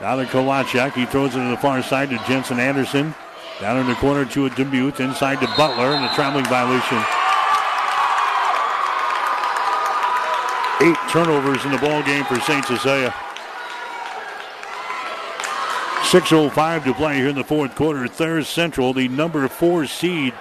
Now 0.00 0.16
to 0.16 0.24
Kalachek. 0.24 0.94
He 0.94 1.04
throws 1.04 1.34
it 1.34 1.38
to 1.38 1.50
the 1.50 1.56
far 1.58 1.82
side 1.82 2.08
to 2.10 2.18
Jensen 2.26 2.58
Anderson. 2.58 3.14
Down 3.60 3.78
in 3.78 3.86
the 3.86 3.94
corner 3.96 4.24
to 4.24 4.46
a 4.46 4.50
Demuth. 4.50 5.00
Inside 5.00 5.40
to 5.40 5.46
Butler 5.48 5.94
and 5.94 6.04
a 6.04 6.14
traveling 6.14 6.46
violation. 6.46 7.21
Eight 10.82 10.96
turnovers 11.10 11.64
in 11.64 11.70
the 11.70 11.78
ball 11.78 12.02
game 12.02 12.24
for 12.24 12.40
St. 12.40 12.64
Cecilia. 12.64 13.14
6.05 16.10 16.84
to 16.84 16.94
play 16.94 17.18
here 17.18 17.28
in 17.28 17.36
the 17.36 17.44
fourth 17.44 17.76
quarter. 17.76 18.08
Thayer 18.08 18.42
Central, 18.42 18.92
the 18.92 19.06
number 19.06 19.46
four 19.46 19.86
seed 19.86 20.34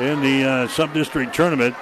in 0.00 0.20
the 0.22 0.42
uh, 0.42 0.68
sub-district 0.68 1.32
tournament, 1.32 1.76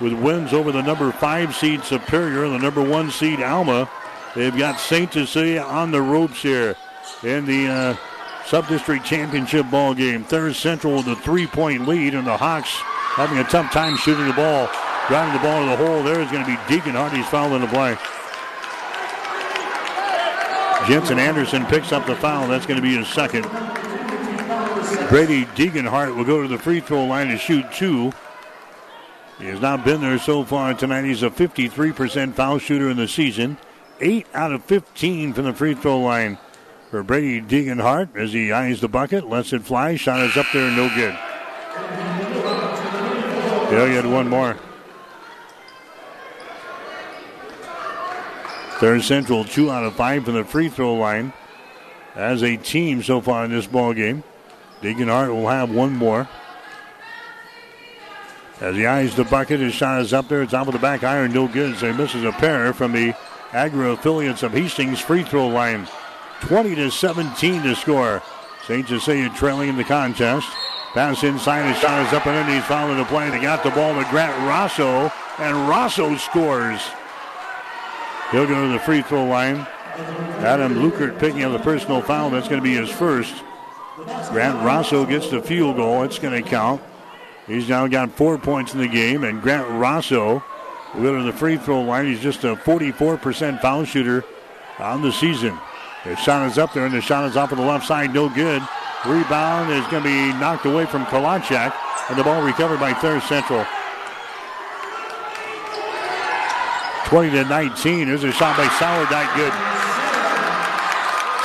with 0.00 0.12
wins 0.12 0.52
over 0.52 0.72
the 0.72 0.82
number 0.82 1.12
five 1.12 1.54
seed 1.54 1.84
Superior 1.84 2.46
and 2.46 2.54
the 2.54 2.58
number 2.58 2.82
one 2.82 3.12
seed 3.12 3.40
Alma. 3.40 3.88
They've 4.34 4.56
got 4.58 4.80
St. 4.80 5.12
Cecilia 5.12 5.62
on 5.62 5.92
the 5.92 6.02
ropes 6.02 6.42
here 6.42 6.74
in 7.22 7.46
the 7.46 7.68
uh, 7.68 7.96
sub-district 8.46 9.04
championship 9.04 9.70
ball 9.70 9.94
game. 9.94 10.24
Thayer 10.24 10.52
Central 10.52 10.96
with 10.96 11.06
a 11.06 11.16
three-point 11.16 11.86
lead, 11.86 12.14
and 12.14 12.26
the 12.26 12.36
Hawks 12.36 12.72
having 13.14 13.38
a 13.38 13.44
tough 13.44 13.72
time 13.72 13.96
shooting 13.96 14.26
the 14.26 14.32
ball. 14.32 14.68
Driving 15.10 15.34
the 15.34 15.40
ball 15.40 15.64
to 15.64 15.70
the 15.70 15.76
hole 15.76 16.04
there 16.04 16.20
is 16.20 16.30
going 16.30 16.44
to 16.44 16.48
be 16.48 16.56
Deacon 16.68 16.94
Hardy's 16.94 17.26
foul 17.26 17.52
in 17.56 17.62
the 17.62 17.66
play. 17.66 17.98
Jensen 20.86 21.18
Anderson 21.18 21.66
picks 21.66 21.90
up 21.90 22.06
the 22.06 22.14
foul. 22.14 22.46
That's 22.46 22.64
going 22.64 22.80
to 22.80 22.82
be 22.82 22.94
his 22.94 23.08
second. 23.08 23.42
Brady 25.08 25.46
Deeganhart 25.56 26.14
will 26.14 26.22
go 26.22 26.42
to 26.42 26.46
the 26.46 26.58
free 26.58 26.78
throw 26.78 27.06
line 27.06 27.26
to 27.26 27.38
shoot 27.38 27.66
two. 27.72 28.12
He 29.40 29.46
has 29.46 29.60
not 29.60 29.84
been 29.84 30.00
there 30.00 30.16
so 30.20 30.44
far 30.44 30.74
tonight. 30.74 31.04
He's 31.04 31.24
a 31.24 31.30
53% 31.30 32.34
foul 32.34 32.58
shooter 32.58 32.88
in 32.88 32.96
the 32.96 33.08
season. 33.08 33.58
8 34.00 34.28
out 34.32 34.52
of 34.52 34.62
15 34.62 35.32
from 35.32 35.44
the 35.44 35.52
free 35.52 35.74
throw 35.74 35.98
line 35.98 36.38
for 36.88 37.02
Brady 37.02 37.40
Deeganhart 37.40 38.14
as 38.14 38.32
he 38.32 38.52
eyes 38.52 38.80
the 38.80 38.86
bucket, 38.86 39.28
lets 39.28 39.52
it 39.52 39.62
fly. 39.62 39.96
Shot 39.96 40.20
is 40.20 40.36
up 40.36 40.46
there, 40.52 40.70
no 40.70 40.88
good. 40.94 41.18
Yeah, 43.72 43.88
he 43.88 43.94
had 43.96 44.06
one 44.06 44.28
more. 44.28 44.56
Thayer 48.80 49.02
Central, 49.02 49.44
two 49.44 49.70
out 49.70 49.84
of 49.84 49.94
five 49.94 50.24
from 50.24 50.32
the 50.32 50.44
free 50.44 50.70
throw 50.70 50.94
line. 50.94 51.34
As 52.14 52.42
a 52.42 52.56
team 52.56 53.02
so 53.02 53.20
far 53.20 53.44
in 53.44 53.50
this 53.50 53.66
ball 53.66 53.92
game, 53.92 54.24
Deeganhart 54.80 55.28
will 55.28 55.48
have 55.48 55.70
one 55.70 55.94
more. 55.94 56.26
As 58.58 58.76
he 58.76 58.86
eyes 58.86 59.14
the 59.14 59.24
bucket, 59.24 59.60
his 59.60 59.74
shot 59.74 60.00
is 60.00 60.14
up 60.14 60.28
there. 60.28 60.40
It's 60.40 60.54
off 60.54 60.66
of 60.66 60.72
the 60.72 60.78
back 60.78 61.04
iron, 61.04 61.34
no 61.34 61.46
good. 61.46 61.76
So 61.76 61.92
he 61.92 61.98
misses 61.98 62.24
a 62.24 62.32
pair 62.32 62.72
from 62.72 62.92
the 62.92 63.14
Agri 63.52 63.90
affiliates 63.90 64.42
of 64.42 64.52
Hastings 64.52 64.98
free 64.98 65.24
throw 65.24 65.48
line. 65.48 65.86
20 66.40 66.74
to 66.76 66.90
17 66.90 67.62
to 67.62 67.76
score. 67.76 68.22
St. 68.66 68.88
Cecilia 68.88 69.28
trailing 69.36 69.68
in 69.68 69.76
the 69.76 69.84
contest. 69.84 70.48
Pass 70.94 71.22
inside, 71.22 71.70
his 71.70 71.78
shot 71.82 72.06
is 72.06 72.14
up 72.14 72.26
and 72.26 72.48
in. 72.48 72.56
He's 72.56 72.64
following 72.64 72.96
the 72.96 73.04
play. 73.04 73.28
They 73.28 73.42
got 73.42 73.62
the 73.62 73.70
ball 73.72 73.94
to 73.94 74.08
Grant 74.08 74.36
Rosso, 74.48 75.12
and 75.38 75.68
Rosso 75.68 76.16
scores. 76.16 76.80
He'll 78.30 78.46
go 78.46 78.66
to 78.66 78.72
the 78.72 78.78
free 78.78 79.02
throw 79.02 79.24
line. 79.24 79.66
Adam 80.38 80.76
Lukert 80.76 81.18
picking 81.18 81.42
up 81.42 81.52
the 81.52 81.58
personal 81.58 82.00
foul. 82.00 82.30
That's 82.30 82.48
going 82.48 82.60
to 82.60 82.64
be 82.64 82.74
his 82.74 82.90
first. 82.90 83.34
Grant 84.30 84.64
Rosso 84.64 85.04
gets 85.04 85.30
the 85.30 85.42
field 85.42 85.76
goal. 85.76 86.04
It's 86.04 86.18
going 86.18 86.42
to 86.42 86.48
count. 86.48 86.80
He's 87.46 87.68
now 87.68 87.86
got 87.88 88.12
four 88.12 88.38
points 88.38 88.72
in 88.72 88.80
the 88.80 88.88
game, 88.88 89.24
and 89.24 89.42
Grant 89.42 89.68
Rosso 89.68 90.42
will 90.94 91.02
go 91.02 91.18
to 91.18 91.24
the 91.24 91.32
free 91.32 91.56
throw 91.56 91.82
line. 91.82 92.06
He's 92.06 92.20
just 92.20 92.44
a 92.44 92.54
44% 92.54 93.60
foul 93.60 93.84
shooter 93.84 94.24
on 94.78 95.02
the 95.02 95.12
season. 95.12 95.58
The 96.04 96.16
shot 96.16 96.46
is 96.46 96.56
up 96.56 96.72
there, 96.72 96.86
and 96.86 96.94
the 96.94 97.00
shot 97.00 97.28
is 97.28 97.36
off 97.36 97.52
of 97.52 97.58
the 97.58 97.64
left 97.64 97.86
side. 97.86 98.14
No 98.14 98.28
good. 98.28 98.62
Rebound 99.04 99.72
is 99.72 99.86
going 99.88 100.02
to 100.02 100.08
be 100.08 100.38
knocked 100.38 100.66
away 100.66 100.86
from 100.86 101.04
Kalachak, 101.06 101.74
and 102.08 102.18
the 102.18 102.24
ball 102.24 102.42
recovered 102.42 102.78
by 102.78 102.94
Thayer 102.94 103.20
Central. 103.20 103.66
20 107.10 107.30
to 107.30 107.44
19. 107.44 108.06
There's 108.06 108.22
a 108.22 108.30
shot 108.30 108.56
by 108.56 108.66
Sourdyke. 108.66 109.34
Good. 109.34 109.52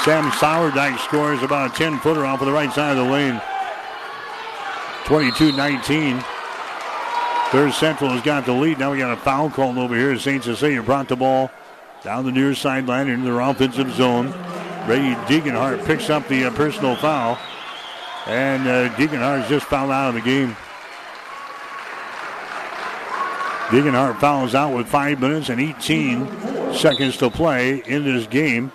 Sam 0.05 0.29
Sourdyke 0.29 0.99
scores 0.99 1.41
about 1.41 1.71
a 1.71 1.73
10 1.73 1.97
footer 2.01 2.23
off 2.23 2.39
of 2.39 2.45
the 2.45 2.53
right 2.53 2.71
side 2.71 2.95
of 2.95 3.03
the 3.03 3.11
lane. 3.11 3.41
22 5.05 5.53
19. 5.53 6.23
Thayer 7.49 7.71
Central 7.71 8.11
has 8.11 8.21
got 8.21 8.45
the 8.45 8.53
lead. 8.53 8.77
Now 8.77 8.91
we 8.91 8.99
got 8.99 9.17
a 9.17 9.19
foul 9.19 9.49
called 9.49 9.79
over 9.79 9.95
here. 9.95 10.15
St. 10.19 10.43
Cecilia 10.43 10.83
brought 10.83 11.07
the 11.07 11.15
ball 11.15 11.49
down 12.03 12.25
the 12.25 12.31
near 12.31 12.53
sideline 12.53 13.07
into 13.07 13.25
their 13.25 13.39
offensive 13.39 13.91
zone. 13.93 14.31
Brady 14.85 15.15
Deeganhart 15.25 15.83
picks 15.85 16.11
up 16.11 16.27
the 16.27 16.45
uh, 16.45 16.51
personal 16.51 16.95
foul. 16.95 17.39
And 18.27 18.67
uh, 18.67 18.95
is 18.99 19.49
just 19.49 19.65
fouled 19.65 19.89
out 19.89 20.09
of 20.09 20.13
the 20.13 20.21
game. 20.21 20.55
Deeganhart 23.69 24.19
fouls 24.19 24.53
out 24.53 24.75
with 24.75 24.87
5 24.87 25.19
minutes 25.19 25.49
and 25.49 25.59
18 25.59 26.73
seconds 26.73 27.17
to 27.17 27.29
play 27.29 27.81
in 27.85 28.03
this 28.03 28.27
game. 28.27 28.71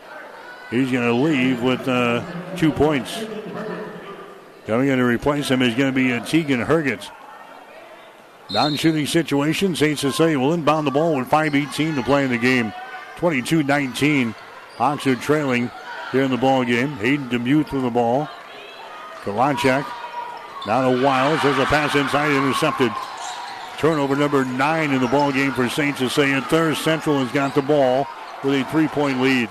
He's 0.71 0.91
going 0.91 1.07
to 1.07 1.15
leave 1.15 1.63
with 1.63 1.89
uh, 1.89 2.25
two 2.57 2.73
points. 2.73 3.25
Coming 4.67 4.89
in 4.89 4.99
to 4.99 5.05
replace 5.05 5.49
him 5.49 5.63
is 5.63 5.75
going 5.75 5.93
to 5.93 5.97
be 5.97 6.13
uh, 6.13 6.25
Tegan 6.25 6.65
Herget. 6.65 7.09
Non-shooting 8.51 9.07
situation. 9.07 9.77
St. 9.77 9.99
Cecilia 9.99 10.39
will 10.39 10.53
inbound 10.53 10.87
the 10.87 10.91
ball 10.91 11.17
with 11.17 11.29
5.18 11.29 11.95
to 11.95 12.03
play 12.03 12.25
in 12.25 12.31
the 12.31 12.39
game. 12.39 12.73
22-19. 13.17 14.35
Hawks 14.77 15.07
are 15.07 15.17
trailing 15.17 15.71
here 16.11 16.23
in 16.23 16.31
the 16.31 16.37
ball 16.37 16.65
game. 16.65 16.91
Hayden 16.97 17.29
Demuth 17.29 17.73
with 17.73 17.83
the 17.83 17.91
ball. 17.91 18.29
Kalachek. 19.23 19.87
Now 20.67 20.91
to 20.91 21.03
Wiles. 21.03 21.43
There's 21.43 21.59
a 21.59 21.65
pass 21.67 21.95
inside, 21.95 22.33
intercepted. 22.33 22.93
Turnover 23.81 24.15
number 24.15 24.45
nine 24.45 24.93
in 24.93 25.01
the 25.01 25.09
ball 25.09 25.33
game 25.33 25.53
for 25.53 25.67
St. 25.67 25.97
Cecilia. 25.97 26.43
Thayer 26.43 26.75
Central 26.75 27.19
has 27.19 27.33
got 27.33 27.55
the 27.55 27.63
ball 27.63 28.07
with 28.45 28.61
a 28.61 28.71
three-point 28.71 29.23
lead. 29.23 29.49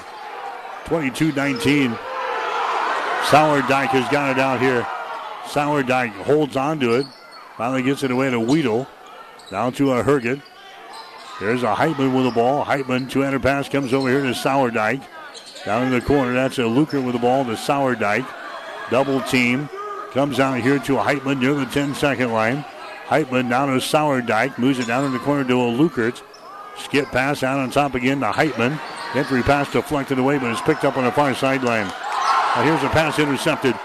22-19. 0.84 1.98
Sourdyke 3.24 3.88
has 3.88 4.08
got 4.12 4.30
it 4.30 4.40
out 4.40 4.62
here. 4.62 4.84
Sourdyke 5.46 6.12
holds 6.12 6.56
on 6.56 6.80
to 6.80 6.94
it. 6.94 7.08
Finally 7.58 7.82
gets 7.82 8.04
it 8.04 8.12
away 8.12 8.30
to 8.30 8.40
Weedle. 8.40 8.88
Down 9.50 9.74
to 9.74 9.94
a 9.94 10.04
Herget. 10.04 10.44
There's 11.40 11.64
a 11.64 11.74
Heitman 11.74 12.16
with 12.16 12.26
the 12.26 12.32
ball. 12.32 12.64
Heitman, 12.64 13.10
two-hander 13.10 13.40
pass 13.40 13.68
comes 13.68 13.96
over 13.96 14.10
here 14.10 14.22
to 14.22 14.34
Sourdyke. 14.34 15.04
Down 15.66 15.88
in 15.88 15.92
the 15.92 16.02
corner, 16.02 16.34
that's 16.34 16.60
a 16.60 16.68
Luker 16.68 17.02
with 17.02 17.14
the 17.14 17.20
ball 17.20 17.46
to 17.46 17.54
Sourdyke. 17.54 18.28
Double 18.92 19.22
team. 19.22 19.70
Comes 20.12 20.40
out 20.40 20.60
here 20.60 20.78
to 20.78 21.00
a 21.00 21.04
Heitman 21.04 21.40
near 21.40 21.56
the 21.56 21.66
10-second 21.66 22.32
line. 22.32 22.64
Heitman 23.10 23.50
down 23.50 23.70
to 23.70 23.84
Sourdyke. 23.84 24.60
Moves 24.60 24.78
it 24.78 24.86
down 24.86 25.04
in 25.04 25.12
the 25.12 25.20
corner 25.20 25.44
to 25.44 25.56
a 25.56 25.66
Lukert. 25.66 26.22
Skip 26.78 27.08
pass 27.08 27.42
out 27.42 27.60
on 27.60 27.72
top 27.72 27.96
again 27.96 28.20
to 28.20 28.28
Heitman. 28.28 28.80
Entry 29.16 29.42
pass 29.42 29.72
deflected 29.72 30.20
away, 30.20 30.38
but 30.38 30.52
it's 30.52 30.62
picked 30.62 30.86
up 30.86 30.96
on 30.96 31.04
the 31.04 31.12
far 31.12 31.34
sideline. 31.34 31.88
Now 31.88 32.64
here's 32.64 32.84
a 32.84 32.90
pass 32.90 33.18
intercepted. 33.18 33.76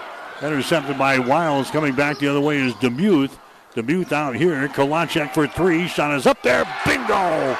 Intercepted 0.43 0.99
by 0.99 1.17
Wiles. 1.17 1.71
Coming 1.71 1.95
back 1.95 2.19
the 2.19 2.27
other 2.27 2.39
way 2.39 2.57
is 2.59 2.75
Demuth. 2.75 3.39
Demuth 3.73 4.13
out 4.13 4.35
here. 4.35 4.67
Kalachek 4.67 5.33
for 5.33 5.47
three. 5.47 5.87
Shot 5.87 6.15
is 6.15 6.27
up 6.27 6.41
there. 6.43 6.63
Bingo! 6.85 7.57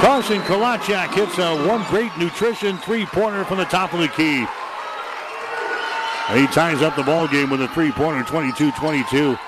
Carson 0.00 0.40
Kalachek 0.40 1.14
hits 1.14 1.38
a 1.38 1.68
one 1.68 1.84
great 1.84 2.10
nutrition 2.18 2.76
three-pointer 2.78 3.44
from 3.44 3.58
the 3.58 3.64
top 3.66 3.92
of 3.94 4.00
the 4.00 4.08
key. 4.08 4.44
And 6.28 6.40
he 6.40 6.46
ties 6.48 6.82
up 6.82 6.96
the 6.96 7.04
ball 7.04 7.28
game 7.28 7.50
with 7.50 7.62
a 7.62 7.68
three-pointer, 7.68 8.24
22-22. 8.24 9.38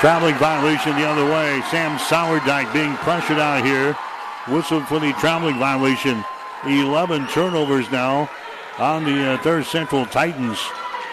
Traveling 0.00 0.34
violation 0.34 0.94
the 0.94 1.08
other 1.08 1.24
way. 1.24 1.62
Sam 1.70 1.98
Sourdyke 1.98 2.70
being 2.74 2.94
pressured 2.96 3.38
out 3.38 3.64
here. 3.64 3.94
Whistled 4.46 4.86
for 4.88 5.00
the 5.00 5.14
traveling 5.14 5.58
violation. 5.58 6.22
11 6.66 7.26
turnovers 7.28 7.90
now 7.90 8.30
on 8.78 9.04
the 9.04 9.32
uh, 9.32 9.38
Thayer 9.38 9.64
Central 9.64 10.04
Titans. 10.04 10.58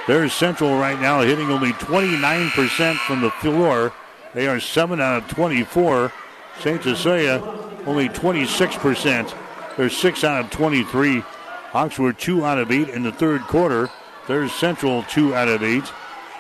Thayer 0.06 0.28
Central 0.28 0.78
right 0.78 1.00
now 1.00 1.22
hitting 1.22 1.50
only 1.50 1.72
29% 1.72 2.96
from 3.08 3.22
the 3.22 3.32
floor. 3.32 3.94
They 4.34 4.48
are 4.48 4.60
7 4.60 5.00
out 5.00 5.24
of 5.24 5.30
24. 5.30 6.12
St. 6.60 6.84
Cecilia 6.84 7.42
only 7.86 8.10
26%. 8.10 9.34
They're 9.78 9.90
6 9.90 10.24
out 10.26 10.44
of 10.44 10.52
23. 10.52 11.20
Hawks 11.20 11.98
were 11.98 12.12
2 12.12 12.44
out 12.44 12.58
of 12.58 12.70
8 12.70 12.90
in 12.90 13.04
the 13.04 13.14
third 13.14 13.44
quarter. 13.44 13.90
Thayer 14.28 14.50
Central 14.50 15.04
2 15.04 15.34
out 15.34 15.48
of 15.48 15.64
8. 15.64 15.84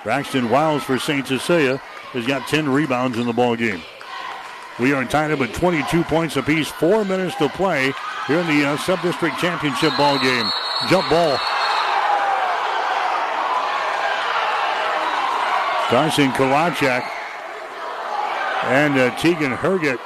Braxton 0.03 0.49
Wiles 0.49 0.83
for 0.83 0.99
St. 0.99 1.25
Cecilia 1.25 1.81
has 2.13 2.25
got 2.25 2.47
10 2.47 2.69
rebounds 2.69 3.17
in 3.17 3.25
the 3.25 3.33
ball 3.33 3.55
game. 3.55 3.81
We 4.79 4.93
are 4.93 5.05
tied 5.05 5.31
up 5.31 5.41
at 5.41 5.53
22 5.53 6.03
points 6.03 6.35
apiece. 6.35 6.67
Four 6.67 7.05
minutes 7.05 7.35
to 7.35 7.49
play 7.49 7.93
here 8.27 8.39
in 8.39 8.47
the 8.47 8.65
uh, 8.65 8.77
sub-district 8.77 9.37
championship 9.37 9.95
ball 9.97 10.17
game. 10.19 10.49
Jump 10.89 11.09
ball. 11.09 11.37
Carson 15.89 16.31
Kalachak 16.31 17.07
and 18.63 18.97
uh, 18.97 19.15
Tegan 19.17 19.51
Herget 19.51 19.99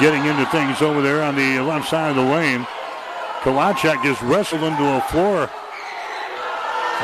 getting 0.00 0.24
into 0.24 0.44
things 0.46 0.82
over 0.82 1.02
there 1.02 1.22
on 1.22 1.36
the 1.36 1.60
left 1.60 1.88
side 1.88 2.10
of 2.10 2.16
the 2.16 2.22
lane. 2.22 2.66
Kalachak 3.42 4.02
just 4.02 4.22
wrestled 4.22 4.62
into 4.62 4.82
a 4.82 5.00
floor. 5.02 5.48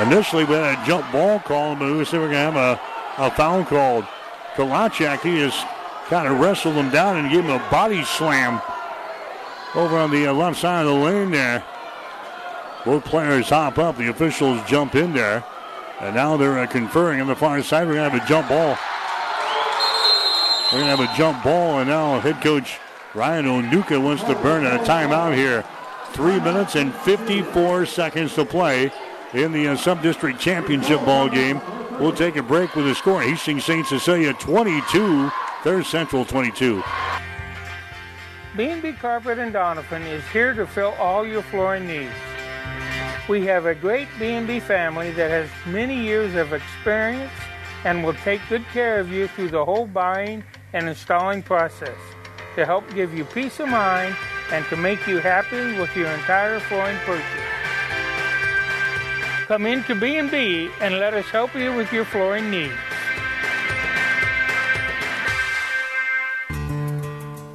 Initially, 0.02 0.44
we 0.44 0.54
had 0.54 0.78
a 0.78 0.86
jump 0.86 1.10
ball 1.12 1.38
call, 1.40 1.76
but 1.76 1.92
we 1.92 2.04
said 2.04 2.20
we're 2.20 2.30
going 2.30 2.52
to 2.52 2.52
have 2.52 2.56
a, 2.56 2.80
a 3.18 3.30
foul 3.30 3.64
called. 3.64 4.04
Kalachak, 4.54 5.20
he 5.20 5.36
just 5.36 5.64
kind 6.08 6.26
of 6.26 6.40
wrestled 6.40 6.74
him 6.74 6.90
down 6.90 7.16
and 7.16 7.30
gave 7.30 7.44
him 7.44 7.50
a 7.50 7.70
body 7.70 8.02
slam 8.02 8.60
over 9.74 9.96
on 9.96 10.10
the 10.10 10.26
uh, 10.26 10.32
left 10.32 10.58
side 10.58 10.86
of 10.86 10.86
the 10.86 10.94
lane 10.94 11.30
there. 11.30 11.64
Both 12.84 13.04
players 13.04 13.50
hop 13.50 13.78
up. 13.78 13.96
The 13.96 14.08
officials 14.08 14.60
jump 14.66 14.94
in 14.94 15.12
there. 15.12 15.44
And 16.00 16.14
now 16.14 16.36
they're 16.36 16.58
uh, 16.58 16.66
conferring 16.66 17.20
on 17.20 17.26
the 17.26 17.36
far 17.36 17.62
side. 17.62 17.86
We're 17.86 17.94
going 17.94 18.10
to 18.10 18.16
have 18.16 18.24
a 18.24 18.28
jump 18.28 18.48
ball. 18.48 18.78
We're 20.72 20.80
going 20.80 20.96
to 20.96 21.02
have 21.02 21.14
a 21.14 21.16
jump 21.16 21.44
ball. 21.44 21.80
And 21.80 21.88
now 21.88 22.20
head 22.20 22.40
coach 22.40 22.78
Ryan 23.14 23.46
Onuka 23.46 24.02
wants 24.02 24.22
to 24.24 24.34
burn 24.36 24.64
a 24.64 24.78
timeout 24.84 25.34
here. 25.34 25.64
Three 26.12 26.40
minutes 26.40 26.76
and 26.76 26.94
54 26.94 27.86
seconds 27.86 28.34
to 28.36 28.44
play 28.44 28.92
in 29.34 29.52
the 29.52 29.68
uh, 29.68 29.76
sub-district 29.76 30.40
championship 30.40 31.04
ball 31.04 31.28
game. 31.28 31.60
We'll 32.00 32.12
take 32.12 32.36
a 32.36 32.42
break 32.44 32.76
with 32.76 32.84
the 32.84 32.94
score. 32.94 33.20
Hastings 33.20 33.64
St. 33.64 33.84
Cecilia 33.84 34.32
22, 34.34 35.32
Thayer 35.64 35.82
Central 35.82 36.24
22. 36.24 36.80
B&B 38.56 38.92
Carpet 38.92 39.40
and 39.40 39.52
Doniphan 39.52 40.06
is 40.06 40.22
here 40.28 40.54
to 40.54 40.64
fill 40.64 40.94
all 41.00 41.26
your 41.26 41.42
flooring 41.42 41.88
needs. 41.88 42.14
We 43.28 43.44
have 43.46 43.66
a 43.66 43.74
great 43.74 44.06
B&B 44.16 44.60
family 44.60 45.10
that 45.10 45.28
has 45.30 45.50
many 45.66 46.00
years 46.00 46.36
of 46.36 46.52
experience 46.52 47.32
and 47.84 48.04
will 48.04 48.14
take 48.14 48.40
good 48.48 48.64
care 48.72 49.00
of 49.00 49.10
you 49.10 49.26
through 49.26 49.48
the 49.48 49.64
whole 49.64 49.86
buying 49.86 50.44
and 50.74 50.88
installing 50.88 51.42
process 51.42 51.98
to 52.54 52.64
help 52.64 52.84
give 52.94 53.12
you 53.12 53.24
peace 53.24 53.58
of 53.58 53.68
mind 53.68 54.14
and 54.52 54.64
to 54.66 54.76
make 54.76 55.04
you 55.08 55.18
happy 55.18 55.76
with 55.78 55.94
your 55.96 56.08
entire 56.10 56.60
flooring 56.60 56.96
purchase. 56.98 57.24
Come 59.48 59.64
into 59.64 59.94
B&B 59.94 60.70
and 60.82 60.98
let 60.98 61.14
us 61.14 61.24
help 61.30 61.54
you 61.54 61.72
with 61.72 61.90
your 61.90 62.04
flooring 62.04 62.50
needs. 62.50 62.74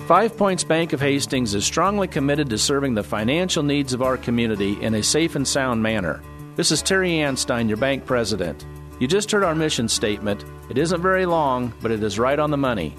Five 0.07 0.35
Points 0.35 0.63
Bank 0.63 0.93
of 0.93 0.99
Hastings 0.99 1.53
is 1.53 1.63
strongly 1.65 2.07
committed 2.07 2.49
to 2.49 2.57
serving 2.57 2.95
the 2.95 3.03
financial 3.03 3.61
needs 3.61 3.93
of 3.93 4.01
our 4.01 4.17
community 4.17 4.73
in 4.81 4.95
a 4.95 5.03
safe 5.03 5.35
and 5.35 5.47
sound 5.47 5.83
manner. 5.83 6.19
This 6.55 6.71
is 6.71 6.81
Terry 6.81 7.11
Anstein, 7.11 7.67
your 7.67 7.77
bank 7.77 8.07
president. 8.07 8.65
You 8.99 9.07
just 9.07 9.29
heard 9.29 9.43
our 9.43 9.53
mission 9.53 9.87
statement. 9.87 10.43
It 10.71 10.79
isn't 10.79 10.99
very 10.99 11.27
long, 11.27 11.73
but 11.79 11.91
it 11.91 12.01
is 12.01 12.17
right 12.17 12.39
on 12.39 12.49
the 12.49 12.57
money. 12.57 12.95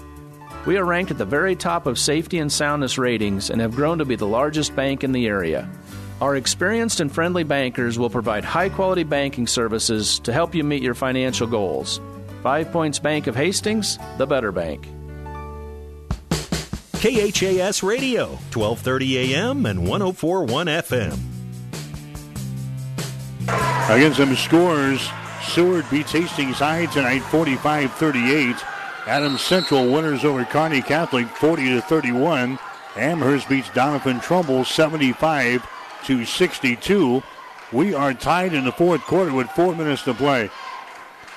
We 0.65 0.77
are 0.77 0.85
ranked 0.85 1.11
at 1.11 1.17
the 1.17 1.25
very 1.25 1.57
top 1.57 1.85
of 1.85 1.99
safety 1.99 2.39
and 2.39 2.49
soundness 2.49 2.97
ratings 2.97 3.49
and 3.49 3.59
have 3.59 3.75
grown 3.75 3.97
to 3.97 4.05
be 4.05 4.15
the 4.15 4.25
largest 4.25 4.73
bank 4.73 5.03
in 5.03 5.11
the 5.11 5.27
area. 5.27 5.69
Our 6.21 6.37
experienced 6.37 7.01
and 7.01 7.11
friendly 7.11 7.43
bankers 7.43 7.99
will 7.99 8.09
provide 8.09 8.45
high 8.45 8.69
quality 8.69 9.03
banking 9.03 9.47
services 9.47 10.19
to 10.19 10.31
help 10.31 10.55
you 10.55 10.63
meet 10.63 10.81
your 10.81 10.93
financial 10.93 11.45
goals. 11.45 11.99
Five 12.41 12.71
Points 12.71 12.99
Bank 12.99 13.27
of 13.27 13.35
Hastings, 13.35 13.99
the 14.17 14.25
better 14.25 14.53
bank. 14.53 14.87
KHAS 16.93 17.83
Radio, 17.83 18.27
1230 18.53 19.35
AM 19.35 19.65
and 19.65 19.87
1041 19.87 20.67
FM. 20.67 21.19
Again, 23.89 24.13
some 24.13 24.35
scores. 24.35 25.07
Seward 25.43 25.85
beats 25.91 26.13
Hastings 26.13 26.57
High 26.57 26.85
tonight 26.87 27.19
45 27.19 27.91
38. 27.93 28.55
Adams 29.05 29.41
Central 29.41 29.91
winners 29.91 30.23
over 30.23 30.45
Kearney 30.45 30.81
Catholic 30.81 31.27
40 31.27 31.65
to 31.75 31.81
31. 31.81 32.57
Amherst 32.95 33.49
beats 33.49 33.67
Doniphan 33.69 34.21
Trumbull 34.23 34.63
75 34.63 35.67
to 36.05 36.25
62. 36.25 37.23
We 37.71 37.93
are 37.93 38.13
tied 38.13 38.53
in 38.53 38.65
the 38.65 38.71
fourth 38.71 39.01
quarter 39.01 39.33
with 39.33 39.49
four 39.51 39.75
minutes 39.75 40.03
to 40.03 40.13
play. 40.13 40.49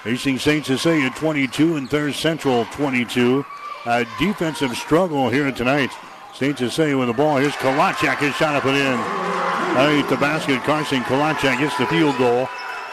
Hastings 0.05 0.43
St. 0.43 0.65
Cecilia 0.65 1.11
22 1.11 1.77
and 1.77 1.91
Thayer 1.91 2.13
Central 2.13 2.65
22 2.67 3.45
a 3.89 4.07
defensive 4.19 4.77
struggle 4.77 5.31
here 5.31 5.51
tonight. 5.51 5.91
St. 6.35 6.59
Cecilia 6.59 6.99
with 6.99 7.09
the 7.09 7.15
ball. 7.15 7.39
Here's 7.39 7.55
Kalachak. 7.55 8.19
His 8.19 8.35
shot 8.35 8.55
up 8.55 8.65
and 8.65 8.77
in. 8.77 9.79
Underneath 9.79 10.11
the 10.11 10.17
basket, 10.17 10.63
Carson 10.63 11.01
Kalachak 11.03 11.59
gets 11.59 11.77
the 11.79 11.87
field 11.87 12.17
goal. 12.19 12.49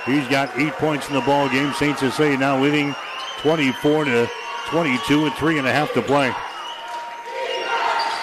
He's 0.06 0.28
got 0.28 0.58
eight 0.58 0.74
points 0.74 1.08
in 1.10 1.16
the 1.16 1.22
ball 1.22 1.50
game. 1.50 1.74
St. 1.74 1.98
Cecilia 1.98 2.38
now 2.38 2.62
leading 2.62 2.96
24 3.42 4.06
to 4.06 4.30
22 4.68 5.24
with 5.24 5.34
three 5.34 5.58
and 5.58 5.68
a 5.68 5.72
half 5.72 5.92
to 5.94 6.02
play. 6.02 6.30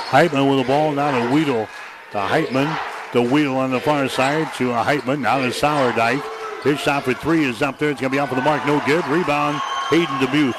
Heitman 0.08 0.48
with 0.48 0.58
the 0.58 0.66
ball 0.66 0.92
now 0.92 1.10
to 1.10 1.32
Weedle. 1.32 1.68
To 2.12 2.18
Heitman. 2.18 2.91
To 3.12 3.22
wheel 3.22 3.56
on 3.56 3.70
the 3.70 3.80
far 3.80 4.08
side 4.08 4.52
to 4.54 4.68
Heitman. 4.70 5.20
Now 5.20 5.38
to 5.38 5.48
Sourdyke. 5.48 6.22
His 6.62 6.78
shot 6.78 7.04
for 7.04 7.12
three 7.12 7.44
is 7.44 7.60
up 7.60 7.78
there. 7.78 7.90
It's 7.90 8.00
going 8.00 8.10
to 8.10 8.16
be 8.16 8.20
off 8.20 8.30
of 8.30 8.36
the 8.36 8.42
mark. 8.42 8.64
No 8.66 8.80
good. 8.86 9.06
Rebound. 9.06 9.58
Hayden 9.90 10.18
Demuth. 10.18 10.54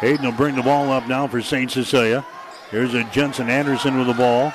Hayden 0.00 0.24
will 0.24 0.32
bring 0.32 0.54
the 0.54 0.62
ball 0.62 0.92
up 0.92 1.08
now 1.08 1.26
for 1.26 1.42
St. 1.42 1.70
Cecilia. 1.70 2.24
Here's 2.70 2.94
a 2.94 3.02
Jensen 3.04 3.48
Anderson 3.48 3.98
with 3.98 4.06
the 4.06 4.14
ball. 4.14 4.52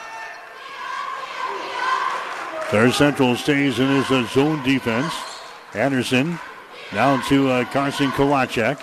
Thayer 2.69 2.91
Central 2.91 3.35
stays 3.35 3.79
in 3.79 3.87
his 3.89 4.09
uh, 4.11 4.25
zone 4.27 4.63
defense. 4.63 5.13
Anderson 5.73 6.39
down 6.93 7.21
to 7.23 7.49
uh, 7.49 7.65
Carson 7.65 8.11
Kalachak. 8.11 8.81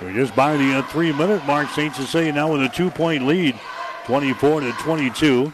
We're 0.00 0.12
just 0.14 0.34
by 0.34 0.56
the 0.56 0.78
uh, 0.78 0.82
three 0.88 1.12
minute 1.12 1.44
mark. 1.46 1.68
St. 1.68 1.94
Cecilia 1.94 2.32
now 2.32 2.52
with 2.52 2.62
a 2.62 2.68
two 2.68 2.90
point 2.90 3.26
lead, 3.26 3.58
24 4.06 4.62
to 4.62 4.72
22. 4.72 5.52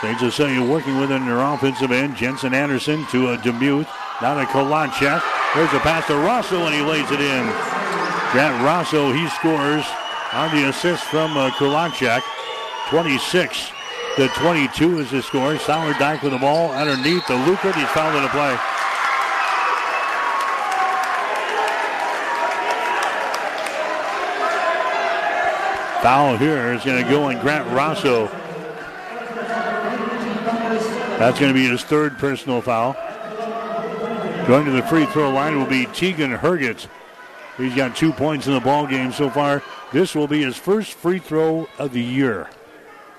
St. 0.00 0.18
Cecilia 0.20 0.62
working 0.62 1.00
with 1.00 1.10
it 1.10 1.16
in 1.16 1.26
their 1.26 1.40
offensive 1.40 1.90
end. 1.90 2.16
Jensen 2.16 2.52
Anderson 2.52 3.06
to 3.06 3.28
uh, 3.28 3.36
Demuth. 3.38 3.88
Now 4.20 4.34
to 4.34 4.44
Kalachak. 4.44 5.22
There's 5.54 5.72
a 5.72 5.80
pass 5.80 6.06
to 6.08 6.16
Rosso 6.16 6.66
and 6.66 6.74
he 6.74 6.82
lays 6.82 7.10
it 7.10 7.20
in. 7.20 7.46
Grant 8.32 8.62
Rosso, 8.62 9.12
he 9.12 9.26
scores 9.30 9.84
on 10.34 10.54
the 10.54 10.68
assist 10.68 11.04
from 11.04 11.36
uh, 11.36 11.50
Kulachak. 11.52 12.22
26 12.90 13.70
to 14.16 14.28
22 14.28 14.98
is 14.98 15.10
the 15.10 15.22
score. 15.22 15.54
Sourdyke 15.54 16.22
with 16.22 16.32
the 16.32 16.38
ball 16.38 16.72
underneath 16.72 17.26
the 17.26 17.34
Luker. 17.34 17.72
He's 17.72 17.88
fouled 17.88 18.16
in 18.16 18.22
the 18.22 18.28
play. 18.28 18.54
Foul 26.02 26.36
here 26.36 26.74
is 26.74 26.84
going 26.84 27.02
to 27.02 27.10
go 27.10 27.24
on 27.24 27.40
Grant 27.40 27.66
Rosso. 27.72 28.30
That's 31.18 31.40
going 31.40 31.52
to 31.52 31.58
be 31.58 31.66
his 31.66 31.82
third 31.82 32.18
personal 32.18 32.60
foul. 32.60 32.92
Going 34.46 34.66
to 34.66 34.70
the 34.70 34.82
free 34.82 35.06
throw 35.06 35.30
line 35.30 35.58
will 35.58 35.66
be 35.66 35.86
Tegan 35.86 36.36
Herget. 36.36 36.86
He's 37.56 37.74
got 37.74 37.96
two 37.96 38.12
points 38.12 38.46
in 38.46 38.52
the 38.52 38.60
ball 38.60 38.86
game 38.86 39.12
so 39.12 39.30
far. 39.30 39.62
This 39.92 40.14
will 40.14 40.28
be 40.28 40.42
his 40.42 40.56
first 40.56 40.92
free 40.92 41.18
throw 41.18 41.68
of 41.78 41.92
the 41.92 42.02
year. 42.02 42.50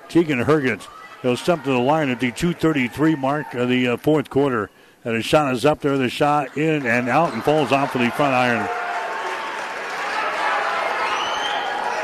Tegan 0.08 0.44
Herget 0.44 0.86
will 1.24 1.36
step 1.36 1.64
to 1.64 1.70
the 1.70 1.78
line 1.78 2.08
at 2.08 2.20
the 2.20 2.30
2:33 2.30 3.18
mark 3.18 3.54
of 3.54 3.68
the 3.68 3.88
uh, 3.88 3.96
fourth 3.96 4.30
quarter, 4.30 4.70
and 5.04 5.16
his 5.16 5.24
shot 5.24 5.52
is 5.52 5.66
up 5.66 5.80
there. 5.80 5.98
The 5.98 6.08
shot 6.08 6.56
in 6.56 6.86
and 6.86 7.08
out 7.08 7.32
and 7.32 7.42
falls 7.42 7.72
off 7.72 7.96
of 7.96 8.00
the 8.00 8.10
front 8.10 8.34
iron. 8.34 8.68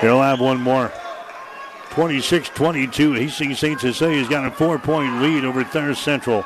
He'll 0.01 0.21
have 0.21 0.41
one 0.41 0.61
more. 0.61 0.93
26-22. 1.95 3.17
Hastings 3.17 3.61
St. 3.61 3.81
Cecilia's 3.81 4.29
got 4.29 4.45
a 4.45 4.51
four-point 4.51 5.23
lead 5.23 5.45
over 5.45 5.63
Thayer 5.63 5.95
Central. 5.95 6.45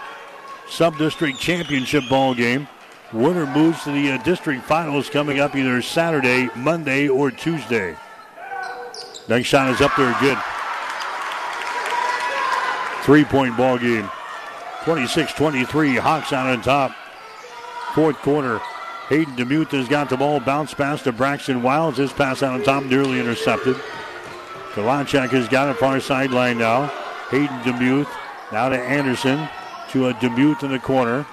Sub-district 0.68 1.40
championship 1.40 2.04
ball 2.10 2.34
game. 2.34 2.68
Winner 3.14 3.46
moves 3.46 3.82
to 3.84 3.90
the 3.90 4.12
uh, 4.12 4.22
district 4.24 4.62
finals 4.64 5.08
coming 5.08 5.40
up 5.40 5.56
either 5.56 5.80
Saturday, 5.80 6.50
Monday, 6.54 7.08
or 7.08 7.30
Tuesday. 7.30 7.96
Next 9.26 9.48
shot 9.48 9.70
is 9.70 9.80
up 9.80 9.92
there, 9.96 10.14
good. 10.20 10.36
Three 13.04 13.24
point 13.24 13.56
ball 13.56 13.78
game. 13.78 14.10
26 14.84 15.32
23. 15.32 15.96
Hawks 15.96 16.34
out 16.34 16.46
on 16.46 16.60
top. 16.60 16.92
Fourth 17.94 18.16
quarter. 18.16 18.60
Hayden 19.08 19.34
Demuth 19.34 19.70
has 19.70 19.88
got 19.88 20.10
the 20.10 20.18
ball. 20.18 20.40
Bounce 20.40 20.74
pass 20.74 21.02
to 21.04 21.12
Braxton 21.12 21.62
Wilds. 21.62 21.96
His 21.96 22.12
pass 22.12 22.42
out 22.42 22.52
on 22.52 22.62
top, 22.62 22.84
nearly 22.84 23.18
intercepted. 23.18 23.80
Kalachak 24.72 25.30
has 25.30 25.48
got 25.48 25.68
it 25.68 25.78
far 25.78 26.00
sideline 26.00 26.58
now. 26.58 26.86
Hayden 27.30 27.62
Demuth. 27.62 28.08
Now 28.52 28.68
to 28.68 28.78
Anderson. 28.78 29.48
To 29.90 30.08
a 30.08 30.14
Demuth 30.14 30.62
in 30.62 30.70
the 30.70 30.78
corner. 30.78 31.26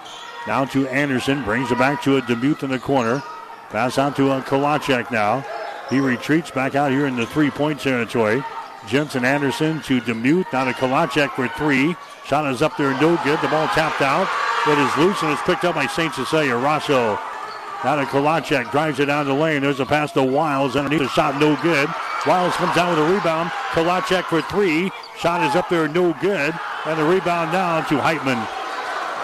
Now 0.47 0.65
to 0.65 0.87
Anderson. 0.87 1.43
Brings 1.43 1.71
it 1.71 1.77
back 1.77 2.01
to 2.03 2.17
a 2.17 2.21
Demuth 2.21 2.63
in 2.63 2.69
the 2.69 2.79
corner. 2.79 3.21
Pass 3.69 3.97
out 3.97 4.15
to 4.15 4.31
a 4.31 4.41
Kalachak 4.41 5.11
now. 5.11 5.45
He 5.89 5.99
retreats 5.99 6.51
back 6.51 6.75
out 6.75 6.91
here 6.91 7.05
in 7.05 7.15
the 7.15 7.25
three-point 7.25 7.79
territory. 7.79 8.43
Jensen 8.87 9.25
Anderson 9.25 9.81
to 9.81 9.99
Demuth. 9.99 10.47
Now 10.53 10.65
to 10.65 10.71
Kolachek 10.71 11.31
for 11.31 11.47
three. 11.49 11.95
Shot 12.25 12.51
is 12.51 12.61
up 12.61 12.77
there, 12.77 12.91
no 13.01 13.19
good. 13.23 13.39
The 13.41 13.47
ball 13.47 13.67
tapped 13.69 14.01
out. 14.01 14.27
It 14.67 14.79
is 14.79 14.97
loose 14.97 15.21
and 15.21 15.31
it's 15.31 15.41
picked 15.43 15.63
up 15.63 15.75
by 15.75 15.85
St. 15.87 16.13
Cecilia. 16.13 16.55
Rosso. 16.55 17.19
Now 17.83 17.95
to 17.95 18.05
Kolachek. 18.05 18.71
Drives 18.71 18.99
it 18.99 19.05
down 19.05 19.27
the 19.27 19.33
lane. 19.33 19.61
There's 19.61 19.79
a 19.79 19.85
pass 19.85 20.11
to 20.13 20.23
Wiles. 20.23 20.75
Underneath 20.75 21.01
a 21.01 21.09
shot, 21.09 21.39
no 21.39 21.55
good. 21.61 21.89
Wiles 22.27 22.55
comes 22.55 22.73
down 22.75 22.89
with 22.89 23.07
a 23.07 23.13
rebound. 23.13 23.51
Kolachek 23.71 24.23
for 24.23 24.41
three. 24.41 24.91
Shot 25.19 25.43
is 25.43 25.55
up 25.55 25.69
there, 25.69 25.87
no 25.87 26.13
good. 26.21 26.55
And 26.85 26.99
the 26.99 27.05
rebound 27.05 27.51
down 27.51 27.85
to 27.85 27.95
Heitman. 27.95 28.47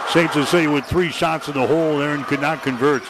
St. 0.10 0.48
say 0.48 0.68
with 0.68 0.86
three 0.86 1.10
shots 1.10 1.48
in 1.48 1.56
the 1.56 1.66
hole 1.66 1.98
there 1.98 2.14
and 2.14 2.26
could 2.26 2.42
not 2.42 2.62
convert. 2.62 3.02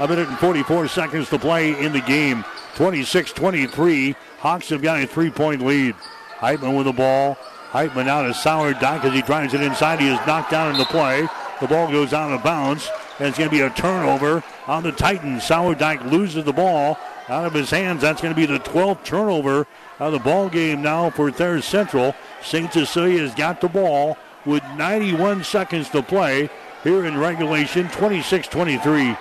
A 0.00 0.08
minute 0.08 0.28
and 0.28 0.38
44 0.38 0.88
seconds 0.88 1.28
to 1.30 1.38
play 1.38 1.78
in 1.78 1.92
the 1.92 2.00
game. 2.00 2.44
26 2.74 3.32
23. 3.32 4.16
Hawks 4.38 4.68
have 4.70 4.82
got 4.82 5.00
a 5.00 5.06
three 5.06 5.30
point 5.30 5.64
lead. 5.64 5.94
Heitman 6.38 6.76
with 6.76 6.86
the 6.86 6.92
ball. 6.92 7.38
Heitman 7.70 8.08
out 8.08 8.26
of 8.26 8.34
Sourdyke 8.34 9.04
as 9.04 9.12
he 9.12 9.22
drives 9.22 9.54
it 9.54 9.60
inside. 9.60 10.00
He 10.00 10.08
is 10.08 10.18
knocked 10.26 10.50
down 10.50 10.72
in 10.72 10.78
the 10.78 10.86
play. 10.86 11.28
The 11.60 11.68
ball 11.68 11.90
goes 11.90 12.12
out 12.12 12.32
of 12.32 12.42
bounds. 12.42 12.90
And 13.18 13.28
it's 13.28 13.38
going 13.38 13.48
to 13.48 13.56
be 13.56 13.62
a 13.62 13.70
turnover 13.70 14.42
on 14.66 14.82
the 14.82 14.92
Titans. 14.92 15.44
Sour 15.44 15.76
loses 16.06 16.44
the 16.44 16.52
ball 16.52 16.98
out 17.28 17.44
of 17.44 17.54
his 17.54 17.70
hands. 17.70 18.02
That's 18.02 18.20
going 18.20 18.34
to 18.34 18.40
be 18.40 18.46
the 18.46 18.60
12th 18.60 19.04
turnover 19.04 19.66
of 19.98 20.12
the 20.12 20.18
ball 20.18 20.48
game 20.48 20.82
now 20.82 21.10
for 21.10 21.30
Thayers 21.30 21.64
Central. 21.64 22.14
St. 22.42 22.72
Cecilia 22.72 23.20
has 23.20 23.34
got 23.34 23.60
the 23.60 23.68
ball 23.68 24.16
with 24.44 24.62
91 24.76 25.44
seconds 25.44 25.88
to 25.90 26.02
play 26.02 26.48
here 26.84 27.04
in 27.04 27.18
regulation, 27.18 27.88
26 27.88 28.48
23. 28.48 29.16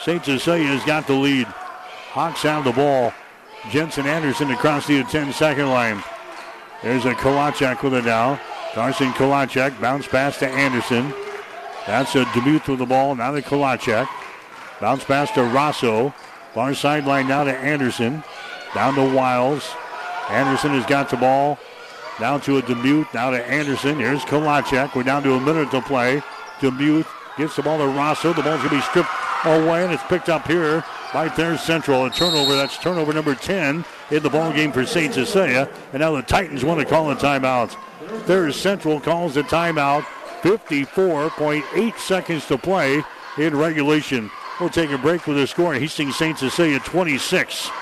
St. 0.00 0.24
Cecilia 0.24 0.66
has 0.66 0.84
got 0.84 1.06
the 1.06 1.14
lead. 1.14 1.46
Hawks 1.46 2.42
have 2.42 2.64
the 2.64 2.72
ball. 2.72 3.12
Jensen 3.70 4.06
Anderson 4.06 4.50
across 4.50 4.86
the 4.86 5.04
10 5.04 5.32
second 5.32 5.68
line. 5.68 6.02
There's 6.82 7.04
a 7.04 7.14
Kolachek 7.14 7.82
with 7.82 7.94
it 7.94 8.04
now. 8.04 8.40
Carson 8.72 9.12
Kolachek 9.12 9.80
bounce 9.80 10.08
pass 10.08 10.38
to 10.38 10.48
Anderson. 10.48 11.14
That's 11.86 12.14
a 12.16 12.24
Demuth 12.26 12.68
with 12.68 12.80
the 12.80 12.86
ball. 12.86 13.14
Now 13.14 13.30
to 13.30 13.42
Kolachek. 13.42 14.08
Bounce 14.80 15.04
pass 15.04 15.30
to 15.32 15.44
Rosso. 15.44 16.12
Far 16.54 16.74
sideline 16.74 17.28
now 17.28 17.44
to 17.44 17.52
Anderson. 17.52 18.22
Down 18.74 18.94
to 18.94 19.14
Wiles. 19.14 19.70
Anderson 20.28 20.72
has 20.72 20.86
got 20.86 21.08
the 21.08 21.16
ball. 21.16 21.58
Down 22.18 22.40
to 22.42 22.58
a 22.58 22.62
Demuth. 22.62 23.12
Now 23.14 23.30
to 23.30 23.44
Anderson. 23.44 23.98
Here's 23.98 24.22
Kolachek. 24.24 24.94
We're 24.94 25.02
down 25.02 25.22
to 25.22 25.34
a 25.34 25.40
minute 25.40 25.70
to 25.70 25.80
play. 25.80 26.22
Demuth 26.60 27.08
gets 27.38 27.56
the 27.56 27.62
ball 27.62 27.78
to 27.78 27.86
Rosso. 27.86 28.32
The 28.32 28.42
ball's 28.42 28.58
going 28.58 28.70
to 28.70 28.76
be 28.76 28.82
stripped 28.82 29.08
away, 29.44 29.84
and 29.84 29.92
it's 29.92 30.02
picked 30.04 30.28
up 30.28 30.46
here 30.46 30.84
by 31.12 31.28
Thayers 31.28 31.62
Central. 31.62 32.04
A 32.04 32.10
turnover. 32.10 32.54
That's 32.54 32.76
turnover 32.78 33.12
number 33.12 33.34
10 33.34 33.84
in 34.10 34.22
the 34.22 34.30
ball 34.30 34.52
game 34.52 34.72
for 34.72 34.84
St. 34.84 35.14
Cecilia. 35.14 35.68
And 35.92 36.00
now 36.00 36.12
the 36.12 36.22
Titans 36.22 36.64
want 36.64 36.80
to 36.80 36.86
call 36.86 37.10
a 37.10 37.16
timeout. 37.16 37.76
Thayers 38.26 38.56
Central 38.56 39.00
calls 39.00 39.34
the 39.34 39.42
timeout. 39.42 40.02
54.8 40.42 41.98
seconds 41.98 42.46
to 42.46 42.58
play 42.58 43.02
in 43.38 43.56
regulation. 43.56 44.30
We'll 44.62 44.70
take 44.70 44.92
a 44.92 44.98
break 44.98 45.26
with 45.26 45.38
the 45.38 45.46
score. 45.48 45.74
Hastings 45.74 46.14
St. 46.14 46.38
Cecilia 46.38 46.78
26. 46.78 47.81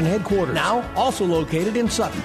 headquarters. 0.05 0.55
Now 0.55 0.89
also 0.95 1.25
located 1.25 1.77
in 1.77 1.89
Sutton. 1.89 2.21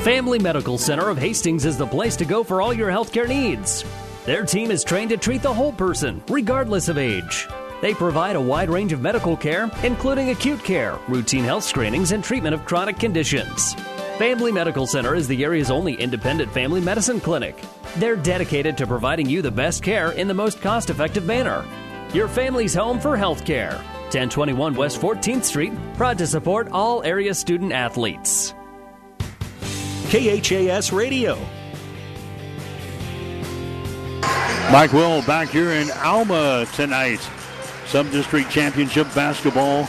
Family 0.00 0.38
Medical 0.38 0.78
Center 0.78 1.08
of 1.08 1.18
Hastings 1.18 1.64
is 1.64 1.76
the 1.76 1.86
place 1.86 2.16
to 2.16 2.24
go 2.24 2.42
for 2.42 2.60
all 2.60 2.72
your 2.74 2.90
healthcare 2.90 3.28
needs. 3.28 3.84
Their 4.26 4.44
team 4.44 4.70
is 4.70 4.82
trained 4.82 5.10
to 5.10 5.16
treat 5.16 5.42
the 5.42 5.52
whole 5.52 5.72
person, 5.72 6.22
regardless 6.28 6.88
of 6.88 6.98
age. 6.98 7.46
They 7.80 7.94
provide 7.94 8.36
a 8.36 8.40
wide 8.40 8.70
range 8.70 8.92
of 8.92 9.00
medical 9.00 9.36
care, 9.36 9.70
including 9.82 10.30
acute 10.30 10.62
care, 10.62 10.98
routine 11.08 11.44
health 11.44 11.64
screenings, 11.64 12.12
and 12.12 12.22
treatment 12.22 12.54
of 12.54 12.64
chronic 12.64 12.98
conditions. 12.98 13.74
Family 14.18 14.52
Medical 14.52 14.86
Center 14.86 15.16
is 15.16 15.26
the 15.26 15.42
area's 15.42 15.70
only 15.70 15.94
independent 15.94 16.52
family 16.52 16.80
medicine 16.80 17.20
clinic. 17.20 17.60
They're 17.96 18.16
dedicated 18.16 18.78
to 18.78 18.86
providing 18.86 19.28
you 19.28 19.42
the 19.42 19.50
best 19.50 19.82
care 19.82 20.12
in 20.12 20.28
the 20.28 20.34
most 20.34 20.60
cost 20.60 20.90
effective 20.90 21.26
manner. 21.26 21.64
Your 22.14 22.28
family's 22.28 22.74
home 22.74 23.00
for 23.00 23.16
health 23.16 23.44
care. 23.44 23.80
1021 24.12 24.74
West 24.74 25.00
14th 25.00 25.44
Street, 25.44 25.72
proud 25.96 26.18
to 26.18 26.26
support 26.26 26.68
all 26.70 27.02
area 27.02 27.32
student 27.32 27.72
athletes. 27.72 28.52
KHAS 30.10 30.92
Radio. 30.92 31.38
Mike 34.70 34.92
Will 34.92 35.22
back 35.22 35.48
here 35.48 35.70
in 35.70 35.90
Alma 36.02 36.66
tonight. 36.74 37.26
Sub 37.86 38.10
district 38.10 38.50
championship 38.50 39.06
basketball. 39.14 39.84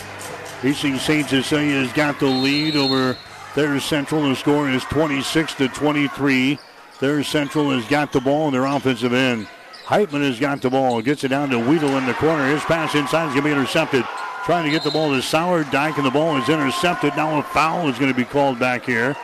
Hastings 0.61 1.01
St. 1.01 1.27
Cecilia 1.27 1.81
has 1.81 1.91
got 1.91 2.17
the 2.19 2.25
lead 2.25 2.77
over 2.77 3.17
Thayers 3.55 3.83
Central. 3.83 4.29
The 4.29 4.35
score 4.37 4.69
is 4.69 4.85
26 4.85 5.55
to 5.55 5.67
23. 5.67 6.57
Thayers 6.93 7.27
Central 7.27 7.71
has 7.71 7.85
got 7.89 8.13
the 8.13 8.21
ball 8.21 8.47
in 8.47 8.53
their 8.53 8.65
offensive 8.65 9.11
end. 9.11 9.47
Heitman 9.93 10.23
has 10.23 10.39
got 10.39 10.59
the 10.59 10.71
ball. 10.71 11.03
Gets 11.03 11.23
it 11.23 11.27
down 11.27 11.51
to 11.51 11.59
Weedle 11.59 11.95
in 11.97 12.07
the 12.07 12.15
corner. 12.15 12.47
His 12.47 12.63
pass 12.63 12.95
inside 12.95 13.27
is 13.27 13.33
going 13.33 13.43
to 13.43 13.49
be 13.49 13.51
intercepted. 13.51 14.03
Trying 14.43 14.65
to 14.65 14.71
get 14.71 14.83
the 14.83 14.89
ball 14.89 15.11
to 15.11 15.19
Sourdyke, 15.19 15.97
and 15.97 16.05
the 16.05 16.09
ball 16.09 16.35
is 16.37 16.49
intercepted. 16.49 17.15
Now 17.15 17.37
a 17.37 17.43
foul 17.43 17.87
is 17.87 17.99
going 17.99 18.11
to 18.11 18.17
be 18.17 18.25
called 18.25 18.57
back 18.57 18.85
here 18.85 19.15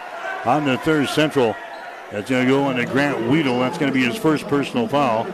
on 0.45 0.65
the 0.65 0.77
Thayer 0.77 1.07
Central. 1.07 1.55
That's 2.11 2.29
going 2.29 2.45
to 2.45 2.51
go 2.51 2.65
on 2.65 2.79
into 2.79 2.91
Grant 2.91 3.31
Weedle. 3.31 3.59
That's 3.59 3.79
going 3.79 3.91
to 3.91 3.99
be 3.99 4.05
his 4.05 4.15
first 4.15 4.47
personal 4.47 4.87
foul. 4.87 5.25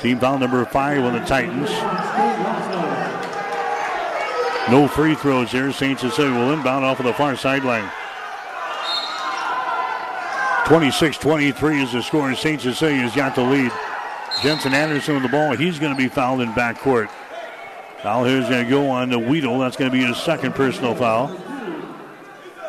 Team 0.00 0.20
foul 0.20 0.38
number 0.38 0.62
five 0.66 1.02
on 1.02 1.14
the 1.14 1.20
Titans. 1.20 1.70
No 4.70 4.86
free 4.86 5.14
throws 5.14 5.50
here. 5.50 5.72
St. 5.72 5.98
Cecilia 5.98 6.38
will 6.38 6.52
inbound 6.52 6.84
off 6.84 7.00
of 7.00 7.06
the 7.06 7.14
far 7.14 7.36
sideline. 7.36 7.90
26-23 10.66 11.84
is 11.84 11.92
the 11.92 12.02
score. 12.02 12.34
St. 12.34 12.60
Cecilia's 12.60 13.14
got 13.16 13.34
the 13.34 13.42
lead. 13.42 13.72
Jensen 14.42 14.72
Anderson 14.72 15.14
with 15.14 15.24
the 15.24 15.28
ball. 15.28 15.56
He's 15.56 15.78
going 15.78 15.92
to 15.92 15.98
be 15.98 16.08
fouled 16.08 16.40
in 16.40 16.50
backcourt. 16.50 17.10
Foul 18.02 18.24
here 18.24 18.40
is 18.40 18.48
going 18.48 18.64
to 18.64 18.70
go 18.70 18.88
on 18.88 19.08
to 19.10 19.18
Weedle. 19.18 19.58
That's 19.58 19.76
going 19.76 19.90
to 19.90 19.96
be 19.96 20.04
his 20.04 20.16
second 20.18 20.54
personal 20.54 20.94
foul. 20.94 21.28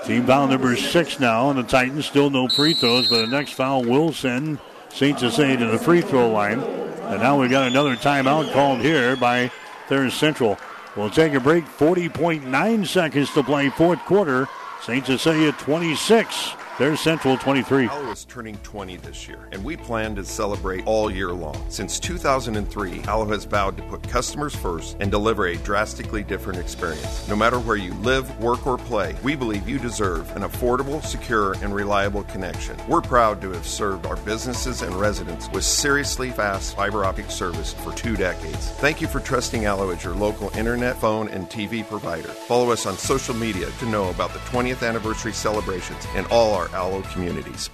Team 0.05 0.25
foul 0.25 0.47
number 0.47 0.75
six 0.75 1.19
now 1.19 1.47
on 1.47 1.55
the 1.55 1.63
Titans. 1.63 2.07
Still 2.07 2.31
no 2.31 2.47
free 2.47 2.73
throws, 2.73 3.09
but 3.09 3.21
the 3.21 3.27
next 3.27 3.53
foul 3.53 3.83
will 3.83 4.11
send 4.11 4.57
St. 4.89 5.19
Cecilia 5.19 5.57
to 5.57 5.67
the 5.67 5.77
free 5.77 6.01
throw 6.01 6.31
line. 6.31 6.59
And 6.61 7.21
now 7.21 7.39
we've 7.39 7.51
got 7.51 7.67
another 7.67 7.95
timeout 7.95 8.51
called 8.53 8.79
here 8.79 9.15
by 9.15 9.51
Thayers 9.87 10.15
Central. 10.15 10.57
We'll 10.95 11.11
take 11.11 11.33
a 11.33 11.39
break. 11.39 11.65
40.9 11.65 12.87
seconds 12.87 13.31
to 13.33 13.43
play 13.43 13.69
fourth 13.69 13.99
quarter. 13.99 14.47
St. 14.81 15.05
Cecilia 15.05 15.51
26. 15.51 16.53
Thayers 16.79 17.01
Central 17.01 17.35
23. 17.35 17.89
Allo 17.89 18.11
is 18.11 18.23
turning 18.23 18.55
20 18.59 18.95
this 18.95 19.27
year, 19.27 19.49
and 19.51 19.61
we 19.65 19.75
plan 19.75 20.15
to 20.15 20.23
celebrate 20.23 20.87
all 20.87 21.11
year 21.11 21.33
long. 21.33 21.61
Since 21.67 21.99
2003, 21.99 23.01
Allo 23.03 23.25
has 23.25 23.43
vowed 23.43 23.75
to 23.75 23.83
put 23.83 24.01
customers 24.03 24.55
first 24.55 24.95
and 25.01 25.11
deliver 25.11 25.47
a 25.47 25.57
drastically 25.57 26.23
different 26.23 26.57
experience. 26.57 27.27
No 27.27 27.35
matter 27.35 27.59
where 27.59 27.75
you 27.75 27.93
live, 27.95 28.33
work, 28.39 28.65
or 28.65 28.77
play, 28.77 29.13
we 29.23 29.35
believe 29.35 29.67
you 29.67 29.77
deserve 29.77 30.33
an 30.37 30.43
affordable, 30.43 31.03
secure, 31.03 31.51
and 31.55 31.75
reliable 31.75 32.23
connection. 32.23 32.77
We're 32.87 33.01
proud 33.01 33.41
to 33.41 33.51
have 33.51 33.67
served 33.67 34.05
our 34.05 34.15
businesses 34.15 34.81
and 34.81 34.95
residents 34.95 35.49
with 35.51 35.65
seriously 35.65 36.29
fast 36.29 36.77
fiber 36.77 37.03
optic 37.03 37.29
service 37.29 37.73
for 37.73 37.91
two 37.91 38.15
decades. 38.15 38.69
Thank 38.79 39.01
you 39.01 39.07
for 39.09 39.19
trusting 39.19 39.65
Allo 39.65 39.89
as 39.89 40.05
your 40.05 40.15
local 40.15 40.49
internet, 40.57 40.95
phone, 40.95 41.27
and 41.27 41.49
TV 41.49 41.85
provider. 41.85 42.29
Follow 42.29 42.71
us 42.71 42.85
on 42.85 42.95
social 42.97 43.35
media 43.35 43.69
to 43.79 43.85
know 43.87 44.09
about 44.11 44.31
the 44.31 44.39
20th 44.39 44.87
anniversary 44.87 45.33
celebrations 45.33 46.07
and 46.15 46.25
all 46.27 46.53
our 46.53 46.68
Allo 46.73 47.01
communities. 47.13 47.69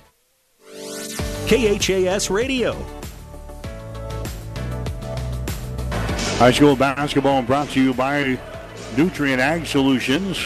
KHAS 1.47 2.29
Radio. 2.29 2.73
High 6.37 6.51
school 6.51 6.75
basketball 6.75 7.41
brought 7.41 7.69
to 7.69 7.81
you 7.81 7.93
by 7.93 8.39
Nutrien 8.95 9.39
Ag 9.39 9.65
Solutions. 9.65 10.37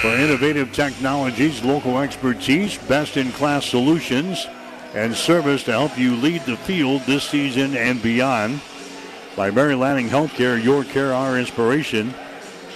For 0.00 0.08
innovative 0.08 0.72
technologies, 0.72 1.62
local 1.62 1.98
expertise, 1.98 2.78
best 2.78 3.16
in 3.16 3.32
class 3.32 3.66
solutions, 3.66 4.46
and 4.94 5.14
service 5.14 5.64
to 5.64 5.72
help 5.72 5.98
you 5.98 6.16
lead 6.16 6.42
the 6.46 6.56
field 6.56 7.02
this 7.02 7.24
season 7.24 7.76
and 7.76 8.02
beyond. 8.02 8.60
By 9.36 9.50
Mary 9.50 9.74
Lanning 9.74 10.08
Healthcare, 10.08 10.62
your 10.62 10.84
care, 10.84 11.12
our 11.12 11.38
inspiration. 11.38 12.14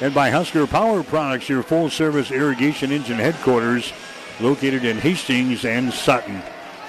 and 0.01 0.13
by 0.13 0.29
Husker 0.31 0.67
Power 0.67 1.03
Products, 1.03 1.49
your 1.49 1.63
full 1.63 1.89
service 1.89 2.31
irrigation 2.31 2.91
engine 2.93 3.17
headquarters 3.19 3.93
located 4.41 4.85
in 4.85 4.99
Hastings 4.99 5.65
and 5.65 5.93
Sutton. 5.93 6.43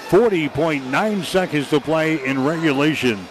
40.9 0.09 1.23
seconds 1.23 1.69
to 1.69 1.79
play 1.79 2.23
in 2.25 2.43
regulation. 2.43 3.27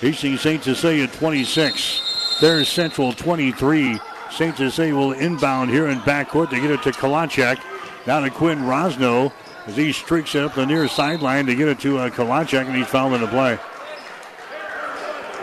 Hastings 0.00 0.40
St. 0.40 0.62
Cecilia 0.62 1.06
26. 1.06 2.38
Thayers 2.40 2.68
Central 2.68 3.12
23. 3.12 3.98
St. 4.30 4.56
Cecilia 4.56 4.94
will 4.94 5.12
inbound 5.12 5.70
here 5.70 5.88
in 5.88 5.98
backcourt. 6.00 6.50
They 6.50 6.60
get 6.60 6.70
it 6.70 6.82
to 6.82 6.92
Kalachek. 6.92 7.58
Now 8.06 8.20
to 8.20 8.30
Quinn 8.30 8.60
Rosno 8.60 9.32
as 9.66 9.76
he 9.76 9.92
streaks 9.92 10.34
it 10.34 10.44
up 10.44 10.54
the 10.54 10.66
near 10.66 10.86
sideline 10.88 11.46
to 11.46 11.54
get 11.54 11.68
it 11.68 11.80
to 11.80 11.98
uh, 11.98 12.10
Kalachek, 12.10 12.66
and 12.66 12.76
he's 12.76 12.86
fouled 12.86 13.14
in 13.14 13.20
the 13.20 13.26
play. 13.26 13.58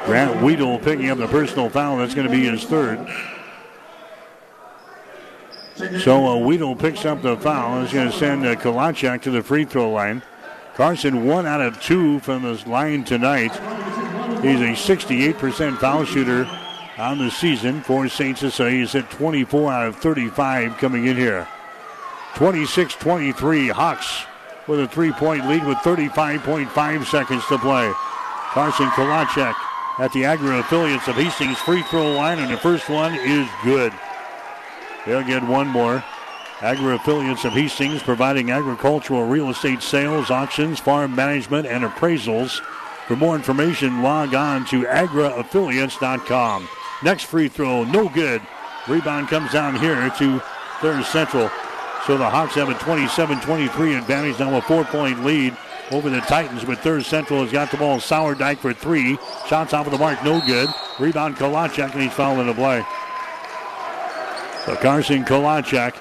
Grant 0.06 0.41
Weedle 0.41 0.80
picking 0.80 1.10
up 1.10 1.18
the 1.18 1.28
personal 1.28 1.70
foul. 1.70 1.98
That's 1.98 2.14
going 2.14 2.28
to 2.28 2.34
be 2.34 2.45
his 2.45 2.64
third. 2.66 3.00
So 5.76 6.28
uh, 6.28 6.38
Weedle 6.38 6.76
picks 6.76 7.06
up 7.06 7.22
the 7.22 7.36
foul. 7.38 7.82
He's 7.82 7.94
going 7.94 8.12
to 8.12 8.18
send 8.18 8.45
uh, 8.45 8.56
Kalachek 8.56 9.24
to 9.24 9.32
the 9.32 9.41
free 9.41 9.66
throw 9.66 9.91
line. 9.91 10.22
Carson 10.76 11.26
one 11.26 11.45
out 11.45 11.62
of 11.62 11.82
two 11.82 12.20
from 12.20 12.44
this 12.44 12.66
line 12.68 13.04
tonight. 13.04 13.52
He's 14.44 14.60
a 14.60 14.95
68% 14.95 15.78
foul 15.78 16.06
shooter 16.06 16.48
on 16.98 17.18
the 17.18 17.32
season 17.32 17.82
for 17.82 18.08
St. 18.08 18.38
Cecilia. 18.38 18.80
He's 18.80 18.95
at 18.95 19.10
24 19.10 19.72
out 19.72 19.88
of 19.88 19.95
35 19.98 20.78
coming 20.78 21.08
in 21.08 21.18
here. 21.18 21.48
26-23 22.34 23.72
Hawks 23.72 24.26
with 24.68 24.80
a 24.80 24.88
three-point 24.88 25.48
lead 25.48 25.66
with 25.66 25.78
35.5 25.80 27.06
seconds 27.06 27.45
to 27.48 27.58
play. 27.58 27.91
Carson 28.52 28.88
Kalachek 28.90 29.56
at 30.00 30.12
the 30.14 30.26
Agri 30.26 30.58
affiliates 30.60 31.08
of 31.08 31.16
Hastings 31.16 31.58
free 31.60 31.84
throw 31.84 32.12
line, 32.14 32.40
and 32.40 32.52
the 32.52 32.58
first 32.58 32.90
one 32.90 33.14
is 33.16 33.48
good. 33.64 33.94
They'll 35.05 35.23
get 35.23 35.43
one 35.43 35.67
more. 35.67 36.03
Agri 36.61 36.95
affiliates 36.95 37.43
of 37.43 37.53
Hastings 37.53 38.01
providing 38.01 38.51
agricultural 38.51 39.25
real 39.25 39.49
estate 39.49 39.81
sales, 39.81 40.31
auctions, 40.31 40.80
farm 40.80 41.13
management, 41.15 41.67
and 41.67 41.84
appraisals. 41.84 42.61
For 43.07 43.17
more 43.17 43.35
information, 43.35 44.01
log 44.01 44.34
on 44.34 44.65
to 44.67 44.84
agriaffiliates.com. 44.84 46.69
Next 47.03 47.23
free 47.23 47.49
throw, 47.49 47.84
no 47.84 48.07
good. 48.07 48.41
Rebound 48.88 49.27
comes 49.27 49.51
down 49.51 49.75
here 49.75 50.09
to 50.09 50.41
Thayer 50.81 51.03
Central. 51.03 51.51
So 52.07 52.17
the 52.17 52.30
Hawks 52.30 52.55
have 52.55 52.69
a 52.69 52.73
27-23 52.75 53.97
advantage, 53.97 54.39
now 54.39 54.57
a 54.57 54.61
four-point 54.61 55.25
lead 55.25 55.57
over 55.91 56.09
the 56.09 56.21
Titans, 56.21 56.63
but 56.63 56.80
Thayer 56.80 57.01
Central 57.01 57.41
has 57.41 57.51
got 57.51 57.71
the 57.71 57.77
ball. 57.77 57.97
Sourdyke 57.99 58.57
for 58.57 58.73
three. 58.73 59.17
Shots 59.47 59.73
off 59.73 59.85
of 59.85 59.91
the 59.91 59.97
mark, 59.97 60.23
no 60.23 60.39
good. 60.45 60.69
Rebound 60.97 61.35
Kalachek, 61.35 61.91
and 61.91 62.01
he's 62.01 62.13
fouling 62.13 62.47
the 62.47 62.53
play. 62.53 62.85
So 64.65 64.77
Carson 64.77 65.26
Kalachek 65.26 65.94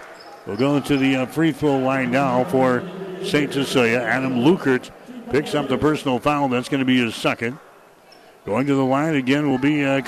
will 0.47 0.57
go 0.57 0.77
into 0.77 0.97
the 0.97 1.17
uh, 1.17 1.27
free 1.27 1.51
throw 1.51 1.79
line 1.79 2.13
now 2.13 2.45
for 2.45 2.89
St. 3.25 3.53
Cecilia. 3.53 3.99
Adam 3.99 4.35
Lukert 4.35 4.89
picks 5.33 5.57
up 5.57 5.67
the 5.67 5.77
personal 5.77 6.21
foul. 6.21 6.49
That's 6.49 6.69
going 6.69 6.79
to 6.79 6.85
be 6.85 7.05
his 7.05 7.17
second. 7.17 7.59
Going 8.47 8.69
to 8.69 8.77
the 8.77 8.85
line 8.85 9.17
again 9.17 9.51
will 9.51 9.59
be 9.59 9.85
uh. 9.85 10.01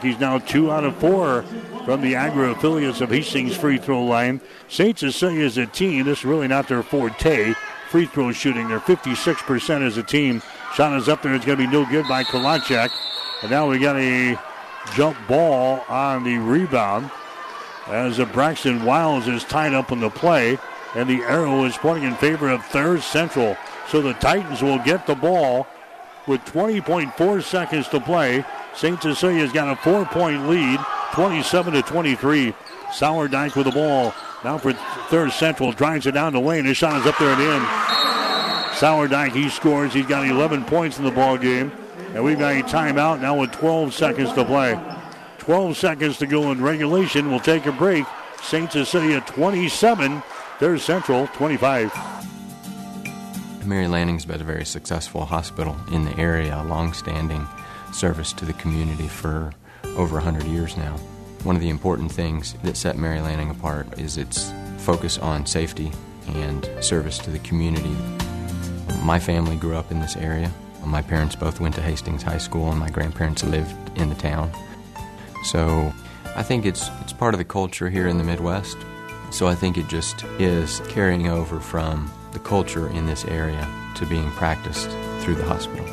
He's 0.00 0.18
now 0.18 0.38
two 0.38 0.72
out 0.72 0.84
of 0.84 0.96
four 0.96 1.42
from 1.84 2.00
the 2.00 2.14
Agri 2.14 2.50
affiliates 2.50 3.02
of 3.02 3.10
Hastings 3.10 3.54
free 3.54 3.76
throw 3.76 4.02
line. 4.02 4.40
St. 4.68 4.98
Cecilia 4.98 5.44
is 5.44 5.58
a 5.58 5.66
team. 5.66 6.06
This 6.06 6.20
is 6.20 6.24
really 6.24 6.48
not 6.48 6.68
their 6.68 6.82
forte. 6.82 7.52
Free 7.90 8.06
throw 8.06 8.32
shooting. 8.32 8.68
They're 8.68 8.80
56% 8.80 9.86
as 9.86 9.98
a 9.98 10.02
team. 10.02 10.40
Shot 10.74 10.96
is 10.96 11.10
up 11.10 11.20
there. 11.20 11.34
It's 11.34 11.44
going 11.44 11.58
to 11.58 11.66
be 11.66 11.70
no 11.70 11.84
good 11.84 12.08
by 12.08 12.24
Kalachak. 12.24 12.88
And 13.42 13.50
now 13.50 13.68
we 13.68 13.78
got 13.78 13.96
a 13.96 14.38
jump 14.94 15.18
ball 15.28 15.84
on 15.90 16.24
the 16.24 16.38
rebound 16.38 17.10
as 17.88 18.18
Braxton 18.32 18.84
Wiles 18.84 19.28
is 19.28 19.44
tied 19.44 19.74
up 19.74 19.92
on 19.92 20.00
the 20.00 20.10
play. 20.10 20.58
And 20.94 21.08
the 21.08 21.22
arrow 21.22 21.64
is 21.64 21.76
pointing 21.76 22.10
in 22.10 22.16
favor 22.16 22.50
of 22.50 22.64
Thayer 22.66 23.00
Central. 23.00 23.56
So 23.88 24.02
the 24.02 24.12
Titans 24.14 24.62
will 24.62 24.78
get 24.78 25.06
the 25.06 25.14
ball 25.14 25.66
with 26.26 26.44
20.4 26.44 27.42
seconds 27.42 27.88
to 27.88 28.00
play. 28.00 28.44
St. 28.74 29.00
Cecilia's 29.00 29.52
got 29.52 29.72
a 29.72 29.76
four-point 29.76 30.48
lead, 30.48 30.80
27 31.12 31.74
to 31.74 31.82
23. 31.82 32.54
Sourdyke 32.90 33.56
with 33.56 33.66
the 33.66 33.72
ball. 33.72 34.14
Now 34.44 34.58
for 34.58 34.72
Thayer 35.08 35.30
Central, 35.30 35.72
drives 35.72 36.06
it 36.06 36.12
down 36.12 36.34
the 36.34 36.40
lane. 36.40 36.66
His 36.66 36.76
shot 36.76 37.00
is 37.00 37.06
up 37.06 37.18
there 37.18 37.30
and 37.30 37.40
in. 37.40 37.62
Sourdyke, 38.76 39.32
he 39.32 39.48
scores. 39.48 39.94
He's 39.94 40.06
got 40.06 40.26
11 40.26 40.64
points 40.64 40.98
in 40.98 41.04
the 41.04 41.10
ball 41.10 41.38
game. 41.38 41.72
And 42.14 42.22
we've 42.22 42.38
got 42.38 42.54
a 42.54 42.62
timeout 42.62 43.20
now 43.20 43.40
with 43.40 43.52
12 43.52 43.94
seconds 43.94 44.32
to 44.34 44.44
play. 44.44 44.78
12 45.42 45.76
seconds 45.76 46.18
to 46.18 46.26
go 46.28 46.52
in 46.52 46.62
regulation. 46.62 47.28
We'll 47.28 47.40
take 47.40 47.66
a 47.66 47.72
break. 47.72 48.04
St. 48.42 48.70
Cecilia 48.70 49.20
27, 49.22 50.22
Thayer 50.60 50.78
Central 50.78 51.26
25. 51.26 51.92
Mary 53.66 53.88
Lanning's 53.88 54.24
been 54.24 54.40
a 54.40 54.44
very 54.44 54.64
successful 54.64 55.24
hospital 55.24 55.76
in 55.90 56.04
the 56.04 56.16
area, 56.16 56.56
a 56.56 56.62
long-standing 56.62 57.44
service 57.92 58.32
to 58.34 58.44
the 58.44 58.52
community 58.52 59.08
for 59.08 59.52
over 59.96 60.14
100 60.14 60.44
years 60.44 60.76
now. 60.76 60.96
One 61.42 61.56
of 61.56 61.62
the 61.62 61.70
important 61.70 62.12
things 62.12 62.54
that 62.62 62.76
set 62.76 62.96
Mary 62.96 63.20
Lanning 63.20 63.50
apart 63.50 63.98
is 63.98 64.18
its 64.18 64.52
focus 64.78 65.18
on 65.18 65.44
safety 65.44 65.90
and 66.28 66.70
service 66.80 67.18
to 67.18 67.30
the 67.30 67.40
community. 67.40 67.96
My 69.02 69.18
family 69.18 69.56
grew 69.56 69.74
up 69.74 69.90
in 69.90 69.98
this 69.98 70.14
area. 70.14 70.52
My 70.86 71.02
parents 71.02 71.34
both 71.34 71.58
went 71.58 71.74
to 71.74 71.82
Hastings 71.82 72.22
High 72.22 72.38
School 72.38 72.70
and 72.70 72.78
my 72.78 72.90
grandparents 72.90 73.42
lived 73.42 73.74
in 73.98 74.08
the 74.08 74.14
town. 74.14 74.52
So 75.44 75.92
I 76.36 76.42
think 76.42 76.64
it's 76.64 76.88
it's 77.00 77.12
part 77.12 77.34
of 77.34 77.38
the 77.38 77.44
culture 77.44 77.90
here 77.90 78.08
in 78.08 78.18
the 78.18 78.24
Midwest. 78.24 78.76
So 79.30 79.46
I 79.46 79.54
think 79.54 79.78
it 79.78 79.88
just 79.88 80.24
is 80.38 80.80
carrying 80.88 81.28
over 81.28 81.60
from 81.60 82.10
the 82.32 82.38
culture 82.38 82.88
in 82.88 83.06
this 83.06 83.24
area 83.24 83.66
to 83.96 84.06
being 84.06 84.30
practiced 84.32 84.90
through 85.20 85.36
the 85.36 85.44
hospital. 85.44 85.86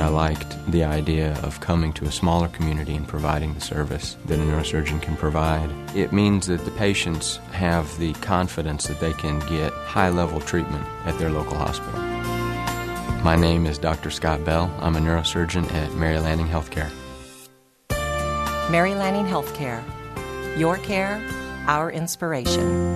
I 0.00 0.08
liked 0.08 0.56
the 0.70 0.84
idea 0.84 1.38
of 1.42 1.60
coming 1.60 1.92
to 1.94 2.06
a 2.06 2.10
smaller 2.10 2.48
community 2.48 2.94
and 2.94 3.06
providing 3.06 3.52
the 3.54 3.60
service 3.60 4.16
that 4.26 4.38
a 4.38 4.42
neurosurgeon 4.42 5.02
can 5.02 5.14
provide. 5.16 5.70
It 5.94 6.12
means 6.12 6.46
that 6.46 6.64
the 6.64 6.70
patients 6.72 7.36
have 7.52 7.98
the 7.98 8.14
confidence 8.14 8.86
that 8.86 9.00
they 9.00 9.12
can 9.12 9.40
get 9.40 9.72
high 9.72 10.08
level 10.08 10.40
treatment 10.40 10.86
at 11.04 11.18
their 11.18 11.30
local 11.30 11.56
hospital. 11.56 12.00
My 13.22 13.36
name 13.36 13.66
is 13.66 13.76
Dr. 13.76 14.10
Scott 14.10 14.42
Bell. 14.44 14.74
I'm 14.80 14.96
a 14.96 15.00
neurosurgeon 15.00 15.70
at 15.72 15.92
Mary 15.94 16.18
Lanning 16.18 16.48
Healthcare. 16.48 16.90
Mary 18.70 18.94
Lanning 18.94 19.26
Healthcare. 19.26 19.82
Your 20.56 20.76
care, 20.76 21.20
our 21.66 21.90
inspiration. 21.90 22.88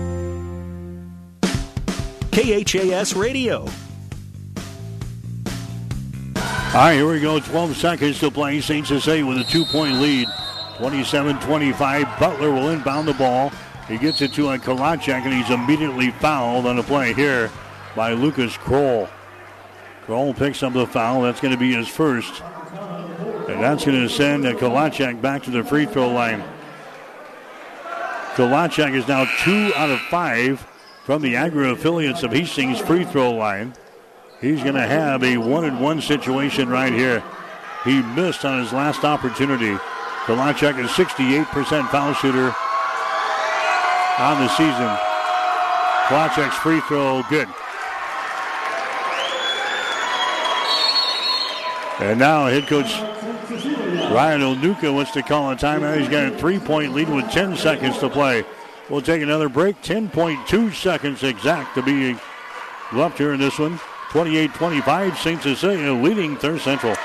KHAS 2.30 3.14
Radio. 3.14 3.66
All 6.36 6.80
right, 6.80 6.94
here 6.94 7.10
we 7.10 7.20
go. 7.20 7.40
12 7.40 7.76
seconds 7.76 8.20
to 8.20 8.30
play. 8.30 8.60
St. 8.60 8.86
Cecilia 8.86 9.26
with 9.26 9.38
a 9.38 9.44
two-point 9.44 10.00
lead. 10.00 10.28
27-25. 10.78 12.20
Butler 12.20 12.52
will 12.52 12.70
inbound 12.70 13.08
the 13.08 13.14
ball. 13.14 13.50
He 13.88 13.98
gets 13.98 14.22
it 14.22 14.32
to 14.34 14.50
a 14.50 14.58
Kalachek, 14.58 15.24
and 15.24 15.32
he's 15.32 15.50
immediately 15.50 16.10
fouled 16.12 16.66
on 16.66 16.76
the 16.76 16.82
play 16.84 17.12
here 17.14 17.50
by 17.96 18.12
Lucas 18.12 18.56
Kroll. 18.56 19.08
Kroll 20.02 20.34
picks 20.34 20.62
up 20.62 20.72
the 20.72 20.86
foul. 20.86 21.22
That's 21.22 21.40
going 21.40 21.52
to 21.52 21.58
be 21.58 21.74
his 21.74 21.88
first. 21.88 22.42
And 23.48 23.62
that's 23.62 23.84
going 23.84 24.00
to 24.00 24.08
send 24.08 24.46
a 24.46 24.54
Kalachek 24.54 25.20
back 25.20 25.42
to 25.42 25.50
the 25.50 25.62
free 25.62 25.84
throw 25.84 26.08
line. 26.08 26.42
Kalachek 28.34 28.94
is 28.94 29.06
now 29.06 29.26
two 29.44 29.70
out 29.76 29.90
of 29.90 30.00
five 30.00 30.66
from 31.04 31.20
the 31.20 31.36
Agri 31.36 31.70
affiliates 31.70 32.22
of 32.22 32.32
Hastings 32.32 32.80
free 32.80 33.04
throw 33.04 33.32
line. 33.32 33.74
He's 34.40 34.62
going 34.62 34.74
to 34.74 34.86
have 34.86 35.22
a 35.22 35.36
one 35.36 35.66
and 35.66 35.80
one 35.80 36.00
situation 36.00 36.70
right 36.70 36.92
here. 36.92 37.22
He 37.84 38.00
missed 38.00 38.46
on 38.46 38.60
his 38.60 38.72
last 38.72 39.04
opportunity. 39.04 39.76
Kalachek 40.24 40.82
is 40.82 40.90
68% 40.90 41.90
foul 41.90 42.14
shooter 42.14 42.54
on 44.18 44.40
the 44.40 44.48
season. 44.56 44.96
Kalachek's 46.06 46.56
free 46.56 46.80
throw, 46.80 47.22
good. 47.28 47.48
And 52.00 52.18
now 52.18 52.46
head 52.46 52.66
coach 52.66 52.92
Ryan 54.12 54.40
Onuka 54.40 54.92
wants 54.92 55.12
to 55.12 55.22
call 55.22 55.50
a 55.50 55.56
timeout. 55.56 55.98
He's 55.98 56.08
got 56.08 56.32
a 56.32 56.38
three-point 56.38 56.94
lead 56.94 57.08
with 57.08 57.30
10 57.30 57.56
seconds 57.56 57.98
to 57.98 58.08
play. 58.08 58.44
We'll 58.88 59.02
take 59.02 59.22
another 59.22 59.48
break. 59.48 59.80
10.2 59.82 60.74
seconds 60.74 61.22
exact 61.22 61.74
to 61.74 61.82
be 61.82 62.16
left 62.92 63.18
here 63.18 63.32
in 63.32 63.40
this 63.40 63.58
one. 63.58 63.78
28-25, 64.10 65.16
St. 65.16 65.42
Cecilia 65.42 65.92
leading 65.92 66.36
Thayer 66.36 66.58
Central. 66.58 66.96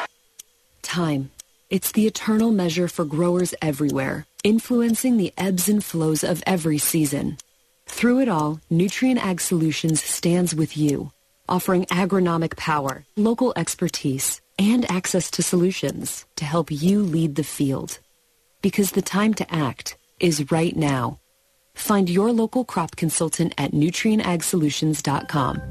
Time. 0.82 1.32
It's 1.70 1.92
the 1.92 2.08
eternal 2.08 2.52
measure 2.52 2.88
for 2.88 3.06
growers 3.06 3.54
everywhere, 3.62 4.26
influencing 4.44 5.18
the 5.18 5.34
ebbs 5.38 5.70
and 5.70 5.84
flows 5.84 6.24
of 6.24 6.44
every 6.48 6.80
season. 6.80 7.38
Through 7.86 8.22
it 8.22 8.30
all, 8.30 8.60
Nutrien 8.72 9.18
Ag 9.18 9.40
Solutions 9.40 10.04
stands 10.04 10.56
with 10.56 10.78
you, 10.78 11.12
offering 11.48 11.86
agronomic 11.86 12.58
power, 12.58 13.06
local 13.16 13.54
expertise, 13.56 14.42
and 14.60 14.90
access 14.92 15.32
to 15.32 15.42
solutions 15.42 16.26
to 16.36 16.46
help 16.46 16.70
you 16.70 17.02
lead 17.02 17.36
the 17.36 17.44
field. 17.44 18.00
because 18.62 18.92
the 18.92 19.02
time 19.02 19.34
to 19.34 19.54
act 19.54 19.98
is 20.20 20.52
right 20.52 20.76
now. 20.76 21.20
Find 21.74 22.10
your 22.10 22.32
local 22.32 22.66
crop 22.66 22.96
consultant 22.96 23.54
at 23.58 23.72
nutrienagsolutions.com. 23.72 25.62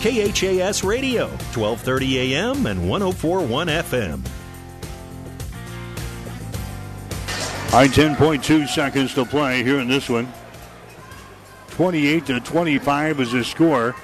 KHAS 0.00 0.84
Radio, 0.84 1.26
1230 1.26 2.34
AM 2.34 2.66
and 2.66 2.88
1041 2.88 3.66
FM. 3.66 4.26
All 7.70 7.80
right, 7.80 7.90
10.2 7.90 8.68
seconds 8.68 9.12
to 9.14 9.26
play 9.26 9.62
here 9.62 9.80
in 9.80 9.88
this 9.88 10.08
one. 10.08 10.32
28 11.78 12.26
to 12.26 12.40
25 12.40 13.20
is 13.20 13.30
the 13.30 13.44
score. 13.44 13.94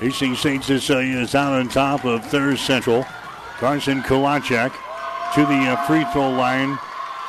Hastings 0.00 0.40
St. 0.40 0.64
Cecilia 0.64 1.18
is 1.18 1.36
out 1.36 1.52
on 1.52 1.68
top 1.68 2.04
of 2.04 2.26
Thayer 2.26 2.56
Central. 2.56 3.04
Carson 3.58 4.02
Kolachek 4.02 4.72
to 5.32 5.40
the 5.42 5.70
uh, 5.70 5.86
free 5.86 6.04
throw 6.12 6.30
line 6.30 6.76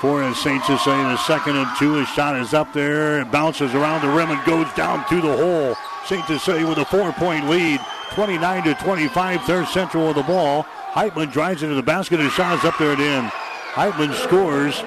for 0.01 0.33
St. 0.33 0.65
Cecilia. 0.65 1.03
The 1.03 1.17
second 1.17 1.57
of 1.57 1.67
two. 1.77 1.93
His 1.93 2.07
shot 2.07 2.35
is 2.37 2.55
up 2.55 2.73
there. 2.73 3.21
It 3.21 3.31
bounces 3.31 3.75
around 3.75 4.01
the 4.01 4.11
rim 4.11 4.31
and 4.31 4.43
goes 4.47 4.65
down 4.73 5.05
through 5.05 5.21
the 5.21 5.37
hole. 5.37 5.75
St. 6.07 6.25
Cecilia 6.25 6.67
with 6.67 6.79
a 6.79 6.85
four-point 6.85 7.47
lead. 7.47 7.79
29 8.13 8.63
to 8.63 8.73
25. 8.73 9.43
Thayer 9.43 9.65
Central 9.67 10.07
with 10.07 10.15
the 10.15 10.23
ball. 10.23 10.63
Heitman 10.93 11.31
drives 11.31 11.61
into 11.61 11.75
the 11.75 11.83
basket. 11.83 12.19
His 12.19 12.33
shot 12.33 12.57
is 12.57 12.65
up 12.65 12.79
there 12.79 12.95
the 12.95 13.03
end. 13.03 13.29
Heitman 13.73 14.11
scores. 14.23 14.83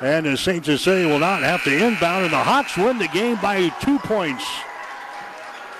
And 0.00 0.38
St. 0.38 0.64
Cecilia 0.64 1.08
will 1.08 1.18
not 1.18 1.42
have 1.42 1.62
to 1.64 1.72
inbound. 1.72 2.24
And 2.24 2.32
the 2.32 2.38
Hawks 2.38 2.76
win 2.76 2.98
the 2.98 3.08
game 3.08 3.36
by 3.40 3.68
two 3.80 3.98
points. 4.00 4.44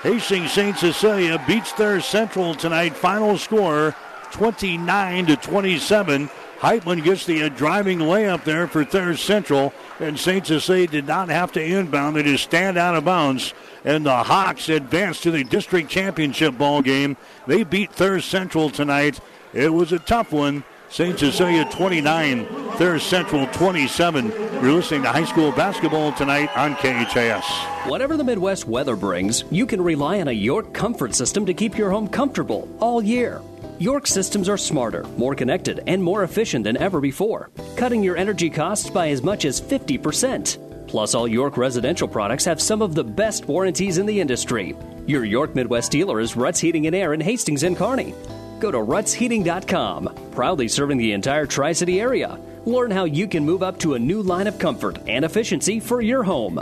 Hastings 0.03 0.51
St. 0.51 0.77
Cecilia 0.77 1.43
beats 1.47 1.71
Thayer 1.71 1.99
Central 1.99 2.53
tonight. 2.53 2.95
Final 2.95 3.37
score 3.37 3.95
29 4.31 5.25
to 5.27 5.35
27. 5.35 6.29
Heitman 6.59 7.03
gets 7.03 7.25
the 7.25 7.43
uh, 7.43 7.49
driving 7.49 7.99
layup 7.99 8.43
there 8.43 8.67
for 8.67 8.85
Thayer 8.85 9.17
Central, 9.17 9.73
and 9.99 10.19
St. 10.19 10.45
Cecilia 10.47 10.87
did 10.87 11.05
not 11.07 11.29
have 11.29 11.51
to 11.53 11.63
inbound. 11.63 12.15
They 12.15 12.23
just 12.23 12.43
stand 12.43 12.77
out 12.77 12.95
of 12.95 13.05
bounds, 13.05 13.53
and 13.83 14.05
the 14.05 14.15
Hawks 14.15 14.69
advance 14.69 15.21
to 15.21 15.31
the 15.31 15.43
district 15.43 15.89
championship 15.89 16.57
ball 16.57 16.81
game. 16.81 17.17
They 17.45 17.63
beat 17.63 17.91
Thayer 17.91 18.21
Central 18.21 18.69
tonight. 18.69 19.19
It 19.53 19.73
was 19.73 19.91
a 19.91 19.99
tough 19.99 20.31
one. 20.31 20.63
St. 20.89 21.17
Cecilia 21.19 21.65
29, 21.65 22.45
Thayer 22.77 22.99
Central 22.99 23.47
27. 23.47 24.31
You're 24.61 24.71
listening 24.71 25.03
to 25.03 25.09
high 25.11 25.25
school 25.25 25.51
basketball 25.51 26.13
tonight 26.13 26.55
on 26.55 26.75
KHAS. 26.75 27.43
Whatever 27.89 28.15
the 28.15 28.23
Midwest 28.23 28.65
weather 28.67 28.95
brings, 28.95 29.43
you 29.51 29.65
can 29.65 29.81
rely 29.81 30.21
on 30.21 30.27
a 30.29 30.31
York 30.31 30.73
comfort 30.73 31.13
system 31.13 31.45
to 31.47 31.53
keep 31.53 31.77
your 31.77 31.89
home 31.89 32.07
comfortable 32.07 32.69
all 32.79 33.01
year. 33.01 33.41
York 33.77 34.07
systems 34.07 34.47
are 34.47 34.57
smarter, 34.57 35.03
more 35.17 35.35
connected, 35.35 35.83
and 35.85 36.01
more 36.01 36.23
efficient 36.23 36.63
than 36.63 36.77
ever 36.77 37.01
before, 37.01 37.49
cutting 37.75 38.01
your 38.01 38.15
energy 38.15 38.49
costs 38.49 38.89
by 38.89 39.09
as 39.09 39.21
much 39.21 39.43
as 39.43 39.59
50%. 39.59 40.87
Plus, 40.87 41.13
all 41.13 41.27
York 41.27 41.57
residential 41.57 42.07
products 42.07 42.45
have 42.45 42.61
some 42.61 42.81
of 42.81 42.95
the 42.95 43.03
best 43.03 43.45
warranties 43.45 43.97
in 43.97 44.05
the 44.05 44.21
industry. 44.21 44.75
Your 45.07 45.25
York 45.25 45.55
Midwest 45.55 45.91
dealer 45.91 46.21
is 46.21 46.37
Ruts 46.37 46.59
Heating 46.59 46.87
and 46.87 46.95
Air 46.95 47.13
in 47.13 47.19
Hastings 47.19 47.63
and 47.63 47.75
Kearney. 47.75 48.13
Go 48.59 48.71
to 48.71 48.77
rutsheating.com, 48.77 50.29
proudly 50.31 50.67
serving 50.67 50.97
the 50.97 51.11
entire 51.11 51.45
Tri 51.45 51.73
City 51.73 51.99
area. 51.99 52.39
Learn 52.65 52.91
how 52.91 53.05
you 53.05 53.27
can 53.27 53.45
move 53.45 53.61
up 53.61 53.77
to 53.79 53.93
a 53.93 53.99
new 53.99 54.21
line 54.21 54.47
of 54.47 54.57
comfort 54.57 54.97
and 55.07 55.23
efficiency 55.23 55.79
for 55.79 56.01
your 56.01 56.23
home. 56.23 56.59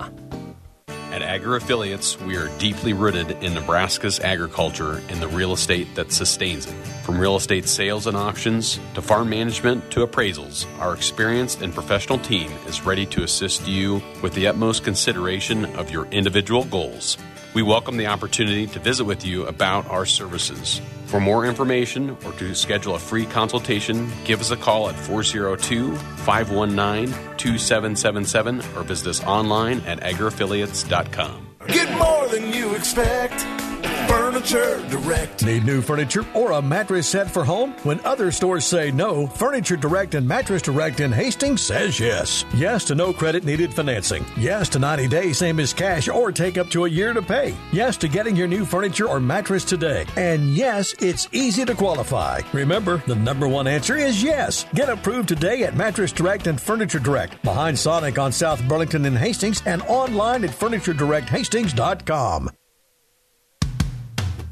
At 1.13 1.21
Agri 1.21 1.57
Affiliates, 1.57 2.19
we 2.21 2.37
are 2.37 2.49
deeply 2.57 2.93
rooted 2.93 3.43
in 3.43 3.53
Nebraska's 3.53 4.19
agriculture 4.19 4.99
and 5.09 5.21
the 5.21 5.27
real 5.27 5.53
estate 5.53 5.93
that 5.93 6.11
sustains 6.11 6.65
it. 6.65 6.73
From 7.03 7.19
real 7.19 7.35
estate 7.35 7.69
sales 7.69 8.07
and 8.07 8.17
auctions 8.17 8.79
to 8.95 9.01
farm 9.03 9.29
management 9.29 9.91
to 9.91 10.07
appraisals, 10.07 10.65
our 10.79 10.95
experienced 10.95 11.61
and 11.61 11.71
professional 11.71 12.17
team 12.17 12.51
is 12.67 12.81
ready 12.81 13.05
to 13.05 13.21
assist 13.21 13.67
you 13.67 14.01
with 14.23 14.33
the 14.33 14.47
utmost 14.47 14.83
consideration 14.83 15.65
of 15.75 15.91
your 15.91 16.05
individual 16.07 16.63
goals. 16.63 17.19
We 17.53 17.61
welcome 17.61 17.97
the 17.97 18.07
opportunity 18.07 18.65
to 18.65 18.79
visit 18.79 19.03
with 19.03 19.23
you 19.23 19.45
about 19.45 19.87
our 19.91 20.07
services. 20.07 20.81
For 21.13 21.19
more 21.19 21.45
information 21.45 22.17
or 22.25 22.31
to 22.39 22.55
schedule 22.55 22.95
a 22.95 22.99
free 22.99 23.27
consultation, 23.27 24.11
give 24.23 24.41
us 24.41 24.49
a 24.49 24.57
call 24.57 24.89
at 24.89 24.95
402 24.95 25.95
519 25.95 27.13
2777 27.37 28.59
or 28.75 28.81
visit 28.81 29.07
us 29.09 29.23
online 29.23 29.81
at 29.81 29.99
agriaffiliates.com. 29.99 31.49
Get 31.67 31.95
more 31.99 32.27
than 32.29 32.51
you 32.51 32.73
expect. 32.73 33.62
Furniture 34.07 34.83
Direct. 34.89 35.45
Need 35.45 35.65
new 35.65 35.81
furniture 35.81 36.25
or 36.33 36.51
a 36.51 36.61
mattress 36.61 37.07
set 37.07 37.29
for 37.29 37.43
home? 37.45 37.73
When 37.83 37.99
other 38.05 38.31
stores 38.31 38.65
say 38.65 38.91
no, 38.91 39.27
Furniture 39.27 39.77
Direct 39.77 40.15
and 40.15 40.27
Mattress 40.27 40.61
Direct 40.61 40.99
in 40.99 41.11
Hastings 41.11 41.61
says 41.61 41.99
yes. 41.99 42.43
Yes 42.53 42.83
to 42.85 42.95
no 42.95 43.13
credit 43.13 43.43
needed 43.43 43.73
financing. 43.73 44.25
Yes 44.37 44.69
to 44.69 44.79
90 44.79 45.07
days, 45.07 45.37
same 45.37 45.59
as 45.59 45.73
cash, 45.73 46.07
or 46.09 46.31
take 46.31 46.57
up 46.57 46.69
to 46.71 46.85
a 46.85 46.89
year 46.89 47.13
to 47.13 47.21
pay. 47.21 47.53
Yes 47.71 47.95
to 47.97 48.07
getting 48.07 48.35
your 48.35 48.47
new 48.47 48.65
furniture 48.65 49.07
or 49.07 49.19
mattress 49.19 49.63
today. 49.65 50.05
And 50.17 50.55
yes, 50.55 50.93
it's 50.99 51.27
easy 51.31 51.63
to 51.65 51.75
qualify. 51.75 52.41
Remember, 52.53 52.97
the 53.07 53.15
number 53.15 53.47
one 53.47 53.67
answer 53.67 53.97
is 53.97 54.23
yes. 54.23 54.65
Get 54.73 54.89
approved 54.89 55.29
today 55.29 55.63
at 55.63 55.75
Mattress 55.75 56.11
Direct 56.11 56.47
and 56.47 56.59
Furniture 56.59 56.99
Direct, 56.99 57.41
behind 57.43 57.77
Sonic 57.77 58.17
on 58.17 58.31
South 58.31 58.63
Burlington 58.67 59.05
in 59.05 59.15
Hastings, 59.15 59.61
and 59.65 59.81
online 59.83 60.43
at 60.43 60.51
FurnitureDirectHastings.com. 60.51 62.49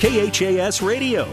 KHAS 0.01 0.81
Radio. 0.81 1.27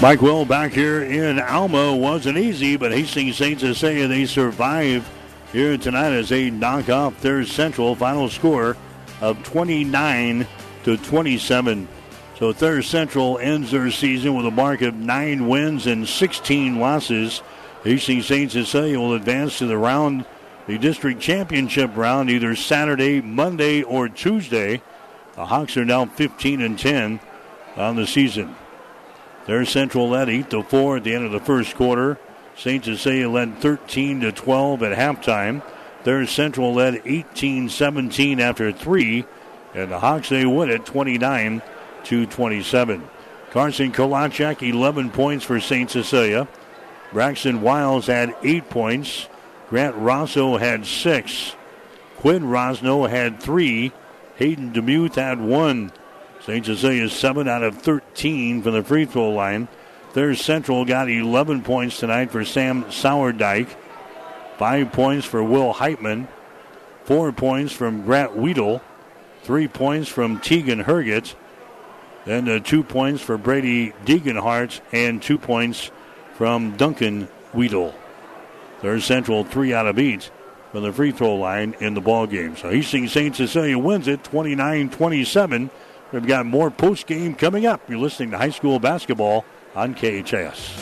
Mike 0.00 0.22
Will 0.22 0.44
back 0.44 0.70
here 0.70 1.02
in 1.02 1.40
Alma 1.40 1.96
wasn't 1.96 2.38
easy, 2.38 2.76
but 2.76 2.92
Hastings 2.92 3.36
St. 3.38 3.60
saying 3.76 4.08
they 4.08 4.24
survive 4.24 5.10
here 5.50 5.76
tonight 5.76 6.12
as 6.12 6.28
they 6.28 6.48
knock 6.50 6.88
off 6.88 7.16
Thayer 7.16 7.44
Central. 7.44 7.96
Final 7.96 8.28
score 8.28 8.76
of 9.20 9.42
29 9.42 10.46
to 10.84 10.96
27. 10.96 11.88
So 12.38 12.52
Thayer 12.52 12.82
Central 12.82 13.38
ends 13.38 13.72
their 13.72 13.90
season 13.90 14.36
with 14.36 14.46
a 14.46 14.52
mark 14.52 14.80
of 14.82 14.94
nine 14.94 15.48
wins 15.48 15.88
and 15.88 16.06
16 16.06 16.78
losses. 16.78 17.42
Hastings 17.82 18.26
St. 18.26 18.52
Cecilia 18.52 19.00
will 19.00 19.14
advance 19.14 19.58
to 19.58 19.66
the 19.66 19.76
round, 19.76 20.24
the 20.66 20.78
district 20.78 21.20
championship 21.20 21.96
round, 21.96 22.30
either 22.30 22.54
Saturday, 22.54 23.20
Monday, 23.20 23.82
or 23.82 24.08
Tuesday. 24.08 24.82
The 25.34 25.46
Hawks 25.46 25.76
are 25.76 25.84
now 25.84 26.06
15 26.06 26.60
and 26.60 26.78
10 26.78 27.20
on 27.76 27.96
the 27.96 28.06
season. 28.06 28.54
Thayer 29.46 29.64
Central 29.64 30.08
led 30.10 30.28
8 30.28 30.50
to 30.50 30.62
4 30.62 30.98
at 30.98 31.04
the 31.04 31.14
end 31.14 31.24
of 31.24 31.32
the 31.32 31.40
first 31.40 31.74
quarter. 31.74 32.18
St. 32.56 32.84
Cecilia 32.84 33.28
led 33.28 33.58
13 33.58 34.20
to 34.20 34.32
12 34.32 34.82
at 34.82 34.96
halftime. 34.96 35.62
Thayer 36.04 36.26
Central 36.26 36.74
led 36.74 37.02
18 37.04 37.68
17 37.68 38.40
after 38.40 38.72
3. 38.72 39.24
And 39.74 39.90
the 39.90 39.98
Hawks, 39.98 40.28
they 40.28 40.44
win 40.44 40.70
it 40.70 40.84
29 40.84 41.62
to 42.04 42.26
27. 42.26 43.08
Carson 43.50 43.92
Kudlacek, 43.92 44.62
11 44.62 45.10
points 45.10 45.44
for 45.44 45.60
St. 45.60 45.90
Cecilia. 45.90 46.46
Braxton 47.12 47.62
Wiles 47.62 48.06
had 48.06 48.34
8 48.42 48.70
points. 48.70 49.28
Grant 49.72 49.96
Rosso 49.96 50.58
had 50.58 50.84
6. 50.84 51.56
Quinn 52.18 52.42
Rosno 52.42 53.08
had 53.08 53.40
3. 53.40 53.90
Hayden 54.36 54.70
Demuth 54.70 55.14
had 55.14 55.40
1. 55.40 55.90
St. 56.44 56.66
Cecilia 56.66 57.08
7 57.08 57.48
out 57.48 57.62
of 57.62 57.78
13 57.78 58.60
from 58.60 58.74
the 58.74 58.82
free 58.82 59.06
throw 59.06 59.30
line. 59.30 59.68
Thayer 60.12 60.34
Central 60.34 60.84
got 60.84 61.08
11 61.08 61.62
points 61.62 61.98
tonight 61.98 62.30
for 62.30 62.44
Sam 62.44 62.84
Sourdyke. 62.90 63.74
5 64.58 64.92
points 64.92 65.24
for 65.24 65.42
Will 65.42 65.72
Heitman. 65.72 66.28
4 67.04 67.32
points 67.32 67.72
from 67.72 68.04
Grant 68.04 68.36
Weedle. 68.36 68.82
3 69.44 69.68
points 69.68 70.06
from 70.06 70.38
Tegan 70.38 70.84
Herget. 70.84 71.34
Then 72.26 72.46
uh, 72.46 72.58
2 72.58 72.82
points 72.82 73.22
for 73.22 73.38
Brady 73.38 73.94
Deeganhart 74.04 74.82
and 74.92 75.22
2 75.22 75.38
points 75.38 75.90
from 76.34 76.76
Duncan 76.76 77.28
Weedle. 77.54 77.94
Thayer 78.82 79.00
Central 79.00 79.44
3 79.44 79.72
out 79.72 79.86
of 79.86 79.98
8 79.98 80.30
from 80.72 80.82
the 80.82 80.92
free 80.92 81.12
throw 81.12 81.36
line 81.36 81.76
in 81.78 81.94
the 81.94 82.00
ball 82.00 82.26
game. 82.26 82.56
So 82.56 82.68
Hastings 82.68 83.12
St. 83.12 83.34
Cecilia 83.34 83.78
wins 83.78 84.08
it 84.08 84.24
29 84.24 84.90
27. 84.90 85.70
We've 86.12 86.26
got 86.26 86.46
more 86.46 86.70
post 86.70 87.06
game 87.06 87.34
coming 87.34 87.64
up. 87.64 87.88
You're 87.88 87.98
listening 87.98 88.32
to 88.32 88.38
high 88.38 88.50
school 88.50 88.78
basketball 88.80 89.44
on 89.76 89.94
KHAS. 89.94 90.74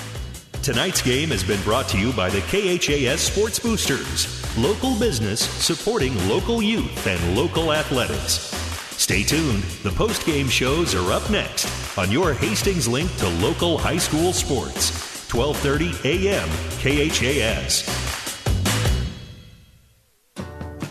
Tonight's 0.62 1.02
game 1.02 1.28
has 1.28 1.44
been 1.44 1.62
brought 1.62 1.88
to 1.88 1.98
you 1.98 2.12
by 2.14 2.30
the 2.30 2.40
KHAS 2.40 3.20
Sports 3.20 3.58
Boosters, 3.58 4.58
local 4.58 4.98
business 4.98 5.40
supporting 5.40 6.16
local 6.28 6.62
youth 6.62 7.06
and 7.06 7.36
local 7.36 7.72
athletics. 7.72 8.54
Stay 8.96 9.22
tuned. 9.22 9.62
The 9.82 9.92
post 9.92 10.26
game 10.26 10.48
shows 10.48 10.94
are 10.94 11.12
up 11.12 11.28
next 11.30 11.66
on 11.98 12.10
your 12.10 12.34
Hastings 12.34 12.88
link 12.88 13.14
to 13.16 13.28
local 13.28 13.78
high 13.78 13.98
school 13.98 14.32
sports. 14.32 15.09
12:30 15.30 16.04
a.m. 16.04 16.48
KHAS. 16.82 17.86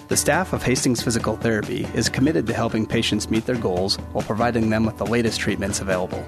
The 0.08 0.16
staff 0.16 0.54
of 0.54 0.64
Hastings 0.64 1.04
Physical 1.04 1.36
Therapy 1.36 1.86
is 1.94 2.08
committed 2.08 2.48
to 2.48 2.54
helping 2.54 2.86
patients 2.86 3.30
meet 3.30 3.46
their 3.46 3.58
goals 3.58 3.98
while 4.14 4.24
providing 4.24 4.70
them 4.70 4.86
with 4.86 4.98
the 4.98 5.06
latest 5.06 5.42
treatments 5.42 5.82
available. 5.82 6.26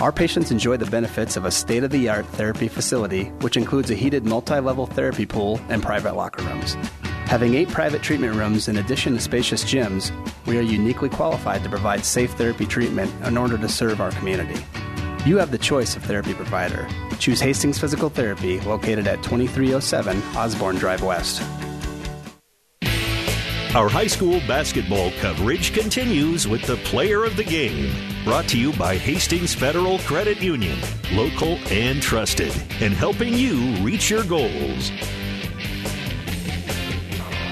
Our 0.00 0.10
patients 0.10 0.50
enjoy 0.50 0.78
the 0.78 0.90
benefits 0.90 1.36
of 1.36 1.44
a 1.44 1.50
state 1.50 1.84
of 1.84 1.90
the 1.90 2.08
art 2.08 2.24
therapy 2.28 2.66
facility, 2.66 3.24
which 3.42 3.58
includes 3.58 3.90
a 3.90 3.94
heated 3.94 4.24
multi 4.24 4.58
level 4.58 4.86
therapy 4.86 5.26
pool 5.26 5.60
and 5.68 5.82
private 5.82 6.16
locker 6.16 6.42
rooms. 6.44 6.78
Having 7.26 7.56
eight 7.56 7.68
private 7.68 8.02
treatment 8.02 8.36
rooms 8.36 8.68
in 8.68 8.78
addition 8.78 9.12
to 9.12 9.20
spacious 9.20 9.64
gyms, 9.64 10.10
we 10.46 10.56
are 10.56 10.62
uniquely 10.62 11.10
qualified 11.10 11.62
to 11.64 11.68
provide 11.68 12.06
safe 12.06 12.32
therapy 12.32 12.64
treatment 12.64 13.12
in 13.26 13.36
order 13.36 13.58
to 13.58 13.68
serve 13.68 14.00
our 14.00 14.12
community. 14.12 14.64
You 15.26 15.36
have 15.36 15.50
the 15.50 15.58
choice 15.58 15.96
of 15.96 16.02
therapy 16.04 16.32
provider. 16.32 16.88
Choose 17.18 17.40
Hastings 17.40 17.78
Physical 17.78 18.08
Therapy, 18.08 18.58
located 18.60 19.06
at 19.06 19.22
2307 19.22 20.22
Osborne 20.34 20.76
Drive 20.76 21.02
West. 21.02 21.42
Our 23.74 23.90
high 23.90 24.06
school 24.06 24.40
basketball 24.48 25.12
coverage 25.20 25.74
continues 25.74 26.48
with 26.48 26.62
the 26.62 26.76
player 26.76 27.24
of 27.24 27.36
the 27.36 27.44
game. 27.44 27.92
Brought 28.24 28.48
to 28.48 28.58
you 28.58 28.72
by 28.72 28.96
Hastings 28.96 29.54
Federal 29.54 29.98
Credit 30.00 30.40
Union, 30.40 30.78
local 31.12 31.58
and 31.70 32.00
trusted, 32.00 32.54
and 32.80 32.94
helping 32.94 33.34
you 33.34 33.76
reach 33.84 34.08
your 34.08 34.24
goals. 34.24 34.90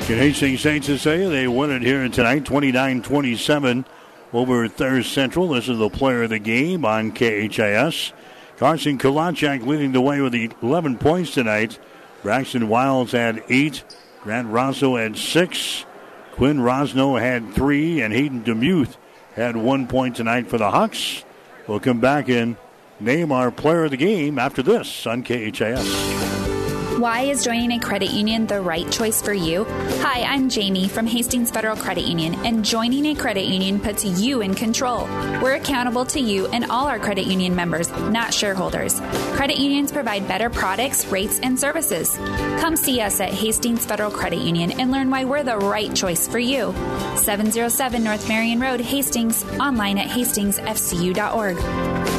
Can 0.07 0.17
Hastings 0.17 0.63
Saints 0.63 1.03
say 1.03 1.29
they 1.29 1.47
win 1.47 1.71
it 1.71 1.83
here 1.83 2.09
tonight, 2.09 2.47
29 2.47 3.03
27 3.03 3.85
over 4.33 4.69
Thayer 4.69 5.03
Central. 5.03 5.49
This 5.49 5.69
is 5.69 5.79
the 5.79 5.89
player 5.89 6.25
of 6.25 6.31
the 6.31 6.39
game 6.39 6.85
on 6.85 7.13
KHAS. 7.13 8.13
Carson 8.57 8.99
Kudlacek 8.99 9.67
leading 9.67 9.93
the 9.93 10.01
way 10.01 10.21
with 10.21 10.35
11 10.35 10.99
points 10.99 11.33
tonight. 11.33 11.79
Braxton 12.23 12.69
Wiles 12.69 13.13
had 13.13 13.43
eight. 13.49 13.85
Grant 14.23 14.49
Rosso 14.49 14.97
had 14.97 15.17
six. 15.17 15.87
Quinn 16.33 16.59
Rosno 16.59 17.21
had 17.21 17.55
three. 17.55 18.01
And 18.01 18.13
Hayden 18.13 18.43
Demuth 18.43 18.97
had 19.35 19.57
one 19.57 19.87
point 19.87 20.17
tonight 20.17 20.49
for 20.49 20.59
the 20.59 20.71
Hawks. 20.71 21.25
We'll 21.67 21.81
come 21.81 22.01
back 22.01 22.29
and 22.29 22.57
name 22.99 23.31
our 23.31 23.51
player 23.51 23.85
of 23.85 23.93
the 23.93 23.97
game 23.97 24.39
after 24.39 24.63
this 24.63 25.07
on 25.07 25.23
KHAS. 25.23 26.58
Why 26.99 27.21
is 27.21 27.45
joining 27.45 27.71
a 27.71 27.79
credit 27.79 28.11
union 28.11 28.49
the 28.49 28.61
right 28.61 28.91
choice 28.91 29.23
for 29.23 29.33
you? 29.33 29.65
Hi, 30.01 30.23
I'm 30.23 30.49
Jamie 30.49 30.89
from 30.89 31.07
Hastings 31.07 31.49
Federal 31.49 31.77
Credit 31.77 32.03
Union, 32.03 32.35
and 32.45 32.65
joining 32.65 33.07
a 33.07 33.15
credit 33.15 33.45
union 33.45 33.79
puts 33.79 34.05
you 34.05 34.41
in 34.41 34.57
control. 34.57 35.05
We're 35.41 35.55
accountable 35.55 36.05
to 36.07 36.19
you 36.19 36.49
and 36.49 36.69
all 36.73 36.89
our 36.89 36.99
credit 36.99 37.27
union 37.27 37.55
members, 37.55 37.89
not 37.93 38.35
shareholders. 38.35 38.99
Credit 39.37 39.59
unions 39.59 39.93
provide 39.93 40.27
better 40.27 40.51
products, 40.51 41.07
rates, 41.07 41.39
and 41.41 41.57
services. 41.57 42.17
Come 42.59 42.75
see 42.75 43.01
us 43.01 43.21
at 43.21 43.33
Hastings 43.33 43.87
Federal 43.87 44.11
Credit 44.11 44.41
Union 44.41 44.73
and 44.81 44.91
learn 44.91 45.09
why 45.09 45.25
we're 45.25 45.45
the 45.45 45.57
right 45.57 45.95
choice 45.95 46.27
for 46.27 46.41
you. 46.41 46.73
707 47.15 48.03
North 48.03 48.29
Marion 48.29 48.59
Road, 48.59 48.81
Hastings, 48.81 49.45
online 49.61 49.99
at 49.99 50.09
hastingsfcu.org. 50.09 52.18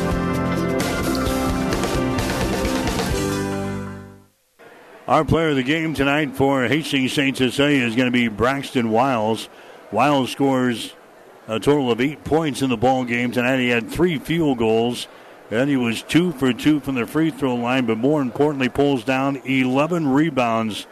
Our 5.09 5.25
player 5.25 5.49
of 5.49 5.55
the 5.55 5.63
game 5.63 5.95
tonight 5.95 6.35
for 6.35 6.67
Hastings 6.67 7.13
St. 7.13 7.35
Cecilia 7.35 7.83
is 7.83 7.95
going 7.95 8.05
to 8.05 8.11
be 8.11 8.27
Braxton 8.27 8.91
Wiles. 8.91 9.49
Wiles 9.91 10.31
scores 10.31 10.93
a 11.47 11.59
total 11.59 11.91
of 11.91 11.99
eight 11.99 12.23
points 12.23 12.61
in 12.61 12.69
the 12.69 12.77
ball 12.77 13.05
game 13.05 13.31
tonight. 13.31 13.57
He 13.57 13.69
had 13.69 13.89
three 13.89 14.19
field 14.19 14.59
goals, 14.59 15.07
and 15.49 15.67
he 15.67 15.77
was 15.77 16.03
two 16.03 16.31
for 16.33 16.53
two 16.53 16.79
from 16.79 16.93
the 16.93 17.07
free 17.07 17.31
throw 17.31 17.55
line, 17.55 17.87
but 17.87 17.97
more 17.97 18.21
importantly, 18.21 18.69
pulls 18.69 19.03
down 19.03 19.37
11 19.37 20.07
rebounds 20.07 20.85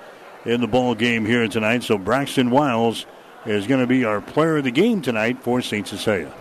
in 0.46 0.62
the 0.62 0.68
ball 0.68 0.96
game 0.96 1.24
here 1.24 1.48
tonight. 1.48 1.84
So 1.84 2.00
Braxton 2.00 2.50
Wiles 2.50 3.06
is 3.46 3.68
going 3.68 3.82
to 3.82 3.88
be 3.88 4.04
our 4.04 4.20
player 4.20 4.58
of 4.58 4.64
the 4.64 4.72
game 4.72 5.04
tonight 5.04 5.44
for 5.44 5.62
St. 5.62 5.88
Cecilia. 5.88 6.34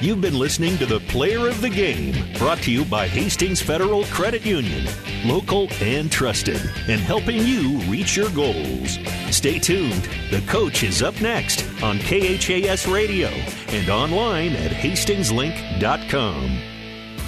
You've 0.00 0.20
been 0.20 0.38
listening 0.38 0.78
to 0.78 0.86
the 0.86 1.00
Player 1.00 1.48
of 1.48 1.60
the 1.60 1.68
Game, 1.68 2.14
brought 2.34 2.58
to 2.58 2.70
you 2.70 2.84
by 2.84 3.08
Hastings 3.08 3.60
Federal 3.60 4.04
Credit 4.04 4.46
Union, 4.46 4.86
local 5.24 5.66
and 5.80 6.10
trusted, 6.10 6.60
and 6.86 7.00
helping 7.00 7.38
you 7.38 7.78
reach 7.90 8.16
your 8.16 8.30
goals. 8.30 8.96
Stay 9.32 9.58
tuned. 9.58 10.08
The 10.30 10.44
coach 10.46 10.84
is 10.84 11.02
up 11.02 11.20
next 11.20 11.64
on 11.82 11.98
KHAS 11.98 12.86
Radio 12.86 13.26
and 13.26 13.90
online 13.90 14.52
at 14.52 14.70
hastingslink.com. 14.70 16.77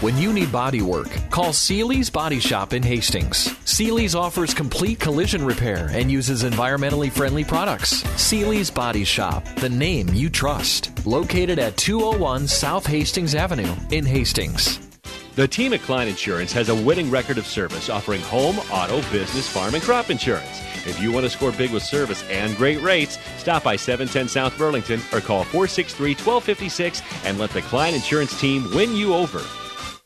When 0.00 0.16
you 0.16 0.32
need 0.32 0.50
body 0.50 0.80
work, 0.80 1.10
call 1.28 1.52
Seely's 1.52 2.08
Body 2.08 2.40
Shop 2.40 2.72
in 2.72 2.82
Hastings. 2.82 3.54
Seely's 3.66 4.14
offers 4.14 4.54
complete 4.54 4.98
collision 4.98 5.44
repair 5.44 5.90
and 5.92 6.10
uses 6.10 6.42
environmentally 6.42 7.12
friendly 7.12 7.44
products. 7.44 8.02
Seely's 8.16 8.70
Body 8.70 9.04
Shop, 9.04 9.44
the 9.56 9.68
name 9.68 10.08
you 10.14 10.30
trust. 10.30 11.04
Located 11.04 11.58
at 11.58 11.76
201 11.76 12.48
South 12.48 12.86
Hastings 12.86 13.34
Avenue 13.34 13.70
in 13.90 14.06
Hastings. 14.06 14.80
The 15.34 15.46
team 15.46 15.74
at 15.74 15.82
Klein 15.82 16.08
Insurance 16.08 16.50
has 16.54 16.70
a 16.70 16.74
winning 16.74 17.10
record 17.10 17.36
of 17.36 17.46
service 17.46 17.90
offering 17.90 18.22
home, 18.22 18.58
auto, 18.72 19.02
business, 19.12 19.46
farm, 19.46 19.74
and 19.74 19.84
crop 19.84 20.08
insurance. 20.08 20.62
If 20.86 20.98
you 20.98 21.12
want 21.12 21.24
to 21.24 21.30
score 21.30 21.52
big 21.52 21.72
with 21.72 21.82
service 21.82 22.24
and 22.30 22.56
great 22.56 22.80
rates, 22.80 23.18
stop 23.36 23.64
by 23.64 23.76
710 23.76 24.28
South 24.28 24.56
Burlington 24.56 25.00
or 25.12 25.20
call 25.20 25.44
463 25.44 26.12
1256 26.12 27.02
and 27.26 27.38
let 27.38 27.50
the 27.50 27.60
Klein 27.60 27.92
Insurance 27.92 28.40
team 28.40 28.66
win 28.74 28.96
you 28.96 29.12
over. 29.14 29.42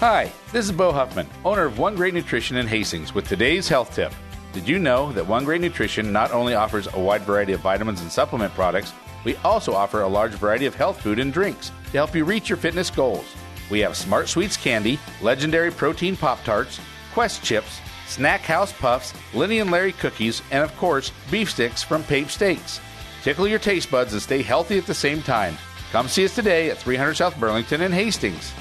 Hi, 0.00 0.32
this 0.50 0.64
is 0.64 0.72
Bo 0.72 0.90
Huffman, 0.90 1.28
owner 1.44 1.66
of 1.66 1.78
One 1.78 1.94
Great 1.94 2.14
Nutrition 2.14 2.56
in 2.56 2.66
Hastings, 2.66 3.14
with 3.14 3.28
today's 3.28 3.68
health 3.68 3.94
tip. 3.94 4.12
Did 4.52 4.68
you 4.68 4.80
know 4.80 5.12
that 5.12 5.24
One 5.24 5.44
Great 5.44 5.60
Nutrition 5.60 6.12
not 6.12 6.32
only 6.32 6.54
offers 6.54 6.88
a 6.92 6.98
wide 6.98 7.22
variety 7.22 7.52
of 7.52 7.60
vitamins 7.60 8.00
and 8.00 8.10
supplement 8.10 8.52
products, 8.54 8.92
we 9.24 9.36
also 9.44 9.72
offer 9.72 10.00
a 10.00 10.08
large 10.08 10.32
variety 10.32 10.66
of 10.66 10.74
health 10.74 11.00
food 11.00 11.20
and 11.20 11.32
drinks 11.32 11.70
to 11.92 11.92
help 11.92 12.12
you 12.12 12.24
reach 12.24 12.48
your 12.48 12.56
fitness 12.56 12.90
goals. 12.90 13.24
We 13.70 13.78
have 13.80 13.96
Smart 13.96 14.28
Sweets 14.28 14.56
candy, 14.56 14.98
legendary 15.22 15.70
protein 15.70 16.16
Pop 16.16 16.42
Tarts, 16.42 16.80
Quest 17.12 17.44
chips, 17.44 17.80
Snack 18.08 18.40
House 18.40 18.72
puffs, 18.72 19.14
Lenny 19.32 19.60
and 19.60 19.70
Larry 19.70 19.92
cookies, 19.92 20.42
and 20.50 20.64
of 20.64 20.76
course, 20.76 21.12
beef 21.30 21.52
sticks 21.52 21.84
from 21.84 22.02
Pape 22.02 22.30
Steaks. 22.30 22.80
Tickle 23.22 23.46
your 23.46 23.60
taste 23.60 23.92
buds 23.92 24.12
and 24.12 24.22
stay 24.22 24.42
healthy 24.42 24.76
at 24.76 24.86
the 24.86 24.94
same 24.94 25.22
time. 25.22 25.56
Come 25.92 26.08
see 26.08 26.24
us 26.24 26.34
today 26.34 26.70
at 26.70 26.78
300 26.78 27.14
South 27.14 27.38
Burlington 27.38 27.82
in 27.82 27.92
Hastings. 27.92 28.52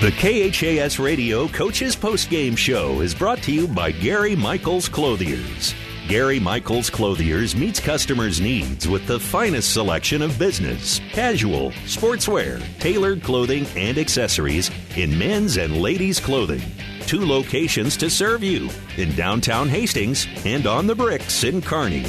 The 0.00 0.12
KHAS 0.12 1.00
Radio 1.00 1.48
Coaches 1.48 1.96
Post 1.96 2.30
Game 2.30 2.54
Show 2.54 3.00
is 3.00 3.16
brought 3.16 3.42
to 3.42 3.52
you 3.52 3.66
by 3.66 3.90
Gary 3.90 4.36
Michaels 4.36 4.88
Clothiers. 4.88 5.74
Gary 6.06 6.38
Michaels 6.38 6.88
Clothiers 6.88 7.56
meets 7.56 7.80
customers' 7.80 8.40
needs 8.40 8.86
with 8.86 9.08
the 9.08 9.18
finest 9.18 9.72
selection 9.72 10.22
of 10.22 10.38
business, 10.38 11.00
casual, 11.10 11.72
sportswear, 11.84 12.62
tailored 12.78 13.24
clothing, 13.24 13.66
and 13.74 13.98
accessories 13.98 14.70
in 14.96 15.18
men's 15.18 15.56
and 15.56 15.78
ladies' 15.78 16.20
clothing. 16.20 16.62
Two 17.06 17.26
locations 17.26 17.96
to 17.96 18.08
serve 18.08 18.44
you 18.44 18.70
in 18.98 19.12
downtown 19.16 19.68
Hastings 19.68 20.28
and 20.44 20.68
on 20.68 20.86
the 20.86 20.94
bricks 20.94 21.42
in 21.42 21.60
Kearney. 21.60 22.06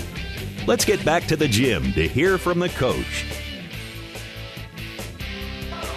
Let's 0.68 0.86
get 0.86 1.04
back 1.04 1.24
to 1.26 1.36
the 1.36 1.48
gym 1.48 1.92
to 1.94 2.08
hear 2.08 2.38
from 2.38 2.60
the 2.60 2.70
coach. 2.70 3.26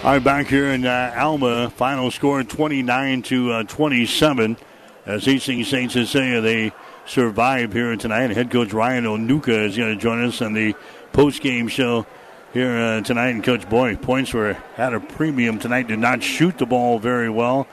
All 0.03 0.11
right, 0.11 0.21
back 0.21 0.47
here 0.47 0.65
in 0.65 0.85
uh, 0.85 1.15
Alma, 1.17 1.69
final 1.69 2.11
score 2.11 2.43
29 2.43 3.21
to 3.21 3.51
uh, 3.53 3.63
27. 3.63 4.57
As 5.05 5.23
Hastings 5.23 5.69
St. 5.69 5.89
Cecilia, 5.89 6.41
they 6.41 6.73
survive 7.05 7.71
here 7.71 7.95
tonight. 7.95 8.31
Head 8.31 8.51
coach 8.51 8.73
Ryan 8.73 9.05
Onuka 9.05 9.65
is 9.65 9.77
going 9.77 9.95
to 9.95 10.01
join 10.01 10.21
us 10.25 10.41
on 10.41 10.51
the 10.51 10.75
post-game 11.13 11.69
show 11.69 12.05
here 12.51 12.77
uh, 12.77 12.99
tonight. 12.99 13.29
And 13.29 13.41
Coach 13.45 13.69
Boy, 13.69 13.95
points 13.95 14.33
were 14.33 14.57
at 14.75 14.93
a 14.93 14.99
premium 14.99 15.57
tonight. 15.57 15.87
Did 15.87 15.99
not 15.99 16.21
shoot 16.21 16.57
the 16.57 16.65
ball 16.65 16.99
very 16.99 17.29
well, 17.29 17.65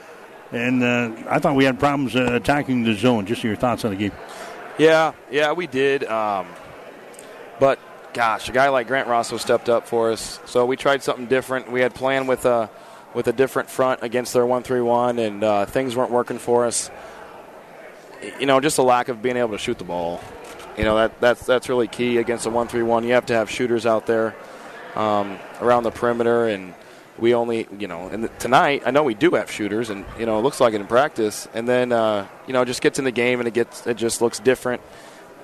and 0.52 0.84
uh, 0.84 1.10
I 1.28 1.40
thought 1.40 1.56
we 1.56 1.64
had 1.64 1.80
problems 1.80 2.14
uh, 2.14 2.34
attacking 2.34 2.84
the 2.84 2.94
zone. 2.94 3.26
Just 3.26 3.42
your 3.42 3.56
thoughts 3.56 3.84
on 3.84 3.90
the 3.90 3.96
game? 3.96 4.12
Yeah, 4.78 5.14
yeah, 5.32 5.50
we 5.50 5.66
did. 5.66 6.04
Um, 6.04 6.46
but 7.58 7.80
gosh, 8.12 8.48
a 8.48 8.52
guy 8.52 8.68
like 8.68 8.86
Grant 8.86 9.08
Rosso 9.08 9.36
stepped 9.36 9.68
up 9.68 9.86
for 9.86 10.10
us. 10.10 10.40
So 10.46 10.66
we 10.66 10.76
tried 10.76 11.02
something 11.02 11.26
different. 11.26 11.70
We 11.70 11.80
had 11.80 11.94
planned 11.94 12.28
with 12.28 12.44
a 12.46 12.70
with 13.14 13.26
a 13.26 13.32
different 13.32 13.68
front 13.70 14.02
against 14.02 14.32
their 14.32 14.46
one 14.46 14.62
three 14.62 14.80
one, 14.80 15.18
and 15.18 15.42
uh, 15.42 15.66
things 15.66 15.96
weren't 15.96 16.10
working 16.12 16.38
for 16.38 16.66
us. 16.66 16.90
you 18.38 18.46
know, 18.46 18.60
just 18.60 18.78
a 18.78 18.82
lack 18.82 19.08
of 19.08 19.22
being 19.22 19.36
able 19.36 19.50
to 19.52 19.58
shoot 19.58 19.78
the 19.78 19.84
ball. 19.84 20.20
You 20.76 20.84
know 20.84 20.96
that 20.96 21.20
that's 21.20 21.44
that's 21.44 21.68
really 21.68 21.88
key 21.88 22.18
against 22.18 22.46
a 22.46 22.50
one-three-one. 22.50 23.04
You 23.04 23.14
have 23.14 23.26
to 23.26 23.34
have 23.34 23.50
shooters 23.50 23.86
out 23.86 24.06
there 24.06 24.34
um, 24.94 25.38
around 25.60 25.82
the 25.82 25.90
perimeter, 25.90 26.46
and 26.46 26.74
we 27.18 27.34
only, 27.34 27.66
you 27.78 27.86
know, 27.86 28.08
and 28.08 28.30
tonight 28.38 28.82
I 28.86 28.90
know 28.90 29.02
we 29.02 29.14
do 29.14 29.32
have 29.32 29.50
shooters, 29.50 29.90
and 29.90 30.04
you 30.18 30.26
know 30.26 30.38
it 30.38 30.42
looks 30.42 30.60
like 30.60 30.72
it 30.74 30.80
in 30.80 30.86
practice, 30.86 31.48
and 31.54 31.68
then 31.68 31.92
uh, 31.92 32.26
you 32.46 32.52
know 32.52 32.62
it 32.62 32.66
just 32.66 32.82
gets 32.82 32.98
in 32.98 33.04
the 33.04 33.12
game 33.12 33.40
and 33.40 33.48
it 33.48 33.54
gets 33.54 33.86
it 33.86 33.96
just 33.96 34.22
looks 34.22 34.38
different. 34.38 34.80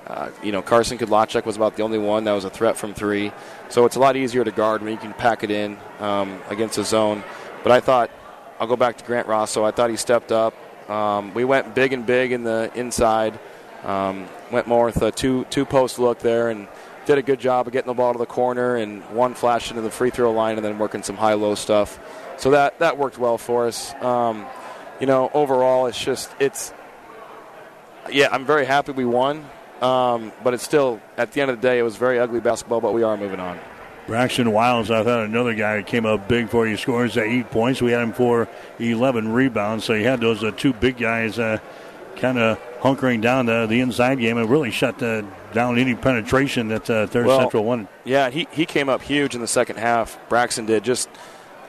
Uh, 0.07 0.29
you 0.41 0.53
know, 0.53 0.61
Carson 0.61 0.97
Kudlacek 0.97 1.45
was 1.45 1.57
about 1.57 1.75
the 1.75 1.83
only 1.83 1.97
one 1.97 2.23
that 2.23 2.31
was 2.31 2.45
a 2.45 2.49
threat 2.49 2.77
from 2.77 2.93
three, 2.93 3.33
so 3.67 3.85
it's 3.85 3.97
a 3.97 3.99
lot 3.99 4.15
easier 4.15 4.43
to 4.43 4.51
guard 4.51 4.81
when 4.81 4.93
you 4.93 4.97
can 4.97 5.13
pack 5.13 5.43
it 5.43 5.51
in 5.51 5.77
um, 5.99 6.39
against 6.49 6.77
a 6.77 6.83
zone. 6.85 7.23
But 7.61 7.73
I 7.73 7.81
thought 7.81 8.09
I'll 8.57 8.67
go 8.67 8.77
back 8.77 8.97
to 8.97 9.03
Grant 9.03 9.27
Rosso. 9.27 9.65
I 9.65 9.71
thought 9.71 9.89
he 9.89 9.97
stepped 9.97 10.31
up. 10.31 10.53
Um, 10.89 11.33
we 11.33 11.43
went 11.43 11.75
big 11.75 11.91
and 11.91 12.05
big 12.05 12.31
in 12.31 12.43
the 12.43 12.71
inside. 12.73 13.37
Um, 13.83 14.27
went 14.49 14.65
more 14.65 14.85
with 14.85 15.01
a 15.01 15.11
two 15.11 15.43
two 15.49 15.65
post 15.65 15.99
look 15.99 16.19
there 16.19 16.49
and 16.49 16.69
did 17.05 17.17
a 17.17 17.21
good 17.21 17.39
job 17.39 17.67
of 17.67 17.73
getting 17.73 17.87
the 17.87 17.93
ball 17.93 18.13
to 18.13 18.19
the 18.19 18.25
corner 18.25 18.77
and 18.77 19.03
one 19.09 19.33
flash 19.33 19.69
into 19.69 19.81
the 19.81 19.91
free 19.91 20.09
throw 20.09 20.31
line 20.31 20.55
and 20.55 20.65
then 20.65 20.77
working 20.77 21.03
some 21.03 21.17
high 21.17 21.33
low 21.33 21.55
stuff. 21.55 21.99
So 22.37 22.51
that 22.51 22.79
that 22.79 22.97
worked 22.97 23.17
well 23.17 23.37
for 23.37 23.67
us. 23.67 23.93
Um, 23.95 24.45
you 24.99 25.05
know, 25.05 25.29
overall, 25.33 25.87
it's 25.87 25.99
just 25.99 26.29
it's 26.39 26.73
yeah, 28.09 28.29
I'm 28.31 28.45
very 28.45 28.65
happy 28.65 28.93
we 28.93 29.05
won. 29.05 29.45
Um, 29.81 30.31
but 30.43 30.53
it's 30.53 30.63
still 30.63 30.99
at 31.17 31.31
the 31.31 31.41
end 31.41 31.51
of 31.51 31.61
the 31.61 31.67
day, 31.67 31.79
it 31.79 31.83
was 31.83 31.97
very 31.97 32.19
ugly 32.19 32.39
basketball. 32.39 32.81
But 32.81 32.93
we 32.93 33.03
are 33.03 33.17
moving 33.17 33.39
on. 33.39 33.59
Braxton 34.07 34.53
Wiles, 34.53 34.89
I 34.89 35.03
thought 35.03 35.25
another 35.25 35.53
guy 35.53 35.83
came 35.83 36.05
up 36.05 36.29
big 36.29 36.49
for 36.49 36.65
you. 36.65 36.77
Scores 36.77 37.17
at 37.17 37.25
eight 37.25 37.51
points. 37.51 37.81
We 37.81 37.91
had 37.91 38.01
him 38.01 38.13
for 38.13 38.47
11 38.79 39.33
rebounds. 39.33 39.83
So 39.83 39.93
you 39.93 40.05
had 40.05 40.21
those 40.21 40.45
uh, 40.45 40.51
two 40.51 40.71
big 40.71 40.97
guys 40.97 41.37
uh, 41.37 41.59
kind 42.15 42.37
of 42.37 42.57
hunkering 42.79 43.21
down 43.21 43.47
the, 43.47 43.65
the 43.67 43.81
inside 43.81 44.19
game 44.19 44.37
and 44.37 44.49
really 44.49 44.71
shut 44.71 44.97
the, 44.99 45.25
down 45.53 45.77
any 45.77 45.93
penetration 45.93 46.69
that 46.69 46.89
uh, 46.89 47.07
Thayer 47.07 47.25
well, 47.25 47.41
Central 47.41 47.65
wanted. 47.65 47.89
Yeah, 48.05 48.29
he, 48.29 48.47
he 48.51 48.65
came 48.65 48.87
up 48.87 49.01
huge 49.01 49.35
in 49.35 49.41
the 49.41 49.47
second 49.47 49.77
half. 49.77 50.17
Braxton 50.29 50.65
did. 50.65 50.85
Just 50.85 51.09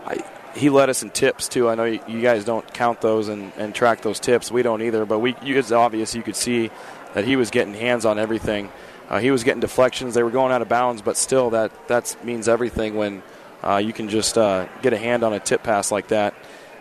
I, 0.07 0.25
he 0.55 0.71
led 0.71 0.91
us 0.91 1.03
in 1.03 1.11
tips 1.11 1.49
too. 1.49 1.69
I 1.69 1.75
know 1.75 1.85
you, 1.85 2.01
you 2.07 2.23
guys 2.23 2.45
don't 2.45 2.73
count 2.73 3.01
those 3.01 3.29
and, 3.29 3.53
and, 3.57 3.75
track 3.75 4.03
those 4.03 4.21
tips. 4.21 4.51
We 4.51 4.63
don't 4.63 4.83
either. 4.83 5.05
But 5.05 5.19
we 5.19 5.35
it's 5.43 5.73
obvious 5.73 6.15
you 6.15 6.23
could 6.23 6.37
see 6.37 6.71
that 7.15 7.25
he 7.25 7.37
was 7.37 7.51
getting 7.51 7.75
hands 7.75 8.05
on 8.05 8.19
everything. 8.19 8.71
Uh, 9.09 9.19
he 9.19 9.31
was 9.31 9.43
getting 9.45 9.61
deflections. 9.61 10.15
They 10.15 10.23
were 10.23 10.31
going 10.31 10.53
out 10.53 10.63
of 10.63 10.69
bounds, 10.69 11.03
but 11.03 11.17
still, 11.17 11.51
that 11.51 11.89
that 11.89 12.17
means 12.25 12.49
everything 12.49 12.95
when 12.95 13.23
uh, 13.63 13.77
you 13.77 13.93
can 13.93 14.09
just 14.09 14.37
uh, 14.37 14.67
get 14.83 14.93
a 14.93 14.99
hand 14.99 15.23
on 15.23 15.33
a 15.33 15.41
tip 15.41 15.63
pass 15.63 15.91
like 15.91 16.09
that. 16.09 16.35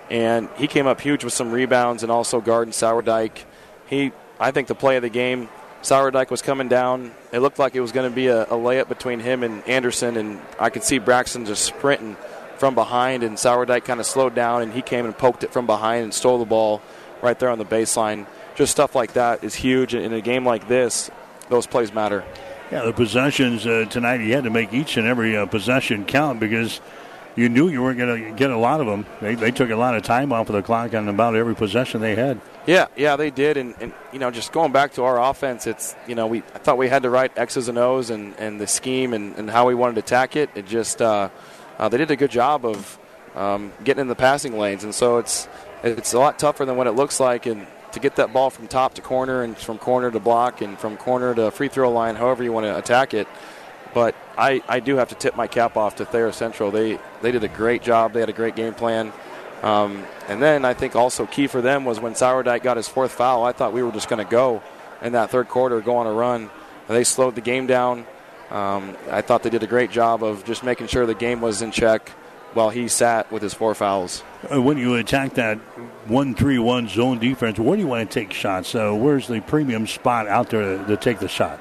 And 0.09 0.49
he 0.57 0.67
came 0.67 0.87
up 0.87 1.01
huge 1.01 1.23
with 1.23 1.33
some 1.33 1.51
rebounds 1.51 2.03
and 2.03 2.11
also 2.11 2.39
guarding 2.41 2.71
Sourdyke. 2.71 3.43
He, 3.87 4.11
I 4.39 4.51
think, 4.51 4.67
the 4.67 4.75
play 4.75 4.95
of 4.95 5.01
the 5.01 5.09
game. 5.09 5.49
Sourdyke 5.81 6.29
was 6.29 6.41
coming 6.41 6.67
down. 6.67 7.11
It 7.31 7.39
looked 7.39 7.59
like 7.59 7.75
it 7.75 7.81
was 7.81 7.91
going 7.91 8.09
to 8.09 8.15
be 8.15 8.27
a, 8.27 8.43
a 8.43 8.57
layup 8.57 8.89
between 8.89 9.19
him 9.19 9.43
and 9.43 9.65
Anderson, 9.67 10.17
and 10.17 10.41
I 10.59 10.69
could 10.69 10.83
see 10.83 10.97
Braxton 10.97 11.45
just 11.45 11.63
sprinting 11.63 12.17
from 12.57 12.73
behind, 12.75 13.23
and 13.23 13.37
Sourdyke 13.37 13.85
kind 13.85 13.99
of 13.99 14.05
slowed 14.05 14.35
down, 14.35 14.63
and 14.63 14.73
he 14.73 14.81
came 14.81 15.05
and 15.05 15.17
poked 15.17 15.43
it 15.43 15.53
from 15.53 15.65
behind 15.65 16.03
and 16.03 16.13
stole 16.13 16.39
the 16.39 16.45
ball 16.45 16.81
right 17.21 17.37
there 17.37 17.49
on 17.49 17.57
the 17.57 17.65
baseline. 17.65 18.25
Just 18.57 18.71
stuff 18.71 18.95
like 18.95 19.13
that 19.13 19.43
is 19.43 19.53
huge 19.53 19.93
in 19.93 20.11
a 20.13 20.21
game 20.21 20.45
like 20.45 20.67
this 20.67 21.11
those 21.49 21.67
plays 21.67 21.93
matter. 21.93 22.23
Yeah, 22.71 22.84
the 22.84 22.91
possessions 22.91 23.65
uh, 23.65 23.85
tonight, 23.89 24.19
you 24.19 24.34
had 24.34 24.43
to 24.43 24.49
make 24.49 24.73
each 24.73 24.97
and 24.97 25.07
every 25.07 25.38
uh, 25.38 25.45
possession 25.45 26.03
count 26.03 26.39
because 26.39 26.81
you 27.38 27.47
knew 27.49 27.69
you 27.69 27.81
weren't 27.81 27.97
going 27.97 28.25
to 28.25 28.31
get 28.31 28.49
a 28.49 28.57
lot 28.57 28.81
of 28.81 28.88
them. 28.88 29.05
They, 29.21 29.35
they 29.35 29.51
took 29.51 29.69
a 29.69 29.75
lot 29.75 29.95
of 29.95 30.03
time 30.03 30.34
off 30.34 30.49
of 30.49 30.55
the 30.55 30.63
clock 30.63 30.93
on 30.93 31.07
about 31.07 31.35
every 31.35 31.55
possession 31.55 32.01
they 32.01 32.15
had. 32.15 32.41
Yeah, 32.65 32.88
yeah, 32.97 33.15
they 33.15 33.29
did, 33.29 33.55
and, 33.55 33.75
and 33.79 33.93
you 34.11 34.19
know, 34.19 34.31
just 34.31 34.51
going 34.51 34.73
back 34.73 34.93
to 34.93 35.03
our 35.03 35.21
offense, 35.21 35.67
it's 35.67 35.95
you 36.07 36.15
know, 36.15 36.27
we 36.27 36.39
I 36.39 36.57
thought 36.57 36.77
we 36.77 36.89
had 36.89 37.03
to 37.03 37.09
write 37.09 37.38
X's 37.38 37.69
and 37.69 37.77
O's 37.77 38.09
and, 38.09 38.35
and 38.38 38.59
the 38.59 38.67
scheme 38.67 39.13
and, 39.13 39.35
and 39.38 39.49
how 39.49 39.67
we 39.67 39.75
wanted 39.75 39.93
to 39.93 39.99
attack 39.99 40.35
it. 40.35 40.49
It 40.55 40.65
just 40.65 41.01
uh, 41.01 41.29
uh, 41.77 41.88
they 41.88 41.97
did 41.97 42.11
a 42.11 42.17
good 42.17 42.31
job 42.31 42.65
of 42.65 42.99
um, 43.35 43.71
getting 43.85 44.01
in 44.01 44.07
the 44.07 44.15
passing 44.15 44.57
lanes, 44.57 44.84
and 44.84 44.93
so 44.93 45.19
it's 45.19 45.47
it's 45.84 46.13
a 46.13 46.19
lot 46.19 46.39
tougher 46.39 46.65
than 46.65 46.75
what 46.75 46.88
it 46.88 46.93
looks 46.93 47.21
like, 47.21 47.45
and 47.45 47.65
to 47.97 48.01
get 48.01 48.15
that 48.17 48.31
ball 48.31 48.49
from 48.49 48.67
top 48.67 48.93
to 48.93 49.01
corner 49.01 49.41
and 49.41 49.57
from 49.57 49.77
corner 49.77 50.11
to 50.11 50.19
block 50.19 50.61
and 50.61 50.77
from 50.77 50.97
corner 50.97 51.33
to 51.33 51.51
free 51.51 51.67
throw 51.67 51.91
line, 51.91 52.15
however 52.15 52.43
you 52.43 52.51
want 52.51 52.65
to 52.65 52.77
attack 52.77 53.13
it. 53.13 53.27
But 53.93 54.15
I, 54.37 54.61
I 54.67 54.79
do 54.79 54.97
have 54.97 55.09
to 55.09 55.15
tip 55.15 55.35
my 55.35 55.47
cap 55.47 55.75
off 55.75 55.95
to 55.95 56.05
Thayer 56.05 56.31
Central. 56.31 56.69
They 56.69 56.99
they 57.21 57.31
did 57.31 57.43
a 57.43 57.47
great 57.47 57.81
job. 57.81 58.13
They 58.13 58.19
had 58.19 58.29
a 58.29 58.33
great 58.33 58.55
game 58.55 58.73
plan. 58.75 59.11
Um, 59.63 60.03
and 60.27 60.41
then 60.41 60.65
I 60.65 60.75
think 60.75 60.95
also 60.95 61.25
key 61.25 61.47
for 61.47 61.61
them 61.61 61.83
was 61.83 61.99
when 61.99 62.13
Sourdyke 62.13 62.61
got 62.61 62.77
his 62.77 62.87
fourth 62.87 63.13
foul. 63.13 63.43
I 63.43 63.53
thought 63.53 63.73
we 63.73 63.81
were 63.81 63.91
just 63.91 64.07
going 64.07 64.23
to 64.23 64.29
go 64.29 64.61
in 65.01 65.13
that 65.13 65.31
third 65.31 65.47
quarter, 65.47 65.81
go 65.81 65.97
on 65.97 66.05
a 66.05 66.13
run. 66.13 66.51
They 66.87 67.03
slowed 67.03 67.33
the 67.33 67.41
game 67.41 67.65
down. 67.65 68.05
Um, 68.51 68.95
I 69.09 69.21
thought 69.21 69.41
they 69.41 69.49
did 69.49 69.63
a 69.63 69.67
great 69.67 69.89
job 69.89 70.23
of 70.23 70.45
just 70.45 70.63
making 70.63 70.87
sure 70.87 71.05
the 71.05 71.15
game 71.15 71.41
was 71.41 71.61
in 71.61 71.71
check 71.71 72.11
while 72.57 72.71
he 72.71 72.88
sat 72.88 73.31
with 73.31 73.43
his 73.43 73.53
four 73.53 73.75
fouls. 73.75 74.23
Uh, 74.51 74.59
when 74.59 74.79
you 74.79 74.95
attack 74.95 75.35
that 75.35 75.59
one-three-one 76.07 76.88
zone 76.88 77.19
defense, 77.19 77.59
where 77.59 77.77
do 77.77 77.84
you 77.84 77.88
want 77.88 78.09
to 78.09 78.19
take 78.19 78.34
shots? 78.34 78.67
So 78.69 78.95
where's 78.95 79.27
the 79.27 79.41
premium 79.41 79.85
spot 79.85 80.27
out 80.27 80.49
there 80.49 80.79
to, 80.79 80.85
to 80.85 80.97
take 80.97 81.19
the 81.19 81.27
shot? 81.27 81.59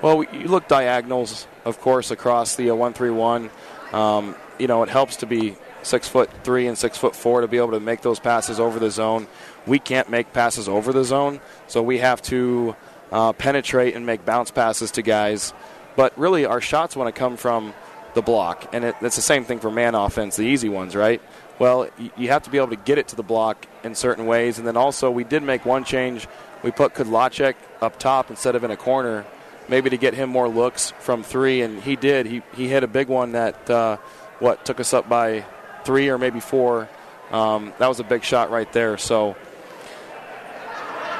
Well, 0.00 0.24
you 0.24 0.48
look 0.48 0.66
diagonals, 0.66 1.46
of 1.66 1.80
course, 1.80 2.10
across 2.10 2.56
the 2.56 2.70
uh, 2.70 2.74
one-three-one. 2.74 3.50
Um, 3.92 4.34
you 4.58 4.66
know, 4.66 4.82
it 4.82 4.88
helps 4.88 5.16
to 5.16 5.26
be 5.26 5.56
six 5.82 6.08
foot 6.08 6.30
three 6.44 6.66
and 6.66 6.78
six 6.78 6.96
foot 6.96 7.14
four 7.14 7.42
to 7.42 7.48
be 7.48 7.58
able 7.58 7.72
to 7.72 7.80
make 7.80 8.00
those 8.00 8.18
passes 8.18 8.58
over 8.58 8.78
the 8.78 8.90
zone. 8.90 9.26
We 9.66 9.78
can't 9.78 10.08
make 10.08 10.32
passes 10.32 10.66
over 10.66 10.94
the 10.94 11.04
zone, 11.04 11.40
so 11.66 11.82
we 11.82 11.98
have 11.98 12.22
to 12.22 12.74
uh, 13.12 13.34
penetrate 13.34 13.94
and 13.94 14.06
make 14.06 14.24
bounce 14.24 14.50
passes 14.50 14.92
to 14.92 15.02
guys. 15.02 15.52
But 15.94 16.18
really, 16.18 16.46
our 16.46 16.62
shots 16.62 16.96
want 16.96 17.14
to 17.14 17.18
come 17.18 17.36
from 17.36 17.74
the 18.14 18.22
block. 18.22 18.68
And 18.72 18.84
it, 18.84 18.96
it's 19.00 19.16
the 19.16 19.22
same 19.22 19.44
thing 19.44 19.60
for 19.60 19.70
man 19.70 19.94
offense, 19.94 20.36
the 20.36 20.44
easy 20.44 20.68
ones, 20.68 20.96
right? 20.96 21.20
Well, 21.58 21.88
you 22.16 22.28
have 22.28 22.44
to 22.44 22.50
be 22.50 22.58
able 22.58 22.68
to 22.68 22.76
get 22.76 22.98
it 22.98 23.08
to 23.08 23.16
the 23.16 23.22
block 23.22 23.66
in 23.82 23.94
certain 23.94 24.26
ways. 24.26 24.58
And 24.58 24.66
then 24.66 24.76
also, 24.76 25.10
we 25.10 25.24
did 25.24 25.42
make 25.42 25.64
one 25.64 25.84
change. 25.84 26.28
We 26.62 26.70
put 26.70 26.94
Kudlacek 26.94 27.54
up 27.80 27.98
top 27.98 28.30
instead 28.30 28.54
of 28.54 28.64
in 28.64 28.70
a 28.70 28.76
corner, 28.76 29.24
maybe 29.68 29.90
to 29.90 29.96
get 29.96 30.14
him 30.14 30.30
more 30.30 30.48
looks 30.48 30.92
from 31.00 31.22
three. 31.22 31.62
And 31.62 31.82
he 31.82 31.96
did. 31.96 32.26
He, 32.26 32.42
he 32.54 32.68
hit 32.68 32.84
a 32.84 32.86
big 32.86 33.08
one 33.08 33.32
that, 33.32 33.68
uh, 33.68 33.96
what, 34.38 34.64
took 34.64 34.78
us 34.78 34.94
up 34.94 35.08
by 35.08 35.44
three 35.84 36.08
or 36.08 36.18
maybe 36.18 36.40
four. 36.40 36.88
Um, 37.32 37.72
that 37.78 37.88
was 37.88 38.00
a 38.00 38.04
big 38.04 38.22
shot 38.22 38.50
right 38.50 38.72
there. 38.72 38.96
So 38.96 39.36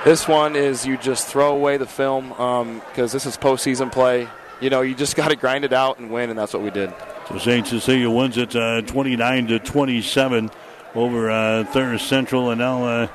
this 0.05 0.29
one 0.29 0.55
is 0.55 0.87
you 0.87 0.97
just 0.97 1.27
throw 1.27 1.55
away 1.55 1.77
the 1.77 1.87
film 1.87 2.29
because 2.29 2.63
um, 2.63 2.83
this 2.97 3.27
is 3.27 3.37
postseason 3.37 3.91
play 3.91 4.29
you 4.61 4.71
know, 4.71 4.81
you 4.81 4.95
just 4.95 5.17
got 5.17 5.29
to 5.29 5.37
grind 5.37 5.65
it 5.65 5.73
out 5.73 5.99
and 5.99 6.11
win, 6.11 6.31
and 6.31 6.39
that's 6.39 6.53
what 6.53 6.63
we 6.63 6.71
did. 6.71 6.93
So 7.29 7.39
St. 7.39 7.67
Cecilia 7.67 8.11
wins 8.11 8.39
it 8.39 8.55
uh, 8.57 8.83
29 8.83 9.49
to 9.49 9.59
27 9.59 10.51
over 10.95 11.31
uh, 11.31 11.65
Thayer 11.65 11.99
Central, 11.99 12.51
and 12.51 12.59
now 12.59 12.85
uh, 12.85 13.09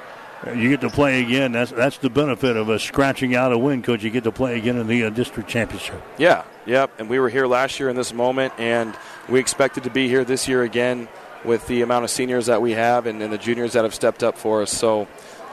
you 0.55 0.69
get 0.69 0.81
to 0.81 0.89
play 0.89 1.21
again. 1.21 1.51
That's 1.51 1.71
that's 1.71 1.97
the 1.97 2.09
benefit 2.09 2.55
of 2.55 2.69
a 2.69 2.79
scratching 2.79 3.35
out 3.35 3.51
a 3.51 3.57
win, 3.57 3.81
coach. 3.81 4.03
You 4.03 4.09
get 4.09 4.25
to 4.25 4.31
play 4.31 4.57
again 4.57 4.77
in 4.77 4.87
the 4.87 5.05
uh, 5.05 5.09
district 5.09 5.49
championship. 5.49 6.01
Yeah, 6.17 6.43
yep. 6.65 6.91
And 6.99 7.09
we 7.09 7.19
were 7.19 7.29
here 7.29 7.47
last 7.47 7.79
year 7.79 7.89
in 7.89 7.95
this 7.95 8.13
moment, 8.13 8.53
and 8.57 8.95
we 9.29 9.39
expected 9.39 9.83
to 9.83 9.89
be 9.89 10.07
here 10.07 10.23
this 10.23 10.47
year 10.47 10.63
again 10.63 11.07
with 11.43 11.65
the 11.67 11.81
amount 11.81 12.05
of 12.05 12.09
seniors 12.09 12.45
that 12.45 12.61
we 12.61 12.71
have 12.71 13.05
and, 13.05 13.21
and 13.21 13.31
the 13.33 13.37
juniors 13.37 13.73
that 13.73 13.83
have 13.83 13.93
stepped 13.93 14.23
up 14.23 14.37
for 14.37 14.61
us. 14.61 14.71
So, 14.71 15.07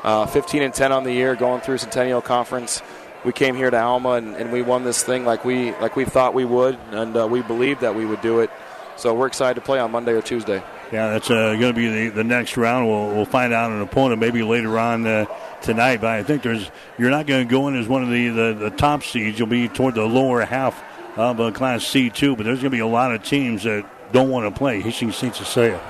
uh, 0.04 0.26
15 0.26 0.62
and 0.62 0.72
10 0.72 0.92
on 0.92 1.04
the 1.04 1.12
year, 1.12 1.34
going 1.34 1.60
through 1.60 1.78
Centennial 1.78 2.20
Conference 2.20 2.80
we 3.24 3.32
came 3.32 3.54
here 3.54 3.70
to 3.70 3.80
Alma 3.80 4.12
and, 4.12 4.34
and, 4.36 4.52
we 4.52 4.62
won 4.62 4.84
this 4.84 5.02
thing 5.02 5.24
like 5.24 5.44
we 5.44 5.72
like 5.72 5.96
we 5.96 6.04
thought 6.04 6.34
we 6.34 6.44
would, 6.44 6.78
and 6.90 7.16
uh, 7.16 7.26
we 7.26 7.42
believed 7.42 7.80
that 7.82 7.94
we 7.94 8.06
would 8.06 8.20
do 8.20 8.40
it. 8.40 8.50
So 8.96 9.14
we're 9.14 9.26
excited 9.26 9.54
to 9.54 9.60
play 9.60 9.78
on 9.78 9.90
Monday 9.90 10.12
or 10.12 10.22
Tuesday. 10.22 10.62
Yeah, 10.92 11.10
that's 11.10 11.30
uh, 11.30 11.54
going 11.54 11.72
to 11.72 11.72
be 11.72 11.88
the, 11.88 12.08
the 12.16 12.24
next 12.24 12.56
round. 12.56 12.88
We'll, 12.88 13.08
we'll 13.08 13.24
find 13.24 13.52
out 13.52 13.70
an 13.70 13.80
opponent 13.80 14.20
maybe 14.20 14.42
later 14.42 14.78
on 14.78 15.06
uh, 15.06 15.26
tonight. 15.62 16.00
But 16.00 16.10
I 16.10 16.22
think 16.22 16.42
there's 16.42 16.70
you're 16.98 17.10
not 17.10 17.26
going 17.26 17.46
to 17.46 17.50
go 17.50 17.68
in 17.68 17.76
as 17.76 17.88
one 17.88 18.02
of 18.02 18.10
the, 18.10 18.28
the, 18.28 18.54
the, 18.54 18.70
top 18.70 19.02
seeds. 19.02 19.38
You'll 19.38 19.48
be 19.48 19.68
toward 19.68 19.94
the 19.94 20.04
lower 20.04 20.44
half 20.44 20.82
of 21.16 21.40
uh, 21.40 21.50
Class 21.52 21.86
C 21.86 22.10
two. 22.10 22.36
But 22.36 22.44
there's 22.44 22.58
going 22.58 22.70
to 22.72 22.76
be 22.76 22.80
a 22.80 22.86
lot 22.86 23.14
of 23.14 23.22
teams 23.22 23.62
that 23.62 23.86
don't 24.12 24.30
want 24.30 24.52
to 24.52 24.58
play. 24.58 24.80
Hastings 24.80 25.16
St. 25.16 25.34
Cecilia. 25.34 25.80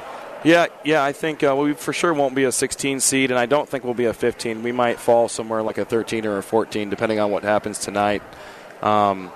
Yeah, 0.42 0.66
yeah, 0.84 1.04
I 1.04 1.12
think 1.12 1.42
uh, 1.42 1.54
we 1.54 1.74
for 1.74 1.92
sure 1.92 2.14
won't 2.14 2.34
be 2.34 2.44
a 2.44 2.52
16 2.52 3.00
seed, 3.00 3.30
and 3.30 3.38
I 3.38 3.46
don't 3.46 3.68
think 3.68 3.84
we'll 3.84 3.94
be 3.94 4.06
a 4.06 4.14
15. 4.14 4.62
We 4.62 4.72
might 4.72 4.98
fall 4.98 5.28
somewhere 5.28 5.62
like 5.62 5.76
a 5.76 5.84
13 5.84 6.24
or 6.26 6.38
a 6.38 6.42
14, 6.42 6.88
depending 6.88 7.20
on 7.20 7.30
what 7.30 7.42
happens 7.42 7.78
tonight. 7.78 8.22
Um, 8.82 9.30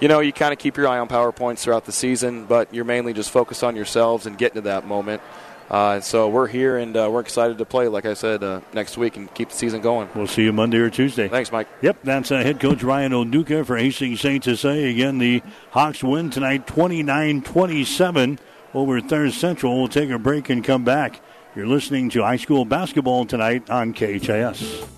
you 0.00 0.08
know, 0.08 0.20
you 0.20 0.32
kind 0.32 0.52
of 0.52 0.58
keep 0.58 0.76
your 0.76 0.88
eye 0.88 0.98
on 0.98 1.08
PowerPoints 1.08 1.60
throughout 1.60 1.84
the 1.84 1.92
season, 1.92 2.44
but 2.46 2.72
you're 2.74 2.84
mainly 2.84 3.12
just 3.12 3.30
focused 3.30 3.62
on 3.62 3.76
yourselves 3.76 4.26
and 4.26 4.36
getting 4.36 4.56
to 4.56 4.60
that 4.62 4.86
moment. 4.86 5.22
Uh, 5.70 6.00
so 6.00 6.28
we're 6.28 6.46
here 6.46 6.78
and 6.78 6.96
uh, 6.96 7.08
we're 7.10 7.20
excited 7.20 7.58
to 7.58 7.64
play, 7.64 7.88
like 7.88 8.06
I 8.06 8.14
said, 8.14 8.42
uh, 8.42 8.60
next 8.72 8.96
week 8.96 9.16
and 9.16 9.32
keep 9.34 9.50
the 9.50 9.54
season 9.54 9.82
going. 9.82 10.08
We'll 10.14 10.26
see 10.26 10.44
you 10.44 10.52
Monday 10.52 10.78
or 10.78 10.88
Tuesday. 10.88 11.28
Thanks, 11.28 11.52
Mike. 11.52 11.68
Yep, 11.82 11.98
that's 12.04 12.32
uh, 12.32 12.42
head 12.42 12.58
coach 12.58 12.82
Ryan 12.82 13.12
Onuka 13.12 13.66
for 13.66 13.76
Hastings 13.76 14.20
St. 14.20 14.42
Cecilia. 14.42 14.88
Again, 14.88 15.18
the 15.18 15.42
Hawks 15.72 16.02
win 16.02 16.30
tonight 16.30 16.66
29 16.66 17.42
27 17.42 18.38
over 18.74 19.00
Thayer 19.00 19.30
Central. 19.30 19.78
We'll 19.78 19.88
take 19.88 20.10
a 20.10 20.18
break 20.18 20.50
and 20.50 20.62
come 20.64 20.84
back 20.84 21.20
You're 21.56 21.66
listening 21.66 22.10
to 22.10 22.22
high 22.22 22.36
school 22.36 22.64
basketball 22.64 23.24
tonight 23.24 23.68
on 23.70 23.92
KHAS. 23.92 24.97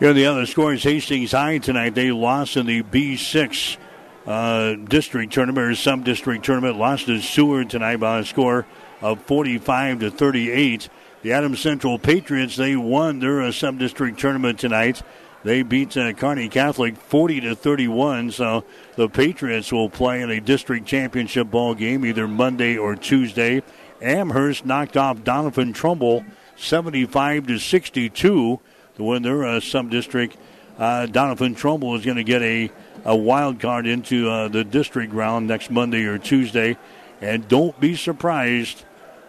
Here 0.00 0.10
are 0.10 0.12
the 0.12 0.26
other 0.26 0.44
scores. 0.44 0.82
Hastings 0.82 1.30
High 1.30 1.58
tonight. 1.58 1.94
They 1.94 2.10
lost 2.10 2.56
in 2.56 2.66
the 2.66 2.82
B6 2.82 3.76
uh, 4.26 4.74
district 4.74 5.32
tournament 5.32 5.70
or 5.70 5.74
sub 5.76 6.04
district 6.04 6.44
tournament. 6.44 6.76
Lost 6.76 7.06
to 7.06 7.20
Seward 7.20 7.70
tonight 7.70 8.00
by 8.00 8.18
a 8.18 8.24
score 8.24 8.66
of 9.00 9.22
45 9.22 10.00
to 10.00 10.10
38. 10.10 10.88
The 11.22 11.32
Adams 11.32 11.60
Central 11.60 12.00
Patriots 12.00 12.56
they 12.56 12.74
won 12.74 13.20
their 13.20 13.40
uh, 13.40 13.52
sub 13.52 13.78
district 13.78 14.18
tournament 14.18 14.58
tonight. 14.58 15.00
They 15.44 15.62
beat 15.62 15.96
uh, 15.96 16.12
Kearney 16.12 16.48
Catholic 16.48 16.96
40 16.96 17.42
to 17.42 17.54
31. 17.54 18.32
So 18.32 18.64
the 18.96 19.08
Patriots 19.08 19.70
will 19.70 19.88
play 19.88 20.22
in 20.22 20.30
a 20.30 20.40
district 20.40 20.86
championship 20.86 21.52
ball 21.52 21.76
game 21.76 22.04
either 22.04 22.26
Monday 22.26 22.76
or 22.76 22.96
Tuesday. 22.96 23.62
Amherst 24.02 24.66
knocked 24.66 24.96
off 24.96 25.18
Doniphan 25.18 25.72
Trumbull 25.72 26.24
75 26.56 27.46
to 27.46 27.58
62 27.60 28.60
to 28.96 29.04
win 29.04 29.22
their 29.22 29.44
uh, 29.44 29.60
sub 29.60 29.90
district. 29.90 30.36
Uh, 30.78 31.06
Doniphan 31.08 31.56
Trumbull 31.56 31.94
is 31.94 32.04
going 32.04 32.16
to 32.16 32.24
get 32.24 32.42
a, 32.42 32.70
a 33.04 33.16
wild 33.16 33.60
card 33.60 33.86
into 33.86 34.28
uh, 34.28 34.48
the 34.48 34.64
district 34.64 35.12
round 35.12 35.46
next 35.46 35.70
Monday 35.70 36.04
or 36.04 36.18
Tuesday. 36.18 36.76
And 37.20 37.46
don't 37.46 37.78
be 37.78 37.96
surprised. 37.96 38.84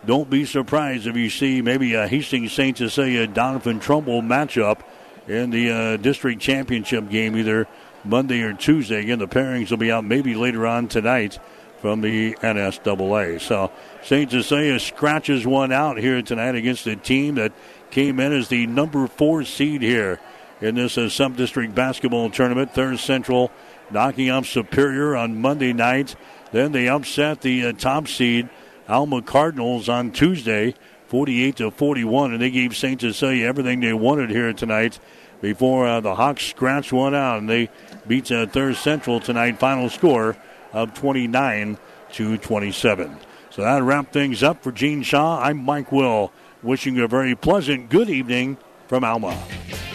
Don't 0.06 0.30
be 0.30 0.46
surprised 0.46 1.08
if 1.08 1.16
you 1.16 1.30
see 1.30 1.62
maybe 1.62 1.94
a 1.94 2.08
Hastings 2.08 2.54
St. 2.54 2.78
Cecilia 2.78 3.28
Doniphan 3.28 3.82
Trumbull 3.82 4.22
matchup 4.22 4.82
in 5.28 5.50
the 5.50 5.72
uh, 5.72 5.98
district 5.98 6.42
championship 6.42 7.10
game 7.10 7.36
either 7.36 7.68
Monday 8.04 8.42
or 8.42 8.54
Tuesday. 8.54 9.02
Again, 9.02 9.20
the 9.20 9.28
pairings 9.28 9.72
will 9.72 9.78
be 9.78 9.92
out 9.92 10.04
maybe 10.04 10.36
later 10.36 10.68
on 10.68 10.88
tonight 10.88 11.40
from 11.82 12.02
the 12.02 12.34
NSAA. 12.36 13.42
So 13.42 13.72
St. 14.04 14.30
Cecilia 14.30 14.80
scratches 14.80 15.46
one 15.46 15.72
out 15.72 15.98
here 15.98 16.22
tonight 16.22 16.56
against 16.56 16.88
a 16.88 16.96
team 16.96 17.36
that 17.36 17.52
came 17.96 18.20
in 18.20 18.34
as 18.34 18.50
the 18.50 18.68
number 18.68 19.08
four 19.08 19.46
seed 19.46 19.82
here 19.82 20.20
in 20.60 20.76
this 20.76 20.98
uh, 20.98 21.08
sub 21.08 21.38
district 21.38 21.74
basketball 21.74 22.30
tournament. 22.30 22.74
Thayer 22.74 22.98
Central 22.98 23.54
knocking 23.90 24.30
off 24.30 24.48
Superior 24.48 25.16
on 25.16 25.40
Monday 25.40 25.72
night. 25.72 26.14
Then 26.52 26.74
they 26.74 26.90
upset 26.90 27.40
the 27.40 27.68
uh, 27.68 27.72
top 27.72 28.10
seed 28.10 28.50
Alma 28.90 29.22
Cardinals 29.22 29.88
on 29.88 30.12
Tuesday, 30.12 30.76
48 31.08 31.56
to 31.56 31.72
41, 31.72 32.34
and 32.34 32.42
they 32.42 32.52
gave 32.52 32.76
St. 32.76 33.00
Cecilia 33.00 33.48
everything 33.48 33.80
they 33.80 33.94
wanted 33.94 34.30
here 34.30 34.52
tonight. 34.52 35.00
Before 35.40 35.88
uh, 35.88 36.02
the 36.02 36.16
Hawks 36.16 36.44
scratched 36.44 36.92
one 36.92 37.16
out, 37.16 37.40
and 37.40 37.50
they 37.50 37.70
beat 38.06 38.30
uh, 38.30 38.46
Thayer 38.46 38.74
Central 38.74 39.22
tonight. 39.22 39.58
Final 39.58 39.90
score 39.90 40.36
of 40.74 40.94
29 40.96 41.78
to 42.12 42.38
27. 42.40 43.18
So 43.52 43.62
that 43.62 43.84
wrapped 43.84 44.12
things 44.12 44.44
up 44.44 44.62
for 44.62 44.74
Gene 44.74 45.02
Shaw. 45.02 45.40
I'm 45.42 45.64
Mike 45.64 45.94
Will, 45.94 46.34
wishing 46.66 46.96
you 46.96 47.04
a 47.04 47.08
very 47.08 47.36
pleasant 47.36 47.90
good 47.90 48.10
evening 48.10 48.58
from 48.88 49.04
Alma. 49.04 49.38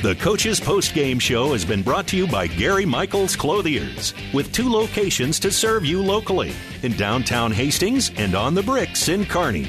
The 0.02 0.14
Coach's 0.14 0.60
Post 0.60 0.94
Game 0.94 1.18
Show 1.18 1.52
has 1.52 1.64
been 1.64 1.82
brought 1.82 2.06
to 2.08 2.16
you 2.16 2.26
by 2.28 2.46
Gary 2.46 2.86
Michaels 2.86 3.34
Clothiers, 3.34 4.14
with 4.32 4.52
two 4.52 4.70
locations 4.70 5.40
to 5.40 5.50
serve 5.50 5.84
you 5.84 6.02
locally 6.02 6.52
in 6.82 6.96
downtown 6.96 7.50
Hastings 7.50 8.10
and 8.16 8.34
on 8.34 8.54
the 8.54 8.62
bricks 8.62 9.08
in 9.08 9.24
Kearney. 9.24 9.68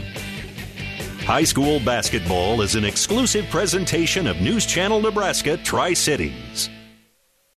High 1.25 1.43
school 1.43 1.79
basketball 1.79 2.61
is 2.61 2.75
an 2.75 2.85
exclusive 2.85 3.45
presentation 3.49 4.27
of 4.27 4.39
News 4.39 4.65
Channel 4.65 5.01
Nebraska 5.01 5.57
Tri 5.57 5.93
Cities. 5.93 6.69